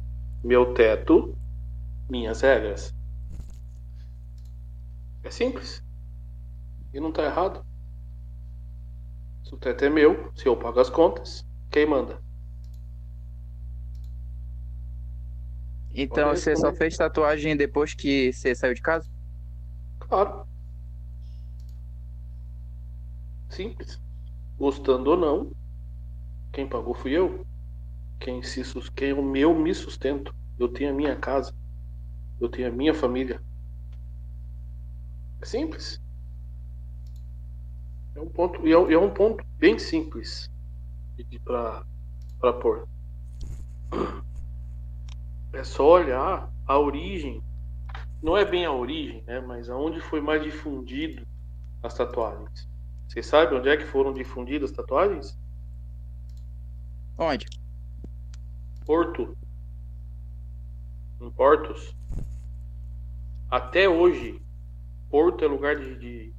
Meu 0.45 0.75
teto, 0.75 1.35
minhas 2.11 2.43
regras. 2.43 2.95
É 5.23 5.31
simples. 5.31 5.83
E 6.93 7.01
não 7.01 7.11
tá 7.11 7.25
errado. 7.25 7.65
Se 9.45 9.55
o 9.55 9.59
teto 9.59 9.85
é 9.85 9.91
meu, 9.91 10.31
se 10.35 10.47
eu 10.47 10.57
pago 10.57 10.79
as 10.81 10.91
contas, 10.91 11.43
quem 11.71 11.87
manda? 11.87 12.21
Então 15.95 16.29
você 16.31 16.57
só 16.57 16.69
responder. 16.69 16.79
fez 16.79 16.97
tatuagem 16.97 17.57
depois 17.57 17.95
que 17.95 18.33
você 18.33 18.55
saiu 18.55 18.75
de 18.75 18.83
casa? 18.83 19.09
Claro. 20.01 20.47
Simples. 23.49 24.01
Gostando 24.59 25.11
ou 25.11 25.17
não, 25.17 25.53
quem 26.53 26.69
pagou 26.69 26.95
fui 26.95 27.13
eu. 27.13 27.45
Quem 28.23 28.43
se 28.43 28.63
quem 28.95 29.15
me 29.15 29.75
sustento. 29.75 30.35
Eu 30.59 30.69
tenho 30.69 30.91
a 30.91 30.95
minha 30.95 31.17
casa. 31.17 31.53
Eu 32.41 32.49
tenho 32.49 32.69
a 32.69 32.71
minha 32.71 32.95
família. 32.95 33.43
É 35.41 35.45
simples. 35.45 36.01
É 38.15 38.21
um 38.21 38.29
ponto 38.29 38.67
e 38.67 38.71
é, 38.71 38.75
é 38.75 38.99
um 38.99 39.11
ponto 39.11 39.45
bem 39.59 39.79
simples 39.79 40.49
para 41.45 42.53
pôr. 42.61 42.87
É 45.53 45.65
só 45.65 45.91
olhar 45.91 46.49
a 46.67 46.79
origem 46.79 47.43
não 48.23 48.37
é 48.37 48.45
bem 48.45 48.65
a 48.65 48.71
origem, 48.71 49.25
né? 49.27 49.41
Mas 49.41 49.69
aonde 49.69 50.01
foi 50.01 50.21
mais 50.21 50.43
difundido 50.43 51.27
as 51.83 51.93
tatuagens. 51.93 52.69
Vocês 53.09 53.27
sabem 53.27 53.59
onde 53.59 53.69
é 53.69 53.77
que 53.77 53.85
foram 53.85 54.13
difundidas 54.13 54.71
as 54.71 54.77
tatuagens? 54.77 55.37
Onde? 57.19 57.47
Porto. 58.85 59.37
Em 61.21 61.31
Portos. 61.31 61.95
Até 63.51 63.89
hoje, 63.89 64.41
Porto 65.11 65.45
é 65.45 65.49
lugar 65.49 65.77
de, 65.77 65.95
de, 65.99 66.33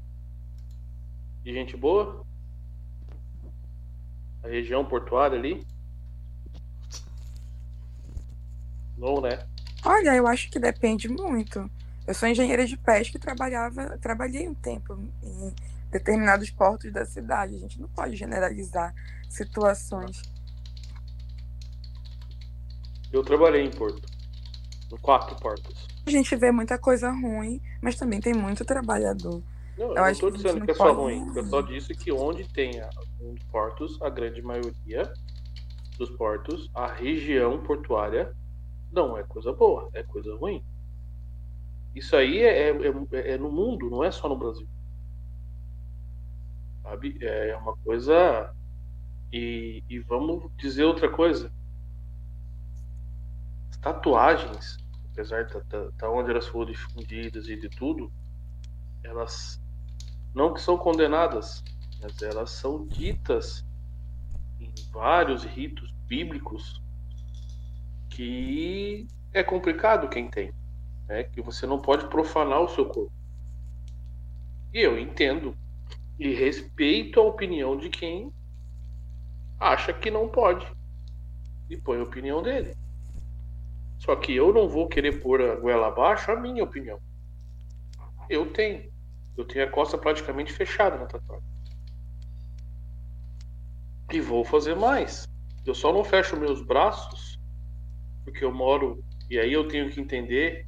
de 1.43 1.53
gente 1.53 1.77
boa? 1.77 2.25
A 4.43 4.47
região 4.47 4.83
portuária 4.83 5.37
ali? 5.37 5.65
Não, 8.97 9.21
né? 9.21 9.47
Olha, 9.85 10.15
eu 10.15 10.27
acho 10.27 10.49
que 10.49 10.59
depende 10.59 11.07
muito. 11.07 11.69
Eu 12.05 12.13
sou 12.13 12.27
engenheira 12.27 12.65
de 12.65 12.77
pesca 12.77 13.17
e 13.17 13.19
trabalhava, 13.19 13.97
trabalhei 13.97 14.47
um 14.47 14.53
tempo 14.53 14.97
em 15.21 15.53
determinados 15.91 16.49
portos 16.49 16.91
da 16.91 17.05
cidade. 17.05 17.55
A 17.55 17.59
gente 17.59 17.79
não 17.79 17.87
pode 17.87 18.15
generalizar 18.15 18.93
situações. 19.29 20.21
Eu 23.13 23.21
trabalhei 23.23 23.63
em 23.63 23.69
Porto. 23.69 24.01
Em 24.91 24.97
quatro 24.97 25.35
portos. 25.35 25.87
A 26.05 26.09
gente 26.09 26.35
vê 26.35 26.51
muita 26.51 26.77
coisa 26.79 27.11
ruim, 27.11 27.61
mas 27.79 27.95
também 27.95 28.19
tem 28.19 28.33
muito 28.33 28.65
trabalhador. 28.65 29.41
Não, 29.77 29.85
eu, 29.85 29.95
Eu 29.95 29.95
não 29.95 30.03
que 30.05 30.13
gente 30.13 30.31
dizendo 30.31 30.65
que 30.65 30.71
é 30.71 30.73
só 30.73 30.91
ruim. 30.91 31.31
Eu 31.35 31.45
só 31.45 31.61
disse 31.61 31.93
que 31.93 32.11
onde 32.11 32.43
tem 32.51 32.81
portos, 33.51 34.01
a 34.01 34.09
grande 34.09 34.41
maioria 34.41 35.13
dos 35.97 36.09
portos, 36.09 36.69
a 36.73 36.87
região 36.87 37.61
portuária 37.61 38.35
não 38.91 39.15
é 39.15 39.23
coisa 39.23 39.53
boa, 39.53 39.89
é 39.93 40.01
coisa 40.01 40.35
ruim. 40.35 40.63
Isso 41.95 42.15
aí 42.15 42.39
é, 42.39 42.69
é, 42.69 42.71
é- 43.11 43.31
é 43.33 43.37
no 43.37 43.51
mundo, 43.51 43.89
não 43.91 44.03
é 44.03 44.09
só 44.11 44.27
no 44.27 44.35
Brasil. 44.35 44.67
Sabe? 46.81 47.17
É 47.21 47.55
uma 47.55 47.75
coisa. 47.77 48.51
E, 49.31 49.83
e 49.87 49.99
vamos 49.99 50.51
dizer 50.57 50.83
outra 50.83 51.09
coisa. 51.09 51.51
Tatuagens, 53.83 54.77
apesar 55.11 55.43
de 55.43 55.53
da, 55.65 55.89
da 55.97 56.09
onde 56.09 56.31
elas 56.31 56.47
foram 56.47 56.71
difundidas 56.71 57.49
e 57.49 57.57
de 57.57 57.67
tudo, 57.67 58.09
elas 59.03 59.61
não 60.33 60.53
que 60.53 60.61
são 60.61 60.77
condenadas, 60.77 61.61
mas 62.01 62.21
elas 62.21 62.49
são 62.51 62.87
ditas 62.87 63.65
em 64.57 64.73
vários 64.89 65.43
ritos 65.43 65.91
bíblicos 66.07 66.81
que 68.09 69.05
é 69.33 69.43
complicado 69.43 70.07
quem 70.07 70.29
tem, 70.29 70.53
né? 71.05 71.23
Que 71.25 71.41
você 71.41 71.67
não 71.67 71.81
pode 71.81 72.07
profanar 72.07 72.61
o 72.61 72.69
seu 72.69 72.85
corpo. 72.85 73.11
E 74.73 74.79
eu 74.79 74.97
entendo 74.97 75.57
e 76.17 76.33
respeito 76.33 77.19
a 77.19 77.23
opinião 77.23 77.75
de 77.75 77.89
quem 77.89 78.31
acha 79.59 79.91
que 79.91 80.09
não 80.09 80.29
pode 80.29 80.65
e 81.69 81.75
põe 81.75 81.99
a 81.99 82.03
opinião 82.03 82.41
dele. 82.41 82.81
Só 84.03 84.17
que 84.17 84.35
eu 84.35 84.53
não 84.53 84.67
vou 84.67 84.89
querer 84.89 85.21
pôr 85.21 85.41
a 85.41 85.55
goela 85.55 85.87
abaixo 85.87 86.29
a 86.29 86.35
minha 86.35 86.61
opinião. 86.61 86.99
Eu 88.29 88.51
tenho. 88.51 88.91
Eu 89.37 89.45
tenho 89.45 89.65
a 89.65 89.69
costa 89.69 89.97
praticamente 89.97 90.51
fechada 90.51 90.97
na 90.97 91.05
tatuagem. 91.05 91.47
E 94.11 94.19
vou 94.19 94.43
fazer 94.43 94.75
mais. 94.75 95.25
Eu 95.65 95.73
só 95.73 95.93
não 95.93 96.03
fecho 96.03 96.35
meus 96.35 96.61
braços 96.61 97.39
porque 98.25 98.43
eu 98.43 98.51
moro 98.51 99.01
e 99.29 99.39
aí 99.39 99.53
eu 99.53 99.67
tenho 99.69 99.89
que 99.89 100.01
entender 100.01 100.65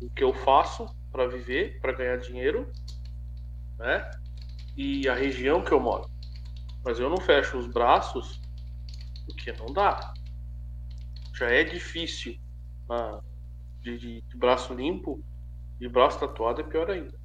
o 0.00 0.10
que 0.10 0.24
eu 0.24 0.34
faço 0.34 0.86
para 1.12 1.28
viver, 1.28 1.78
para 1.80 1.92
ganhar 1.92 2.16
dinheiro, 2.16 2.68
né? 3.78 4.10
E 4.76 5.08
a 5.08 5.14
região 5.14 5.62
que 5.62 5.70
eu 5.70 5.78
moro. 5.78 6.10
Mas 6.84 6.98
eu 6.98 7.08
não 7.08 7.18
fecho 7.18 7.58
os 7.58 7.68
braços 7.68 8.40
porque 9.24 9.52
não 9.52 9.72
dá. 9.72 10.12
Já 11.32 11.48
é 11.48 11.62
difícil 11.62 12.42
ah, 12.90 13.20
de, 13.82 13.98
de- 13.98 14.22
de 14.22 14.38
braço 14.38 14.74
limpo 14.74 15.24
e 15.80 15.88
braço 15.88 16.20
tatuado 16.20 16.62
é 16.62 16.64
pior 16.64 16.90
ainda. 16.90 17.18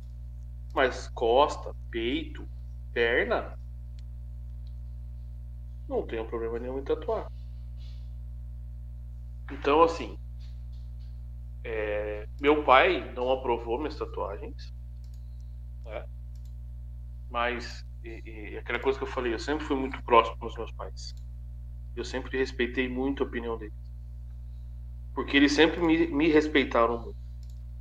Mas 0.76 1.10
costa, 1.10 1.74
peito, 1.92 2.48
perna, 2.94 3.56
não 5.88 6.06
tenho 6.08 6.26
problema 6.26 6.60
nenhum 6.60 6.80
em 6.80 6.84
tatuar. 6.84 7.28
Então, 9.52 9.84
assim, 9.84 10.18
é, 11.64 12.28
meu 12.40 12.64
pai 12.64 13.12
não 13.14 13.32
aprovou 13.32 13.78
minhas 13.78 13.98
tatuagens, 13.98 14.74
né? 15.86 16.04
mas 17.30 17.84
e, 18.04 18.54
e 18.54 18.58
aquela 18.58 18.80
coisa 18.80 18.98
que 18.98 19.04
eu 19.06 19.08
falei, 19.10 19.34
eu 19.34 19.40
sempre 19.40 19.66
fui 19.66 19.76
muito 19.76 20.02
próximo 20.04 20.38
dos 20.40 20.56
meus 20.58 20.72
pais. 20.74 21.14
Eu 21.96 22.06
sempre 22.06 22.38
respeitei 22.40 22.90
muito 22.90 23.24
a 23.24 23.28
opinião 23.28 23.58
deles. 23.58 23.87
Porque 25.18 25.36
eles 25.38 25.54
sempre 25.54 25.82
me, 25.82 26.08
me 26.20 26.30
respeitaram 26.30 27.00
muito. 27.04 27.18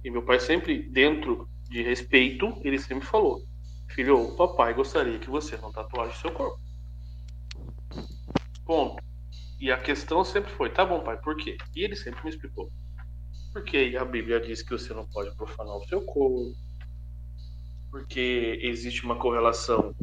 E 0.04 0.10
meu 0.10 0.24
pai 0.24 0.40
sempre, 0.40 0.90
dentro 0.92 1.48
de 1.68 1.82
respeito, 1.82 2.60
ele 2.64 2.78
sempre 2.78 3.06
falou: 3.06 3.44
Filho, 3.90 4.18
o 4.20 4.36
papai 4.36 4.74
gostaria 4.74 5.18
que 5.20 5.30
você 5.30 5.56
não 5.58 5.72
tatuasse 5.72 6.20
seu 6.20 6.32
corpo. 6.32 6.58
Ponto. 8.66 9.02
E 9.60 9.72
a 9.72 9.80
questão 9.82 10.24
sempre 10.24 10.52
foi: 10.52 10.70
tá 10.72 10.84
bom, 10.86 11.02
pai, 11.04 11.18
por 11.20 11.36
quê? 11.36 11.56
E 11.74 11.84
ele 11.84 11.96
sempre 11.96 12.24
me 12.24 12.30
explicou. 12.30 12.72
Porque 13.52 13.96
a 14.00 14.04
Bíblia 14.04 14.40
diz 14.40 14.62
que 14.62 14.72
você 14.72 14.94
não 14.94 15.06
pode 15.08 15.34
profanar 15.36 15.76
o 15.76 15.86
seu 15.88 16.02
corpo. 16.04 16.56
Porque 17.90 18.58
existe 18.62 19.04
uma 19.04 19.18
correlação 19.18 19.94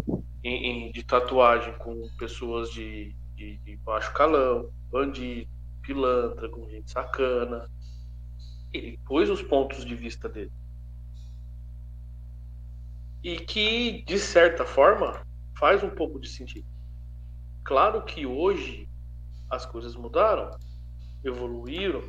em- 0.44 0.88
em- 0.90 0.92
de 0.92 1.04
tatuagem 1.06 1.78
com 1.80 2.10
pessoas 2.18 2.70
de, 2.72 3.16
de, 3.36 3.60
de 3.60 3.78
baixo 3.86 4.14
calão, 4.14 4.70
bandido, 4.92 5.50
pilantra, 5.84 6.50
com 6.50 6.68
gente 6.68 6.90
sacana. 6.90 7.70
Ele 8.74 9.00
pôs 9.06 9.30
os 9.30 9.42
pontos 9.42 9.86
de 9.86 9.94
vista 9.94 10.28
dele. 10.28 10.52
E 13.22 13.38
que, 13.38 14.04
de 14.04 14.18
certa 14.18 14.66
forma, 14.66 15.22
faz 15.58 15.84
um 15.84 15.90
pouco 15.90 16.20
de 16.20 16.28
sentido. 16.28 16.68
Claro 17.64 18.04
que 18.04 18.26
hoje 18.26 18.90
as 19.50 19.66
coisas 19.66 19.96
mudaram, 19.96 20.50
evoluíram, 21.24 22.02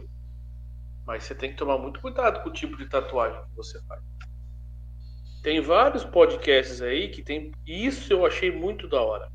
mas 1.07 1.25
você 1.25 1.35
tem 1.35 1.51
que 1.51 1.57
tomar 1.57 1.79
muito 1.79 2.01
cuidado 2.01 2.43
com 2.43 2.49
o 2.49 2.53
tipo 2.53 2.77
de 2.77 2.89
tatuagem 2.89 3.41
que 3.45 3.57
você 3.57 3.81
faz. 3.85 4.03
Tem 5.43 5.61
vários 5.61 6.05
podcasts 6.05 6.81
aí 6.81 7.11
que 7.11 7.23
tem. 7.23 7.53
Isso 7.67 8.11
eu 8.11 8.25
achei 8.25 8.51
muito 8.51 8.89
da 8.89 9.03
hora. 9.03 9.31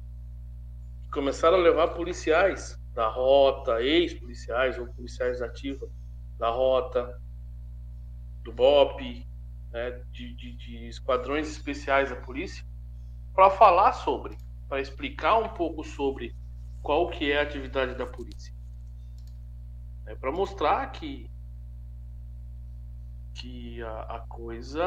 Começaram 1.11 1.57
a 1.57 1.61
levar 1.61 1.89
policiais 1.89 2.78
da 2.99 3.07
rota, 3.07 3.81
ex-policiais 3.81 4.77
ou 4.77 4.85
policiais 4.93 5.41
ativos 5.41 5.89
da 6.37 6.49
rota, 6.49 7.17
do 8.43 8.51
BOP, 8.51 9.25
né, 9.71 9.91
de, 10.11 10.35
de- 10.35 10.57
de 10.57 10.87
esquadrões 10.89 11.49
especiais 11.49 12.09
da 12.09 12.17
polícia, 12.17 12.61
para 13.33 13.49
falar 13.49 13.93
sobre, 13.93 14.37
para 14.67 14.81
explicar 14.81 15.37
um 15.37 15.47
pouco 15.47 15.81
sobre 15.81 16.35
qual 16.81 17.09
que 17.09 17.31
é 17.31 17.39
a 17.39 17.43
atividade 17.43 17.95
da 17.95 18.05
polícia. 18.05 18.53
É 20.05 20.13
para 20.13 20.29
mostrar 20.33 20.85
que 20.91 21.25
que 23.33 23.81
a, 23.81 24.01
a 24.17 24.19
coisa 24.27 24.83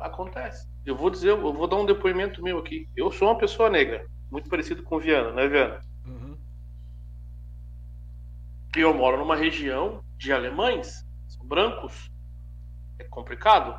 acontece. 0.00 0.66
Eu 0.86 0.96
vou 0.96 1.10
dizer, 1.10 1.28
eu 1.28 1.52
vou 1.52 1.66
dar 1.68 1.76
um 1.76 1.84
depoimento 1.84 2.42
meu 2.42 2.58
aqui. 2.58 2.88
Eu 2.96 3.12
sou 3.12 3.28
uma 3.28 3.36
pessoa 3.36 3.68
negra, 3.68 4.06
muito 4.30 4.48
parecido 4.48 4.82
com 4.82 4.98
Viana, 4.98 5.30
né, 5.32 5.46
Viana? 5.46 5.78
E 8.76 8.80
eu 8.80 8.92
moro 8.92 9.18
numa 9.18 9.36
região 9.36 10.04
de 10.16 10.32
alemães, 10.32 11.06
são 11.28 11.46
brancos. 11.46 12.10
É 12.98 13.04
complicado. 13.04 13.74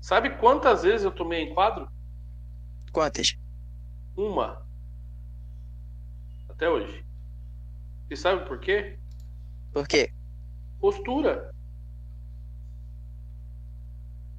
Sabe 0.00 0.30
quantas 0.38 0.82
vezes 0.82 1.04
eu 1.04 1.12
tomei 1.12 1.42
enquadro? 1.42 1.88
Quantas? 2.92 3.38
Uma. 4.16 4.66
Até 6.48 6.68
hoje. 6.68 7.04
E 8.10 8.16
sabe 8.16 8.44
por 8.46 8.58
quê? 8.58 8.98
Por 9.72 9.86
quê? 9.86 10.12
Postura. 10.80 11.54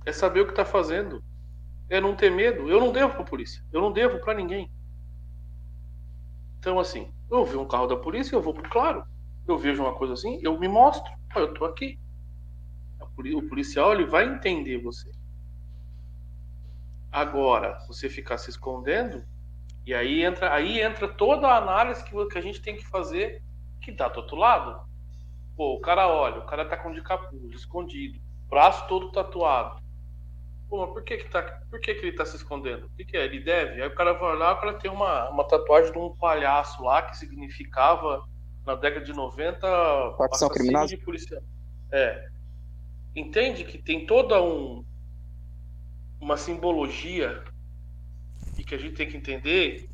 É 0.06 0.12
saber 0.12 0.42
o 0.42 0.48
que 0.48 0.54
tá 0.54 0.66
fazendo. 0.66 1.24
É 1.90 2.02
não 2.02 2.16
ter 2.16 2.32
medo. 2.32 2.70
Eu 2.70 2.80
não 2.80 2.92
devo 2.92 3.14
pra 3.14 3.24
polícia. 3.24 3.64
Eu 3.72 3.80
não 3.80 3.92
devo 3.92 4.20
pra 4.20 4.34
ninguém. 4.34 4.70
Então, 6.60 6.80
assim, 6.80 7.14
eu 7.30 7.46
vi 7.46 7.58
um 7.58 7.68
carro 7.68 7.88
da 7.88 7.96
polícia, 7.96 8.36
eu 8.36 8.42
vou 8.42 8.54
pro 8.54 8.70
claro. 8.70 9.04
Eu 9.48 9.58
vejo 9.58 9.84
uma 9.84 9.96
coisa 9.96 10.14
assim, 10.14 10.40
eu 10.42 10.60
me 10.60 10.68
mostro. 10.68 11.12
Eu 11.36 11.54
tô 11.54 11.66
aqui. 11.66 12.00
O 13.18 13.42
policial, 13.44 13.94
ele 13.94 14.06
vai 14.06 14.26
entender 14.26 14.78
você. 14.78 15.12
Agora, 17.12 17.78
você 17.88 18.08
ficar 18.10 18.38
se 18.38 18.50
escondendo, 18.50 19.24
e 19.86 19.94
aí 19.94 20.24
entra, 20.24 20.54
aí 20.54 20.80
entra 20.80 21.08
toda 21.08 21.48
a 21.48 21.58
análise 21.58 22.04
que, 22.04 22.26
que 22.28 22.38
a 22.38 22.42
gente 22.42 22.62
tem 22.62 22.76
que 22.76 22.86
fazer 22.88 23.42
que 23.82 23.92
dá 23.92 24.08
do 24.08 24.20
outro 24.20 24.38
lado. 24.38 24.80
Pô, 25.56 25.76
o 25.76 25.82
cara 25.82 26.08
olha, 26.08 26.40
o 26.40 26.46
cara 26.46 26.66
tá 26.66 26.78
com 26.78 26.92
de 26.92 27.02
capuz, 27.02 27.52
escondido, 27.54 28.20
braço 28.48 28.88
todo 28.88 29.12
tatuado. 29.12 29.82
Pô, 30.70 30.88
por 30.88 31.04
que 31.04 31.18
que, 31.18 31.30
tá, 31.30 31.42
por 31.70 31.80
que 31.80 31.96
que 31.96 32.06
ele 32.06 32.16
tá 32.16 32.24
se 32.26 32.36
escondendo? 32.36 32.86
O 32.86 32.90
que 32.92 33.04
que 33.04 33.18
é? 33.18 33.26
Ele 33.26 33.40
deve? 33.40 33.82
Aí 33.82 33.88
o 33.88 33.96
cara 33.96 34.14
vai 34.14 34.36
olhar, 34.36 34.54
o 34.54 34.60
cara 34.60 34.74
tem 34.76 34.92
uma, 34.92 35.28
uma 35.30 35.44
tatuagem 35.44 35.92
de 35.92 35.98
um 35.98 36.16
palhaço 36.16 36.84
lá 36.84 37.02
que 37.02 37.18
significava, 37.18 38.24
na 38.66 38.76
década 38.76 39.04
de 39.04 39.12
90, 39.12 39.68
Facção 40.16 40.48
criminosa? 40.48 40.88
de 40.88 40.98
policial. 40.98 41.42
É. 41.92 42.30
Entende 43.16 43.64
que 43.64 43.80
tem 43.80 44.06
toda 44.06 44.40
um, 44.44 44.86
uma 46.22 46.38
simbologia 46.38 47.44
e 48.56 48.64
que 48.64 48.76
a 48.76 48.78
gente 48.78 48.94
tem 48.96 49.10
que 49.10 49.18
entender 49.18 49.89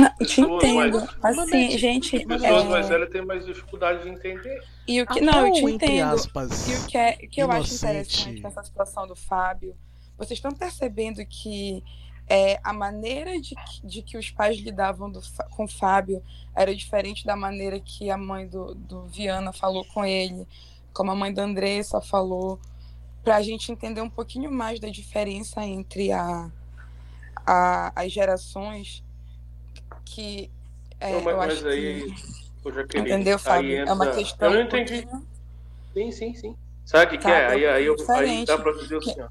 Não, 0.00 0.26
te 0.26 0.40
entendo. 0.40 1.08
mais- 1.22 1.38
Assim, 1.38 1.78
gente. 1.78 2.26
pessoas 2.26 2.64
é, 2.64 2.68
mais 2.68 2.88
velhas 2.88 3.10
têm 3.10 3.24
mais 3.24 3.44
dificuldade 3.46 4.02
de 4.02 4.08
entender. 4.08 4.62
E 4.86 5.02
o 5.02 5.06
que. 5.06 5.12
Até 5.18 5.20
Não, 5.20 5.46
eu 5.46 5.52
te 5.52 5.64
entendo. 5.64 6.14
aspas, 6.14 6.68
E 6.68 6.74
o 6.74 6.86
que, 6.86 6.98
é, 6.98 7.18
o 7.22 7.28
que 7.28 7.42
eu 7.42 7.50
acho 7.50 7.74
interessante 7.74 8.40
nessa 8.42 8.62
situação 8.62 9.06
do 9.06 9.14
Fábio, 9.16 9.76
vocês 10.16 10.38
estão 10.38 10.52
percebendo 10.52 11.24
que 11.26 11.82
é, 12.28 12.60
a 12.62 12.72
maneira 12.72 13.40
de, 13.40 13.54
de 13.82 14.02
que 14.02 14.16
os 14.16 14.30
pais 14.30 14.56
lidavam 14.58 15.10
do, 15.10 15.20
com 15.50 15.64
o 15.64 15.68
Fábio 15.68 16.22
era 16.54 16.74
diferente 16.74 17.24
da 17.26 17.34
maneira 17.34 17.80
que 17.80 18.10
a 18.10 18.16
mãe 18.16 18.46
do, 18.46 18.74
do 18.74 19.06
Viana 19.06 19.52
falou 19.52 19.84
com 19.84 20.04
ele, 20.04 20.46
como 20.92 21.10
a 21.10 21.14
mãe 21.14 21.32
da 21.32 21.42
Andressa 21.42 22.00
falou, 22.00 22.60
para 23.24 23.36
a 23.36 23.42
gente 23.42 23.72
entender 23.72 24.00
um 24.00 24.08
pouquinho 24.10 24.50
mais 24.50 24.78
da 24.78 24.88
diferença 24.88 25.64
entre 25.64 26.12
a, 26.12 26.50
a 27.46 27.92
as 27.96 28.12
gerações 28.12 29.02
que 30.14 30.50
é, 30.98 31.12
Não, 31.12 31.20
mas, 31.22 31.32
eu 31.32 31.38
mas 31.38 31.52
acho 31.58 31.68
aí, 31.68 32.04
que 32.12 32.14
eu 32.68 32.72
já 32.72 32.84
queria. 32.86 33.14
entendeu, 33.14 33.38
Fábio? 33.38 33.76
É 33.76 33.92
uma 33.92 34.04
entra- 34.06 34.14
questão 34.22 34.48
Eu 34.48 34.54
não 34.54 34.62
entendi. 34.62 35.08
Sim, 35.94 36.12
sim, 36.12 36.34
sim. 36.34 36.56
Sabe 36.84 37.06
o 37.06 37.08
que, 37.10 37.18
Tá, 37.18 37.30
é? 37.30 37.46
Aí, 37.48 37.66
aí, 37.66 37.86
eu, 37.86 37.96
aí 38.10 38.44
dá 38.44 38.58
pra 38.58 38.72
dizer 38.72 38.98
assim, 38.98 39.20
ó. 39.20 39.28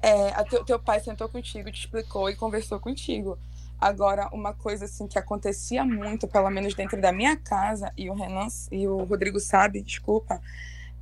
É, 0.00 0.28
a 0.30 0.44
teu, 0.44 0.64
teu 0.64 0.78
pai 0.78 1.00
sentou 1.00 1.28
contigo, 1.28 1.70
te 1.72 1.80
explicou 1.80 2.28
e 2.30 2.36
conversou 2.36 2.78
contigo. 2.78 3.38
Agora, 3.80 4.28
uma 4.32 4.52
coisa 4.52 4.84
assim 4.84 5.06
que 5.06 5.18
acontecia 5.18 5.84
muito, 5.84 6.26
pelo 6.28 6.50
menos 6.50 6.74
dentro 6.74 7.00
da 7.00 7.12
minha 7.12 7.36
casa, 7.36 7.92
e 7.96 8.08
o 8.10 8.14
Renan 8.14 8.46
e 8.70 8.86
o 8.88 9.04
Rodrigo 9.04 9.38
sabe, 9.40 9.82
desculpa, 9.82 10.40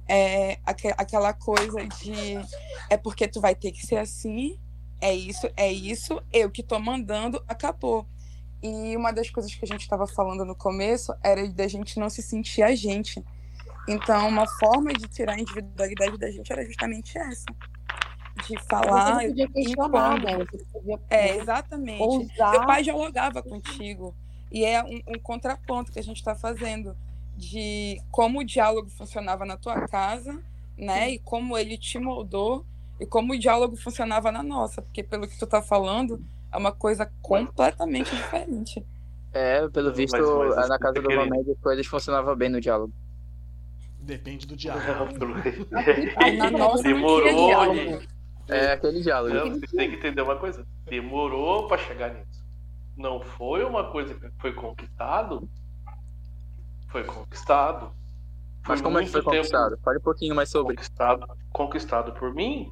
é 0.09 0.59
aque- 0.65 0.95
aquela 0.97 1.33
coisa 1.33 1.85
de 1.87 2.39
é 2.91 2.97
porque 2.97 3.27
tu 3.29 3.41
vai 3.41 3.55
ter 3.55 3.73
que 3.73 3.85
ser 3.87 3.97
assim, 3.97 4.59
é 5.01 5.15
isso, 5.15 5.49
é 5.57 5.71
isso, 5.73 6.23
eu 6.33 6.51
que 6.51 6.63
tô 6.63 6.79
mandando, 6.79 7.43
acabou. 7.49 8.07
E 8.63 8.97
uma 8.97 9.13
das 9.13 9.31
coisas 9.31 9.55
que 9.55 9.65
a 9.65 9.69
gente 9.69 9.83
estava 9.83 10.07
falando 10.07 10.45
no 10.45 10.55
começo 10.55 11.15
era 11.23 11.47
da 11.49 11.69
gente 11.69 11.99
não 12.01 12.09
se 12.11 12.23
sentir 12.23 12.63
a 12.63 12.75
gente. 12.75 13.23
Então, 13.89 14.29
uma 14.29 14.47
forma 14.47 14.93
de 14.93 15.07
tirar 15.09 15.35
a 15.35 15.41
individualidade 15.41 16.19
da 16.19 16.31
gente 16.31 16.53
era 16.53 16.65
justamente 16.65 17.17
essa. 17.17 17.45
De 18.47 18.49
Você 18.49 18.59
falar. 18.69 19.15
não 19.23 19.29
podia 19.29 19.49
questionar, 19.49 20.21
né? 20.23 20.39
Você 20.39 20.65
podia 20.73 21.01
É, 21.09 21.37
exatamente. 21.37 22.03
ousar. 22.03 22.51
Meu 22.51 22.67
pai 22.67 22.83
dialogava 22.83 23.43
contigo. 23.43 24.15
E 24.51 24.65
é 24.65 24.83
um, 24.83 25.01
um 25.15 25.19
contraponto 25.23 25.93
que 25.93 25.99
a 25.99 26.03
gente 26.03 26.17
está 26.19 26.35
fazendo 26.35 26.97
de 27.37 28.01
como 28.11 28.41
o 28.41 28.45
diálogo 28.45 28.89
funcionava 28.91 29.45
na 29.45 29.57
tua 29.57 29.87
casa, 29.87 30.43
né? 30.77 31.11
E 31.11 31.19
como 31.21 31.57
ele 31.57 31.79
te 31.79 31.99
moldou 31.99 32.65
e 33.01 33.07
como 33.07 33.33
o 33.35 33.39
diálogo 33.39 33.77
funcionava 33.77 34.33
na 34.33 34.43
nossa. 34.43 34.83
Porque 34.83 35.03
pelo 35.03 35.29
que 35.29 35.39
tu 35.39 35.47
tá 35.47 35.63
falando, 35.63 36.23
é 36.53 36.57
uma 36.57 36.73
coisa 36.73 37.11
completamente 37.23 38.15
diferente. 38.15 38.85
É, 39.33 39.69
pelo 39.69 39.89
Mas- 39.89 39.97
visto, 39.97 40.19
mas 40.57 40.69
na 40.69 40.79
casa 40.79 40.95
do 40.95 41.09
querendo. 41.09 41.29
Mamed 41.29 41.51
as 41.51 41.59
coisas 41.61 41.87
funcionavam 41.87 42.35
bem 42.35 42.49
no 42.49 42.61
diálogo. 42.61 42.93
Depende 44.01 44.47
do 44.47 44.57
diálogo. 44.57 44.87
Na 46.39 46.51
nossa 46.51 46.77
não 46.77 46.83
tinha 46.83 46.95
Demorou, 46.95 47.47
diálogo. 47.49 47.75
gente. 47.75 48.09
É 48.49 48.73
aquele 48.73 49.03
diálogo. 49.03 49.35
Não, 49.35 49.51
vocês 49.51 49.71
têm 49.73 49.91
que 49.91 49.97
entender 49.97 50.23
uma 50.23 50.37
coisa. 50.37 50.65
Demorou 50.85 51.67
pra 51.67 51.77
chegar 51.77 52.15
nisso. 52.15 52.45
Não 52.97 53.21
foi 53.21 53.65
uma 53.65 53.91
coisa 53.91 54.15
que 54.15 54.31
foi 54.39 54.53
conquistado. 54.53 55.49
Foi 56.89 57.03
conquistado. 57.05 57.91
Mas 58.67 58.81
como 58.81 58.99
é 58.99 59.05
que 59.05 59.11
foi 59.11 59.23
conquistado? 59.23 59.77
Fale 59.85 59.99
um 59.99 60.03
pouquinho 60.03 60.35
mais 60.35 60.49
sobre. 60.49 60.75
Conquistado, 60.77 61.27
conquistado 61.53 62.13
por 62.13 62.33
mim. 62.33 62.71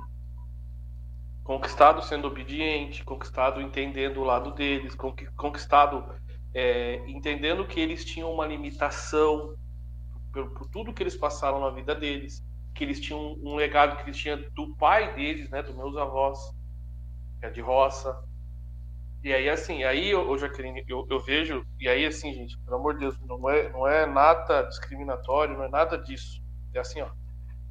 Conquistado 1.44 2.02
sendo 2.02 2.26
obediente, 2.26 3.04
conquistado 3.04 3.60
entendendo 3.60 4.20
o 4.20 4.24
lado 4.24 4.52
deles, 4.52 4.94
conqui- 4.94 5.28
conquistado 5.36 6.04
é, 6.54 6.96
entendendo 7.06 7.66
que 7.66 7.78
eles 7.78 8.04
tinham 8.04 8.32
uma 8.32 8.46
limitação 8.46 9.54
por, 10.32 10.50
por 10.54 10.68
tudo 10.68 10.92
que 10.92 11.02
eles 11.02 11.16
passaram 11.16 11.60
na 11.60 11.70
vida 11.70 11.94
deles, 11.94 12.42
que 12.74 12.82
eles 12.82 12.98
tinham 13.00 13.36
um 13.42 13.54
legado 13.54 13.96
que 13.96 14.04
eles 14.04 14.16
tinham 14.16 14.42
do 14.54 14.74
pai 14.76 15.14
deles, 15.14 15.50
né, 15.50 15.62
dos 15.62 15.76
meus 15.76 15.96
avós, 15.96 16.38
que 17.40 17.46
é 17.46 17.50
de 17.50 17.60
roça. 17.60 18.16
E 19.22 19.32
aí, 19.32 19.48
assim, 19.48 19.84
aí, 19.84 20.14
ô, 20.14 20.36
Jaqueline, 20.36 20.84
eu, 20.88 21.06
eu 21.10 21.20
vejo, 21.20 21.64
e 21.78 21.88
aí, 21.88 22.04
assim, 22.06 22.32
gente, 22.32 22.58
pelo 22.60 22.76
amor 22.76 22.94
de 22.94 23.00
Deus, 23.00 23.18
não 23.20 23.48
é, 23.48 23.70
não 23.70 23.86
é 23.86 24.06
nada 24.06 24.62
discriminatório, 24.62 25.56
não 25.56 25.64
é 25.64 25.68
nada 25.68 25.96
disso. 25.98 26.42
É 26.74 26.80
assim, 26.80 27.00
ó, 27.00 27.08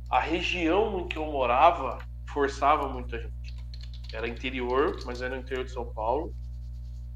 a 0.10 0.20
região 0.20 1.00
em 1.00 1.08
que 1.08 1.18
eu 1.18 1.26
morava 1.26 2.00
forçava 2.30 2.88
muita 2.88 3.20
gente. 3.20 3.43
Era 4.14 4.28
interior, 4.28 4.98
mas 5.06 5.22
era 5.22 5.36
no 5.36 5.42
interior 5.42 5.66
de 5.66 5.72
São 5.72 5.92
Paulo. 5.92 6.34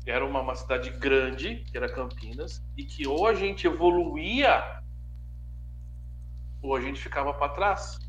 Era 0.06 0.26
uma, 0.26 0.42
uma 0.42 0.56
cidade 0.56 0.90
grande, 0.90 1.64
que 1.70 1.78
era 1.78 1.88
Campinas, 1.88 2.64
e 2.76 2.84
que 2.84 3.08
ou 3.08 3.28
a 3.28 3.34
gente 3.34 3.68
evoluía 3.68 4.82
ou 6.62 6.76
a 6.76 6.82
gente 6.82 7.00
ficava 7.00 7.34
para 7.34 7.54
trás. 7.54 8.00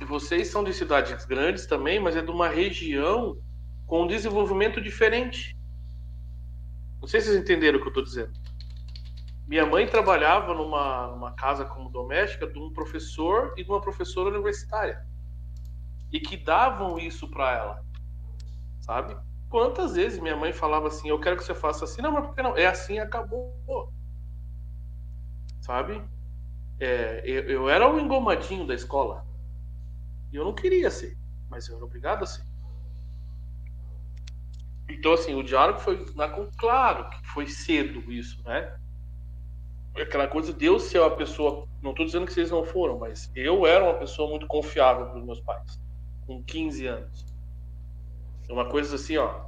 E 0.00 0.04
vocês 0.04 0.48
são 0.48 0.62
de 0.62 0.72
cidades 0.72 1.24
grandes 1.24 1.66
também, 1.66 1.98
mas 1.98 2.16
é 2.16 2.22
de 2.22 2.30
uma 2.30 2.48
região 2.48 3.36
com 3.86 4.04
um 4.04 4.06
desenvolvimento 4.06 4.80
diferente. 4.80 5.56
Não 7.00 7.08
sei 7.08 7.20
se 7.20 7.28
vocês 7.28 7.42
entenderam 7.42 7.78
o 7.78 7.80
que 7.80 7.88
eu 7.88 7.90
estou 7.90 8.04
dizendo. 8.04 8.32
Minha 9.46 9.66
mãe 9.66 9.86
trabalhava 9.86 10.54
numa, 10.54 11.08
numa 11.08 11.32
casa 11.34 11.64
como 11.64 11.90
doméstica 11.90 12.46
de 12.46 12.58
um 12.58 12.72
professor 12.72 13.52
e 13.56 13.64
de 13.64 13.70
uma 13.70 13.80
professora 13.80 14.30
universitária. 14.30 15.04
E 16.12 16.20
que 16.20 16.36
davam 16.36 16.98
isso 16.98 17.28
para 17.28 17.52
ela. 17.52 17.84
Sabe? 18.80 19.16
Quantas 19.48 19.94
vezes 19.94 20.20
minha 20.20 20.36
mãe 20.36 20.52
falava 20.52 20.88
assim: 20.88 21.08
Eu 21.08 21.20
quero 21.20 21.36
que 21.36 21.44
você 21.44 21.54
faça 21.54 21.84
assim. 21.84 22.02
Não, 22.02 22.12
mas 22.12 22.26
por 22.26 22.34
que 22.34 22.42
não? 22.42 22.56
É 22.56 22.66
assim 22.66 22.98
acabou. 22.98 23.92
Sabe? 25.60 26.02
É, 26.80 27.22
eu, 27.24 27.42
eu 27.44 27.68
era 27.68 27.88
o 27.88 27.98
engomadinho 27.98 28.66
da 28.66 28.74
escola. 28.74 29.24
E 30.32 30.36
eu 30.36 30.44
não 30.44 30.54
queria 30.54 30.90
ser, 30.90 31.16
mas 31.48 31.68
eu 31.68 31.76
era 31.76 31.84
obrigado 31.84 32.22
a 32.24 32.26
ser. 32.26 32.42
Então, 34.88 35.12
assim, 35.12 35.34
o 35.34 35.42
diálogo 35.42 35.78
foi. 35.78 36.04
Claro 36.56 37.10
que 37.10 37.26
foi 37.28 37.46
cedo 37.46 38.10
isso, 38.12 38.42
né? 38.44 38.74
Aquela 39.96 40.26
coisa 40.26 40.52
de 40.52 40.64
eu 40.64 40.78
ser 40.78 41.00
uma 41.00 41.16
pessoa. 41.16 41.66
Não 41.82 41.90
estou 41.90 42.06
dizendo 42.06 42.26
que 42.26 42.32
vocês 42.32 42.50
não 42.50 42.64
foram, 42.64 42.98
mas 42.98 43.30
eu 43.34 43.66
era 43.66 43.84
uma 43.84 43.94
pessoa 43.94 44.28
muito 44.28 44.46
confiável 44.46 45.06
para 45.06 45.18
os 45.18 45.24
meus 45.24 45.40
pais, 45.40 45.80
com 46.32 46.42
15 46.42 46.86
anos. 46.86 47.26
É 48.48 48.52
uma 48.52 48.68
coisa 48.68 48.96
assim, 48.96 49.16
ó. 49.16 49.46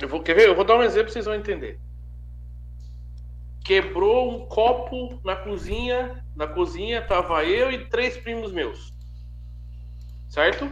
Eu 0.00 0.08
vou, 0.08 0.22
quer 0.22 0.34
ver? 0.34 0.48
Eu 0.48 0.54
vou 0.54 0.64
dar 0.64 0.76
um 0.76 0.82
exemplo 0.82 1.12
vocês 1.12 1.24
vão 1.24 1.34
entender. 1.34 1.78
Quebrou 3.64 4.32
um 4.32 4.46
copo 4.46 5.20
na 5.24 5.36
cozinha. 5.36 6.24
Na 6.34 6.46
cozinha 6.46 7.06
tava 7.06 7.44
eu 7.44 7.70
e 7.70 7.86
três 7.88 8.16
primos 8.16 8.52
meus. 8.52 8.92
Certo? 10.28 10.70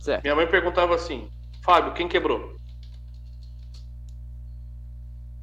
Certo. 0.00 0.22
Minha 0.22 0.34
mãe 0.34 0.46
perguntava 0.46 0.94
assim: 0.94 1.30
Fábio, 1.62 1.94
quem 1.94 2.08
quebrou? 2.08 2.56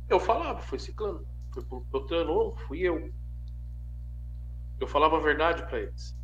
Eu 0.09 0.19
falava, 0.19 0.61
foi 0.61 0.77
ciclano. 0.77 1.25
Foi 1.51 1.63
pro 1.63 1.81
Pelotano, 1.81 2.55
fui 2.67 2.79
eu. 2.81 3.11
Eu 4.79 4.87
falava 4.87 5.17
a 5.17 5.19
verdade 5.19 5.63
para 5.63 5.79
eles. 5.79 6.15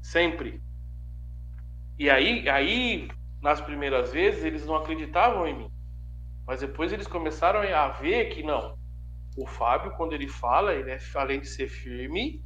Sempre. 0.00 0.62
E 1.98 2.08
aí, 2.08 2.48
aí, 2.48 3.08
nas 3.42 3.60
primeiras 3.60 4.12
vezes, 4.12 4.44
eles 4.44 4.64
não 4.64 4.76
acreditavam 4.76 5.46
em 5.46 5.56
mim. 5.58 5.70
Mas 6.46 6.60
depois 6.60 6.92
eles 6.92 7.06
começaram 7.06 7.60
a 7.60 7.88
ver 7.88 8.26
que 8.30 8.42
não. 8.42 8.78
O 9.36 9.46
Fábio, 9.46 9.92
quando 9.92 10.12
ele 10.12 10.28
fala, 10.28 10.74
ele 10.74 10.90
é, 10.90 10.98
além 11.14 11.40
de 11.40 11.48
ser 11.48 11.68
firme, 11.68 12.42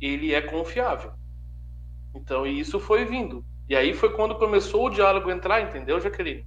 ele 0.00 0.32
é 0.34 0.40
confiável. 0.40 1.12
Então, 2.14 2.46
e 2.46 2.58
isso 2.58 2.78
foi 2.78 3.04
vindo. 3.04 3.44
E 3.68 3.74
aí 3.74 3.92
foi 3.92 4.12
quando 4.14 4.36
começou 4.36 4.86
o 4.86 4.90
diálogo 4.90 5.30
entrar, 5.30 5.60
entendeu, 5.62 6.00
Jaqueline? 6.00 6.46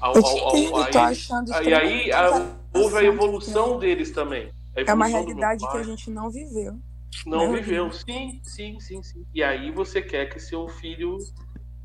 Ao, 0.00 0.16
Eu 0.16 0.22
te 0.22 0.40
ao- 0.40 0.76
aí, 0.82 0.96
achando 0.96 1.52
aí, 1.52 1.74
aí 1.74 1.96
extremamente 2.08 2.12
a- 2.12 2.56
houve 2.74 2.96
a 2.98 3.04
evolução 3.04 3.78
deles 3.78 4.10
também. 4.10 4.52
É 4.74 4.92
uma 4.92 5.06
realidade 5.06 5.66
que 5.68 5.76
a 5.76 5.82
gente 5.82 6.10
não 6.10 6.30
viveu. 6.30 6.78
Não 7.26 7.52
né, 7.52 7.60
viveu. 7.60 7.92
Sim, 7.92 8.40
sim, 8.42 8.80
sim, 8.80 9.02
sim. 9.02 9.26
E 9.34 9.42
aí 9.42 9.70
você 9.70 10.00
quer 10.00 10.26
que 10.26 10.40
seu 10.40 10.68
filho 10.68 11.18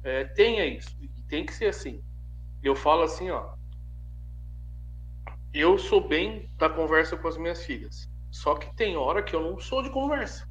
é, 0.03 0.25
tenha 0.25 0.65
isso. 0.65 0.95
E 1.01 1.21
tem 1.23 1.45
que 1.45 1.53
ser 1.53 1.67
assim. 1.67 2.01
Eu 2.63 2.75
falo 2.75 3.03
assim, 3.03 3.30
ó. 3.30 3.55
Eu 5.53 5.78
sou 5.78 6.05
bem 6.07 6.49
da 6.57 6.69
conversa 6.69 7.17
com 7.17 7.28
as 7.28 7.38
minhas 7.38 7.63
filhas. 7.65 8.09
Só 8.32 8.55
que 8.55 8.73
tem 8.75 8.95
hora 8.95 9.23
que 9.23 9.36
eu 9.36 9.41
não 9.41 9.59
sou 9.59 9.82
de 9.82 9.89
conversa. 9.89 10.47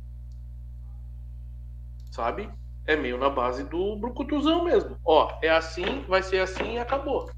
Sabe? 2.11 2.51
É 2.87 2.97
meio 2.97 3.19
na 3.19 3.29
base 3.29 3.65
do 3.65 3.97
brucutuzão 3.97 4.65
mesmo. 4.65 4.99
Ó, 5.05 5.39
é 5.43 5.51
assim, 5.51 6.03
vai 6.09 6.23
ser 6.23 6.41
assim 6.41 6.75
e 6.75 6.79
acabou. 6.79 7.31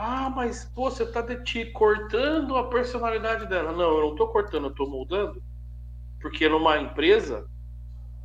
Ah, 0.00 0.30
mas 0.30 0.64
pô, 0.64 0.88
você 0.88 1.04
tá 1.04 1.20
de 1.22 1.42
ti 1.42 1.64
cortando 1.72 2.56
a 2.56 2.68
personalidade 2.68 3.46
dela. 3.46 3.72
Não, 3.72 3.98
eu 3.98 4.08
não 4.08 4.14
tô 4.14 4.28
cortando, 4.28 4.66
eu 4.68 4.74
tô 4.74 4.88
moldando. 4.88 5.42
Porque 6.20 6.48
numa 6.48 6.78
empresa, 6.78 7.50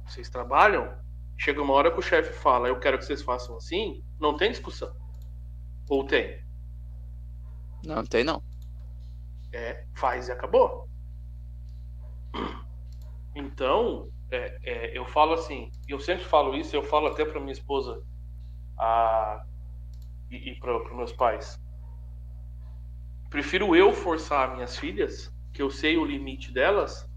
vocês 0.06 0.30
trabalham, 0.30 0.96
chega 1.36 1.64
uma 1.64 1.74
hora 1.74 1.92
que 1.92 1.98
o 1.98 2.02
chefe 2.04 2.32
fala, 2.32 2.68
eu 2.68 2.80
quero 2.80 3.00
que 3.00 3.06
vocês 3.06 3.24
façam 3.24 3.58
assim, 3.58 4.04
não 4.20 4.38
tem 4.38 4.52
discussão. 4.52 4.96
Ou 5.90 6.06
tem? 6.06 6.44
Não, 7.84 8.04
tem 8.06 8.24
não. 8.24 8.44
É, 9.52 9.84
faz 9.96 10.28
e 10.28 10.32
acabou. 10.32 10.88
Então, 13.34 14.10
é, 14.30 14.60
é, 14.64 14.96
eu 14.98 15.06
falo 15.08 15.34
assim, 15.34 15.72
eu 15.88 16.00
sempre 16.00 16.24
falo 16.24 16.56
isso, 16.56 16.76
eu 16.76 16.84
falo 16.84 17.08
até 17.08 17.26
para 17.26 17.40
minha 17.40 17.52
esposa 17.52 18.00
a, 18.78 19.44
e, 20.30 20.52
e 20.52 20.60
para 20.60 20.96
meus 20.96 21.12
pais. 21.12 21.63
Prefiro 23.34 23.76
eu 23.76 23.92
forçar 23.92 24.54
minhas 24.54 24.78
filhas, 24.78 25.36
que 25.52 25.60
eu 25.60 25.72
sei 25.72 25.98
o 25.98 26.06
limite 26.06 26.52
delas, 26.52 27.10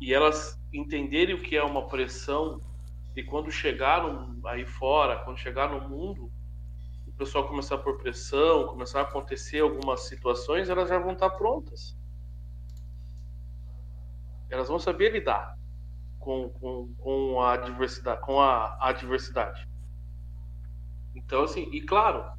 e 0.00 0.14
elas 0.14 0.58
entenderem 0.72 1.34
o 1.34 1.42
que 1.42 1.54
é 1.54 1.62
uma 1.62 1.86
pressão, 1.86 2.62
e 3.14 3.22
quando 3.22 3.50
chegaram 3.50 4.40
aí 4.46 4.64
fora, 4.64 5.22
quando 5.22 5.36
chegar 5.36 5.68
no 5.68 5.86
mundo, 5.86 6.32
o 7.06 7.12
pessoal 7.12 7.46
começar 7.46 7.76
por 7.76 7.98
pressão, 7.98 8.68
começar 8.68 9.00
a 9.00 9.02
acontecer 9.02 9.60
algumas 9.60 10.08
situações, 10.08 10.70
elas 10.70 10.88
já 10.88 10.98
vão 10.98 11.12
estar 11.12 11.28
prontas. 11.28 11.94
Elas 14.48 14.68
vão 14.68 14.78
saber 14.78 15.12
lidar 15.12 15.58
com, 16.20 16.48
com, 16.48 16.94
com 16.94 17.42
a 17.42 17.52
adversidade, 17.52 18.22
com 18.22 18.40
a 18.40 18.78
adversidade. 18.80 19.68
Então, 21.14 21.42
assim, 21.42 21.68
e 21.70 21.82
claro, 21.82 22.32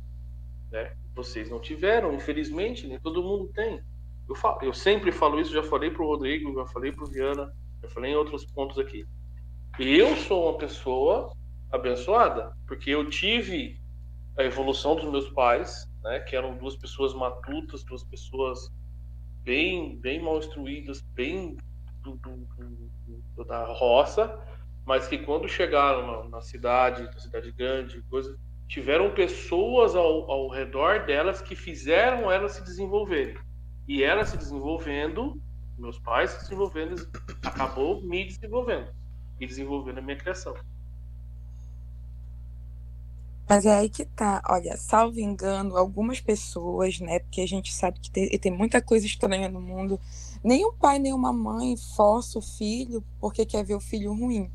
né, 0.71 0.97
vocês 1.16 1.49
não 1.49 1.59
tiveram, 1.59 2.13
infelizmente, 2.13 2.88
nem 2.88 2.99
todo 2.99 3.24
mundo 3.24 3.49
tem. 3.53 3.82
Eu, 4.28 4.36
falo, 4.36 4.59
eu 4.61 4.74
sempre 4.74 5.11
falo 5.11 5.39
isso, 5.39 5.53
já 5.53 5.63
falei 5.63 5.89
para 5.89 6.03
o 6.03 6.07
Rodrigo, 6.07 6.53
já 6.53 6.66
falei 6.68 6.91
para 6.91 7.05
o 7.05 7.07
Viana, 7.07 7.53
já 7.82 7.89
falei 7.89 8.11
em 8.11 8.16
outros 8.16 8.45
pontos 8.45 8.78
aqui. 8.78 9.05
Eu 9.80 10.16
sou 10.16 10.49
uma 10.49 10.57
pessoa 10.57 11.32
abençoada, 11.72 12.55
porque 12.68 12.89
eu 12.89 13.09
tive 13.09 13.80
a 14.38 14.43
evolução 14.43 14.95
dos 14.95 15.05
meus 15.05 15.30
pais, 15.30 15.89
né, 16.03 16.20
que 16.20 16.36
eram 16.36 16.57
duas 16.57 16.76
pessoas 16.76 17.13
matutas, 17.13 17.84
duas 17.84 18.03
pessoas 18.03 18.70
bem, 19.43 19.97
bem 19.97 20.22
mal 20.22 20.38
instruídas, 20.39 21.01
bem 21.13 21.55
do, 22.01 22.16
do, 22.18 22.47
do, 23.36 23.43
da 23.45 23.66
roça, 23.66 24.39
mas 24.86 25.07
que 25.07 25.18
quando 25.18 25.47
chegaram 25.47 26.24
na, 26.24 26.30
na, 26.30 26.41
cidade, 26.41 27.03
na 27.03 27.20
cidade 27.20 27.51
grande, 27.51 28.01
coisa, 28.09 28.38
tiveram 28.68 29.13
pessoas 29.13 29.95
ao, 29.95 30.30
ao 30.30 30.49
redor 30.49 31.05
delas 31.05 31.41
que 31.41 31.55
fizeram 31.55 32.32
elas 32.32 32.53
se 32.53 32.63
desenvolverem. 32.63 33.38
E 33.88 34.03
elas 34.03 34.30
se 34.30 34.38
desenvolvendo, 34.38 35.39
meus 35.78 35.99
pais 35.99 36.32
se 36.32 36.41
desenvolvendo, 36.41 36.95
acabou 37.43 38.01
me 38.01 38.26
desenvolvendo 38.26 38.89
e 39.39 39.45
desenvolvendo 39.45 39.99
a 39.99 40.01
minha 40.01 40.18
criação. 40.18 40.55
Mas 43.47 43.63
é 43.63 43.76
aí 43.76 43.89
que 43.89 44.05
tá, 44.05 44.41
olha, 44.49 44.76
salvo 44.76 45.20
engano, 45.20 45.78
algumas 45.78 46.20
pessoas, 46.20 46.99
né, 46.99 47.20
porque 47.20 47.41
a 47.41 47.47
gente 47.47 47.72
sabe 47.72 47.99
que 47.99 48.09
tem, 48.09 48.28
tem 48.39 48.51
muita 48.51 48.82
coisa 48.82 49.05
estranha 49.05 49.47
no 49.47 49.61
mundo, 49.61 49.99
nem 50.43 50.66
um 50.66 50.74
pai 50.74 50.97
nem 50.97 51.13
uma 51.13 51.32
mãe 51.32 51.78
força 51.78 52.39
o 52.39 52.41
filho 52.41 53.03
porque 53.20 53.45
quer 53.45 53.63
ver 53.63 53.76
o 53.76 53.80
filho 53.80 54.16
ruim, 54.16 54.49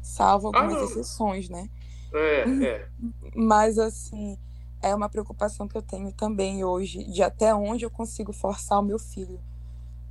salvo 0.00 0.46
algumas 0.46 0.78
ah, 0.78 0.84
exceções, 0.84 1.50
né? 1.50 1.68
É, 2.12 2.64
é. 2.64 2.88
Mas, 3.34 3.78
assim, 3.78 4.38
é 4.82 4.94
uma 4.94 5.08
preocupação 5.08 5.68
que 5.68 5.76
eu 5.76 5.82
tenho 5.82 6.12
também 6.12 6.64
hoje, 6.64 7.04
de 7.04 7.22
até 7.22 7.54
onde 7.54 7.84
eu 7.84 7.90
consigo 7.90 8.32
forçar 8.32 8.80
o 8.80 8.82
meu 8.82 8.98
filho 8.98 9.40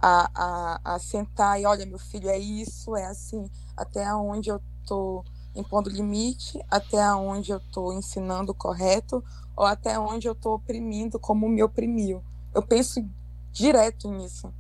a, 0.02 0.30
a, 0.34 0.96
a 0.96 1.00
sentar 1.00 1.60
e, 1.60 1.66
olha, 1.66 1.86
meu 1.86 2.00
filho, 2.00 2.30
é 2.30 2.38
isso, 2.38 2.96
é 2.96 3.06
assim, 3.06 3.50
até 3.76 4.14
onde 4.14 4.50
eu 4.50 4.62
tô 4.86 5.24
impondo 5.56 5.90
limite, 5.90 6.64
até 6.70 7.14
onde 7.14 7.52
eu 7.52 7.60
tô 7.72 7.92
ensinando 7.92 8.54
correto, 8.54 9.24
ou 9.56 9.66
até 9.66 10.00
onde 10.00 10.28
eu 10.28 10.34
tô 10.36 10.54
oprimindo 10.54 11.20
como 11.20 11.50
me 11.50 11.62
oprimiu. 11.62 12.24
Eu 12.54 12.62
penso 12.62 13.06
direto 13.52 14.10
nisso, 14.10 14.54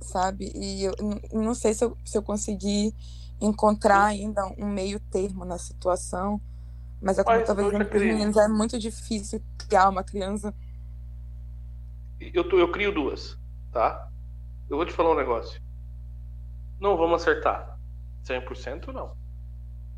sabe? 0.00 0.50
E 0.54 0.82
eu 0.84 0.94
não 1.32 1.54
sei 1.54 1.72
se 1.72 1.84
eu, 1.84 1.96
se 2.04 2.18
eu 2.18 2.22
consegui 2.22 2.92
encontrar 3.40 4.06
ainda 4.06 4.44
um 4.58 4.66
meio 4.66 4.98
termo 4.98 5.44
na 5.44 5.56
situação, 5.56 6.40
mas 7.00 7.18
é 7.18 7.24
como 7.24 7.36
eu 7.36 7.40
estava 7.40 7.62
dizendo 7.62 7.98
meninos, 7.98 8.36
é 8.36 8.48
muito 8.48 8.78
difícil 8.78 9.42
criar 9.56 9.88
uma 9.88 10.04
criança. 10.04 10.54
Eu, 12.20 12.46
tô, 12.46 12.58
eu 12.58 12.70
crio 12.70 12.92
duas, 12.92 13.38
tá? 13.72 14.08
Eu 14.68 14.76
vou 14.76 14.84
te 14.84 14.92
falar 14.92 15.12
um 15.12 15.16
negócio. 15.16 15.60
Não 16.78 16.96
vamos 16.96 17.22
acertar. 17.22 17.78
100% 18.24 18.88
não. 18.88 19.16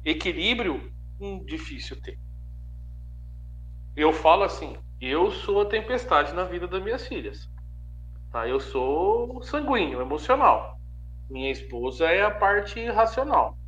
Equilíbrio, 0.05 0.93
hum, 1.21 1.45
difícil 1.45 2.01
ter. 2.01 2.19
Eu 3.97 4.13
falo 4.13 4.45
assim, 4.45 4.77
eu 5.01 5.31
sou 5.31 5.63
a 5.63 5.67
tempestade 5.67 6.33
na 6.33 6.45
vida 6.45 6.67
das 6.69 6.83
minhas 6.83 7.07
filhas. 7.07 7.51
Tá? 8.31 8.49
Eu 8.49 8.61
sou 8.61 9.43
sanguíneo, 9.43 10.01
emocional. 10.01 10.79
Minha 11.29 11.51
esposa 11.51 12.07
é 12.07 12.23
a 12.23 12.31
parte 12.31 12.85
racional. 12.87 13.59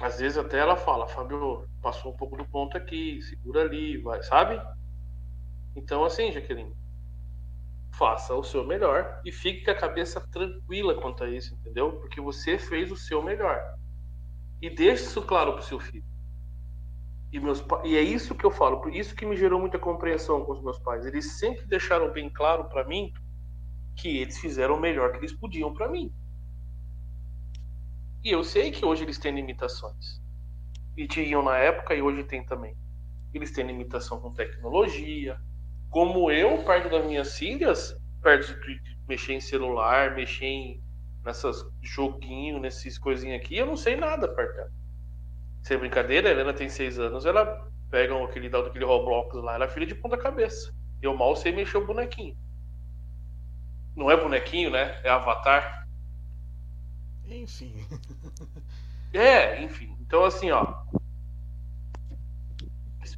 Às 0.00 0.18
vezes 0.18 0.36
até 0.36 0.58
ela 0.58 0.76
fala, 0.76 1.08
Fábio, 1.08 1.66
passou 1.80 2.12
um 2.12 2.16
pouco 2.16 2.36
do 2.36 2.44
ponto 2.44 2.76
aqui, 2.76 3.20
segura 3.22 3.62
ali, 3.62 3.96
vai, 3.98 4.22
sabe? 4.22 4.60
Então, 5.74 6.04
assim, 6.04 6.30
Jaqueline, 6.30 6.74
faça 7.92 8.34
o 8.34 8.42
seu 8.42 8.64
melhor 8.64 9.20
e 9.24 9.32
fique 9.32 9.64
com 9.64 9.70
a 9.70 9.74
cabeça 9.74 10.20
tranquila 10.30 11.00
quanto 11.00 11.24
a 11.24 11.30
isso, 11.30 11.54
entendeu? 11.54 11.92
Porque 11.92 12.20
você 12.20 12.58
fez 12.58 12.90
o 12.92 12.96
seu 12.96 13.22
melhor. 13.22 13.58
E 14.60 14.68
deixe 14.68 15.04
isso 15.04 15.22
claro 15.22 15.52
para 15.52 15.60
o 15.60 15.64
seu 15.64 15.80
filho. 15.80 16.04
E, 17.32 17.40
meus, 17.40 17.64
e 17.84 17.96
é 17.96 18.02
isso 18.02 18.34
que 18.34 18.44
eu 18.44 18.50
falo, 18.50 18.80
por 18.80 18.94
isso 18.94 19.14
que 19.14 19.26
me 19.26 19.36
gerou 19.36 19.58
muita 19.58 19.78
compreensão 19.78 20.44
com 20.44 20.52
os 20.52 20.62
meus 20.62 20.78
pais. 20.78 21.04
Eles 21.06 21.38
sempre 21.38 21.66
deixaram 21.66 22.12
bem 22.12 22.30
claro 22.30 22.64
para 22.64 22.84
mim 22.84 23.12
que 23.96 24.18
eles 24.18 24.38
fizeram 24.38 24.76
o 24.76 24.80
melhor 24.80 25.12
que 25.12 25.18
eles 25.18 25.32
podiam 25.32 25.72
para 25.72 25.88
mim. 25.88 26.12
E 28.26 28.32
eu 28.32 28.42
sei 28.42 28.72
que 28.72 28.84
hoje 28.84 29.04
eles 29.04 29.18
têm 29.18 29.32
limitações. 29.32 30.20
E 30.96 31.06
tinham 31.06 31.44
na 31.44 31.58
época 31.58 31.94
e 31.94 32.02
hoje 32.02 32.24
tem 32.24 32.44
também. 32.44 32.76
Eles 33.32 33.52
têm 33.52 33.64
limitação 33.64 34.18
com 34.18 34.34
tecnologia. 34.34 35.38
Como 35.90 36.28
eu, 36.28 36.64
perto 36.64 36.90
das 36.90 37.06
minhas 37.06 37.38
filhas, 37.38 37.96
perto 38.20 38.52
de 38.62 38.80
mexer 39.06 39.34
em 39.34 39.40
celular, 39.40 40.16
mexer 40.16 40.46
em 40.46 40.82
nessas 41.24 41.64
joguinhos, 41.80 42.60
nesses 42.60 42.98
coisinhas 42.98 43.40
aqui, 43.40 43.58
eu 43.58 43.66
não 43.66 43.76
sei 43.76 43.94
nada 43.94 44.26
perto 44.26 44.56
dela. 44.56 44.72
Sem 45.62 45.78
brincadeira, 45.78 46.28
a 46.28 46.32
Helena 46.32 46.52
tem 46.52 46.68
seis 46.68 46.98
anos, 46.98 47.26
ela 47.26 47.70
pega 47.92 48.20
aquele 48.24 48.48
aquele 48.48 48.84
Roblox 48.84 49.36
lá, 49.36 49.54
ela 49.54 49.66
é 49.66 49.68
filha 49.68 49.86
de 49.86 49.94
ponta 49.94 50.18
cabeça. 50.18 50.74
Eu 51.00 51.16
mal 51.16 51.36
sei 51.36 51.52
mexer 51.52 51.76
o 51.76 51.86
bonequinho. 51.86 52.36
Não 53.94 54.10
é 54.10 54.16
bonequinho, 54.16 54.70
né? 54.70 55.00
É 55.04 55.10
avatar. 55.10 55.86
Enfim. 57.28 57.74
é, 59.16 59.62
enfim. 59.62 59.96
Então, 60.00 60.24
assim, 60.24 60.50
ó. 60.50 60.74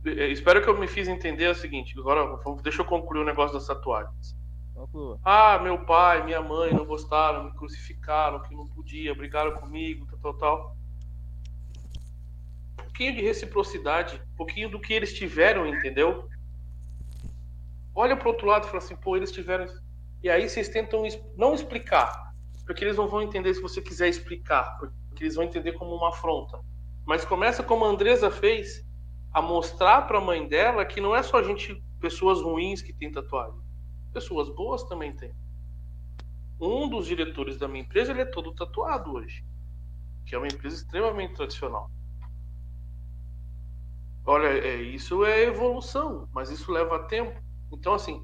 É, 0.06 0.28
espero 0.28 0.62
que 0.62 0.68
eu 0.68 0.78
me 0.78 0.86
fiz 0.86 1.08
entender 1.08 1.48
o 1.48 1.54
seguinte. 1.54 1.98
Agora, 1.98 2.38
deixa 2.62 2.82
eu 2.82 2.86
concluir 2.86 3.20
o 3.20 3.24
negócio 3.24 3.54
das 3.58 3.66
tatuagens. 3.66 4.36
Ah, 5.24 5.58
meu 5.58 5.84
pai, 5.84 6.24
minha 6.24 6.40
mãe 6.40 6.72
não 6.72 6.84
gostaram, 6.84 7.44
me 7.44 7.52
crucificaram, 7.52 8.40
que 8.42 8.54
não 8.54 8.66
podia, 8.66 9.14
brigaram 9.14 9.52
comigo, 9.56 10.06
tal, 10.06 10.18
tal, 10.18 10.34
tal. 10.34 10.76
Um 12.72 12.84
pouquinho 12.84 13.14
de 13.16 13.22
reciprocidade, 13.22 14.22
um 14.32 14.36
pouquinho 14.36 14.70
do 14.70 14.80
que 14.80 14.92
eles 14.92 15.12
tiveram, 15.12 15.66
entendeu? 15.66 16.28
Olha 17.94 18.16
pro 18.16 18.28
outro 18.28 18.46
lado 18.46 18.64
e 18.64 18.66
fala 18.66 18.78
assim, 18.78 18.96
pô, 18.96 19.16
eles 19.16 19.32
tiveram. 19.32 19.66
E 20.22 20.30
aí 20.30 20.48
vocês 20.48 20.68
tentam 20.68 21.02
não 21.36 21.54
explicar, 21.54 22.32
porque 22.64 22.84
eles 22.84 22.96
não 22.96 23.08
vão 23.08 23.22
entender 23.22 23.52
se 23.54 23.60
você 23.60 23.82
quiser 23.82 24.08
explicar, 24.08 24.78
porque 24.78 24.94
eles 25.24 25.34
vão 25.34 25.44
entender 25.44 25.72
como 25.72 25.94
uma 25.94 26.08
afronta. 26.08 26.60
Mas 27.06 27.24
começa 27.24 27.62
como 27.62 27.84
a 27.84 27.88
Andresa 27.88 28.30
fez, 28.30 28.86
a 29.32 29.40
mostrar 29.42 30.02
para 30.06 30.18
a 30.18 30.24
mãe 30.24 30.46
dela 30.46 30.84
que 30.84 31.00
não 31.00 31.14
é 31.14 31.22
só 31.22 31.42
gente, 31.42 31.82
pessoas 32.00 32.40
ruins 32.40 32.82
que 32.82 32.92
tem 32.92 33.10
tatuagem, 33.10 33.60
pessoas 34.12 34.48
boas 34.48 34.84
também 34.84 35.14
tem. 35.14 35.34
Um 36.60 36.88
dos 36.88 37.06
diretores 37.06 37.56
da 37.56 37.68
minha 37.68 37.84
empresa 37.84 38.10
ele 38.10 38.22
é 38.22 38.24
todo 38.24 38.54
tatuado 38.54 39.12
hoje, 39.12 39.44
que 40.26 40.34
é 40.34 40.38
uma 40.38 40.48
empresa 40.48 40.76
extremamente 40.76 41.34
tradicional. 41.34 41.90
Olha, 44.26 44.48
é, 44.48 44.76
isso 44.82 45.24
é 45.24 45.44
evolução, 45.44 46.28
mas 46.32 46.50
isso 46.50 46.70
leva 46.70 47.04
tempo. 47.04 47.40
Então, 47.72 47.94
assim, 47.94 48.22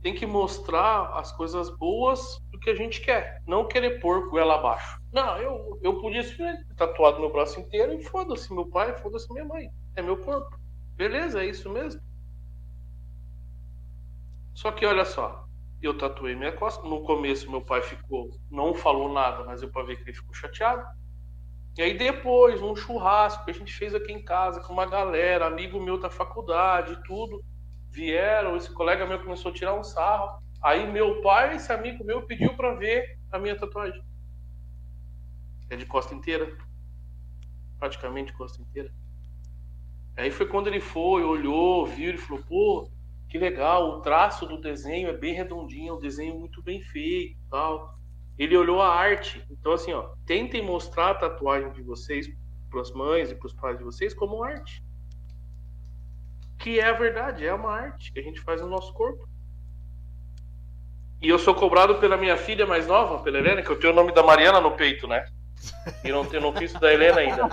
tem 0.00 0.14
que 0.14 0.24
mostrar 0.24 1.18
as 1.18 1.32
coisas 1.32 1.68
boas 1.68 2.40
que 2.62 2.70
a 2.70 2.74
gente 2.74 3.00
quer. 3.00 3.42
Não 3.46 3.66
querer 3.66 4.00
pôr 4.00 4.30
goela 4.30 4.54
abaixo. 4.54 5.00
Não, 5.12 5.36
eu, 5.38 5.78
eu 5.82 6.00
podia 6.00 6.22
ser 6.22 6.64
tatuado 6.76 7.20
no 7.20 7.30
braço 7.30 7.60
inteiro 7.60 7.92
e 7.92 8.02
foda-se 8.02 8.52
meu 8.52 8.66
pai, 8.66 8.96
foda-se 8.98 9.30
minha 9.32 9.44
mãe. 9.44 9.68
É 9.96 10.02
meu 10.02 10.16
corpo. 10.16 10.56
Beleza, 10.96 11.42
é 11.42 11.46
isso 11.46 11.68
mesmo. 11.68 12.00
Só 14.54 14.70
que 14.70 14.86
olha 14.86 15.04
só, 15.04 15.44
eu 15.82 15.96
tatuei 15.96 16.34
minha 16.36 16.52
costa. 16.52 16.86
No 16.86 17.02
começo 17.02 17.50
meu 17.50 17.60
pai 17.60 17.82
ficou, 17.82 18.30
não 18.50 18.74
falou 18.74 19.12
nada, 19.12 19.44
mas 19.44 19.62
eu 19.62 19.70
para 19.70 19.84
ver 19.84 19.96
que 19.96 20.04
ele 20.04 20.14
ficou 20.14 20.34
chateado. 20.34 20.84
E 21.76 21.82
aí 21.82 21.96
depois, 21.96 22.62
um 22.62 22.76
churrasco 22.76 23.44
que 23.44 23.50
a 23.50 23.54
gente 23.54 23.72
fez 23.72 23.94
aqui 23.94 24.12
em 24.12 24.22
casa 24.22 24.60
com 24.60 24.72
uma 24.72 24.86
galera, 24.86 25.46
amigo 25.46 25.80
meu 25.80 25.98
da 25.98 26.10
faculdade, 26.10 27.02
tudo 27.04 27.42
vieram, 27.90 28.56
esse 28.56 28.72
colega 28.72 29.06
meu 29.06 29.20
começou 29.20 29.50
a 29.50 29.54
tirar 29.54 29.74
um 29.74 29.84
sarro. 29.84 30.41
Aí 30.62 30.90
meu 30.90 31.20
pai, 31.22 31.56
esse 31.56 31.72
amigo 31.72 32.04
meu, 32.04 32.22
pediu 32.22 32.54
para 32.54 32.74
ver 32.74 33.18
a 33.30 33.38
minha 33.38 33.58
tatuagem. 33.58 34.02
É 35.68 35.76
de 35.76 35.86
costa 35.86 36.14
inteira. 36.14 36.56
Praticamente 37.78 38.32
costa 38.32 38.62
inteira. 38.62 38.92
Aí 40.16 40.30
foi 40.30 40.46
quando 40.46 40.68
ele 40.68 40.80
foi, 40.80 41.24
olhou, 41.24 41.86
viu 41.86 42.14
e 42.14 42.18
falou: 42.18 42.44
pô, 42.44 42.90
que 43.28 43.38
legal, 43.38 43.88
o 43.88 44.00
traço 44.02 44.46
do 44.46 44.60
desenho 44.60 45.08
é 45.08 45.16
bem 45.16 45.34
redondinho, 45.34 45.94
é 45.94 45.96
um 45.96 46.00
desenho 46.00 46.38
muito 46.38 46.62
bem 46.62 46.82
feito 46.82 47.40
tal. 47.50 47.98
Ele 48.38 48.56
olhou 48.56 48.80
a 48.80 48.94
arte. 48.94 49.44
Então, 49.50 49.72
assim, 49.72 49.92
ó, 49.92 50.14
tentem 50.26 50.64
mostrar 50.64 51.10
a 51.10 51.14
tatuagem 51.14 51.72
de 51.72 51.82
vocês 51.82 52.30
para 52.70 52.80
as 52.80 52.90
mães 52.92 53.30
e 53.30 53.34
para 53.34 53.46
os 53.46 53.54
pais 53.54 53.78
de 53.78 53.84
vocês 53.84 54.14
como 54.14 54.42
arte. 54.42 54.84
Que 56.58 56.78
é 56.78 56.84
a 56.84 56.92
verdade, 56.92 57.46
é 57.46 57.52
uma 57.52 57.70
arte 57.70 58.12
que 58.12 58.20
a 58.20 58.22
gente 58.22 58.40
faz 58.40 58.60
no 58.60 58.68
nosso 58.68 58.92
corpo. 58.94 59.31
E 61.22 61.28
eu 61.28 61.38
sou 61.38 61.54
cobrado 61.54 61.94
pela 61.94 62.16
minha 62.16 62.36
filha 62.36 62.66
mais 62.66 62.84
nova, 62.86 63.22
pela 63.22 63.38
Helena, 63.38 63.62
que 63.62 63.70
eu 63.70 63.78
tenho 63.78 63.92
o 63.92 63.96
nome 63.96 64.12
da 64.12 64.24
Mariana 64.24 64.60
no 64.60 64.72
peito, 64.72 65.06
né? 65.06 65.24
E 66.02 66.10
não, 66.10 66.24
tenho, 66.24 66.42
não 66.42 66.52
fiz 66.52 66.72
da 66.72 66.92
Helena 66.92 67.20
ainda. 67.20 67.48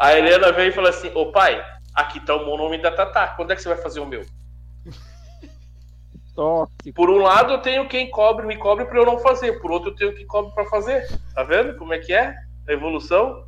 A 0.00 0.18
Helena 0.18 0.50
veio 0.50 0.70
e 0.70 0.72
falou 0.72 0.90
assim: 0.90 1.12
Ô 1.14 1.30
pai, 1.30 1.64
aqui 1.94 2.18
tá 2.18 2.34
o 2.34 2.56
nome 2.56 2.78
da 2.78 2.90
Tatá, 2.90 3.28
quando 3.28 3.52
é 3.52 3.56
que 3.56 3.62
você 3.62 3.68
vai 3.68 3.78
fazer 3.78 4.00
o 4.00 4.06
meu? 4.06 4.26
Tóxico. 6.34 6.92
Por 6.94 7.08
um 7.08 7.18
lado, 7.18 7.52
eu 7.52 7.58
tenho 7.58 7.88
quem 7.88 8.10
cobre, 8.10 8.44
me 8.44 8.56
cobre 8.56 8.84
para 8.84 8.98
eu 8.98 9.06
não 9.06 9.18
fazer. 9.20 9.60
Por 9.60 9.70
outro, 9.70 9.90
eu 9.90 9.94
tenho 9.94 10.14
quem 10.14 10.26
cobre 10.26 10.52
para 10.52 10.64
fazer. 10.64 11.06
Tá 11.32 11.44
vendo 11.44 11.76
como 11.76 11.94
é 11.94 11.98
que 11.98 12.12
é 12.12 12.34
a 12.68 12.72
evolução? 12.72 13.44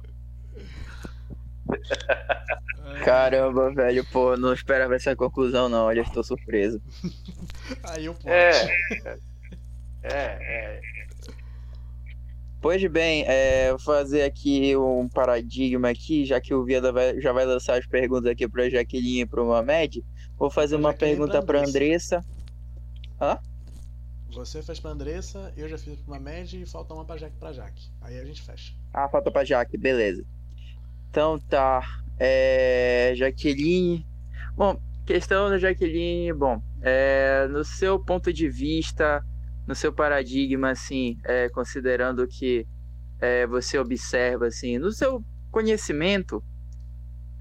Caramba, 3.04 3.70
velho, 3.72 4.04
pô, 4.12 4.36
não 4.36 4.52
esperava 4.52 4.94
essa 4.94 5.16
conclusão, 5.16 5.68
não. 5.68 5.86
Olha, 5.86 6.02
estou 6.02 6.22
surpreso. 6.22 6.80
Aí 7.84 8.04
eu 8.06 8.14
posso. 8.14 8.28
É. 8.28 9.18
É, 10.04 10.14
é. 10.14 10.80
Pois 12.60 12.84
bem, 12.90 13.24
é, 13.26 13.70
vou 13.70 13.78
fazer 13.80 14.22
aqui 14.22 14.76
um 14.76 15.08
paradigma 15.08 15.88
aqui, 15.90 16.24
já 16.24 16.40
que 16.40 16.54
o 16.54 16.64
Vieda 16.64 16.92
vai- 16.92 17.20
já 17.20 17.32
vai 17.32 17.44
lançar 17.44 17.76
as 17.78 17.86
perguntas 17.86 18.30
aqui 18.30 18.48
pra 18.48 18.70
Jaqueline 18.70 19.22
e 19.22 19.26
pro 19.26 19.44
Mohamed. 19.44 20.04
Vou 20.36 20.48
fazer 20.50 20.76
uma 20.76 20.94
pergunta 20.94 21.42
pra 21.42 21.58
pra 21.60 21.68
Andressa. 21.68 22.24
Você 24.32 24.62
fez 24.62 24.80
pra 24.80 24.92
Andressa, 24.92 25.52
eu 25.56 25.68
já 25.68 25.76
fiz 25.76 25.98
pra 26.00 26.18
Med 26.18 26.62
e 26.62 26.64
falta 26.66 26.94
uma 26.94 27.04
pra 27.04 27.16
Jaque 27.16 27.36
pra 27.36 27.52
Jaque. 27.52 27.90
Aí 28.00 28.18
a 28.18 28.24
gente 28.24 28.40
fecha. 28.42 28.72
Ah, 28.92 29.08
falta 29.08 29.30
pra 29.30 29.44
Jaque, 29.44 29.76
beleza. 29.76 30.24
Então 31.10 31.38
tá. 31.38 31.82
É, 32.18 33.12
Jaqueline. 33.16 34.06
Bom, 34.56 34.78
questão 35.12 35.50
da 35.50 35.58
Jaqueline, 35.58 36.32
bom, 36.32 36.58
é, 36.80 37.46
no 37.48 37.62
seu 37.62 38.02
ponto 38.02 38.32
de 38.32 38.48
vista, 38.48 39.22
no 39.68 39.74
seu 39.74 39.92
paradigma, 39.92 40.70
assim, 40.70 41.18
é, 41.26 41.50
considerando 41.50 42.26
que 42.26 42.66
é, 43.20 43.46
você 43.46 43.78
observa, 43.78 44.46
assim, 44.46 44.78
no 44.78 44.90
seu 44.90 45.22
conhecimento, 45.50 46.42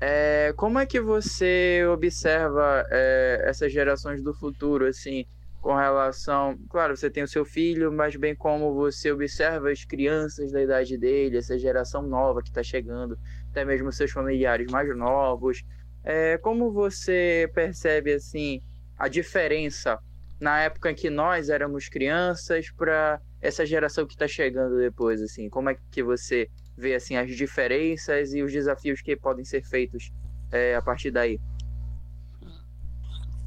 é, 0.02 0.54
como 0.58 0.80
é 0.80 0.86
que 0.86 1.00
você 1.00 1.86
observa 1.86 2.86
é, 2.92 3.42
essas 3.46 3.72
gerações 3.72 4.22
do 4.22 4.34
futuro, 4.34 4.86
assim, 4.86 5.26
com 5.62 5.74
relação. 5.74 6.58
Claro, 6.70 6.98
você 6.98 7.10
tem 7.10 7.24
o 7.24 7.28
seu 7.28 7.46
filho, 7.46 7.90
mas 7.90 8.18
bem 8.18 8.36
como 8.36 8.74
você 8.74 9.14
observa 9.14 9.72
as 9.72 9.86
crianças 9.86 10.52
da 10.52 10.62
idade 10.62 10.98
dele, 10.98 11.38
essa 11.38 11.58
geração 11.58 12.02
nova 12.02 12.42
que 12.42 12.50
está 12.50 12.64
chegando, 12.64 13.18
até 13.50 13.64
mesmo 13.64 13.94
seus 13.94 14.12
familiares 14.12 14.70
mais 14.70 14.94
novos. 14.98 15.64
É, 16.04 16.38
como 16.38 16.72
você 16.72 17.50
percebe 17.54 18.14
assim 18.14 18.62
a 18.98 19.08
diferença 19.08 20.00
na 20.40 20.60
época 20.62 20.90
em 20.90 20.96
que 20.96 21.10
nós 21.10 21.50
éramos 21.50 21.88
crianças 21.88 22.72
para 22.72 23.22
essa 23.40 23.66
geração 23.66 24.06
que 24.08 24.14
está 24.14 24.28
chegando 24.28 24.78
depois, 24.78 25.22
assim? 25.22 25.50
Como 25.50 25.70
é 25.70 25.78
que 25.92 26.02
você 26.02 26.50
vê 26.76 26.96
assim 26.96 27.16
as 27.16 27.36
diferenças 27.36 28.34
e 28.34 28.42
os 28.42 28.52
desafios 28.52 29.02
que 29.02 29.16
podem 29.16 29.46
ser 29.46 29.64
feitos 29.64 30.12
é, 30.52 30.76
a 30.76 30.82
partir 30.82 31.12
daí? 31.12 31.40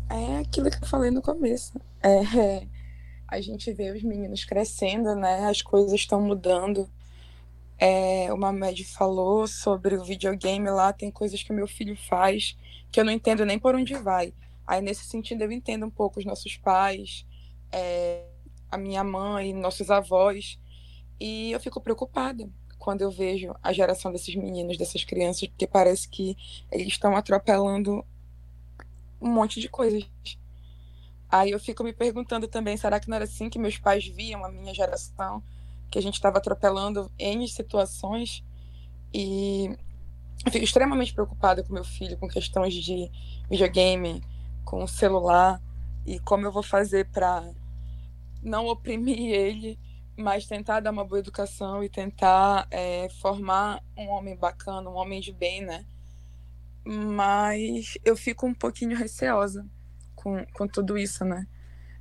É 0.08 0.38
aquilo 0.38 0.70
que 0.70 0.82
eu 0.82 0.86
falei 0.86 1.10
no 1.10 1.20
começo. 1.20 1.80
É, 2.02 2.66
a 3.26 3.40
gente 3.40 3.72
vê 3.72 3.90
os 3.90 4.02
meninos 4.02 4.44
crescendo, 4.44 5.14
né? 5.16 5.46
As 5.46 5.62
coisas 5.62 5.92
estão 5.92 6.20
mudando. 6.20 6.88
É, 7.78 8.32
o 8.32 8.36
Mamed 8.36 8.84
falou 8.84 9.46
sobre 9.46 9.96
o 9.96 10.04
videogame 10.04 10.70
lá, 10.70 10.92
tem 10.92 11.10
coisas 11.10 11.42
que 11.42 11.52
meu 11.52 11.66
filho 11.66 11.96
faz 11.96 12.56
que 12.94 13.00
eu 13.00 13.04
não 13.04 13.12
entendo 13.12 13.44
nem 13.44 13.58
por 13.58 13.74
onde 13.74 13.94
vai. 13.94 14.32
Aí, 14.64 14.80
nesse 14.80 15.04
sentido, 15.04 15.42
eu 15.42 15.50
entendo 15.50 15.84
um 15.84 15.90
pouco 15.90 16.20
os 16.20 16.24
nossos 16.24 16.56
pais, 16.56 17.26
é, 17.72 18.24
a 18.70 18.78
minha 18.78 19.02
mãe, 19.02 19.52
nossos 19.52 19.90
avós, 19.90 20.58
e 21.18 21.50
eu 21.50 21.58
fico 21.58 21.80
preocupada 21.80 22.48
quando 22.78 23.02
eu 23.02 23.10
vejo 23.10 23.52
a 23.62 23.72
geração 23.72 24.12
desses 24.12 24.34
meninos, 24.36 24.78
dessas 24.78 25.02
crianças, 25.02 25.48
porque 25.48 25.66
parece 25.66 26.08
que 26.08 26.36
eles 26.70 26.86
estão 26.86 27.16
atropelando 27.16 28.04
um 29.20 29.28
monte 29.28 29.58
de 29.60 29.68
coisas. 29.68 30.08
Aí 31.28 31.50
eu 31.50 31.58
fico 31.58 31.82
me 31.82 31.92
perguntando 31.92 32.46
também, 32.46 32.76
será 32.76 33.00
que 33.00 33.08
não 33.08 33.16
era 33.16 33.24
assim 33.24 33.50
que 33.50 33.58
meus 33.58 33.76
pais 33.76 34.06
viam 34.06 34.44
a 34.44 34.52
minha 34.52 34.72
geração? 34.72 35.42
Que 35.90 35.98
a 35.98 36.02
gente 36.02 36.14
estava 36.14 36.38
atropelando 36.38 37.10
N 37.18 37.46
situações 37.48 38.44
e 39.12 39.66
eu 40.44 40.52
fico 40.52 40.64
extremamente 40.64 41.14
preocupada 41.14 41.62
com 41.62 41.72
meu 41.72 41.84
filho, 41.84 42.18
com 42.18 42.28
questões 42.28 42.74
de 42.74 43.10
videogame, 43.48 44.22
com 44.64 44.86
celular 44.86 45.60
e 46.04 46.18
como 46.18 46.46
eu 46.46 46.52
vou 46.52 46.62
fazer 46.62 47.08
para 47.10 47.48
não 48.42 48.66
oprimir 48.66 49.18
ele, 49.32 49.78
mas 50.16 50.46
tentar 50.46 50.80
dar 50.80 50.90
uma 50.90 51.04
boa 51.04 51.18
educação 51.18 51.82
e 51.82 51.88
tentar 51.88 52.66
é, 52.70 53.08
formar 53.20 53.82
um 53.96 54.08
homem 54.08 54.36
bacana, 54.36 54.90
um 54.90 54.94
homem 54.94 55.20
de 55.20 55.32
bem, 55.32 55.62
né? 55.62 55.84
Mas 56.84 57.96
eu 58.04 58.14
fico 58.14 58.46
um 58.46 58.54
pouquinho 58.54 58.96
receosa 58.96 59.66
com, 60.14 60.44
com 60.52 60.68
tudo 60.68 60.98
isso, 60.98 61.24
né? 61.24 61.46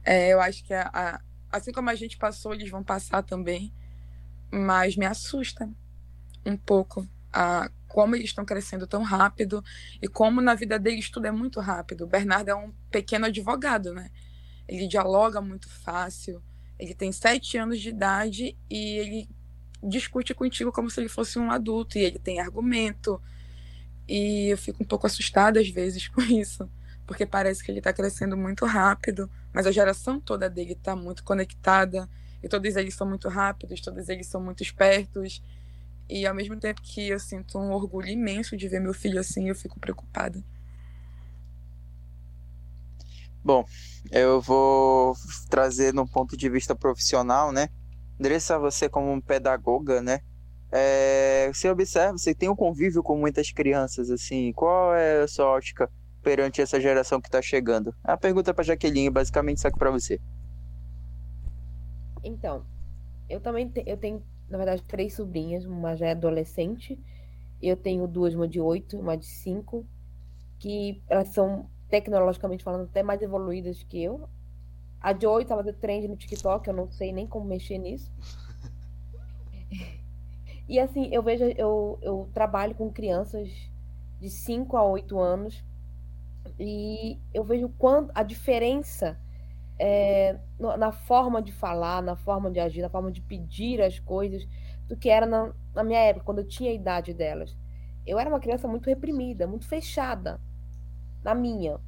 É, 0.04 0.34
eu 0.34 0.42
acho 0.42 0.64
que 0.66 0.74
a, 0.74 0.90
a, 0.94 1.22
assim 1.54 1.72
como 1.72 1.90
a 1.90 1.96
gente 1.96 2.18
passou, 2.18 2.54
eles 2.54 2.70
vão 2.70 2.84
passar 2.84 3.22
também, 3.22 3.72
mas 4.52 4.98
me 4.98 5.06
assusta 5.06 5.70
um 6.46 6.58
pouco 6.58 7.08
a 7.32 7.70
como 7.88 8.16
eles 8.16 8.30
estão 8.30 8.44
crescendo 8.44 8.88
tão 8.88 9.04
rápido 9.04 9.64
e 10.02 10.08
como 10.08 10.42
na 10.42 10.56
vida 10.56 10.80
deles 10.80 11.12
tudo 11.12 11.28
é 11.28 11.32
muito 11.32 11.60
rápido. 11.60 12.06
O 12.06 12.08
Bernardo 12.08 12.50
é 12.50 12.56
um 12.56 12.74
pequeno 12.90 13.28
advogado, 13.28 13.94
né? 13.94 14.10
Ele 14.68 14.88
dialoga 14.88 15.40
muito 15.40 15.70
fácil, 15.70 16.42
ele 16.80 16.96
tem 16.96 17.12
sete 17.12 17.56
anos 17.56 17.80
de 17.80 17.90
idade 17.90 18.58
e 18.68 18.98
ele 18.98 19.30
discute 19.84 20.34
contigo 20.34 20.72
como 20.72 20.90
se 20.90 21.00
ele 21.02 21.08
fosse 21.08 21.38
um 21.38 21.52
adulto 21.52 22.00
e 22.00 22.02
ele 22.02 22.18
tem 22.18 22.40
argumento. 22.40 23.22
E 24.08 24.48
eu 24.48 24.58
fico 24.58 24.82
um 24.82 24.88
pouco 24.88 25.06
assustada 25.06 25.60
às 25.60 25.70
vezes 25.70 26.08
com 26.10 26.22
isso, 26.24 26.68
porque 27.06 27.26
parece 27.26 27.64
que 27.64 27.72
ele 27.72 27.80
está 27.80 27.92
crescendo 27.92 28.38
muito 28.38 28.66
rápido, 28.66 29.30
mas 29.54 29.68
a 29.68 29.72
geração 29.72 30.20
toda 30.20 30.50
dele 30.50 30.74
está 30.74 30.96
muito 30.96 31.24
conectada 31.24 32.10
e 32.42 32.48
todos 32.48 32.76
eles 32.76 32.96
são 32.96 33.08
muito 33.08 33.28
rápidos, 33.30 33.82
todos 33.82 34.10
eles 34.10 34.28
são 34.28 34.42
muito 34.42 34.64
espertos. 34.64 35.42
E 36.10 36.26
ao 36.26 36.36
mesmo 36.36 36.60
tempo 36.60 36.82
que 36.82 37.10
eu 37.10 37.20
sinto 37.20 37.58
um 37.58 37.72
orgulho 37.72 38.08
imenso 38.08 38.58
de 38.58 38.68
ver 38.68 38.80
meu 38.80 38.94
filho 38.94 39.20
assim, 39.20 39.50
eu 39.50 39.56
fico 39.56 39.80
preocupada. 39.80 40.44
Bom, 43.44 43.66
eu 44.12 44.40
vou 44.40 45.16
trazer 45.50 45.94
no 45.94 46.08
ponto 46.08 46.38
de 46.38 46.50
vista 46.50 46.74
profissional, 46.74 47.52
né? 47.52 47.68
Andressa, 48.20 48.58
você 48.58 48.88
como 48.88 49.22
pedagoga, 49.22 50.02
né? 50.02 50.20
É, 50.72 51.52
você 51.54 51.70
observa, 51.70 52.18
você 52.18 52.34
tem 52.34 52.50
um 52.50 52.56
convívio 52.56 53.04
com 53.04 53.18
muitas 53.18 53.52
crianças, 53.52 54.10
assim. 54.10 54.54
Qual 54.54 54.96
é 54.96 55.24
a 55.24 55.28
sua 55.28 55.48
ótica 55.48 55.90
perante 56.24 56.62
essa 56.62 56.80
geração 56.80 57.20
que 57.20 57.28
está 57.28 57.42
chegando? 57.42 57.94
A 58.04 58.18
pergunta 58.18 58.54
para 58.54 58.64
Jaqueline, 58.64 59.10
basicamente, 59.10 59.62
que 59.62 59.78
para 59.78 59.92
você. 59.92 60.20
Então, 62.24 62.66
eu 63.30 63.42
também 63.42 63.68
te, 63.68 63.84
eu 63.86 63.98
tenho, 63.98 64.24
na 64.50 64.58
verdade, 64.58 64.82
três 64.84 65.14
sobrinhas, 65.14 65.66
uma 65.66 65.96
já 65.96 66.08
é 66.08 66.12
adolescente, 66.12 66.98
eu 67.62 67.76
tenho 67.76 68.08
duas, 68.08 68.34
uma 68.34 68.48
de 68.48 68.62
oito, 68.62 68.98
uma 68.98 69.18
de 69.18 69.26
cinco, 69.26 69.86
que 70.58 71.04
elas 71.10 71.28
são 71.30 71.70
tecnologicamente 71.90 72.64
falando 72.64 72.86
até 72.86 73.04
mais 73.04 73.22
evoluídas 73.22 73.84
que 73.84 74.02
eu. 74.02 74.28
A 75.02 75.12
de 75.12 75.28
oito, 75.28 75.52
ela 75.52 75.62
deu 75.62 75.74
trend 75.74 76.08
no 76.08 76.16
TikTok, 76.16 76.68
eu 76.68 76.74
não 76.74 76.90
sei 76.90 77.12
nem 77.12 77.28
como 77.28 77.46
mexer 77.46 77.78
nisso. 77.78 78.12
E 80.66 80.80
assim, 80.80 81.10
eu 81.12 81.22
vejo, 81.22 81.44
eu, 81.58 82.00
eu 82.02 82.30
trabalho 82.34 82.74
com 82.74 82.90
crianças 82.90 83.50
de 84.22 84.30
5 84.30 84.78
a 84.78 84.84
8 84.86 85.20
anos 85.20 85.62
e 86.60 87.20
eu 87.34 87.44
vejo 87.44 87.70
quanto 87.78 88.12
a 88.14 88.24
diferença 88.24 89.20
é, 89.80 90.38
na 90.60 90.92
forma 90.92 91.42
de 91.42 91.52
falar, 91.52 92.02
na 92.02 92.16
forma 92.16 92.52
de 92.52 92.60
agir, 92.60 92.82
na 92.82 92.90
forma 92.90 93.12
de 93.12 93.22
pedir 93.22 93.82
as 93.82 94.00
coisas 94.00 94.48
do 94.88 94.96
que 94.96 95.10
era 95.10 95.26
na, 95.26 95.52
na 95.74 95.84
minha 95.84 96.00
época, 96.00 96.26
quando 96.26 96.40
eu 96.40 96.48
tinha 96.48 96.72
a 96.72 96.74
idade 96.74 97.14
delas. 97.14 97.58
Eu 98.06 98.20
era 98.20 98.30
uma 98.30 98.40
criança 98.40 98.68
muito 98.68 98.88
reprimida, 98.88 99.48
muito 99.48 99.68
fechada 99.68 100.40
na 101.24 101.34
minha. 101.34 101.80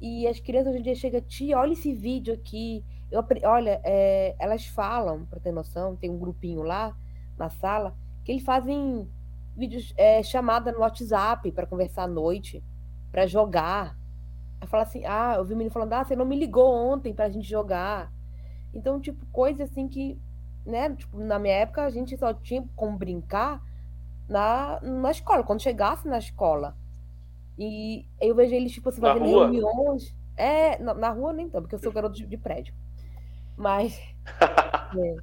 E 0.00 0.26
as 0.26 0.38
crianças 0.38 0.72
hoje 0.72 0.80
em 0.80 0.82
dia 0.82 0.94
chegam, 0.94 1.20
tia, 1.22 1.58
olha 1.58 1.72
esse 1.72 1.92
vídeo 1.92 2.34
aqui. 2.34 2.84
Eu, 3.10 3.24
olha, 3.44 3.80
é, 3.84 4.34
elas 4.38 4.66
falam, 4.66 5.24
para 5.26 5.40
ter 5.40 5.52
noção, 5.52 5.96
tem 5.96 6.10
um 6.10 6.18
grupinho 6.18 6.62
lá, 6.62 6.94
na 7.38 7.48
sala 7.48 7.94
que 8.24 8.32
eles 8.32 8.42
fazem 8.42 9.08
vídeos 9.56 9.94
é, 9.96 10.22
chamada 10.22 10.72
no 10.72 10.80
WhatsApp 10.80 11.50
para 11.52 11.66
conversar 11.66 12.02
à 12.02 12.08
noite, 12.08 12.62
para 13.16 13.26
jogar. 13.26 13.96
Eu 14.60 14.68
falo 14.68 14.82
assim, 14.82 15.02
ah, 15.06 15.36
eu 15.38 15.44
vi 15.46 15.54
o 15.54 15.56
menino 15.56 15.72
falando, 15.72 15.94
ah, 15.94 16.04
você 16.04 16.14
não 16.14 16.26
me 16.26 16.38
ligou 16.38 16.70
ontem 16.70 17.14
pra 17.14 17.30
gente 17.30 17.48
jogar. 17.48 18.12
Então, 18.74 19.00
tipo, 19.00 19.24
coisa 19.32 19.64
assim 19.64 19.88
que, 19.88 20.20
né, 20.66 20.94
tipo, 20.94 21.18
na 21.18 21.38
minha 21.38 21.54
época 21.54 21.82
a 21.82 21.88
gente 21.88 22.14
só 22.18 22.34
tinha 22.34 22.62
como 22.76 22.98
brincar 22.98 23.62
na, 24.28 24.78
na 24.82 25.10
escola, 25.10 25.42
quando 25.42 25.62
chegasse 25.62 26.06
na 26.06 26.18
escola. 26.18 26.76
E 27.58 28.06
eu 28.20 28.34
vejo 28.34 28.54
eles, 28.54 28.72
tipo 28.72 28.90
assim, 28.90 29.00
fazendo 29.00 29.24
reuniões. 29.24 30.14
É, 30.36 30.78
na, 30.78 30.92
na, 30.92 31.08
rua 31.08 31.32
nem 31.32 31.48
tanto, 31.48 31.62
porque 31.62 31.76
eu 31.76 31.78
sou 31.78 31.90
garoto 31.90 32.16
de, 32.16 32.26
de 32.26 32.36
prédio. 32.36 32.74
Mas. 33.56 33.98
é. 34.94 35.16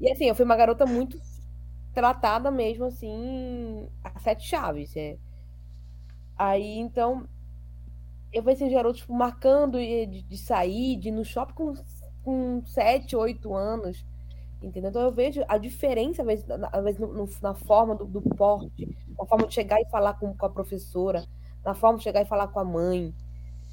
E 0.00 0.10
assim, 0.10 0.24
eu 0.24 0.34
fui 0.34 0.46
uma 0.46 0.56
garota 0.56 0.86
muito 0.86 1.20
tratada 1.92 2.50
mesmo 2.50 2.86
assim, 2.86 3.86
a 4.02 4.18
sete 4.20 4.48
chaves. 4.48 4.96
É. 4.96 5.18
Aí 6.38 6.78
então, 6.78 7.26
eu 8.32 8.42
vejo 8.42 8.62
esses 8.62 8.72
garotos 8.72 9.00
tipo, 9.00 9.14
marcando 9.14 9.78
de, 9.78 10.22
de, 10.22 10.38
sair, 10.38 10.96
de 10.96 11.08
ir 11.08 11.12
no 11.12 11.24
shopping 11.24 11.54
com, 11.54 11.74
com 12.22 12.62
sete, 12.66 13.16
oito 13.16 13.54
anos. 13.54 14.04
Entendeu? 14.62 14.90
Então 14.90 15.02
eu 15.02 15.12
vejo 15.12 15.44
a 15.48 15.58
diferença, 15.58 16.22
às 16.22 16.26
vezes, 16.26 16.44
às 16.50 16.84
vezes 16.84 17.00
no, 17.00 17.12
no, 17.12 17.28
na 17.42 17.54
forma 17.54 17.94
do, 17.94 18.04
do, 18.06 18.22
porte, 18.22 18.88
na 19.18 19.24
forma 19.26 19.46
de 19.46 19.54
chegar 19.54 19.80
e 19.80 19.86
falar 19.86 20.14
com, 20.14 20.34
com, 20.34 20.46
a 20.46 20.50
professora, 20.50 21.24
na 21.64 21.74
forma 21.74 21.98
de 21.98 22.04
chegar 22.04 22.22
e 22.22 22.26
falar 22.26 22.48
com 22.48 22.60
a 22.60 22.64
mãe. 22.64 23.14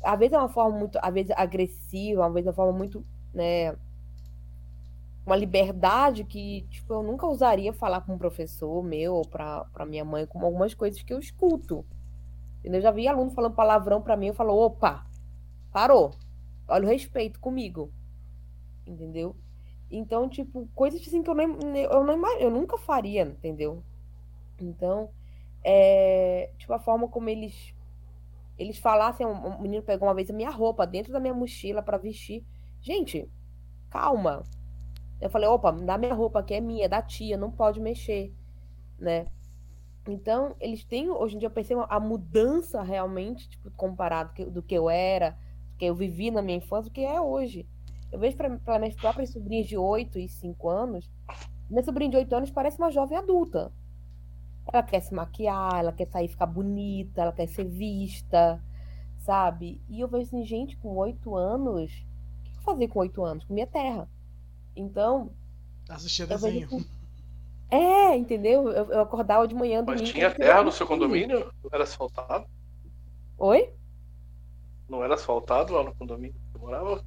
Às 0.04 0.20
vezes 0.20 0.34
é 0.34 0.38
uma 0.38 0.50
forma 0.50 0.78
muito, 0.78 1.00
às 1.02 1.14
vezes 1.14 1.32
agressiva, 1.36 2.26
às 2.26 2.34
vezes 2.34 2.48
é 2.48 2.50
uma 2.50 2.56
forma 2.56 2.78
muito, 2.78 3.06
né, 3.34 3.76
uma 5.26 5.36
liberdade 5.36 6.26
que, 6.26 6.66
tipo, 6.70 6.94
eu 6.94 7.04
nunca 7.04 7.26
usaria 7.28 7.72
falar 7.72 8.02
com 8.02 8.14
um 8.14 8.18
professor 8.18 8.84
meu 8.84 9.16
ou 9.16 9.26
para 9.26 9.86
minha 9.88 10.04
mãe, 10.04 10.26
como 10.26 10.46
algumas 10.46 10.74
coisas 10.74 11.02
que 11.02 11.14
eu 11.14 11.20
escuto. 11.20 11.86
Eu 12.64 12.82
já 12.82 12.92
vi 12.92 13.08
aluno 13.08 13.32
falando 13.32 13.56
palavrão 13.56 14.02
para 14.02 14.16
mim, 14.16 14.28
eu 14.28 14.34
falo, 14.34 14.54
opa, 14.56 15.06
parou. 15.72 16.12
Olha 16.68 16.86
o 16.86 16.90
respeito 16.90 17.40
comigo. 17.40 17.92
Entendeu? 18.88 19.36
Então, 19.92 20.30
tipo, 20.30 20.68
coisas 20.74 21.02
assim 21.02 21.22
que 21.22 21.30
eu, 21.30 21.36
nem, 21.36 21.48
eu, 21.84 22.04
não, 22.04 22.40
eu 22.40 22.50
nunca 22.50 22.78
faria, 22.78 23.24
entendeu? 23.24 23.84
Então, 24.60 25.10
é, 25.64 26.50
tipo, 26.58 26.74
a 26.74 26.80
forma 26.80 27.08
como 27.08 27.30
eles 27.30 27.74
eles 28.58 28.78
falassem, 28.78 29.26
um 29.26 29.60
menino 29.62 29.84
pegou 29.84 30.08
uma 30.08 30.14
vez 30.14 30.30
a 30.30 30.34
minha 30.34 30.52
roupa 30.52 30.86
dentro 30.86 31.12
da 31.12 31.20
minha 31.20 31.34
mochila 31.34 31.82
para 31.82 31.98
vestir. 31.98 32.46
Gente, 32.82 33.28
calma, 33.90 34.44
eu 35.20 35.30
falei, 35.30 35.48
opa, 35.48 35.72
dá 35.72 35.98
minha 35.98 36.14
roupa 36.14 36.44
que 36.44 36.54
é 36.54 36.62
minha, 36.62 36.86
é 36.86 36.90
da 36.90 37.02
tia, 37.02 37.38
não 37.38 37.52
pode 37.52 37.80
mexer, 37.80 38.32
né? 39.00 39.28
Então, 40.08 40.56
eles 40.60 40.84
têm, 40.84 41.10
hoje 41.10 41.36
em 41.36 41.40
dia 41.40 41.48
eu 41.48 41.52
percebo 41.52 41.86
a 41.88 42.00
mudança 42.00 42.82
realmente, 42.82 43.50
tipo, 43.50 43.72
comparado 43.72 44.52
do 44.52 44.62
que 44.62 44.76
eu 44.76 44.90
era, 44.90 45.32
do 45.72 45.78
que 45.78 45.86
eu 45.86 45.96
vivi 45.96 46.30
na 46.30 46.42
minha 46.42 46.58
infância, 46.58 46.90
do 46.90 46.94
que 46.94 47.06
é 47.06 47.22
hoje. 47.22 47.66
Eu 48.12 48.20
vejo 48.20 48.36
para 48.38 48.80
minhas 48.80 48.96
próprias 48.96 49.32
sobrinhas 49.32 49.68
de 49.68 49.78
8 49.78 50.20
e 50.20 50.28
5 50.28 50.70
anos, 50.70 51.10
minha 51.70 51.84
sobrinha 51.84 52.12
de 52.12 52.18
8 52.18 52.36
anos 52.36 52.52
parece 52.52 52.78
uma 52.78 52.92
jovem 52.92 53.18
adulta. 53.18 53.72
Ela 54.72 54.84
quer 54.84 55.00
se 55.02 55.14
maquiar, 55.14 55.80
ela 55.80 55.92
quer 55.92 56.08
sair 56.08 56.28
ficar 56.28 56.46
bonita, 56.46 57.22
ela 57.22 57.32
quer 57.32 57.48
ser 57.48 57.66
vista, 57.66 58.62
sabe? 59.20 59.82
E 59.90 60.02
eu 60.02 60.08
vejo 60.08 60.28
assim, 60.28 60.46
gente, 60.46 60.78
com 60.78 60.96
8 60.96 61.36
anos, 61.36 61.92
o 61.92 62.44
que 62.44 62.58
eu 62.60 62.62
fazer 62.62 62.88
com 62.90 63.00
8 63.00 63.24
anos? 63.24 63.46
Com 63.46 63.54
minha 63.54 63.68
terra. 63.68 64.08
Então. 64.76 65.32
Assistia 65.90 66.28
desenho. 66.28 66.68
É, 67.70 68.16
entendeu? 68.16 68.70
Eu, 68.70 68.92
eu 68.92 69.02
acordava 69.02 69.48
de 69.48 69.56
manhã. 69.56 69.84
Mas 69.86 70.02
tinha 70.02 70.30
terra 70.30 70.64
no 70.64 70.72
seu 70.72 70.86
condomínio? 70.86 71.52
Não 71.64 71.70
era 71.72 71.84
asfaltado? 71.84 72.46
Oi? 73.38 73.74
Não 74.88 75.04
era 75.04 75.16
asfaltado 75.16 75.74
lá 75.74 75.84
no 75.84 75.96
condomínio? 75.96 76.36
Você 76.52 76.60
morava? 76.60 77.04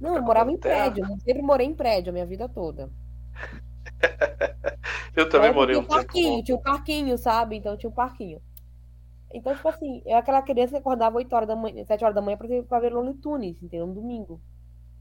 Não, 0.00 0.16
eu 0.16 0.22
morava 0.22 0.50
em 0.50 0.58
terra. 0.58 0.90
prédio. 0.90 1.04
Eu 1.10 1.18
sempre 1.20 1.42
morei 1.42 1.66
em 1.66 1.74
prédio 1.74 2.10
a 2.10 2.12
minha 2.12 2.26
vida 2.26 2.48
toda. 2.48 2.90
eu 5.16 5.28
também 5.28 5.52
morei 5.52 5.76
um, 5.76 5.80
um 5.80 5.84
parquinho, 5.84 6.30
tempo. 6.36 6.44
Tinha 6.44 6.56
um 6.56 6.62
parquinho, 6.62 7.18
sabe? 7.18 7.56
Então 7.56 7.76
tinha 7.76 7.90
um 7.90 7.94
parquinho. 7.94 8.40
Então, 9.32 9.54
tipo 9.54 9.68
assim, 9.68 10.02
eu 10.04 10.16
aquela 10.16 10.42
criança 10.42 10.72
que 10.72 10.78
acordava 10.78 11.16
8 11.16 11.32
horas 11.34 11.48
da 11.48 11.54
manhã, 11.54 11.84
7 11.84 12.02
horas 12.02 12.14
da 12.14 12.20
manhã 12.20 12.36
pra, 12.36 12.48
pra 12.64 12.80
ver 12.80 12.92
Looney 12.92 13.14
Tunes, 13.14 13.62
entendeu? 13.62 13.86
Um 13.86 13.94
domingo. 13.94 14.40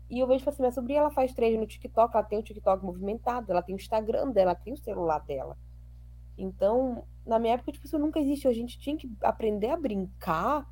E 0.10 0.20
eu 0.20 0.28
vejo, 0.28 0.40
tipo 0.40 0.50
assim, 0.50 0.62
minha 0.62 0.72
sobrinha, 0.72 1.00
ela 1.00 1.12
faz 1.12 1.34
três 1.34 1.58
no 1.58 1.68
TikTok, 1.68 2.16
ela 2.16 2.26
tem 2.26 2.40
o 2.40 2.44
TikTok 2.44 2.84
movimentado, 2.84 3.52
ela 3.52 3.62
tem 3.62 3.76
o 3.76 3.78
Instagram 3.78 4.32
dela, 4.32 4.52
ela 4.52 4.56
tem 4.56 4.74
o 4.74 4.78
celular 4.78 5.20
dela. 5.20 5.56
Então, 6.38 7.04
na 7.26 7.38
minha 7.38 7.54
época, 7.54 7.72
tipo, 7.72 7.86
isso 7.86 8.00
nunca 8.00 8.20
existiu. 8.20 8.50
A 8.50 8.54
gente 8.54 8.80
tinha 8.80 8.98
que 8.98 9.10
aprender 9.22 9.70
a 9.70 9.78
brincar 9.78 10.68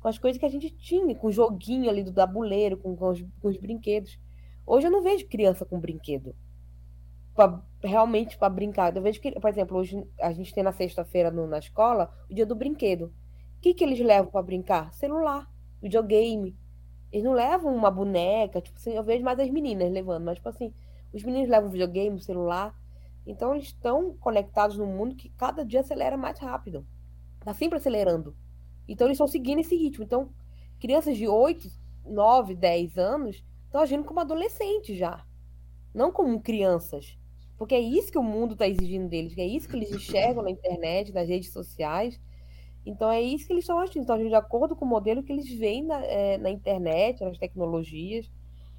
com 0.00 0.08
as 0.08 0.16
coisas 0.16 0.38
que 0.38 0.46
a 0.46 0.48
gente 0.48 0.70
tinha, 0.70 1.14
com 1.14 1.26
o 1.26 1.32
joguinho 1.32 1.90
ali 1.90 2.02
do 2.02 2.12
tabuleiro, 2.12 2.76
com, 2.76 2.96
com, 2.96 3.08
os, 3.08 3.20
com 3.40 3.48
os 3.48 3.56
brinquedos. 3.56 4.18
Hoje 4.64 4.86
eu 4.86 4.90
não 4.90 5.02
vejo 5.02 5.26
criança 5.26 5.66
com 5.66 5.78
brinquedo. 5.78 6.34
Pra, 7.34 7.62
realmente 7.82 8.38
para 8.38 8.48
brincar. 8.48 8.94
Eu 8.96 9.02
vejo 9.02 9.20
que, 9.20 9.32
por 9.32 9.50
exemplo, 9.50 9.76
hoje 9.76 10.02
a 10.20 10.32
gente 10.32 10.54
tem 10.54 10.62
na 10.62 10.72
sexta-feira 10.72 11.30
na 11.30 11.58
escola 11.58 12.12
o 12.30 12.34
dia 12.34 12.46
do 12.46 12.54
brinquedo. 12.54 13.12
O 13.56 13.60
que, 13.60 13.74
que 13.74 13.82
eles 13.82 13.98
levam 13.98 14.30
para 14.30 14.42
brincar? 14.42 14.92
Celular, 14.94 15.50
videogame. 15.82 16.56
Eles 17.12 17.24
não 17.24 17.32
levam 17.32 17.74
uma 17.74 17.90
boneca, 17.90 18.60
tipo 18.60 18.76
assim, 18.76 18.92
eu 18.92 19.02
vejo 19.02 19.24
mais 19.24 19.38
as 19.38 19.50
meninas 19.50 19.90
levando, 19.90 20.24
mas 20.24 20.36
tipo 20.36 20.48
assim, 20.48 20.72
os 21.12 21.22
meninos 21.22 21.48
levam 21.48 21.70
videogame, 21.70 22.20
celular. 22.20 22.74
Então 23.26 23.54
eles 23.54 23.66
estão 23.66 24.14
conectados 24.18 24.76
no 24.76 24.86
mundo 24.86 25.14
que 25.14 25.30
cada 25.30 25.64
dia 25.64 25.80
acelera 25.80 26.16
mais 26.16 26.38
rápido. 26.38 26.86
Tá 27.40 27.54
sempre 27.54 27.78
acelerando. 27.78 28.36
Então 28.86 29.06
eles 29.06 29.16
estão 29.16 29.26
seguindo 29.26 29.60
esse 29.60 29.76
ritmo. 29.76 30.04
Então, 30.04 30.30
crianças 30.78 31.16
de 31.16 31.26
8, 31.26 31.68
9, 32.06 32.54
10 32.54 32.98
anos 32.98 33.44
estão 33.64 33.80
agindo 33.80 34.04
como 34.04 34.20
adolescentes 34.20 34.96
já. 34.96 35.24
Não 35.94 36.10
como 36.10 36.40
crianças. 36.40 37.18
Porque 37.56 37.74
é 37.74 37.80
isso 37.80 38.12
que 38.12 38.18
o 38.18 38.22
mundo 38.22 38.52
está 38.52 38.68
exigindo 38.68 39.08
deles, 39.08 39.36
é 39.36 39.44
isso 39.44 39.68
que 39.68 39.74
eles 39.74 39.90
enxergam 39.90 40.44
na 40.44 40.50
internet, 40.50 41.12
nas 41.12 41.28
redes 41.28 41.52
sociais. 41.52 42.20
Então 42.84 43.10
é 43.10 43.20
isso 43.20 43.46
que 43.46 43.52
eles 43.52 43.64
estão 43.64 43.78
agindo. 43.78 44.02
Então, 44.02 44.18
de 44.18 44.34
acordo 44.34 44.74
com 44.74 44.84
o 44.84 44.88
modelo 44.88 45.22
que 45.22 45.32
eles 45.32 45.48
veem 45.58 45.84
na, 45.84 46.02
é, 46.04 46.38
na 46.38 46.50
internet, 46.50 47.22
nas 47.22 47.38
tecnologias. 47.38 48.30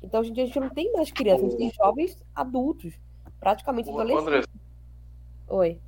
Então, 0.01 0.21
hoje 0.21 0.31
em 0.31 0.33
dia 0.33 0.43
a 0.43 0.47
gente 0.47 0.59
não 0.59 0.69
tem 0.69 0.91
mais 0.93 1.11
crianças, 1.11 1.45
a 1.45 1.49
gente 1.49 1.57
tem 1.57 1.71
jovens 1.71 2.23
adultos, 2.33 2.93
praticamente 3.39 3.89
adolescentes. 3.89 4.27
André, 4.27 4.43
Oi. 5.47 5.79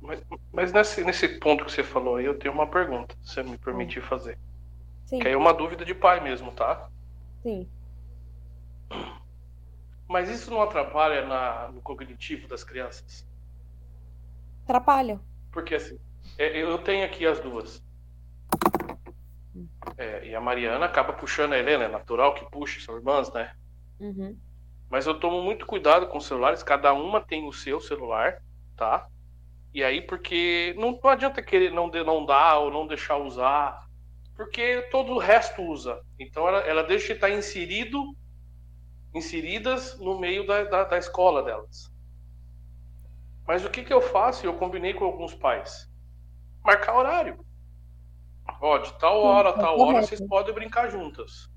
Mas, 0.00 0.20
mas, 0.52 0.72
nesse, 0.72 1.04
nesse 1.04 1.28
ponto 1.28 1.64
que 1.64 1.70
você 1.70 1.84
falou 1.84 2.16
aí, 2.16 2.24
eu 2.24 2.38
tenho 2.38 2.52
uma 2.52 2.66
pergunta, 2.66 3.14
se 3.22 3.34
você 3.34 3.42
me 3.42 3.56
permitir 3.56 4.02
fazer. 4.02 4.36
Sim. 5.06 5.20
Que 5.20 5.28
aí 5.28 5.34
é 5.34 5.36
uma 5.36 5.54
dúvida 5.54 5.84
de 5.84 5.94
pai 5.94 6.20
mesmo, 6.20 6.50
tá? 6.50 6.88
Sim. 7.42 7.68
Mas 10.08 10.28
isso 10.28 10.50
não 10.50 10.60
atrapalha 10.60 11.26
na, 11.26 11.68
no 11.68 11.80
cognitivo 11.80 12.48
das 12.48 12.64
crianças? 12.64 13.24
Atrapalha. 14.64 15.20
Porque 15.50 15.74
assim, 15.74 15.98
é, 16.38 16.62
eu 16.62 16.78
tenho 16.78 17.04
aqui 17.04 17.26
as 17.26 17.40
duas. 17.40 17.82
É, 19.96 20.26
e 20.26 20.34
a 20.34 20.40
Mariana 20.40 20.86
acaba 20.86 21.12
puxando 21.12 21.52
a 21.52 21.58
Helena, 21.58 21.84
é 21.84 21.88
natural 21.88 22.34
que 22.34 22.48
puxe, 22.50 22.80
são 22.80 22.96
irmãs, 22.96 23.32
né? 23.32 23.54
Uhum. 24.00 24.36
Mas 24.88 25.06
eu 25.06 25.18
tomo 25.18 25.42
muito 25.42 25.66
cuidado 25.66 26.06
com 26.06 26.18
os 26.18 26.26
celulares, 26.26 26.62
cada 26.62 26.92
uma 26.92 27.20
tem 27.20 27.46
o 27.46 27.52
seu 27.52 27.80
celular, 27.80 28.42
tá? 28.76 29.06
E 29.74 29.82
aí, 29.82 30.02
porque 30.02 30.74
não, 30.78 30.98
não 31.02 31.10
adianta 31.10 31.42
querer 31.42 31.70
não, 31.70 31.88
não 31.88 32.26
dar 32.26 32.58
ou 32.58 32.70
não 32.70 32.86
deixar 32.86 33.16
usar, 33.16 33.86
porque 34.34 34.82
todo 34.90 35.12
o 35.12 35.18
resto 35.18 35.62
usa. 35.62 36.00
Então 36.18 36.46
ela, 36.48 36.58
ela 36.60 36.82
deixa 36.82 37.08
de 37.08 37.12
estar 37.14 37.30
inserido, 37.30 38.14
inseridas 39.14 39.98
no 39.98 40.18
meio 40.18 40.46
da, 40.46 40.64
da, 40.64 40.84
da 40.84 40.98
escola 40.98 41.42
delas. 41.42 41.92
Mas 43.46 43.64
o 43.64 43.70
que, 43.70 43.82
que 43.82 43.92
eu 43.92 44.00
faço? 44.00 44.46
Eu 44.46 44.54
combinei 44.54 44.94
com 44.94 45.04
alguns 45.04 45.34
pais 45.34 45.91
marcar 46.64 46.94
horário. 46.94 47.44
Ó, 48.60 48.78
de 48.78 48.92
tal 48.98 49.20
hora, 49.20 49.52
Sim, 49.52 49.60
tal 49.60 49.78
hora, 49.78 50.02
vocês 50.02 50.20
podem 50.26 50.54
brincar 50.54 50.88
juntas. 50.88 51.50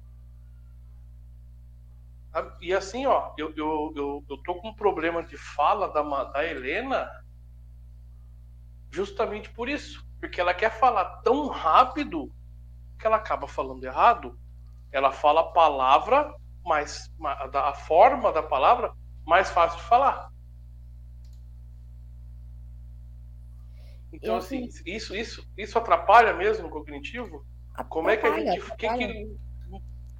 E 2.59 2.73
assim, 2.73 3.05
ó, 3.05 3.31
eu, 3.37 3.53
eu, 3.55 3.93
eu, 3.95 4.25
eu 4.29 4.37
tô 4.43 4.55
com 4.55 4.69
um 4.69 4.75
problema 4.75 5.23
de 5.23 5.37
fala 5.37 5.87
da, 5.87 6.01
da 6.25 6.43
Helena 6.43 7.09
justamente 8.91 9.49
por 9.51 9.69
isso. 9.69 10.05
Porque 10.19 10.41
ela 10.41 10.53
quer 10.53 10.71
falar 10.71 11.05
tão 11.21 11.47
rápido 11.47 12.31
que 12.99 13.05
ela 13.05 13.17
acaba 13.17 13.47
falando 13.47 13.83
errado. 13.83 14.37
Ela 14.91 15.11
fala 15.11 15.41
a 15.41 15.51
palavra, 15.51 16.33
mas 16.63 17.09
a 17.53 17.73
forma 17.73 18.31
da 18.33 18.43
palavra 18.43 18.93
mais 19.25 19.49
fácil 19.49 19.77
de 19.77 19.85
falar. 19.85 20.29
Então, 24.15 24.37
assim, 24.37 24.67
isso, 24.85 25.15
isso, 25.15 25.47
isso 25.57 25.77
atrapalha 25.77 26.33
mesmo 26.33 26.67
o 26.67 26.69
cognitivo? 26.71 27.45
Atrapalha, 27.73 27.89
Como 27.89 28.09
é 28.09 28.17
que 28.17 28.25
a 28.27 28.35
gente. 28.35 28.61
Que 28.75 28.97
que, 28.97 29.35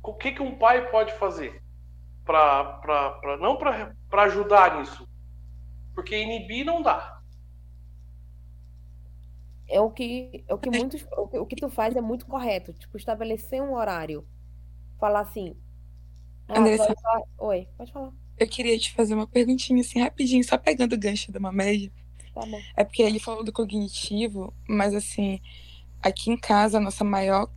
o 0.04 0.14
que, 0.14 0.32
que 0.34 0.42
um 0.42 0.58
pai 0.58 0.90
pode 0.90 1.14
fazer? 1.14 1.62
Pra, 2.24 2.64
pra, 2.80 3.12
pra, 3.12 3.38
não 3.38 3.56
para 3.58 4.24
ajudar 4.24 4.80
nisso, 4.80 5.08
Porque 5.94 6.18
inibir 6.18 6.66
não 6.66 6.82
dá. 6.82 7.22
É 9.68 9.80
o 9.80 9.90
que, 9.92 10.44
é 10.48 10.54
o 10.54 10.58
que 10.58 10.70
muitos. 10.70 11.06
O 11.18 11.28
que, 11.28 11.38
o 11.40 11.46
que 11.46 11.56
tu 11.56 11.70
faz 11.70 11.96
é 11.96 12.02
muito 12.02 12.26
correto. 12.26 12.74
Tipo, 12.74 12.98
estabelecer 12.98 13.62
um 13.62 13.74
horário. 13.74 14.28
Falar 15.00 15.22
assim. 15.22 15.56
Ah, 16.48 16.60
Andressa. 16.60 16.86
pode 16.88 17.02
falar- 17.02 17.24
Oi, 17.40 17.68
pode 17.78 17.92
falar. 17.92 18.12
Eu 18.38 18.48
queria 18.48 18.78
te 18.78 18.94
fazer 18.94 19.16
uma 19.16 19.28
perguntinha 19.28 19.82
assim, 19.82 20.00
rapidinho, 20.02 20.44
só 20.44 20.58
pegando 20.58 20.94
o 20.94 21.00
gancho 21.00 21.32
da 21.32 21.40
Mamédia. 21.40 21.92
Tá 22.36 22.46
bom. 22.46 22.62
É 22.76 22.84
porque 22.84 23.02
ele 23.02 23.18
falou 23.18 23.44
do 23.44 23.54
cognitivo, 23.54 24.54
mas 24.68 24.94
assim, 24.94 25.40
aqui 26.04 26.30
em 26.30 26.38
casa, 26.38 26.78
a 26.78 26.82
nossa 26.82 27.04
maior 27.04 27.50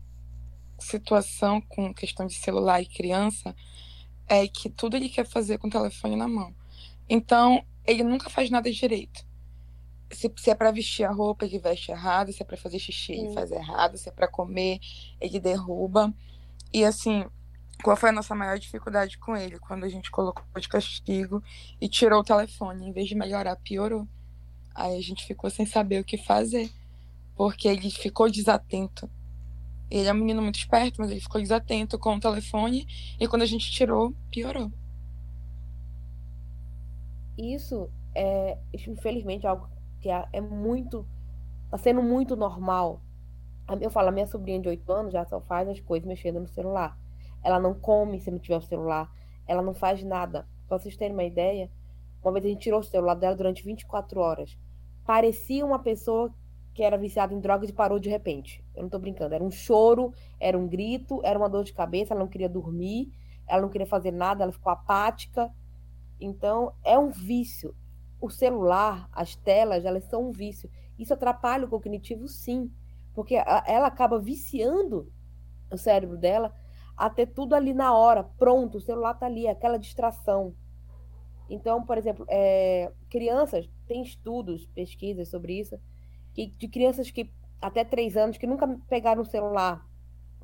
situação 0.78 1.60
com 1.60 1.92
questão 1.92 2.26
de 2.26 2.34
celular 2.34 2.80
e 2.80 2.86
criança 2.86 3.54
é 4.28 4.46
que 4.46 4.70
tudo 4.70 4.96
ele 4.96 5.08
quer 5.08 5.26
fazer 5.26 5.58
com 5.58 5.66
o 5.66 5.70
telefone 5.70 6.14
na 6.14 6.28
mão. 6.28 6.54
Então, 7.08 7.64
ele 7.84 8.04
nunca 8.04 8.30
faz 8.30 8.50
nada 8.50 8.70
direito. 8.70 9.26
Se, 10.12 10.32
se 10.36 10.50
é 10.50 10.54
pra 10.54 10.70
vestir 10.70 11.04
a 11.04 11.10
roupa, 11.10 11.44
ele 11.44 11.58
veste 11.58 11.90
errado. 11.90 12.32
Se 12.32 12.42
é 12.42 12.46
pra 12.46 12.56
fazer 12.56 12.78
xixi, 12.78 13.12
ele 13.12 13.28
Sim. 13.28 13.34
faz 13.34 13.50
errado. 13.50 13.98
Se 13.98 14.08
é 14.08 14.12
pra 14.12 14.28
comer, 14.28 14.78
ele 15.20 15.40
derruba. 15.40 16.14
E 16.72 16.84
assim, 16.84 17.24
qual 17.82 17.96
foi 17.96 18.10
a 18.10 18.12
nossa 18.12 18.34
maior 18.34 18.58
dificuldade 18.58 19.18
com 19.18 19.36
ele? 19.36 19.58
Quando 19.58 19.84
a 19.84 19.88
gente 19.88 20.10
colocou 20.10 20.44
de 20.60 20.68
castigo 20.68 21.42
e 21.80 21.88
tirou 21.88 22.20
o 22.20 22.24
telefone. 22.24 22.86
Em 22.86 22.92
vez 22.92 23.08
de 23.08 23.14
melhorar, 23.14 23.56
piorou. 23.56 24.06
Aí 24.78 24.96
a 24.96 25.02
gente 25.02 25.26
ficou 25.26 25.50
sem 25.50 25.66
saber 25.66 26.00
o 26.00 26.04
que 26.04 26.16
fazer. 26.16 26.70
Porque 27.34 27.66
ele 27.66 27.90
ficou 27.90 28.30
desatento. 28.30 29.10
Ele 29.90 30.06
é 30.06 30.12
um 30.12 30.16
menino 30.16 30.40
muito 30.40 30.60
esperto, 30.60 31.00
mas 31.00 31.10
ele 31.10 31.20
ficou 31.20 31.40
desatento 31.40 31.98
com 31.98 32.14
o 32.14 32.20
telefone. 32.20 32.86
E 33.18 33.26
quando 33.26 33.42
a 33.42 33.46
gente 33.46 33.68
tirou, 33.72 34.14
piorou. 34.30 34.70
Isso 37.36 37.90
é, 38.14 38.56
infelizmente, 38.86 39.48
algo 39.48 39.68
que 40.00 40.08
é, 40.08 40.28
é 40.32 40.40
muito. 40.40 41.04
Tá 41.70 41.76
sendo 41.76 42.00
muito 42.00 42.36
normal. 42.36 43.00
Eu 43.80 43.90
falo, 43.90 44.08
a 44.08 44.12
minha 44.12 44.28
sobrinha 44.28 44.60
de 44.60 44.68
8 44.68 44.92
anos 44.92 45.12
já 45.12 45.24
só 45.26 45.40
faz 45.40 45.68
as 45.68 45.80
coisas 45.80 46.06
mexendo 46.06 46.38
no 46.38 46.48
celular. 46.48 46.96
Ela 47.42 47.58
não 47.58 47.74
come 47.74 48.20
se 48.20 48.30
não 48.30 48.38
tiver 48.38 48.58
o 48.58 48.62
celular. 48.62 49.10
Ela 49.44 49.60
não 49.60 49.74
faz 49.74 50.04
nada. 50.04 50.46
Pra 50.68 50.78
vocês 50.78 50.96
terem 50.96 51.14
uma 51.14 51.24
ideia, 51.24 51.68
uma 52.22 52.32
vez 52.32 52.44
a 52.44 52.48
gente 52.48 52.60
tirou 52.60 52.78
o 52.78 52.84
celular 52.84 53.14
dela 53.14 53.34
durante 53.34 53.64
24 53.64 54.20
horas. 54.20 54.56
Parecia 55.08 55.64
uma 55.64 55.78
pessoa 55.78 56.30
que 56.74 56.82
era 56.82 56.98
viciada 56.98 57.32
em 57.32 57.40
drogas 57.40 57.70
e 57.70 57.72
parou 57.72 57.98
de 57.98 58.10
repente. 58.10 58.62
Eu 58.74 58.82
não 58.82 58.90
tô 58.90 58.98
brincando. 58.98 59.34
Era 59.34 59.42
um 59.42 59.50
choro, 59.50 60.12
era 60.38 60.58
um 60.58 60.68
grito, 60.68 61.22
era 61.24 61.38
uma 61.38 61.48
dor 61.48 61.64
de 61.64 61.72
cabeça, 61.72 62.12
ela 62.12 62.20
não 62.20 62.28
queria 62.28 62.46
dormir, 62.46 63.10
ela 63.46 63.62
não 63.62 63.70
queria 63.70 63.86
fazer 63.86 64.10
nada, 64.10 64.42
ela 64.42 64.52
ficou 64.52 64.70
apática. 64.70 65.50
Então, 66.20 66.74
é 66.84 66.98
um 66.98 67.08
vício. 67.08 67.74
O 68.20 68.28
celular, 68.28 69.08
as 69.10 69.34
telas, 69.34 69.86
elas 69.86 70.04
são 70.04 70.28
um 70.28 70.30
vício. 70.30 70.68
Isso 70.98 71.14
atrapalha 71.14 71.64
o 71.64 71.70
cognitivo, 71.70 72.28
sim. 72.28 72.70
Porque 73.14 73.34
ela 73.34 73.86
acaba 73.86 74.18
viciando 74.18 75.10
o 75.72 75.78
cérebro 75.78 76.18
dela 76.18 76.54
a 76.94 77.08
ter 77.08 77.28
tudo 77.28 77.54
ali 77.54 77.72
na 77.72 77.96
hora, 77.96 78.24
pronto, 78.24 78.76
o 78.76 78.80
celular 78.82 79.14
tá 79.14 79.24
ali, 79.24 79.48
aquela 79.48 79.78
distração. 79.78 80.54
Então, 81.48 81.84
por 81.84 81.96
exemplo, 81.96 82.26
é, 82.28 82.90
crianças, 83.08 83.68
tem 83.86 84.02
estudos, 84.02 84.66
pesquisas 84.74 85.28
sobre 85.28 85.58
isso, 85.58 85.78
que, 86.34 86.46
de 86.46 86.68
crianças 86.68 87.10
que 87.10 87.30
até 87.60 87.84
três 87.84 88.16
anos 88.16 88.36
que 88.36 88.46
nunca 88.46 88.68
pegaram 88.88 89.22
um 89.22 89.24
celular, 89.24 89.84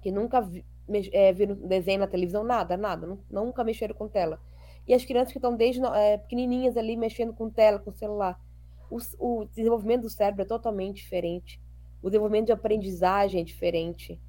que 0.02 0.10
nunca 0.10 0.40
vi, 0.40 0.64
é, 1.12 1.32
viram 1.32 1.54
desenho 1.54 2.00
na 2.00 2.06
televisão, 2.06 2.42
nada, 2.42 2.76
nada, 2.76 3.06
nu- 3.06 3.20
nunca 3.30 3.62
mexeram 3.62 3.94
com 3.94 4.08
tela. 4.08 4.40
E 4.86 4.92
as 4.94 5.04
crianças 5.04 5.32
que 5.32 5.38
estão 5.38 5.56
desde 5.56 5.82
é, 5.84 6.18
pequenininhas 6.18 6.76
ali 6.76 6.96
mexendo 6.96 7.32
com 7.32 7.48
tela, 7.48 7.78
com 7.78 7.92
celular. 7.92 8.38
O, 8.90 8.98
o 9.18 9.44
desenvolvimento 9.46 10.02
do 10.02 10.10
cérebro 10.10 10.42
é 10.42 10.44
totalmente 10.46 10.96
diferente. 10.96 11.60
O 12.02 12.10
desenvolvimento 12.10 12.46
de 12.46 12.52
aprendizagem 12.52 13.40
é 13.40 13.44
diferente. 13.44 14.20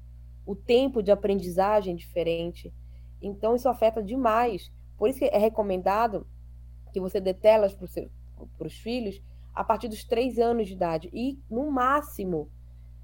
O 0.46 0.54
tempo 0.54 1.02
de 1.02 1.10
aprendizagem 1.10 1.92
é 1.92 1.96
diferente. 1.96 2.72
Então, 3.20 3.54
isso 3.54 3.68
afeta 3.68 4.02
demais. 4.02 4.70
Por 4.96 5.10
isso 5.10 5.18
que 5.18 5.26
é 5.26 5.36
recomendado 5.36 6.26
que 6.96 7.00
você 7.00 7.20
dê 7.20 7.34
telas 7.34 7.74
para 7.74 8.66
os 8.66 8.72
filhos 8.72 9.20
a 9.54 9.62
partir 9.62 9.86
dos 9.86 10.02
três 10.02 10.38
anos 10.38 10.66
de 10.66 10.72
idade. 10.72 11.10
E, 11.12 11.38
no 11.50 11.70
máximo, 11.70 12.50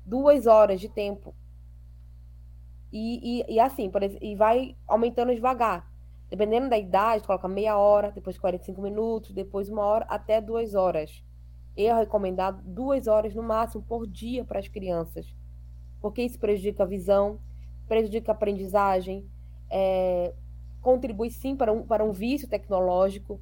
duas 0.02 0.47
horas 0.47 0.81
de 0.81 0.89
tempo. 0.89 1.35
E, 2.90 3.43
e, 3.43 3.55
e 3.55 3.60
assim, 3.60 3.90
por 3.90 4.02
exemplo, 4.02 4.27
e 4.27 4.35
vai 4.35 4.74
aumentando 4.89 5.35
devagar. 5.35 5.93
Dependendo 6.31 6.70
da 6.70 6.78
idade, 6.78 7.27
coloca 7.27 7.47
meia 7.47 7.77
hora, 7.77 8.10
depois 8.10 8.39
45 8.39 8.81
minutos, 8.81 9.32
depois 9.32 9.69
uma 9.69 9.82
hora, 9.82 10.06
até 10.09 10.40
duas 10.40 10.74
horas. 10.74 11.23
Eu 11.77 11.94
recomendado 11.94 12.62
duas 12.64 13.06
horas 13.06 13.35
no 13.35 13.43
máximo 13.43 13.85
por 13.85 14.06
dia 14.06 14.43
para 14.43 14.59
as 14.59 14.69
crianças. 14.69 15.27
Porque 16.01 16.23
isso 16.23 16.39
prejudica 16.39 16.82
a 16.82 16.86
visão, 16.86 17.39
prejudica 17.86 18.32
a 18.32 18.35
aprendizagem, 18.35 19.28
é, 19.69 20.32
contribui 20.81 21.28
sim 21.28 21.55
para 21.55 21.70
um, 21.70 21.82
para 21.82 22.02
um 22.02 22.12
vício 22.12 22.48
tecnológico. 22.48 23.39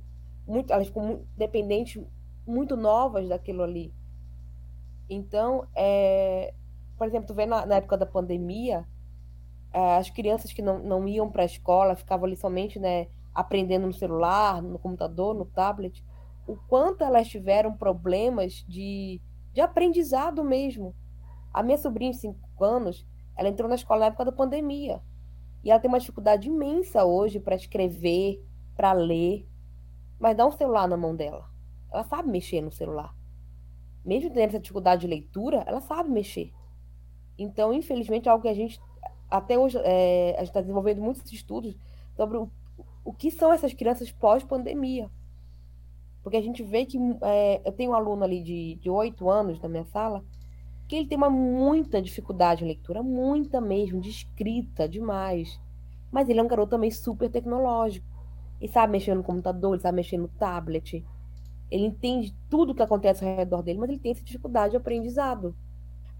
Muito, 0.50 0.72
elas 0.72 0.88
ficam 0.88 1.04
muito 1.04 1.26
dependentes, 1.36 2.02
muito 2.44 2.76
novas 2.76 3.28
daquilo 3.28 3.62
ali. 3.62 3.94
Então, 5.08 5.68
é, 5.76 6.52
por 6.98 7.06
exemplo, 7.06 7.28
tu 7.28 7.34
vê 7.34 7.46
na, 7.46 7.64
na 7.64 7.76
época 7.76 7.96
da 7.96 8.04
pandemia, 8.04 8.84
eh, 9.72 9.96
as 9.96 10.10
crianças 10.10 10.52
que 10.52 10.60
não, 10.60 10.80
não 10.80 11.06
iam 11.06 11.30
para 11.30 11.42
a 11.42 11.46
escola, 11.46 11.94
ficavam 11.94 12.26
ali 12.26 12.36
somente, 12.36 12.80
né, 12.80 13.06
aprendendo 13.32 13.86
no 13.86 13.92
celular, 13.92 14.60
no 14.60 14.78
computador, 14.78 15.34
no 15.34 15.44
tablet, 15.44 16.04
o 16.48 16.56
quanto 16.56 17.04
elas 17.04 17.28
tiveram 17.28 17.72
problemas 17.76 18.64
de, 18.68 19.20
de 19.52 19.60
aprendizado 19.60 20.42
mesmo. 20.42 20.94
A 21.54 21.62
minha 21.62 21.78
sobrinha 21.78 22.10
de 22.10 22.18
5 22.18 22.64
anos, 22.64 23.06
ela 23.36 23.48
entrou 23.48 23.68
na 23.68 23.76
escola 23.76 24.00
na 24.00 24.06
época 24.06 24.24
da 24.24 24.32
pandemia. 24.32 25.00
E 25.62 25.70
ela 25.70 25.78
tem 25.78 25.88
uma 25.88 26.00
dificuldade 26.00 26.48
imensa 26.48 27.04
hoje 27.04 27.38
para 27.38 27.54
escrever, 27.54 28.44
para 28.74 28.92
ler, 28.92 29.46
mas 30.20 30.36
dá 30.36 30.46
um 30.46 30.52
celular 30.52 30.86
na 30.86 30.96
mão 30.96 31.16
dela. 31.16 31.48
Ela 31.90 32.04
sabe 32.04 32.28
mexer 32.28 32.60
no 32.60 32.70
celular. 32.70 33.12
Mesmo 34.04 34.30
tendo 34.30 34.48
essa 34.48 34.60
dificuldade 34.60 35.00
de 35.00 35.06
leitura, 35.08 35.64
ela 35.66 35.80
sabe 35.80 36.10
mexer. 36.10 36.52
Então, 37.36 37.72
infelizmente, 37.72 38.28
é 38.28 38.30
algo 38.30 38.42
que 38.42 38.48
a 38.48 38.54
gente 38.54 38.80
até 39.30 39.58
hoje 39.58 39.78
é, 39.82 40.34
a 40.36 40.40
gente 40.40 40.48
está 40.48 40.60
desenvolvendo 40.60 41.00
muitos 41.00 41.30
estudos 41.32 41.76
sobre 42.16 42.36
o, 42.36 42.50
o 43.04 43.12
que 43.12 43.30
são 43.30 43.52
essas 43.52 43.72
crianças 43.72 44.10
pós-pandemia. 44.10 45.10
Porque 46.22 46.36
a 46.36 46.42
gente 46.42 46.62
vê 46.62 46.84
que 46.84 46.98
é, 47.22 47.62
eu 47.64 47.72
tenho 47.72 47.92
um 47.92 47.94
aluno 47.94 48.24
ali 48.24 48.42
de, 48.42 48.74
de 48.74 48.90
8 48.90 49.30
anos 49.30 49.60
na 49.60 49.68
minha 49.68 49.84
sala 49.86 50.24
que 50.90 50.96
ele 50.96 51.06
tem 51.06 51.16
uma 51.16 51.30
muita 51.30 52.02
dificuldade 52.02 52.64
em 52.64 52.66
leitura, 52.66 53.00
muita 53.00 53.60
mesmo, 53.60 54.00
de 54.00 54.10
escrita, 54.10 54.88
demais. 54.88 55.60
Mas 56.10 56.28
ele 56.28 56.40
é 56.40 56.42
um 56.42 56.48
garoto 56.48 56.70
também 56.70 56.90
super 56.90 57.30
tecnológico. 57.30 58.04
Ele 58.60 58.70
sabe 58.70 58.92
mexer 58.92 59.14
no 59.14 59.22
computador, 59.22 59.74
ele 59.74 59.82
sabe 59.82 59.96
mexer 59.96 60.18
no 60.18 60.28
tablet. 60.28 61.04
Ele 61.70 61.86
entende 61.86 62.36
tudo 62.48 62.72
o 62.72 62.74
que 62.74 62.82
acontece 62.82 63.24
ao 63.24 63.36
redor 63.36 63.62
dele, 63.62 63.78
mas 63.78 63.88
ele 63.88 63.98
tem 63.98 64.12
essa 64.12 64.24
dificuldade 64.24 64.72
de 64.72 64.76
aprendizado. 64.76 65.54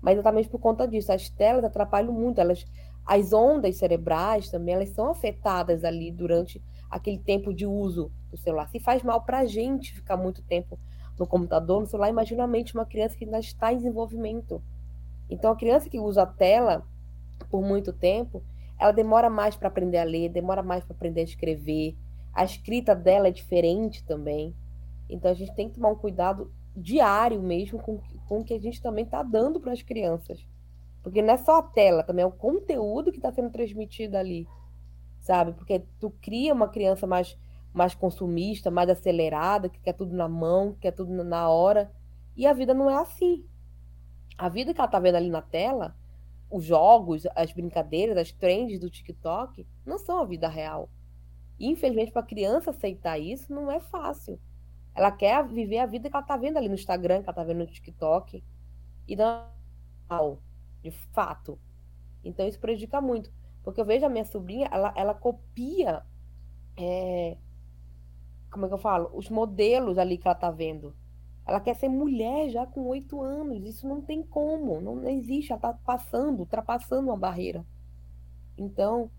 Mas 0.00 0.14
exatamente 0.14 0.48
por 0.48 0.58
conta 0.58 0.88
disso, 0.88 1.12
as 1.12 1.28
telas 1.28 1.64
atrapalham 1.64 2.12
muito. 2.12 2.40
Elas, 2.40 2.64
as 3.04 3.32
ondas 3.32 3.76
cerebrais 3.76 4.48
também, 4.48 4.74
elas 4.74 4.90
são 4.90 5.10
afetadas 5.10 5.84
ali 5.84 6.10
durante 6.10 6.62
aquele 6.88 7.18
tempo 7.18 7.52
de 7.52 7.66
uso 7.66 8.10
do 8.30 8.36
celular. 8.36 8.68
Se 8.68 8.80
faz 8.80 9.02
mal 9.02 9.22
para 9.22 9.40
a 9.40 9.44
gente 9.44 9.94
ficar 9.94 10.16
muito 10.16 10.42
tempo 10.42 10.78
no 11.18 11.26
computador, 11.26 11.80
no 11.80 11.86
celular, 11.86 12.08
imagina 12.08 12.44
a 12.44 12.46
mente 12.46 12.74
uma 12.74 12.86
criança 12.86 13.16
que 13.16 13.24
ainda 13.24 13.38
está 13.38 13.72
em 13.72 13.76
desenvolvimento. 13.76 14.62
Então, 15.28 15.52
a 15.52 15.56
criança 15.56 15.90
que 15.90 16.00
usa 16.00 16.22
a 16.22 16.26
tela 16.26 16.82
por 17.50 17.62
muito 17.62 17.92
tempo, 17.92 18.42
ela 18.78 18.92
demora 18.92 19.28
mais 19.28 19.54
para 19.54 19.68
aprender 19.68 19.98
a 19.98 20.04
ler, 20.04 20.30
demora 20.30 20.62
mais 20.62 20.82
para 20.82 20.96
aprender 20.96 21.20
a 21.20 21.24
escrever. 21.24 21.96
A 22.32 22.44
escrita 22.44 22.94
dela 22.94 23.28
é 23.28 23.32
diferente 23.32 24.04
também. 24.04 24.54
Então, 25.08 25.30
a 25.30 25.34
gente 25.34 25.54
tem 25.54 25.68
que 25.68 25.74
tomar 25.74 25.90
um 25.90 25.96
cuidado 25.96 26.52
diário 26.76 27.42
mesmo 27.42 27.78
com, 27.80 28.00
com 28.28 28.40
o 28.40 28.44
que 28.44 28.54
a 28.54 28.60
gente 28.60 28.80
também 28.80 29.04
está 29.04 29.22
dando 29.22 29.60
para 29.60 29.72
as 29.72 29.82
crianças. 29.82 30.46
Porque 31.02 31.22
não 31.22 31.34
é 31.34 31.36
só 31.36 31.58
a 31.58 31.62
tela, 31.62 32.02
também 32.02 32.22
é 32.22 32.26
o 32.26 32.32
conteúdo 32.32 33.10
que 33.10 33.18
está 33.18 33.32
sendo 33.32 33.50
transmitido 33.50 34.16
ali, 34.16 34.46
sabe? 35.20 35.52
Porque 35.52 35.82
tu 35.98 36.10
cria 36.20 36.52
uma 36.52 36.68
criança 36.68 37.06
mais, 37.06 37.38
mais 37.72 37.94
consumista, 37.94 38.70
mais 38.70 38.90
acelerada, 38.90 39.68
que 39.68 39.80
quer 39.80 39.94
tudo 39.94 40.14
na 40.14 40.28
mão, 40.28 40.74
que 40.74 40.80
quer 40.80 40.92
tudo 40.92 41.12
na 41.24 41.48
hora. 41.48 41.90
E 42.36 42.46
a 42.46 42.52
vida 42.52 42.74
não 42.74 42.90
é 42.90 42.96
assim. 42.96 43.44
A 44.36 44.48
vida 44.48 44.74
que 44.74 44.80
ela 44.80 44.88
tá 44.88 44.98
vendo 44.98 45.16
ali 45.16 45.30
na 45.30 45.42
tela, 45.42 45.96
os 46.50 46.64
jogos, 46.64 47.26
as 47.34 47.52
brincadeiras, 47.52 48.16
as 48.16 48.32
trends 48.32 48.78
do 48.78 48.90
TikTok, 48.90 49.66
não 49.86 49.98
são 49.98 50.20
a 50.20 50.24
vida 50.24 50.48
real. 50.48 50.90
Infelizmente, 51.60 52.10
para 52.12 52.22
a 52.22 52.26
criança 52.26 52.70
aceitar 52.70 53.18
isso, 53.18 53.52
não 53.52 53.70
é 53.70 53.78
fácil. 53.80 54.40
Ela 54.94 55.12
quer 55.12 55.46
viver 55.46 55.78
a 55.78 55.86
vida 55.86 56.08
que 56.08 56.16
ela 56.16 56.24
tá 56.24 56.36
vendo 56.36 56.56
ali 56.56 56.68
no 56.68 56.74
Instagram, 56.74 57.22
que 57.22 57.28
ela 57.28 57.36
tá 57.36 57.44
vendo 57.44 57.58
no 57.58 57.66
TikTok. 57.66 58.42
E 59.06 59.16
não 59.16 59.26
é 59.26 60.36
de 60.82 60.90
fato. 60.90 61.58
Então 62.24 62.48
isso 62.48 62.58
prejudica 62.58 63.00
muito. 63.00 63.30
Porque 63.62 63.80
eu 63.80 63.84
vejo 63.84 64.06
a 64.06 64.08
minha 64.08 64.24
sobrinha, 64.24 64.68
ela, 64.72 64.92
ela 64.96 65.14
copia 65.14 66.02
é, 66.76 67.36
como 68.50 68.66
é 68.66 68.68
que 68.68 68.74
eu 68.74 68.78
falo? 68.78 69.10
Os 69.14 69.28
modelos 69.30 69.96
ali 69.96 70.18
que 70.18 70.26
ela 70.26 70.34
tá 70.34 70.50
vendo. 70.50 70.94
Ela 71.46 71.60
quer 71.60 71.74
ser 71.74 71.88
mulher 71.88 72.50
já 72.50 72.66
com 72.66 72.82
oito 72.86 73.20
anos. 73.22 73.64
Isso 73.64 73.86
não 73.88 74.00
tem 74.00 74.22
como, 74.22 74.80
não 74.80 75.08
existe. 75.08 75.52
Ela 75.52 75.60
tá 75.60 75.72
passando, 75.84 76.40
ultrapassando 76.40 77.08
uma 77.08 77.16
barreira. 77.16 77.64
Então, 78.58 79.10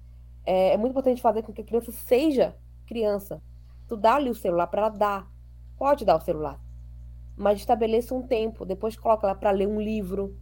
é, 0.45 0.73
é 0.73 0.77
muito 0.77 0.91
importante 0.91 1.22
fazer 1.22 1.43
com 1.43 1.53
que 1.53 1.61
a 1.61 1.65
criança 1.65 1.91
seja 1.91 2.55
criança. 2.85 3.41
Tu 3.88 3.95
dá 3.95 4.15
ali 4.15 4.30
o 4.30 4.35
celular 4.35 4.68
para 4.68 4.81
ela 4.81 4.89
dar. 4.89 5.31
Pode 5.77 6.05
dar 6.05 6.18
o 6.18 6.22
celular. 6.22 6.59
Mas 7.35 7.59
estabeleça 7.59 8.13
um 8.13 8.26
tempo. 8.26 8.65
Depois 8.65 8.95
coloca 8.95 9.26
ela 9.26 9.35
para 9.35 9.51
ler 9.51 9.68
um 9.68 9.81
livro, 9.81 10.38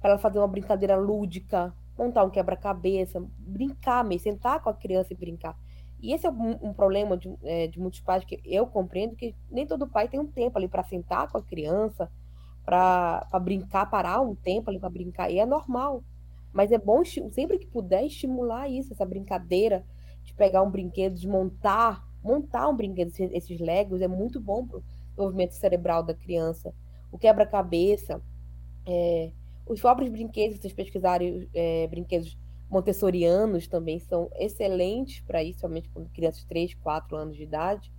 para 0.00 0.10
ela 0.10 0.18
fazer 0.18 0.38
uma 0.38 0.48
brincadeira 0.48 0.96
lúdica, 0.96 1.74
montar 1.96 2.24
um 2.24 2.30
quebra-cabeça, 2.30 3.24
brincar 3.38 4.04
mesmo, 4.04 4.24
sentar 4.24 4.60
com 4.60 4.68
a 4.68 4.74
criança 4.74 5.12
e 5.12 5.16
brincar. 5.16 5.56
E 6.00 6.12
esse 6.12 6.26
é 6.26 6.30
um, 6.30 6.70
um 6.70 6.74
problema 6.74 7.16
de, 7.16 7.32
é, 7.44 7.68
de, 7.68 7.78
muitos 7.78 8.00
pais 8.00 8.24
que 8.24 8.40
eu 8.44 8.66
compreendo 8.66 9.14
que 9.14 9.36
nem 9.48 9.66
todo 9.66 9.86
pai 9.86 10.08
tem 10.08 10.18
um 10.18 10.26
tempo 10.26 10.58
ali 10.58 10.66
para 10.66 10.82
sentar 10.82 11.30
com 11.30 11.38
a 11.38 11.42
criança, 11.42 12.10
para 12.64 13.24
brincar, 13.40 13.88
parar 13.88 14.20
um 14.20 14.34
tempo 14.34 14.68
ali 14.68 14.80
para 14.80 14.90
brincar. 14.90 15.30
E 15.30 15.38
é 15.38 15.46
normal. 15.46 16.02
Mas 16.52 16.70
é 16.70 16.78
bom, 16.78 17.02
sempre 17.04 17.58
que 17.58 17.66
puder, 17.66 18.04
estimular 18.04 18.68
isso, 18.68 18.92
essa 18.92 19.06
brincadeira 19.06 19.84
de 20.22 20.34
pegar 20.34 20.62
um 20.62 20.70
brinquedo, 20.70 21.14
de 21.14 21.26
montar, 21.26 22.06
montar 22.22 22.68
um 22.68 22.76
brinquedo, 22.76 23.10
esses 23.32 23.58
legos, 23.58 24.00
é 24.00 24.08
muito 24.08 24.40
bom 24.40 24.66
para 24.66 24.78
o 24.78 24.82
desenvolvimento 25.08 25.52
cerebral 25.52 26.02
da 26.02 26.14
criança. 26.14 26.74
O 27.10 27.18
quebra-cabeça, 27.18 28.22
é, 28.86 29.32
os 29.66 29.80
próprios 29.80 30.10
brinquedos, 30.10 30.56
se 30.56 30.62
vocês 30.62 30.72
pesquisarem 30.72 31.48
é, 31.54 31.86
brinquedos 31.88 32.36
montessorianos 32.72 33.68
também 33.68 33.98
são 33.98 34.30
excelentes 34.34 35.20
para 35.20 35.42
isso, 35.44 35.60
somente 35.60 35.90
com 35.90 36.06
crianças 36.06 36.40
de 36.40 36.46
3, 36.46 36.74
4 36.74 37.16
anos 37.16 37.36
de 37.36 37.42
idade. 37.42 37.92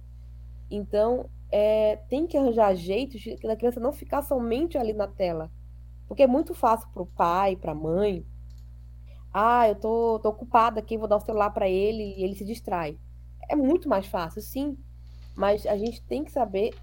Então, 0.69 1.29
é, 1.51 1.97
tem 2.09 2.25
que 2.25 2.35
arranjar 2.35 2.73
jeitos 2.73 3.21
de 3.21 3.37
a 3.47 3.55
criança 3.55 3.79
não 3.79 3.93
ficar 3.93 4.23
somente 4.23 4.75
ali 4.75 4.91
na 4.91 5.07
tela. 5.07 5.51
Porque 6.07 6.23
é 6.23 6.27
muito 6.27 6.55
fácil 6.55 6.89
para 6.91 7.03
o 7.03 7.05
pai, 7.05 7.55
para 7.55 7.73
a 7.73 7.75
mãe. 7.75 8.25
Ah, 9.33 9.67
eu 9.67 9.75
tô, 9.75 10.19
tô 10.19 10.29
ocupada 10.29 10.79
aqui, 10.79 10.97
vou 10.97 11.07
dar 11.07 11.17
o 11.17 11.21
celular 11.21 11.49
para 11.49 11.67
ele 11.67 12.15
e 12.17 12.23
ele 12.23 12.35
se 12.35 12.45
distrai. 12.45 12.97
É 13.49 13.55
muito 13.55 13.89
mais 13.89 14.05
fácil, 14.05 14.41
sim. 14.41 14.77
Mas 15.35 15.65
a 15.65 15.75
gente 15.75 16.01
tem 16.03 16.23
que 16.23 16.31
saber 16.31 16.75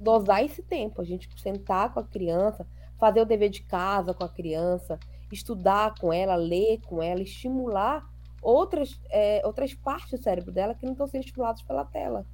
dosar 0.00 0.44
esse 0.44 0.62
tempo. 0.62 1.00
A 1.00 1.04
gente 1.04 1.28
sentar 1.40 1.94
com 1.94 2.00
a 2.00 2.04
criança, 2.04 2.66
fazer 2.98 3.20
o 3.20 3.24
dever 3.24 3.48
de 3.48 3.62
casa 3.62 4.12
com 4.12 4.24
a 4.24 4.28
criança, 4.28 4.98
estudar 5.30 5.94
com 5.98 6.12
ela, 6.12 6.34
ler 6.34 6.80
com 6.80 7.00
ela, 7.00 7.22
estimular 7.22 8.04
outras, 8.42 9.00
é, 9.10 9.40
outras 9.44 9.72
partes 9.72 10.10
do 10.10 10.22
cérebro 10.22 10.52
dela 10.52 10.74
que 10.74 10.84
não 10.84 10.92
estão 10.92 11.06
sendo 11.06 11.24
estimuladas 11.24 11.62
pela 11.62 11.84
tela. 11.84 12.26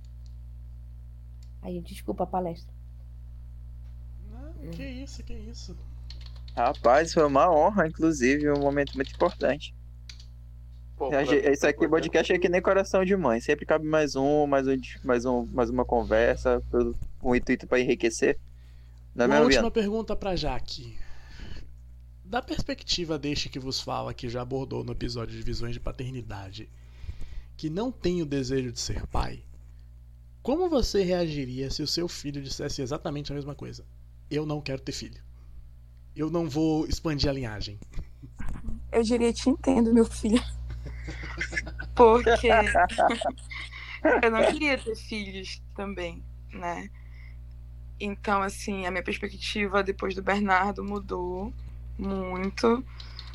Aí, 1.62 1.80
desculpa 1.80 2.24
a 2.24 2.26
palestra. 2.26 2.74
Não, 4.30 4.70
que 4.70 4.82
isso, 4.82 5.22
que 5.22 5.34
isso. 5.34 5.76
Rapaz, 6.66 7.12
foi 7.12 7.24
uma 7.24 7.50
honra, 7.50 7.86
inclusive, 7.86 8.50
um 8.50 8.60
momento 8.60 8.94
muito 8.94 9.12
importante. 9.14 9.74
Pô, 10.96 11.08
Isso 11.52 11.66
aqui, 11.66 11.88
podcast 11.88 12.32
é 12.32 12.38
que 12.38 12.48
nem 12.48 12.60
coração 12.60 13.04
de 13.04 13.16
mãe. 13.16 13.40
Sempre 13.40 13.64
cabe 13.64 13.86
mais 13.86 14.14
um, 14.14 14.46
mais 14.46 14.66
um, 14.66 14.76
mais 15.02 15.24
um, 15.24 15.46
mais 15.46 15.70
uma 15.70 15.84
conversa, 15.84 16.62
um 17.22 17.34
intuito 17.34 17.66
para 17.66 17.80
enriquecer. 17.80 18.38
Não 19.14 19.24
é 19.24 19.28
uma 19.28 19.40
última 19.40 19.70
pergunta 19.70 20.14
para 20.14 20.36
Jaque. 20.36 20.98
Da 22.22 22.42
perspectiva 22.42 23.18
deste 23.18 23.48
que 23.48 23.58
vos 23.58 23.80
fala, 23.80 24.12
que 24.12 24.28
já 24.28 24.42
abordou 24.42 24.84
no 24.84 24.92
episódio 24.92 25.34
de 25.34 25.42
Visões 25.42 25.72
de 25.72 25.80
Paternidade, 25.80 26.68
que 27.56 27.70
não 27.70 27.90
tem 27.90 28.20
o 28.20 28.26
desejo 28.26 28.70
de 28.70 28.78
ser 28.78 29.06
pai, 29.06 29.42
como 30.42 30.68
você 30.68 31.02
reagiria 31.02 31.70
se 31.70 31.82
o 31.82 31.86
seu 31.86 32.08
filho 32.08 32.40
dissesse 32.42 32.80
exatamente 32.80 33.32
a 33.32 33.34
mesma 33.34 33.54
coisa? 33.54 33.84
Eu 34.30 34.46
não 34.46 34.60
quero 34.60 34.80
ter 34.80 34.92
filho. 34.92 35.29
Eu 36.20 36.28
não 36.28 36.46
vou 36.46 36.86
expandir 36.86 37.30
a 37.30 37.32
linhagem. 37.32 37.80
Eu 38.92 39.02
diria, 39.02 39.32
te 39.32 39.48
entendo, 39.48 39.94
meu 39.94 40.04
filho. 40.04 40.38
Porque 41.96 42.46
eu 44.22 44.30
não 44.30 44.44
queria 44.52 44.76
ter 44.76 44.94
filhos 44.96 45.62
também, 45.74 46.22
né? 46.52 46.90
Então, 47.98 48.42
assim, 48.42 48.84
a 48.84 48.90
minha 48.90 49.02
perspectiva 49.02 49.82
depois 49.82 50.14
do 50.14 50.22
Bernardo 50.22 50.84
mudou 50.84 51.54
muito. 51.96 52.84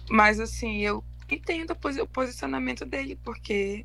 Mas 0.07 0.39
assim, 0.39 0.81
eu 0.81 1.03
entendo 1.27 1.71
o 1.71 2.07
posicionamento 2.07 2.85
dele, 2.85 3.19
porque 3.23 3.83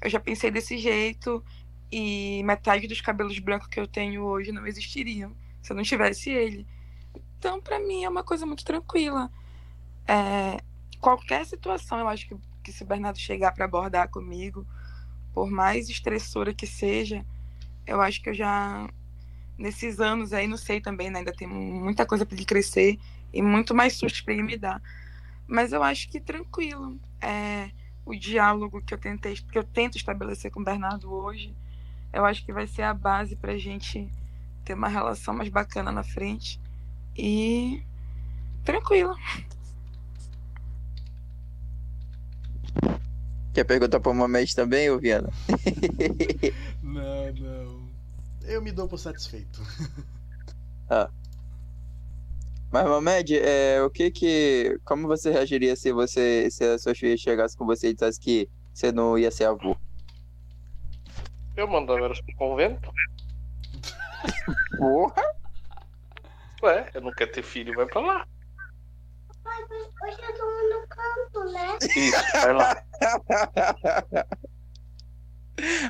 eu 0.00 0.08
já 0.08 0.20
pensei 0.20 0.48
desse 0.48 0.78
jeito 0.78 1.44
e 1.90 2.40
metade 2.44 2.86
dos 2.86 3.00
cabelos 3.00 3.36
brancos 3.40 3.66
que 3.66 3.80
eu 3.80 3.88
tenho 3.88 4.22
hoje 4.22 4.52
não 4.52 4.64
existiriam 4.64 5.34
se 5.60 5.72
eu 5.72 5.76
não 5.76 5.82
tivesse 5.82 6.30
ele. 6.30 6.64
Então, 7.42 7.60
para 7.60 7.80
mim, 7.80 8.04
é 8.04 8.08
uma 8.08 8.22
coisa 8.22 8.46
muito 8.46 8.64
tranquila. 8.64 9.28
É, 10.06 10.62
qualquer 11.00 11.44
situação, 11.44 11.98
eu 11.98 12.06
acho 12.06 12.28
que, 12.28 12.36
que 12.62 12.70
se 12.70 12.84
o 12.84 12.86
Bernardo 12.86 13.18
chegar 13.18 13.50
para 13.50 13.64
abordar 13.64 14.08
comigo, 14.08 14.64
por 15.34 15.50
mais 15.50 15.88
estressora 15.88 16.54
que 16.54 16.68
seja, 16.68 17.26
eu 17.84 18.00
acho 18.00 18.22
que 18.22 18.30
eu 18.30 18.34
já, 18.34 18.88
nesses 19.58 19.98
anos 19.98 20.32
aí, 20.32 20.46
não 20.46 20.56
sei 20.56 20.80
também, 20.80 21.10
né, 21.10 21.18
ainda 21.18 21.32
tem 21.32 21.48
muita 21.48 22.06
coisa 22.06 22.24
para 22.24 22.36
ele 22.36 22.44
crescer 22.44 22.96
e 23.32 23.42
muito 23.42 23.74
mais 23.74 23.94
susto 23.94 24.24
para 24.24 24.34
ele 24.34 24.44
me 24.44 24.56
dar. 24.56 24.80
Mas 25.44 25.72
eu 25.72 25.82
acho 25.82 26.08
que 26.10 26.20
tranquilo. 26.20 26.96
É, 27.20 27.72
o 28.06 28.14
diálogo 28.14 28.80
que 28.82 28.94
eu 28.94 28.98
tentei, 28.98 29.34
que 29.34 29.58
eu 29.58 29.64
tento 29.64 29.96
estabelecer 29.96 30.52
com 30.52 30.60
o 30.60 30.64
Bernardo 30.64 31.12
hoje, 31.12 31.52
eu 32.12 32.24
acho 32.24 32.46
que 32.46 32.52
vai 32.52 32.68
ser 32.68 32.82
a 32.82 32.94
base 32.94 33.34
para 33.34 33.50
a 33.50 33.58
gente 33.58 34.08
ter 34.64 34.74
uma 34.74 34.86
relação 34.86 35.34
mais 35.34 35.48
bacana 35.48 35.90
na 35.90 36.04
frente. 36.04 36.61
E 37.16 37.82
tranquilo. 38.64 39.14
Quer 43.52 43.64
perguntar 43.64 44.00
para 44.00 44.10
o 44.10 44.14
Mamed 44.14 44.54
também, 44.54 44.90
ô 44.90 44.98
Viana? 44.98 45.28
não, 46.82 47.32
não. 47.34 47.88
Eu 48.44 48.62
me 48.62 48.72
dou 48.72 48.88
por 48.88 48.98
satisfeito. 48.98 49.60
ah. 50.88 51.10
Mas, 52.70 52.86
Mamed, 52.86 53.38
é, 53.38 53.82
o 53.82 53.90
que 53.90 54.10
que. 54.10 54.80
Como 54.84 55.06
você 55.06 55.30
reagiria 55.30 55.76
se 55.76 55.92
você. 55.92 56.48
Se 56.50 56.64
a 56.64 56.78
sua 56.78 56.94
filha 56.94 57.16
chegasse 57.18 57.54
com 57.54 57.66
você 57.66 57.88
e 57.88 57.92
dissesse 57.92 58.18
que 58.18 58.48
você 58.72 58.90
não 58.90 59.18
ia 59.18 59.30
ser 59.30 59.44
avô? 59.44 59.76
Eu 61.54 61.68
mandava 61.68 62.00
elas 62.00 62.20
pro 62.22 62.34
convento. 62.36 62.90
Porra! 64.78 65.41
Ué, 66.62 66.90
eu 66.94 67.00
não 67.00 67.12
quero 67.12 67.32
ter 67.32 67.42
filho, 67.42 67.74
vai 67.74 67.86
pra 67.86 68.00
lá. 68.00 68.26
Mas 69.44 69.70
hoje 69.70 70.18
eu 70.22 70.36
tô 70.36 70.46
no 70.68 70.86
campo, 70.86 71.52
né? 71.52 71.78
Isso, 71.96 72.32
vai 72.32 72.52
lá. 72.52 72.84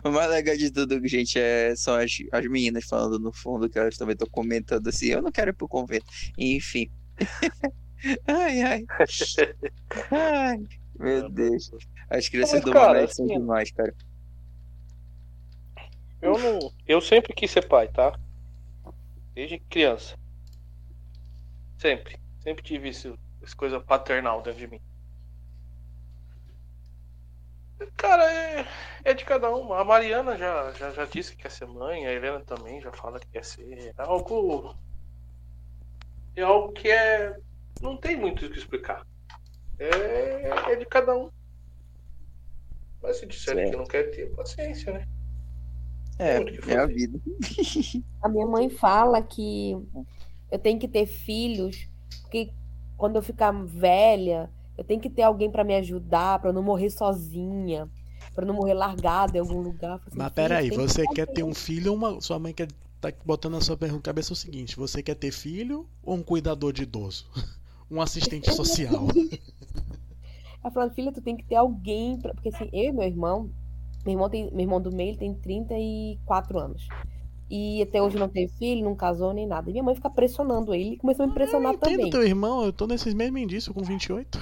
O 0.04 0.10
mais 0.10 0.28
legal 0.28 0.56
de 0.56 0.70
tudo, 0.70 1.06
gente, 1.06 1.38
é, 1.38 1.74
são 1.76 1.94
as, 1.94 2.10
as 2.32 2.46
meninas 2.46 2.84
falando 2.84 3.18
no 3.18 3.32
fundo 3.32 3.70
que 3.70 3.78
elas 3.78 3.96
também 3.96 4.14
estão 4.14 4.28
comentando 4.28 4.88
assim, 4.88 5.06
eu 5.06 5.22
não 5.22 5.30
quero 5.30 5.50
ir 5.50 5.54
pro 5.54 5.68
convento. 5.68 6.04
Enfim. 6.36 6.90
ai, 8.26 8.62
ai. 8.62 8.84
ai. 10.10 10.66
Meu 10.98 11.30
Deus. 11.30 11.70
As 12.10 12.28
crianças 12.28 12.54
Mas, 12.54 12.64
do 12.64 12.72
cara, 12.72 13.04
assim, 13.04 13.26
são 13.26 13.26
demais, 13.26 13.70
cara. 13.70 13.94
Eu 16.20 16.38
não. 16.38 16.72
Eu 16.86 17.00
sempre 17.00 17.32
quis 17.32 17.50
ser 17.50 17.66
pai, 17.66 17.88
tá? 17.88 18.18
Desde 19.34 19.58
criança. 19.58 20.16
Sempre. 21.82 22.16
Sempre 22.38 22.62
tive 22.62 22.90
isso, 22.90 23.18
essa 23.42 23.56
coisa 23.56 23.80
paternal 23.80 24.40
dentro 24.40 24.60
de 24.60 24.68
mim. 24.68 24.80
Cara, 27.96 28.22
é, 28.32 28.66
é 29.02 29.12
de 29.12 29.24
cada 29.24 29.52
um. 29.52 29.74
A 29.74 29.84
Mariana 29.84 30.36
já, 30.36 30.70
já, 30.74 30.92
já 30.92 31.04
disse 31.06 31.34
que 31.34 31.42
quer 31.42 31.50
ser 31.50 31.66
mãe, 31.66 32.06
a 32.06 32.12
Helena 32.12 32.38
também 32.38 32.80
já 32.80 32.92
fala 32.92 33.18
que 33.18 33.26
quer 33.26 33.44
ser. 33.44 33.92
É 33.98 34.02
algo. 34.02 34.76
É 36.36 36.42
algo 36.42 36.72
que 36.72 36.88
é. 36.88 37.36
Não 37.80 37.96
tem 37.96 38.16
muito 38.16 38.46
o 38.46 38.50
que 38.50 38.58
explicar. 38.58 39.04
É, 39.80 40.72
é 40.72 40.76
de 40.76 40.86
cada 40.86 41.16
um. 41.16 41.32
Mas 43.02 43.16
se 43.16 43.26
disser 43.26 43.56
que 43.68 43.76
não 43.76 43.86
quer 43.86 44.04
ter, 44.12 44.30
paciência, 44.36 44.92
né? 44.92 45.08
É, 46.20 46.36
é 46.72 46.76
a 46.76 46.86
vida. 46.86 47.18
a 48.22 48.28
minha 48.28 48.46
mãe 48.46 48.70
fala 48.70 49.20
que 49.20 49.76
eu 50.52 50.58
tenho 50.58 50.78
que 50.78 50.86
ter 50.86 51.06
filhos, 51.06 51.88
porque 52.20 52.52
quando 52.98 53.16
eu 53.16 53.22
ficar 53.22 53.50
velha, 53.52 54.50
eu 54.76 54.84
tenho 54.84 55.00
que 55.00 55.08
ter 55.08 55.22
alguém 55.22 55.50
para 55.50 55.64
me 55.64 55.74
ajudar, 55.76 56.38
para 56.40 56.52
não 56.52 56.62
morrer 56.62 56.90
sozinha, 56.90 57.88
para 58.34 58.44
não 58.44 58.54
morrer 58.54 58.74
largada 58.74 59.38
em 59.38 59.40
algum 59.40 59.60
lugar. 59.60 59.98
Assim, 60.06 60.18
Mas 60.18 60.32
peraí, 60.32 60.70
você 60.70 61.06
que 61.06 61.14
quer 61.14 61.26
ter 61.26 61.42
um 61.42 61.54
filho 61.54 61.92
ou 61.92 61.96
uma... 61.96 62.20
sua 62.20 62.38
mãe 62.38 62.52
quer 62.52 62.68
tá 63.00 63.12
botando 63.24 63.54
na 63.54 63.60
sua 63.62 63.78
cabeça 64.02 64.34
o 64.34 64.36
seguinte: 64.36 64.76
você 64.76 65.02
quer 65.02 65.16
ter 65.16 65.32
filho 65.32 65.88
ou 66.02 66.14
um 66.16 66.22
cuidador 66.22 66.72
de 66.72 66.82
idoso? 66.82 67.26
Um 67.90 68.00
assistente 68.00 68.50
social? 68.56 69.06
Ela 70.64 70.72
falando, 70.72 70.94
filha, 70.94 71.12
tu 71.12 71.20
tem 71.20 71.36
que 71.36 71.44
ter 71.44 71.56
alguém. 71.56 72.18
Pra... 72.18 72.32
Porque 72.32 72.48
assim, 72.48 72.70
eu 72.72 72.84
e 72.84 72.92
meu 72.92 73.06
irmão, 73.06 73.50
Meu 74.02 74.14
irmão, 74.14 74.30
tem, 74.30 74.50
meu 74.50 74.60
irmão 74.60 74.80
do 74.80 74.90
meio 74.90 75.14
tem 75.14 75.34
34 75.34 76.58
anos. 76.58 76.88
E 77.54 77.82
até 77.82 78.00
hoje 78.00 78.18
não 78.18 78.30
teve 78.30 78.50
filho, 78.54 78.82
não 78.82 78.96
casou 78.96 79.34
nem 79.34 79.46
nada. 79.46 79.68
E 79.68 79.74
minha 79.74 79.84
mãe 79.84 79.94
fica 79.94 80.08
pressionando 80.08 80.74
ele 80.74 80.94
e 80.94 80.96
começou 80.96 81.24
a 81.24 81.26
me 81.26 81.34
pressionar 81.34 81.74
eu 81.74 81.78
também. 81.78 82.08
teu 82.08 82.24
irmão, 82.24 82.64
eu 82.64 82.72
tô 82.72 82.86
nesses 82.86 83.12
mesmos 83.12 83.42
indícios 83.42 83.74
com 83.74 83.82
28. 83.82 84.38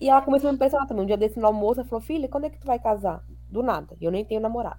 E 0.00 0.08
ela 0.08 0.22
começou 0.22 0.50
a 0.50 0.52
me 0.52 0.58
pressionar 0.58 0.86
também. 0.86 1.02
Um 1.02 1.06
dia 1.08 1.16
desse 1.16 1.40
no 1.40 1.48
almoço, 1.48 1.80
ela 1.80 1.88
falou, 1.88 2.00
filha, 2.00 2.28
quando 2.28 2.44
é 2.44 2.50
que 2.50 2.60
tu 2.60 2.66
vai 2.68 2.78
casar? 2.78 3.26
Do 3.50 3.60
nada. 3.60 3.96
Eu 4.00 4.12
nem 4.12 4.24
tenho 4.24 4.40
namorado. 4.40 4.78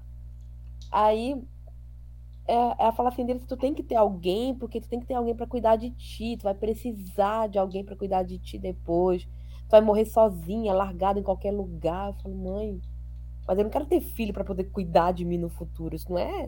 Aí 0.89 1.35
é, 2.47 2.53
ela 2.53 2.93
fala 2.93 3.09
assim 3.09 3.25
dele, 3.25 3.41
tu 3.45 3.57
tem 3.57 3.73
que 3.73 3.83
ter 3.83 3.95
alguém, 3.95 4.55
porque 4.55 4.79
tu 4.79 4.87
tem 4.87 5.01
que 5.01 5.05
ter 5.05 5.15
alguém 5.15 5.35
pra 5.35 5.45
cuidar 5.45 5.75
de 5.75 5.89
ti. 5.89 6.37
Tu 6.37 6.43
vai 6.43 6.55
precisar 6.55 7.49
de 7.49 7.59
alguém 7.59 7.83
pra 7.83 7.97
cuidar 7.97 8.23
de 8.23 8.39
ti 8.39 8.57
depois. 8.57 9.25
Tu 9.25 9.71
vai 9.71 9.81
morrer 9.81 10.05
sozinha, 10.05 10.71
largada 10.71 11.19
em 11.19 11.23
qualquer 11.23 11.51
lugar. 11.51 12.07
Eu 12.07 12.13
falo, 12.13 12.35
mãe, 12.37 12.79
mas 13.45 13.57
eu 13.57 13.65
não 13.65 13.71
quero 13.71 13.85
ter 13.85 13.99
filho 13.99 14.31
pra 14.31 14.45
poder 14.45 14.63
cuidar 14.71 15.11
de 15.11 15.25
mim 15.25 15.37
no 15.37 15.49
futuro. 15.49 15.93
Isso 15.93 16.09
não 16.09 16.17
é 16.17 16.47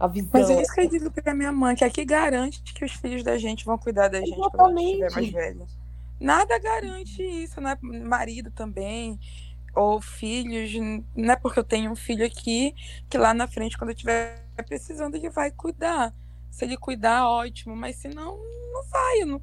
a 0.00 0.08
visão. 0.08 0.30
Mas 0.32 0.50
é 0.50 0.62
isso 0.62 0.74
que 0.74 0.80
eu 0.80 0.88
digo 0.88 1.10
pra 1.10 1.34
minha 1.34 1.52
mãe, 1.52 1.76
que 1.76 1.84
aqui 1.84 2.04
garante 2.04 2.62
que 2.62 2.84
os 2.84 2.92
filhos 2.92 3.22
da 3.22 3.36
gente 3.36 3.64
vão 3.66 3.76
cuidar 3.76 4.08
da 4.08 4.18
gente 4.20 4.34
quando 4.34 4.78
a 4.78 4.80
gente 4.80 4.86
estiver 4.86 5.10
mais 5.12 5.28
Exatamente. 5.28 5.32
velha. 5.32 5.66
Nada 6.18 6.58
garante 6.58 7.22
isso, 7.22 7.60
né? 7.60 7.76
Marido 7.82 8.50
também, 8.50 9.18
ou 9.74 10.00
filhos. 10.00 10.72
Não 11.14 11.32
é 11.32 11.36
porque 11.36 11.58
eu 11.58 11.64
tenho 11.64 11.90
um 11.90 11.96
filho 11.96 12.24
aqui 12.26 12.74
que 13.08 13.18
lá 13.18 13.32
na 13.34 13.46
frente, 13.46 13.76
quando 13.78 13.90
eu 13.90 13.94
estiver 13.94 14.42
precisando, 14.66 15.14
ele 15.16 15.30
vai 15.30 15.50
cuidar. 15.50 16.14
Se 16.50 16.64
ele 16.64 16.76
cuidar, 16.76 17.28
ótimo, 17.28 17.76
mas 17.76 17.96
se 17.96 18.08
não, 18.08 18.36
não 18.72 18.84
vai. 18.90 19.22
eu 19.22 19.26
não- 19.26 19.42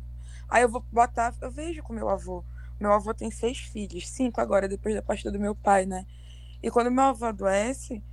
Aí 0.50 0.64
eu 0.64 0.70
vou 0.70 0.84
botar, 0.92 1.34
eu 1.42 1.52
vejo 1.52 1.84
com 1.84 1.94
meu 1.94 2.10
avô. 2.10 2.44
Meu 2.80 2.94
avô 2.94 3.14
tem 3.14 3.32
seis 3.32 3.58
filhos, 3.58 4.08
cinco 4.08 4.40
agora, 4.40 4.68
depois 4.68 4.94
da 4.96 5.02
partida 5.02 5.32
do 5.32 5.40
meu 5.40 5.56
pai, 5.56 5.86
né? 5.86 6.06
E 6.62 6.70
quando 6.70 6.92
meu 6.92 7.06
avô 7.06 7.26
adoece, 7.26 8.04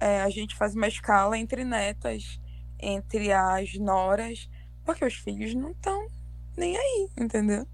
é, 0.00 0.22
a 0.22 0.30
gente 0.30 0.54
faz 0.54 0.74
uma 0.74 0.88
escala 0.88 1.38
entre 1.38 1.64
netas, 1.64 2.40
entre 2.78 3.32
as 3.32 3.74
noras, 3.74 4.48
porque 4.84 5.04
os 5.04 5.14
filhos 5.14 5.54
não 5.54 5.70
estão 5.70 6.08
nem 6.56 6.76
aí, 6.76 7.08
entendeu? 7.18 7.66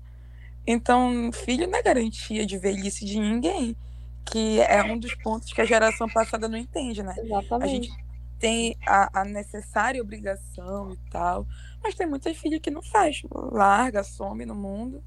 Então, 0.66 1.30
filho 1.32 1.68
não 1.68 1.78
é 1.78 1.82
garantia 1.82 2.46
de 2.46 2.56
velhice 2.56 3.04
de 3.04 3.18
ninguém, 3.18 3.76
que 4.24 4.60
é 4.60 4.82
um 4.84 4.98
dos 4.98 5.14
pontos 5.14 5.52
que 5.52 5.60
a 5.60 5.64
geração 5.64 6.08
passada 6.08 6.48
não 6.48 6.56
entende, 6.56 7.02
né? 7.02 7.14
A 7.18 7.24
Exatamente. 7.24 7.70
gente 7.70 8.04
tem 8.38 8.76
a, 8.86 9.20
a 9.20 9.24
necessária 9.24 10.02
obrigação 10.02 10.92
e 10.92 11.10
tal, 11.10 11.46
mas 11.82 11.94
tem 11.94 12.06
muita 12.06 12.32
filha 12.34 12.58
que 12.60 12.70
não 12.70 12.82
faz, 12.82 13.22
larga, 13.30 14.02
some 14.02 14.44
no 14.44 14.54
mundo 14.54 15.02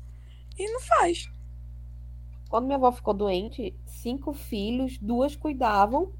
e 0.57 0.71
não 0.71 0.81
faz. 0.81 1.29
Quando 2.49 2.65
minha 2.65 2.77
avó 2.77 2.91
ficou 2.91 3.13
doente, 3.13 3.75
cinco 3.85 4.33
filhos, 4.33 4.97
duas 4.99 5.35
cuidavam. 5.35 6.13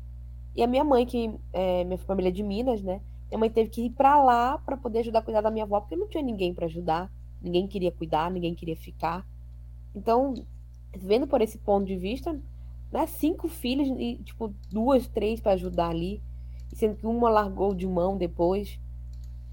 E 0.56 0.64
a 0.64 0.68
minha 0.68 0.84
mãe, 0.84 1.06
que 1.06 1.34
é 1.52 1.84
minha 1.84 1.98
família 1.98 2.30
é 2.30 2.32
de 2.32 2.42
Minas, 2.42 2.82
né? 2.82 3.02
Minha 3.30 3.40
mãe 3.40 3.50
teve 3.50 3.70
que 3.70 3.86
ir 3.86 3.90
pra 3.90 4.24
lá 4.24 4.58
pra 4.60 4.78
poder 4.78 5.00
ajudar 5.00 5.20
a 5.20 5.22
cuidar 5.22 5.42
da 5.42 5.52
minha 5.52 5.66
avó, 5.66 5.82
porque 5.82 5.96
não 5.96 6.08
tinha 6.08 6.24
ninguém 6.24 6.54
pra 6.54 6.66
ajudar. 6.66 7.12
Ninguém 7.42 7.68
queria 7.68 7.92
cuidar, 7.92 8.32
ninguém 8.32 8.56
queria 8.56 8.76
ficar. 8.76 9.26
Então, 9.94 10.34
vendo 10.96 11.28
por 11.28 11.42
esse 11.42 11.58
ponto 11.58 11.86
de 11.86 11.98
vista, 11.98 12.40
né? 12.92 13.06
Cinco 13.08 13.48
filhos 13.50 13.88
e, 14.00 14.18
tipo, 14.24 14.54
duas, 14.72 15.08
três 15.08 15.42
pra 15.42 15.54
ajudar 15.54 15.90
ali. 15.90 16.22
Sendo 16.74 16.96
que 16.96 17.06
uma 17.06 17.30
largou 17.30 17.74
de 17.74 17.86
mão 17.86 18.18
depois, 18.18 18.80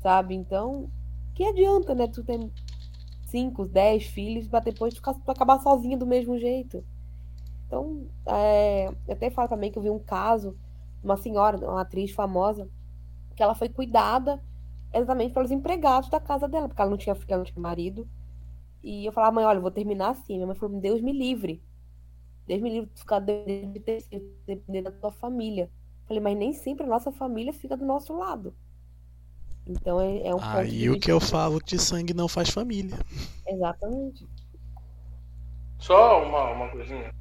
sabe? 0.00 0.34
Então, 0.34 0.88
que 1.34 1.44
adianta, 1.44 1.94
né? 1.94 2.06
Tu 2.06 2.22
ter 2.22 2.38
cinco, 3.26 3.66
dez 3.66 4.04
filhos 4.04 4.46
pra 4.46 4.60
depois 4.60 4.94
ficar, 4.94 5.14
tu 5.14 5.30
acabar 5.30 5.58
sozinha 5.60 5.96
do 5.96 6.06
mesmo 6.06 6.38
jeito. 6.38 6.84
Então, 7.66 8.06
é, 8.26 8.88
eu 8.88 9.14
até 9.14 9.30
falo 9.30 9.48
também 9.48 9.72
que 9.72 9.78
eu 9.78 9.82
vi 9.82 9.90
um 9.90 9.98
caso, 9.98 10.56
uma 11.02 11.16
senhora, 11.16 11.56
uma 11.58 11.80
atriz 11.80 12.10
famosa, 12.12 12.68
que 13.34 13.42
ela 13.42 13.54
foi 13.54 13.68
cuidada 13.68 14.42
exatamente 14.92 15.32
pelos 15.32 15.50
empregados 15.50 16.10
da 16.10 16.20
casa 16.20 16.46
dela, 16.46 16.68
porque 16.68 16.80
ela 16.80 16.90
não 16.90 16.98
tinha, 16.98 17.16
ela 17.28 17.38
não 17.38 17.44
tinha 17.44 17.60
marido. 17.60 18.08
E 18.82 19.06
eu 19.06 19.12
falava, 19.12 19.36
mãe, 19.36 19.44
olha, 19.44 19.58
eu 19.58 19.62
vou 19.62 19.70
terminar 19.70 20.10
assim. 20.10 20.34
Minha 20.34 20.46
mãe 20.46 20.56
falou, 20.56 20.80
Deus 20.80 21.00
me 21.00 21.12
livre. 21.12 21.62
Deus 22.46 22.60
me 22.60 22.70
livre 22.70 22.90
de 22.92 23.00
ficar 23.00 23.20
dependendo 23.20 23.72
de 23.72 23.80
terceiro, 23.80 24.24
dependendo 24.46 24.90
da 24.90 24.96
tua 24.96 25.12
família. 25.12 25.70
Eu 26.02 26.08
falei, 26.08 26.22
mas 26.22 26.36
nem 26.36 26.52
sempre 26.52 26.84
a 26.84 26.88
nossa 26.88 27.12
família 27.12 27.52
fica 27.52 27.76
do 27.76 27.86
nosso 27.86 28.16
lado. 28.16 28.54
Então 29.66 30.00
é, 30.00 30.26
é 30.26 30.34
um 30.34 30.38
Aí 30.40 30.90
o 30.90 30.98
que 30.98 31.10
eu 31.10 31.20
falo 31.20 31.62
de 31.62 31.78
sangue 31.78 32.12
não 32.12 32.26
faz 32.26 32.50
família. 32.50 32.98
Exatamente. 33.46 34.26
Só 35.78 36.24
uma, 36.24 36.50
uma 36.50 36.68
coisinha. 36.68 37.14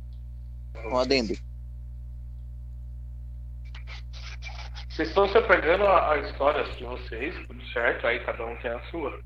Um 0.85 0.97
adendo. 0.97 1.33
Vocês 4.91 5.07
estão 5.07 5.26
se 5.26 5.38
apegando 5.38 5.85
a, 5.85 6.11
a 6.11 6.18
histórias 6.18 6.76
de 6.76 6.84
vocês, 6.84 7.34
tudo 7.47 7.65
certo, 7.68 8.05
aí 8.05 8.19
cada 8.26 8.45
um 8.45 8.57
tem 8.57 8.72
a 8.72 8.81
sua. 8.91 9.22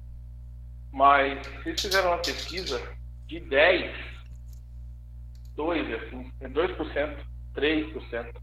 Mas 0.94 1.48
vocês 1.48 1.82
fizeram 1.82 2.10
uma 2.12 2.20
pesquisa 2.20 2.80
de 3.26 3.40
10, 3.40 3.92
2, 5.56 5.94
assim, 5.94 6.32
2%, 6.40 7.18
3%. 7.56 8.36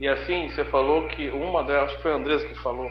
E 0.00 0.08
assim, 0.08 0.48
você 0.48 0.64
falou 0.64 1.06
que 1.06 1.30
uma 1.30 1.62
delas, 1.62 1.84
acho 1.84 1.96
que 1.98 2.02
foi 2.02 2.12
a 2.12 2.16
Andressa 2.16 2.48
que 2.48 2.54
falou, 2.56 2.90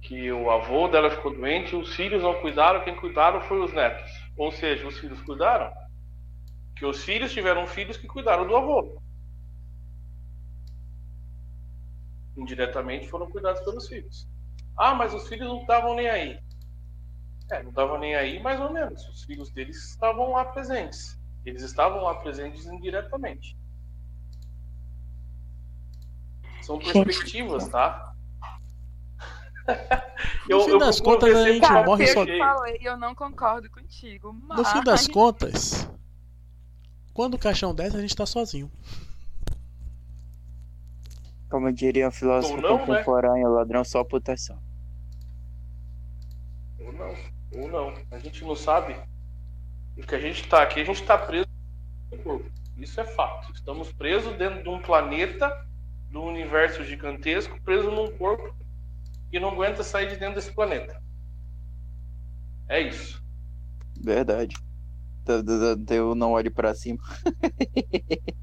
que 0.00 0.32
o 0.32 0.50
avô 0.50 0.88
dela 0.88 1.10
ficou 1.10 1.34
doente, 1.34 1.76
os 1.76 1.94
filhos 1.94 2.22
não 2.22 2.40
cuidaram, 2.40 2.82
quem 2.82 2.96
cuidaram 2.96 3.42
foi 3.42 3.60
os 3.60 3.72
netos. 3.74 4.10
Ou 4.38 4.50
seja, 4.50 4.88
os 4.88 4.98
filhos 4.98 5.20
cuidaram, 5.22 5.70
que 6.74 6.86
os 6.86 7.04
filhos 7.04 7.34
tiveram 7.34 7.66
filhos 7.66 7.98
que 7.98 8.06
cuidaram 8.06 8.46
do 8.46 8.56
avô. 8.56 8.98
Indiretamente 12.40 13.08
foram 13.08 13.30
cuidados 13.30 13.60
pelos 13.62 13.86
filhos. 13.88 14.28
Ah, 14.76 14.94
mas 14.94 15.12
os 15.14 15.28
filhos 15.28 15.46
não 15.48 15.60
estavam 15.60 15.94
nem 15.94 16.08
aí. 16.08 16.38
É, 17.50 17.62
não 17.62 17.70
estavam 17.70 17.98
nem 17.98 18.14
aí, 18.14 18.40
mais 18.40 18.60
ou 18.60 18.72
menos. 18.72 19.06
Os 19.08 19.24
filhos 19.24 19.50
deles 19.50 19.76
estavam 19.90 20.30
lá 20.32 20.44
presentes. 20.44 21.18
Eles 21.44 21.62
estavam 21.62 22.02
lá 22.04 22.14
presentes 22.14 22.66
indiretamente. 22.66 23.56
São 26.62 26.78
perspectivas, 26.78 27.68
tá? 27.68 28.06
No 30.48 30.60
fim 30.62 30.78
das 30.78 31.00
contas, 31.00 31.34
a 31.36 31.48
gente 31.48 31.60
Cara, 31.60 31.84
morre 31.86 32.04
eu 32.04 32.12
só- 32.12 32.24
que 32.26 32.36
falei, 32.38 32.78
eu 32.82 32.96
não 32.96 33.14
concordo 33.14 33.70
contigo, 33.70 34.32
mas... 34.32 34.58
No 34.58 34.64
fim 34.64 34.82
das 34.82 35.06
contas, 35.06 35.88
quando 37.14 37.34
o 37.34 37.38
caixão 37.38 37.72
desce, 37.74 37.96
a 37.96 38.00
gente 38.00 38.16
tá 38.16 38.26
sozinho. 38.26 38.70
Como 41.50 41.72
diria 41.72 42.08
um 42.08 42.12
filósofo 42.12 42.60
não, 42.60 42.78
né? 42.78 42.86
contemporâneo, 42.86 43.52
ladrão 43.52 43.82
só 43.84 44.04
putação. 44.04 44.58
Ou 46.78 46.92
não, 46.92 47.14
ou 47.52 47.68
não. 47.68 47.94
A 48.10 48.18
gente 48.18 48.44
não 48.44 48.54
sabe. 48.54 48.94
O 49.98 50.02
que 50.06 50.14
a 50.14 50.20
gente 50.20 50.42
está 50.42 50.62
aqui, 50.62 50.80
a 50.80 50.84
gente 50.84 51.00
está 51.02 51.18
preso 51.18 51.48
no 52.12 52.18
corpo. 52.18 52.48
Isso 52.76 53.00
é 53.00 53.04
fato. 53.04 53.52
Estamos 53.52 53.92
presos 53.92 54.36
dentro 54.38 54.62
de 54.62 54.68
um 54.68 54.80
planeta, 54.80 55.66
de 56.08 56.16
um 56.16 56.26
universo 56.26 56.84
gigantesco, 56.84 57.60
preso 57.62 57.90
num 57.90 58.16
corpo 58.16 58.54
que 59.30 59.40
não 59.40 59.50
aguenta 59.50 59.82
sair 59.82 60.08
de 60.08 60.16
dentro 60.16 60.36
desse 60.36 60.52
planeta. 60.52 61.02
É 62.68 62.80
isso. 62.80 63.20
Verdade. 64.00 64.56
Tá- 65.24 65.42
tá- 65.42 65.76
tá- 65.84 65.94
Eu 65.94 66.14
não 66.14 66.30
olho 66.32 66.50
pra 66.52 66.72
cima. 66.74 67.00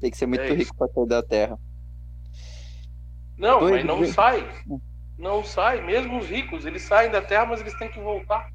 Tem 0.00 0.10
que 0.10 0.16
ser 0.16 0.26
muito 0.26 0.40
É 0.42 0.52
rico 0.52 0.74
pra 0.74 0.88
sair 0.88 1.06
da 1.06 1.22
Terra. 1.22 1.58
Não, 3.38 3.60
mas 3.60 3.84
não 3.84 4.04
sai. 4.06 4.48
Não 5.18 5.44
sai. 5.44 5.80
Mesmo 5.82 6.18
os 6.18 6.26
ricos, 6.26 6.64
eles 6.64 6.82
saem 6.82 7.10
da 7.10 7.20
Terra, 7.22 7.46
mas 7.46 7.60
eles 7.60 7.74
têm 7.78 7.88
que 7.90 8.00
voltar. 8.00 8.50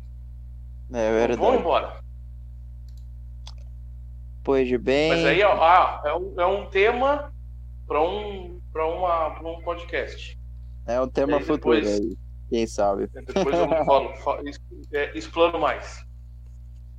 É 0.94 1.10
vão 1.10 1.28
verdade. 1.28 1.58
embora. 1.58 2.02
Pois 4.44 4.70
bem. 4.82 5.10
Mas 5.10 5.26
aí, 5.26 5.44
ó, 5.44 5.54
ah, 5.64 6.02
é, 6.06 6.14
um, 6.14 6.34
é 6.40 6.46
um 6.46 6.66
tema 6.70 7.32
para 7.88 8.02
um, 8.02 8.60
pra 8.74 8.88
uma, 8.88 9.30
pra 9.32 9.48
um 9.50 9.62
podcast. 9.62 10.38
É 10.88 11.00
um 11.00 11.08
tema 11.08 11.38
Aí 11.38 11.44
futuro 11.44 11.76
depois- 11.80 12.00
aí. 12.00 12.18
Quem 12.50 12.68
sabe? 12.68 13.08
Depois 13.08 13.56
eu 13.58 13.68
falo, 13.86 14.14
falo 14.18 14.42
é, 14.92 15.18
explano 15.18 15.58
mais. 15.60 16.06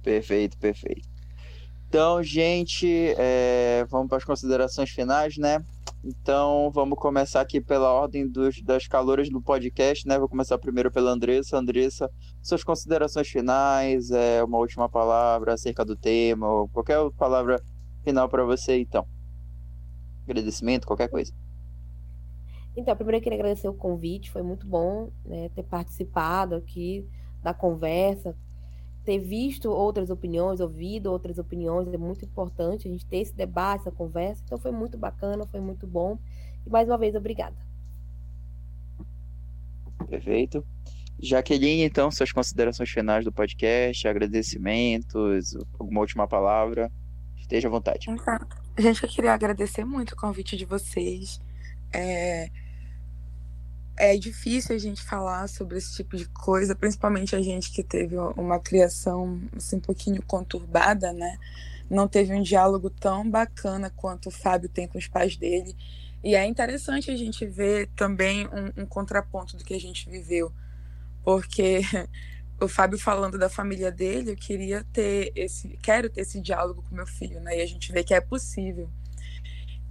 Perfeito, 0.02 0.56
perfeito. 0.56 1.06
Então, 1.88 2.22
gente, 2.22 3.14
é, 3.18 3.84
vamos 3.90 4.08
para 4.08 4.16
as 4.16 4.24
considerações 4.24 4.88
finais, 4.90 5.36
né? 5.36 5.62
Então, 6.04 6.68
vamos 6.74 6.98
começar 6.98 7.40
aqui 7.40 7.60
pela 7.60 7.92
ordem 7.92 8.26
dos, 8.26 8.60
das 8.62 8.88
calouras 8.88 9.30
do 9.30 9.40
podcast, 9.40 10.06
né? 10.08 10.18
Vou 10.18 10.28
começar 10.28 10.58
primeiro 10.58 10.90
pela 10.90 11.12
Andressa. 11.12 11.56
Andressa, 11.56 12.10
suas 12.42 12.64
considerações 12.64 13.28
finais, 13.28 14.10
é, 14.10 14.42
uma 14.42 14.58
última 14.58 14.88
palavra 14.88 15.54
acerca 15.54 15.84
do 15.84 15.94
tema, 15.94 16.48
ou 16.48 16.68
qualquer 16.68 16.98
palavra 17.12 17.62
final 18.02 18.28
para 18.28 18.44
você, 18.44 18.80
então. 18.80 19.06
Agradecimento, 20.24 20.88
qualquer 20.88 21.08
coisa. 21.08 21.32
Então, 22.76 22.96
primeiro 22.96 23.18
eu 23.18 23.22
queria 23.22 23.38
agradecer 23.38 23.68
o 23.68 23.74
convite, 23.74 24.32
foi 24.32 24.42
muito 24.42 24.66
bom 24.66 25.12
né, 25.24 25.50
ter 25.50 25.62
participado 25.62 26.56
aqui 26.56 27.06
da 27.40 27.54
conversa. 27.54 28.34
Ter 29.04 29.18
visto 29.18 29.70
outras 29.70 30.10
opiniões, 30.10 30.60
ouvido 30.60 31.10
outras 31.10 31.38
opiniões, 31.38 31.92
é 31.92 31.98
muito 31.98 32.24
importante 32.24 32.86
a 32.86 32.90
gente 32.90 33.04
ter 33.06 33.18
esse 33.18 33.34
debate, 33.34 33.82
essa 33.82 33.90
conversa. 33.90 34.42
Então 34.44 34.58
foi 34.58 34.70
muito 34.70 34.96
bacana, 34.96 35.46
foi 35.46 35.60
muito 35.60 35.86
bom. 35.86 36.18
E 36.66 36.70
mais 36.70 36.88
uma 36.88 36.98
vez, 36.98 37.14
obrigada. 37.14 37.56
Perfeito. 40.08 40.64
Jaqueline, 41.20 41.82
então, 41.84 42.10
suas 42.10 42.32
considerações 42.32 42.90
finais 42.90 43.24
do 43.24 43.32
podcast, 43.32 44.08
agradecimentos, 44.08 45.56
alguma 45.78 46.00
última 46.00 46.26
palavra? 46.26 46.90
Esteja 47.36 47.68
à 47.68 47.70
vontade. 47.70 48.10
Então, 48.10 48.38
gente, 48.78 49.02
eu 49.02 49.08
queria 49.08 49.32
agradecer 49.32 49.84
muito 49.84 50.12
o 50.12 50.16
convite 50.16 50.56
de 50.56 50.64
vocês. 50.64 51.40
É, 51.92 52.50
é 54.02 54.16
difícil 54.16 54.74
a 54.74 54.78
gente 54.80 55.00
falar 55.00 55.48
sobre 55.48 55.78
esse 55.78 55.94
tipo 55.94 56.16
de 56.16 56.26
coisa, 56.30 56.74
principalmente 56.74 57.36
a 57.36 57.40
gente 57.40 57.70
que 57.70 57.84
teve 57.84 58.16
uma 58.36 58.58
criação 58.58 59.40
assim, 59.56 59.76
um 59.76 59.80
pouquinho 59.80 60.20
conturbada, 60.24 61.12
né? 61.12 61.38
Não 61.88 62.08
teve 62.08 62.34
um 62.34 62.42
diálogo 62.42 62.90
tão 62.90 63.30
bacana 63.30 63.90
quanto 63.90 64.28
o 64.28 64.32
Fábio 64.32 64.68
tem 64.68 64.88
com 64.88 64.98
os 64.98 65.06
pais 65.06 65.36
dele. 65.36 65.76
E 66.24 66.34
é 66.34 66.44
interessante 66.44 67.12
a 67.12 67.16
gente 67.16 67.46
ver 67.46 67.90
também 67.94 68.48
um, 68.48 68.82
um 68.82 68.86
contraponto 68.86 69.56
do 69.56 69.62
que 69.62 69.72
a 69.74 69.80
gente 69.80 70.10
viveu, 70.10 70.52
porque 71.22 71.82
o 72.60 72.66
Fábio 72.66 72.98
falando 72.98 73.38
da 73.38 73.48
família 73.48 73.92
dele, 73.92 74.32
eu 74.32 74.36
queria 74.36 74.82
ter 74.92 75.30
esse, 75.36 75.78
quero 75.80 76.10
ter 76.10 76.22
esse 76.22 76.40
diálogo 76.40 76.82
com 76.88 76.96
meu 76.96 77.06
filho, 77.06 77.40
né? 77.40 77.56
E 77.56 77.62
a 77.62 77.66
gente 77.66 77.92
vê 77.92 78.02
que 78.02 78.14
é 78.14 78.20
possível. 78.20 78.90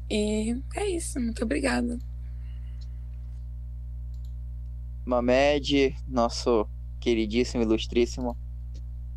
E 0.10 0.62
é 0.76 0.86
isso, 0.90 1.18
muito 1.18 1.46
obrigada. 1.46 1.98
Mamed, 5.06 5.96
nosso 6.08 6.68
queridíssimo, 7.00 7.64
ilustríssimo 7.64 8.38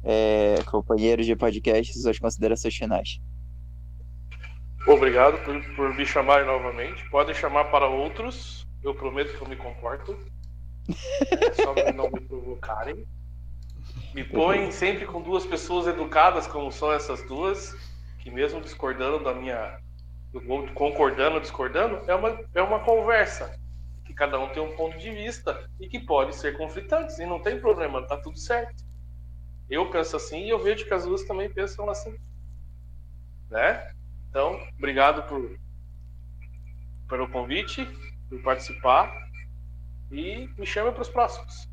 é, 0.02 0.56
companheiro 0.66 1.22
de 1.22 1.34
podcast, 1.34 1.98
suas 1.98 2.18
considerações 2.18 2.74
finais. 2.74 3.20
Obrigado 4.86 5.42
por, 5.44 5.64
por 5.74 5.94
me 5.94 6.04
chamar 6.04 6.44
novamente. 6.44 7.08
Podem 7.08 7.34
chamar 7.34 7.64
para 7.64 7.86
outros. 7.88 8.66
Eu 8.82 8.94
prometo 8.94 9.36
que 9.36 9.42
eu 9.42 9.48
me 9.48 9.56
comporto. 9.56 10.16
É 11.30 11.52
só 11.54 11.74
não 11.94 12.10
me 12.10 12.20
provocarem. 12.20 13.06
Me 14.14 14.22
põem 14.22 14.70
sempre 14.70 15.06
com 15.06 15.22
duas 15.22 15.46
pessoas 15.46 15.86
educadas, 15.86 16.46
como 16.46 16.70
são 16.70 16.92
essas 16.92 17.22
duas, 17.26 17.74
que 18.18 18.30
mesmo 18.30 18.60
discordando 18.60 19.24
da 19.24 19.34
minha. 19.34 19.78
concordando, 20.74 21.40
discordando, 21.40 22.00
é 22.06 22.14
uma, 22.14 22.38
é 22.54 22.62
uma 22.62 22.80
conversa. 22.80 23.58
Que 24.14 24.14
cada 24.14 24.38
um 24.38 24.48
tem 24.52 24.62
um 24.62 24.76
ponto 24.76 24.96
de 24.96 25.10
vista 25.10 25.68
e 25.80 25.88
que 25.88 25.98
pode 25.98 26.36
ser 26.36 26.56
conflitante. 26.56 27.20
E 27.20 27.26
não 27.26 27.42
tem 27.42 27.60
problema, 27.60 28.06
tá 28.06 28.16
tudo 28.16 28.38
certo. 28.38 28.84
Eu 29.68 29.90
penso 29.90 30.16
assim 30.16 30.44
e 30.44 30.50
eu 30.50 30.62
vejo 30.62 30.86
que 30.86 30.94
as 30.94 31.04
duas 31.04 31.24
também 31.24 31.52
pensam 31.52 31.90
assim. 31.90 32.16
Né? 33.50 33.92
Então, 34.30 34.56
obrigado 34.78 35.28
por, 35.28 35.58
pelo 37.08 37.28
convite, 37.28 37.84
por 38.28 38.40
participar 38.42 39.12
e 40.12 40.48
me 40.56 40.64
chame 40.64 40.92
para 40.92 41.02
os 41.02 41.08
próximos. 41.08 41.68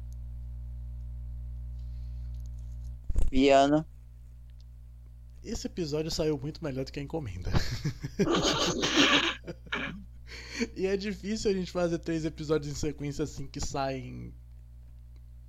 Viana. 3.30 3.86
Esse 5.44 5.68
episódio 5.68 6.12
saiu 6.12 6.38
muito 6.38 6.64
melhor 6.64 6.86
do 6.86 6.92
que 6.92 7.00
a 7.00 7.04
encomenda. 7.04 7.52
e 10.76 10.86
é 10.86 10.98
difícil 10.98 11.52
a 11.52 11.54
gente 11.54 11.72
fazer 11.72 12.00
três 12.00 12.26
episódios 12.26 12.72
em 12.72 12.76
sequência 12.76 13.24
assim 13.24 13.48
que 13.48 13.60
saem 13.60 14.34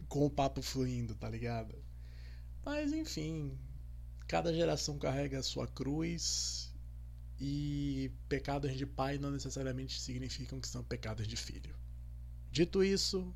com 0.08 0.26
o 0.26 0.30
papo 0.30 0.60
fluindo, 0.60 1.14
tá 1.14 1.28
ligado? 1.28 1.74
Mas 2.64 2.92
enfim, 2.92 3.58
cada 4.28 4.52
geração 4.52 4.98
carrega 4.98 5.38
a 5.38 5.42
sua 5.42 5.66
cruz 5.66 6.72
e 7.40 8.10
pecados 8.28 8.76
de 8.76 8.86
pai 8.86 9.18
não 9.18 9.30
necessariamente 9.30 10.00
significam 10.00 10.60
que 10.60 10.68
são 10.68 10.84
pecados 10.84 11.26
de 11.26 11.36
filho. 11.36 11.74
Dito 12.50 12.84
isso, 12.84 13.34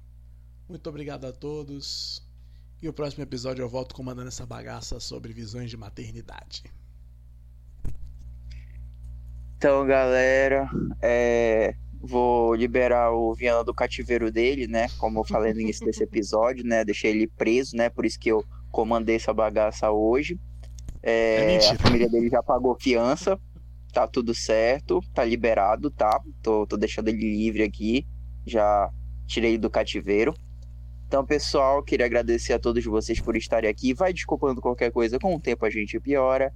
muito 0.69 0.89
obrigado 0.89 1.25
a 1.25 1.33
todos. 1.33 2.23
E 2.81 2.89
o 2.89 2.93
próximo 2.93 3.23
episódio 3.23 3.63
eu 3.63 3.69
volto 3.69 3.95
comandando 3.95 4.29
essa 4.29 4.45
bagaça 4.45 5.01
sobre 5.01 5.33
visões 5.33 5.71
de 5.71 5.77
maternidade. 5.77 6.65
Então, 9.67 9.85
galera, 9.85 10.71
é, 11.03 11.75
vou 12.01 12.55
liberar 12.55 13.11
o 13.11 13.35
Viana 13.35 13.65
do 13.65 13.75
cativeiro 13.75 14.31
dele, 14.31 14.69
né? 14.69 14.87
Como 14.97 15.19
eu 15.19 15.25
falei 15.25 15.53
no 15.53 15.61
início 15.61 15.85
desse 15.85 16.05
episódio, 16.07 16.65
né? 16.65 16.85
Deixei 16.85 17.11
ele 17.11 17.27
preso, 17.27 17.77
né? 17.77 17.91
Por 17.91 18.07
isso 18.07 18.17
que 18.17 18.31
eu 18.31 18.45
comandei 18.71 19.17
essa 19.17 19.35
bagaça 19.35 19.91
hoje. 19.91 20.39
É, 21.03 21.55
é 21.55 21.57
a 21.57 21.79
família 21.79 22.09
dele 22.09 22.31
já 22.31 22.41
pagou 22.45 22.77
fiança 22.81 23.37
tá 23.93 24.07
tudo 24.07 24.33
certo, 24.33 25.01
tá 25.13 25.25
liberado, 25.25 25.91
tá? 25.91 26.21
Tô, 26.43 26.65
tô 26.65 26.77
deixando 26.77 27.09
ele 27.09 27.19
livre 27.19 27.65
aqui, 27.65 28.07
já 28.47 28.89
tirei 29.27 29.59
do 29.59 29.69
cativeiro. 29.69 30.33
Então, 31.09 31.27
pessoal, 31.27 31.83
queria 31.83 32.07
agradecer 32.07 32.53
a 32.53 32.59
todos 32.61 32.85
vocês 32.85 33.19
por 33.21 33.37
estarem 33.37 33.69
aqui. 33.69 33.93
Vai 33.95 34.13
desculpando 34.13 34.61
qualquer 34.61 34.93
coisa, 34.93 35.19
com 35.19 35.35
o 35.35 35.41
tempo 35.41 35.67
a 35.67 35.71
gente 35.71 35.99
piora. 35.99 36.55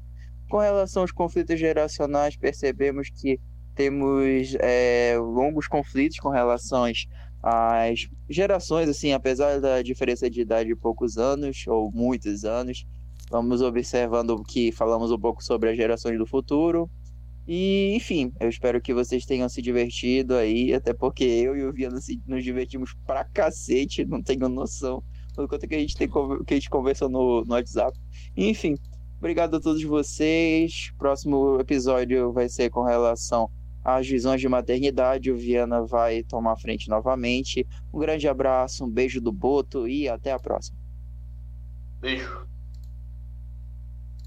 Com 0.50 0.58
relação 0.58 1.02
aos 1.02 1.12
conflitos 1.12 1.58
geracionais, 1.58 2.36
percebemos 2.36 3.08
que 3.08 3.38
temos 3.74 4.56
é, 4.58 5.16
longos 5.16 5.68
conflitos 5.68 6.18
com 6.18 6.28
relação 6.28 6.84
às 7.42 8.08
gerações, 8.28 8.88
assim, 8.88 9.12
apesar 9.12 9.60
da 9.60 9.80
diferença 9.80 10.28
de 10.28 10.40
idade 10.40 10.68
de 10.68 10.76
poucos 10.76 11.16
anos 11.16 11.64
ou 11.68 11.90
muitos 11.92 12.44
anos. 12.44 12.84
Vamos 13.30 13.62
observando 13.62 14.42
que 14.42 14.72
falamos 14.72 15.12
um 15.12 15.18
pouco 15.18 15.42
sobre 15.42 15.70
as 15.70 15.76
gerações 15.76 16.18
do 16.18 16.26
futuro, 16.26 16.90
e, 17.46 17.94
enfim, 17.96 18.32
eu 18.38 18.48
espero 18.48 18.80
que 18.80 18.94
vocês 18.94 19.24
tenham 19.24 19.48
se 19.48 19.60
divertido 19.60 20.36
aí, 20.36 20.72
até 20.72 20.92
porque 20.92 21.24
eu 21.24 21.56
e 21.56 21.64
o 21.64 21.72
Viana 21.72 21.98
nos 22.26 22.44
divertimos 22.44 22.94
pra 23.04 23.24
cacete, 23.24 24.04
não 24.04 24.22
tenho 24.22 24.48
noção 24.48 25.02
do 25.36 25.48
quanto 25.48 25.66
que 25.66 25.74
a 25.74 25.78
gente, 25.78 25.96
tem, 25.96 26.08
que 26.08 26.54
a 26.54 26.56
gente 26.56 26.70
conversou 26.70 27.08
no, 27.08 27.44
no 27.44 27.54
WhatsApp. 27.54 27.98
Enfim, 28.36 28.76
obrigado 29.20 29.56
a 29.56 29.60
todos 29.60 29.82
vocês. 29.84 30.92
Próximo 30.98 31.60
episódio 31.60 32.32
vai 32.32 32.48
ser 32.48 32.70
com 32.70 32.82
relação 32.82 33.50
às 33.84 34.08
visões 34.08 34.40
de 34.40 34.48
maternidade. 34.48 35.30
O 35.30 35.36
Viana 35.36 35.84
vai 35.84 36.22
tomar 36.22 36.56
frente 36.56 36.88
novamente. 36.88 37.66
Um 37.92 37.98
grande 37.98 38.26
abraço, 38.26 38.84
um 38.84 38.90
beijo 38.90 39.20
do 39.20 39.30
Boto 39.30 39.86
e 39.86 40.08
até 40.08 40.32
a 40.32 40.38
próxima. 40.38 40.78
Beijo. 42.00 42.48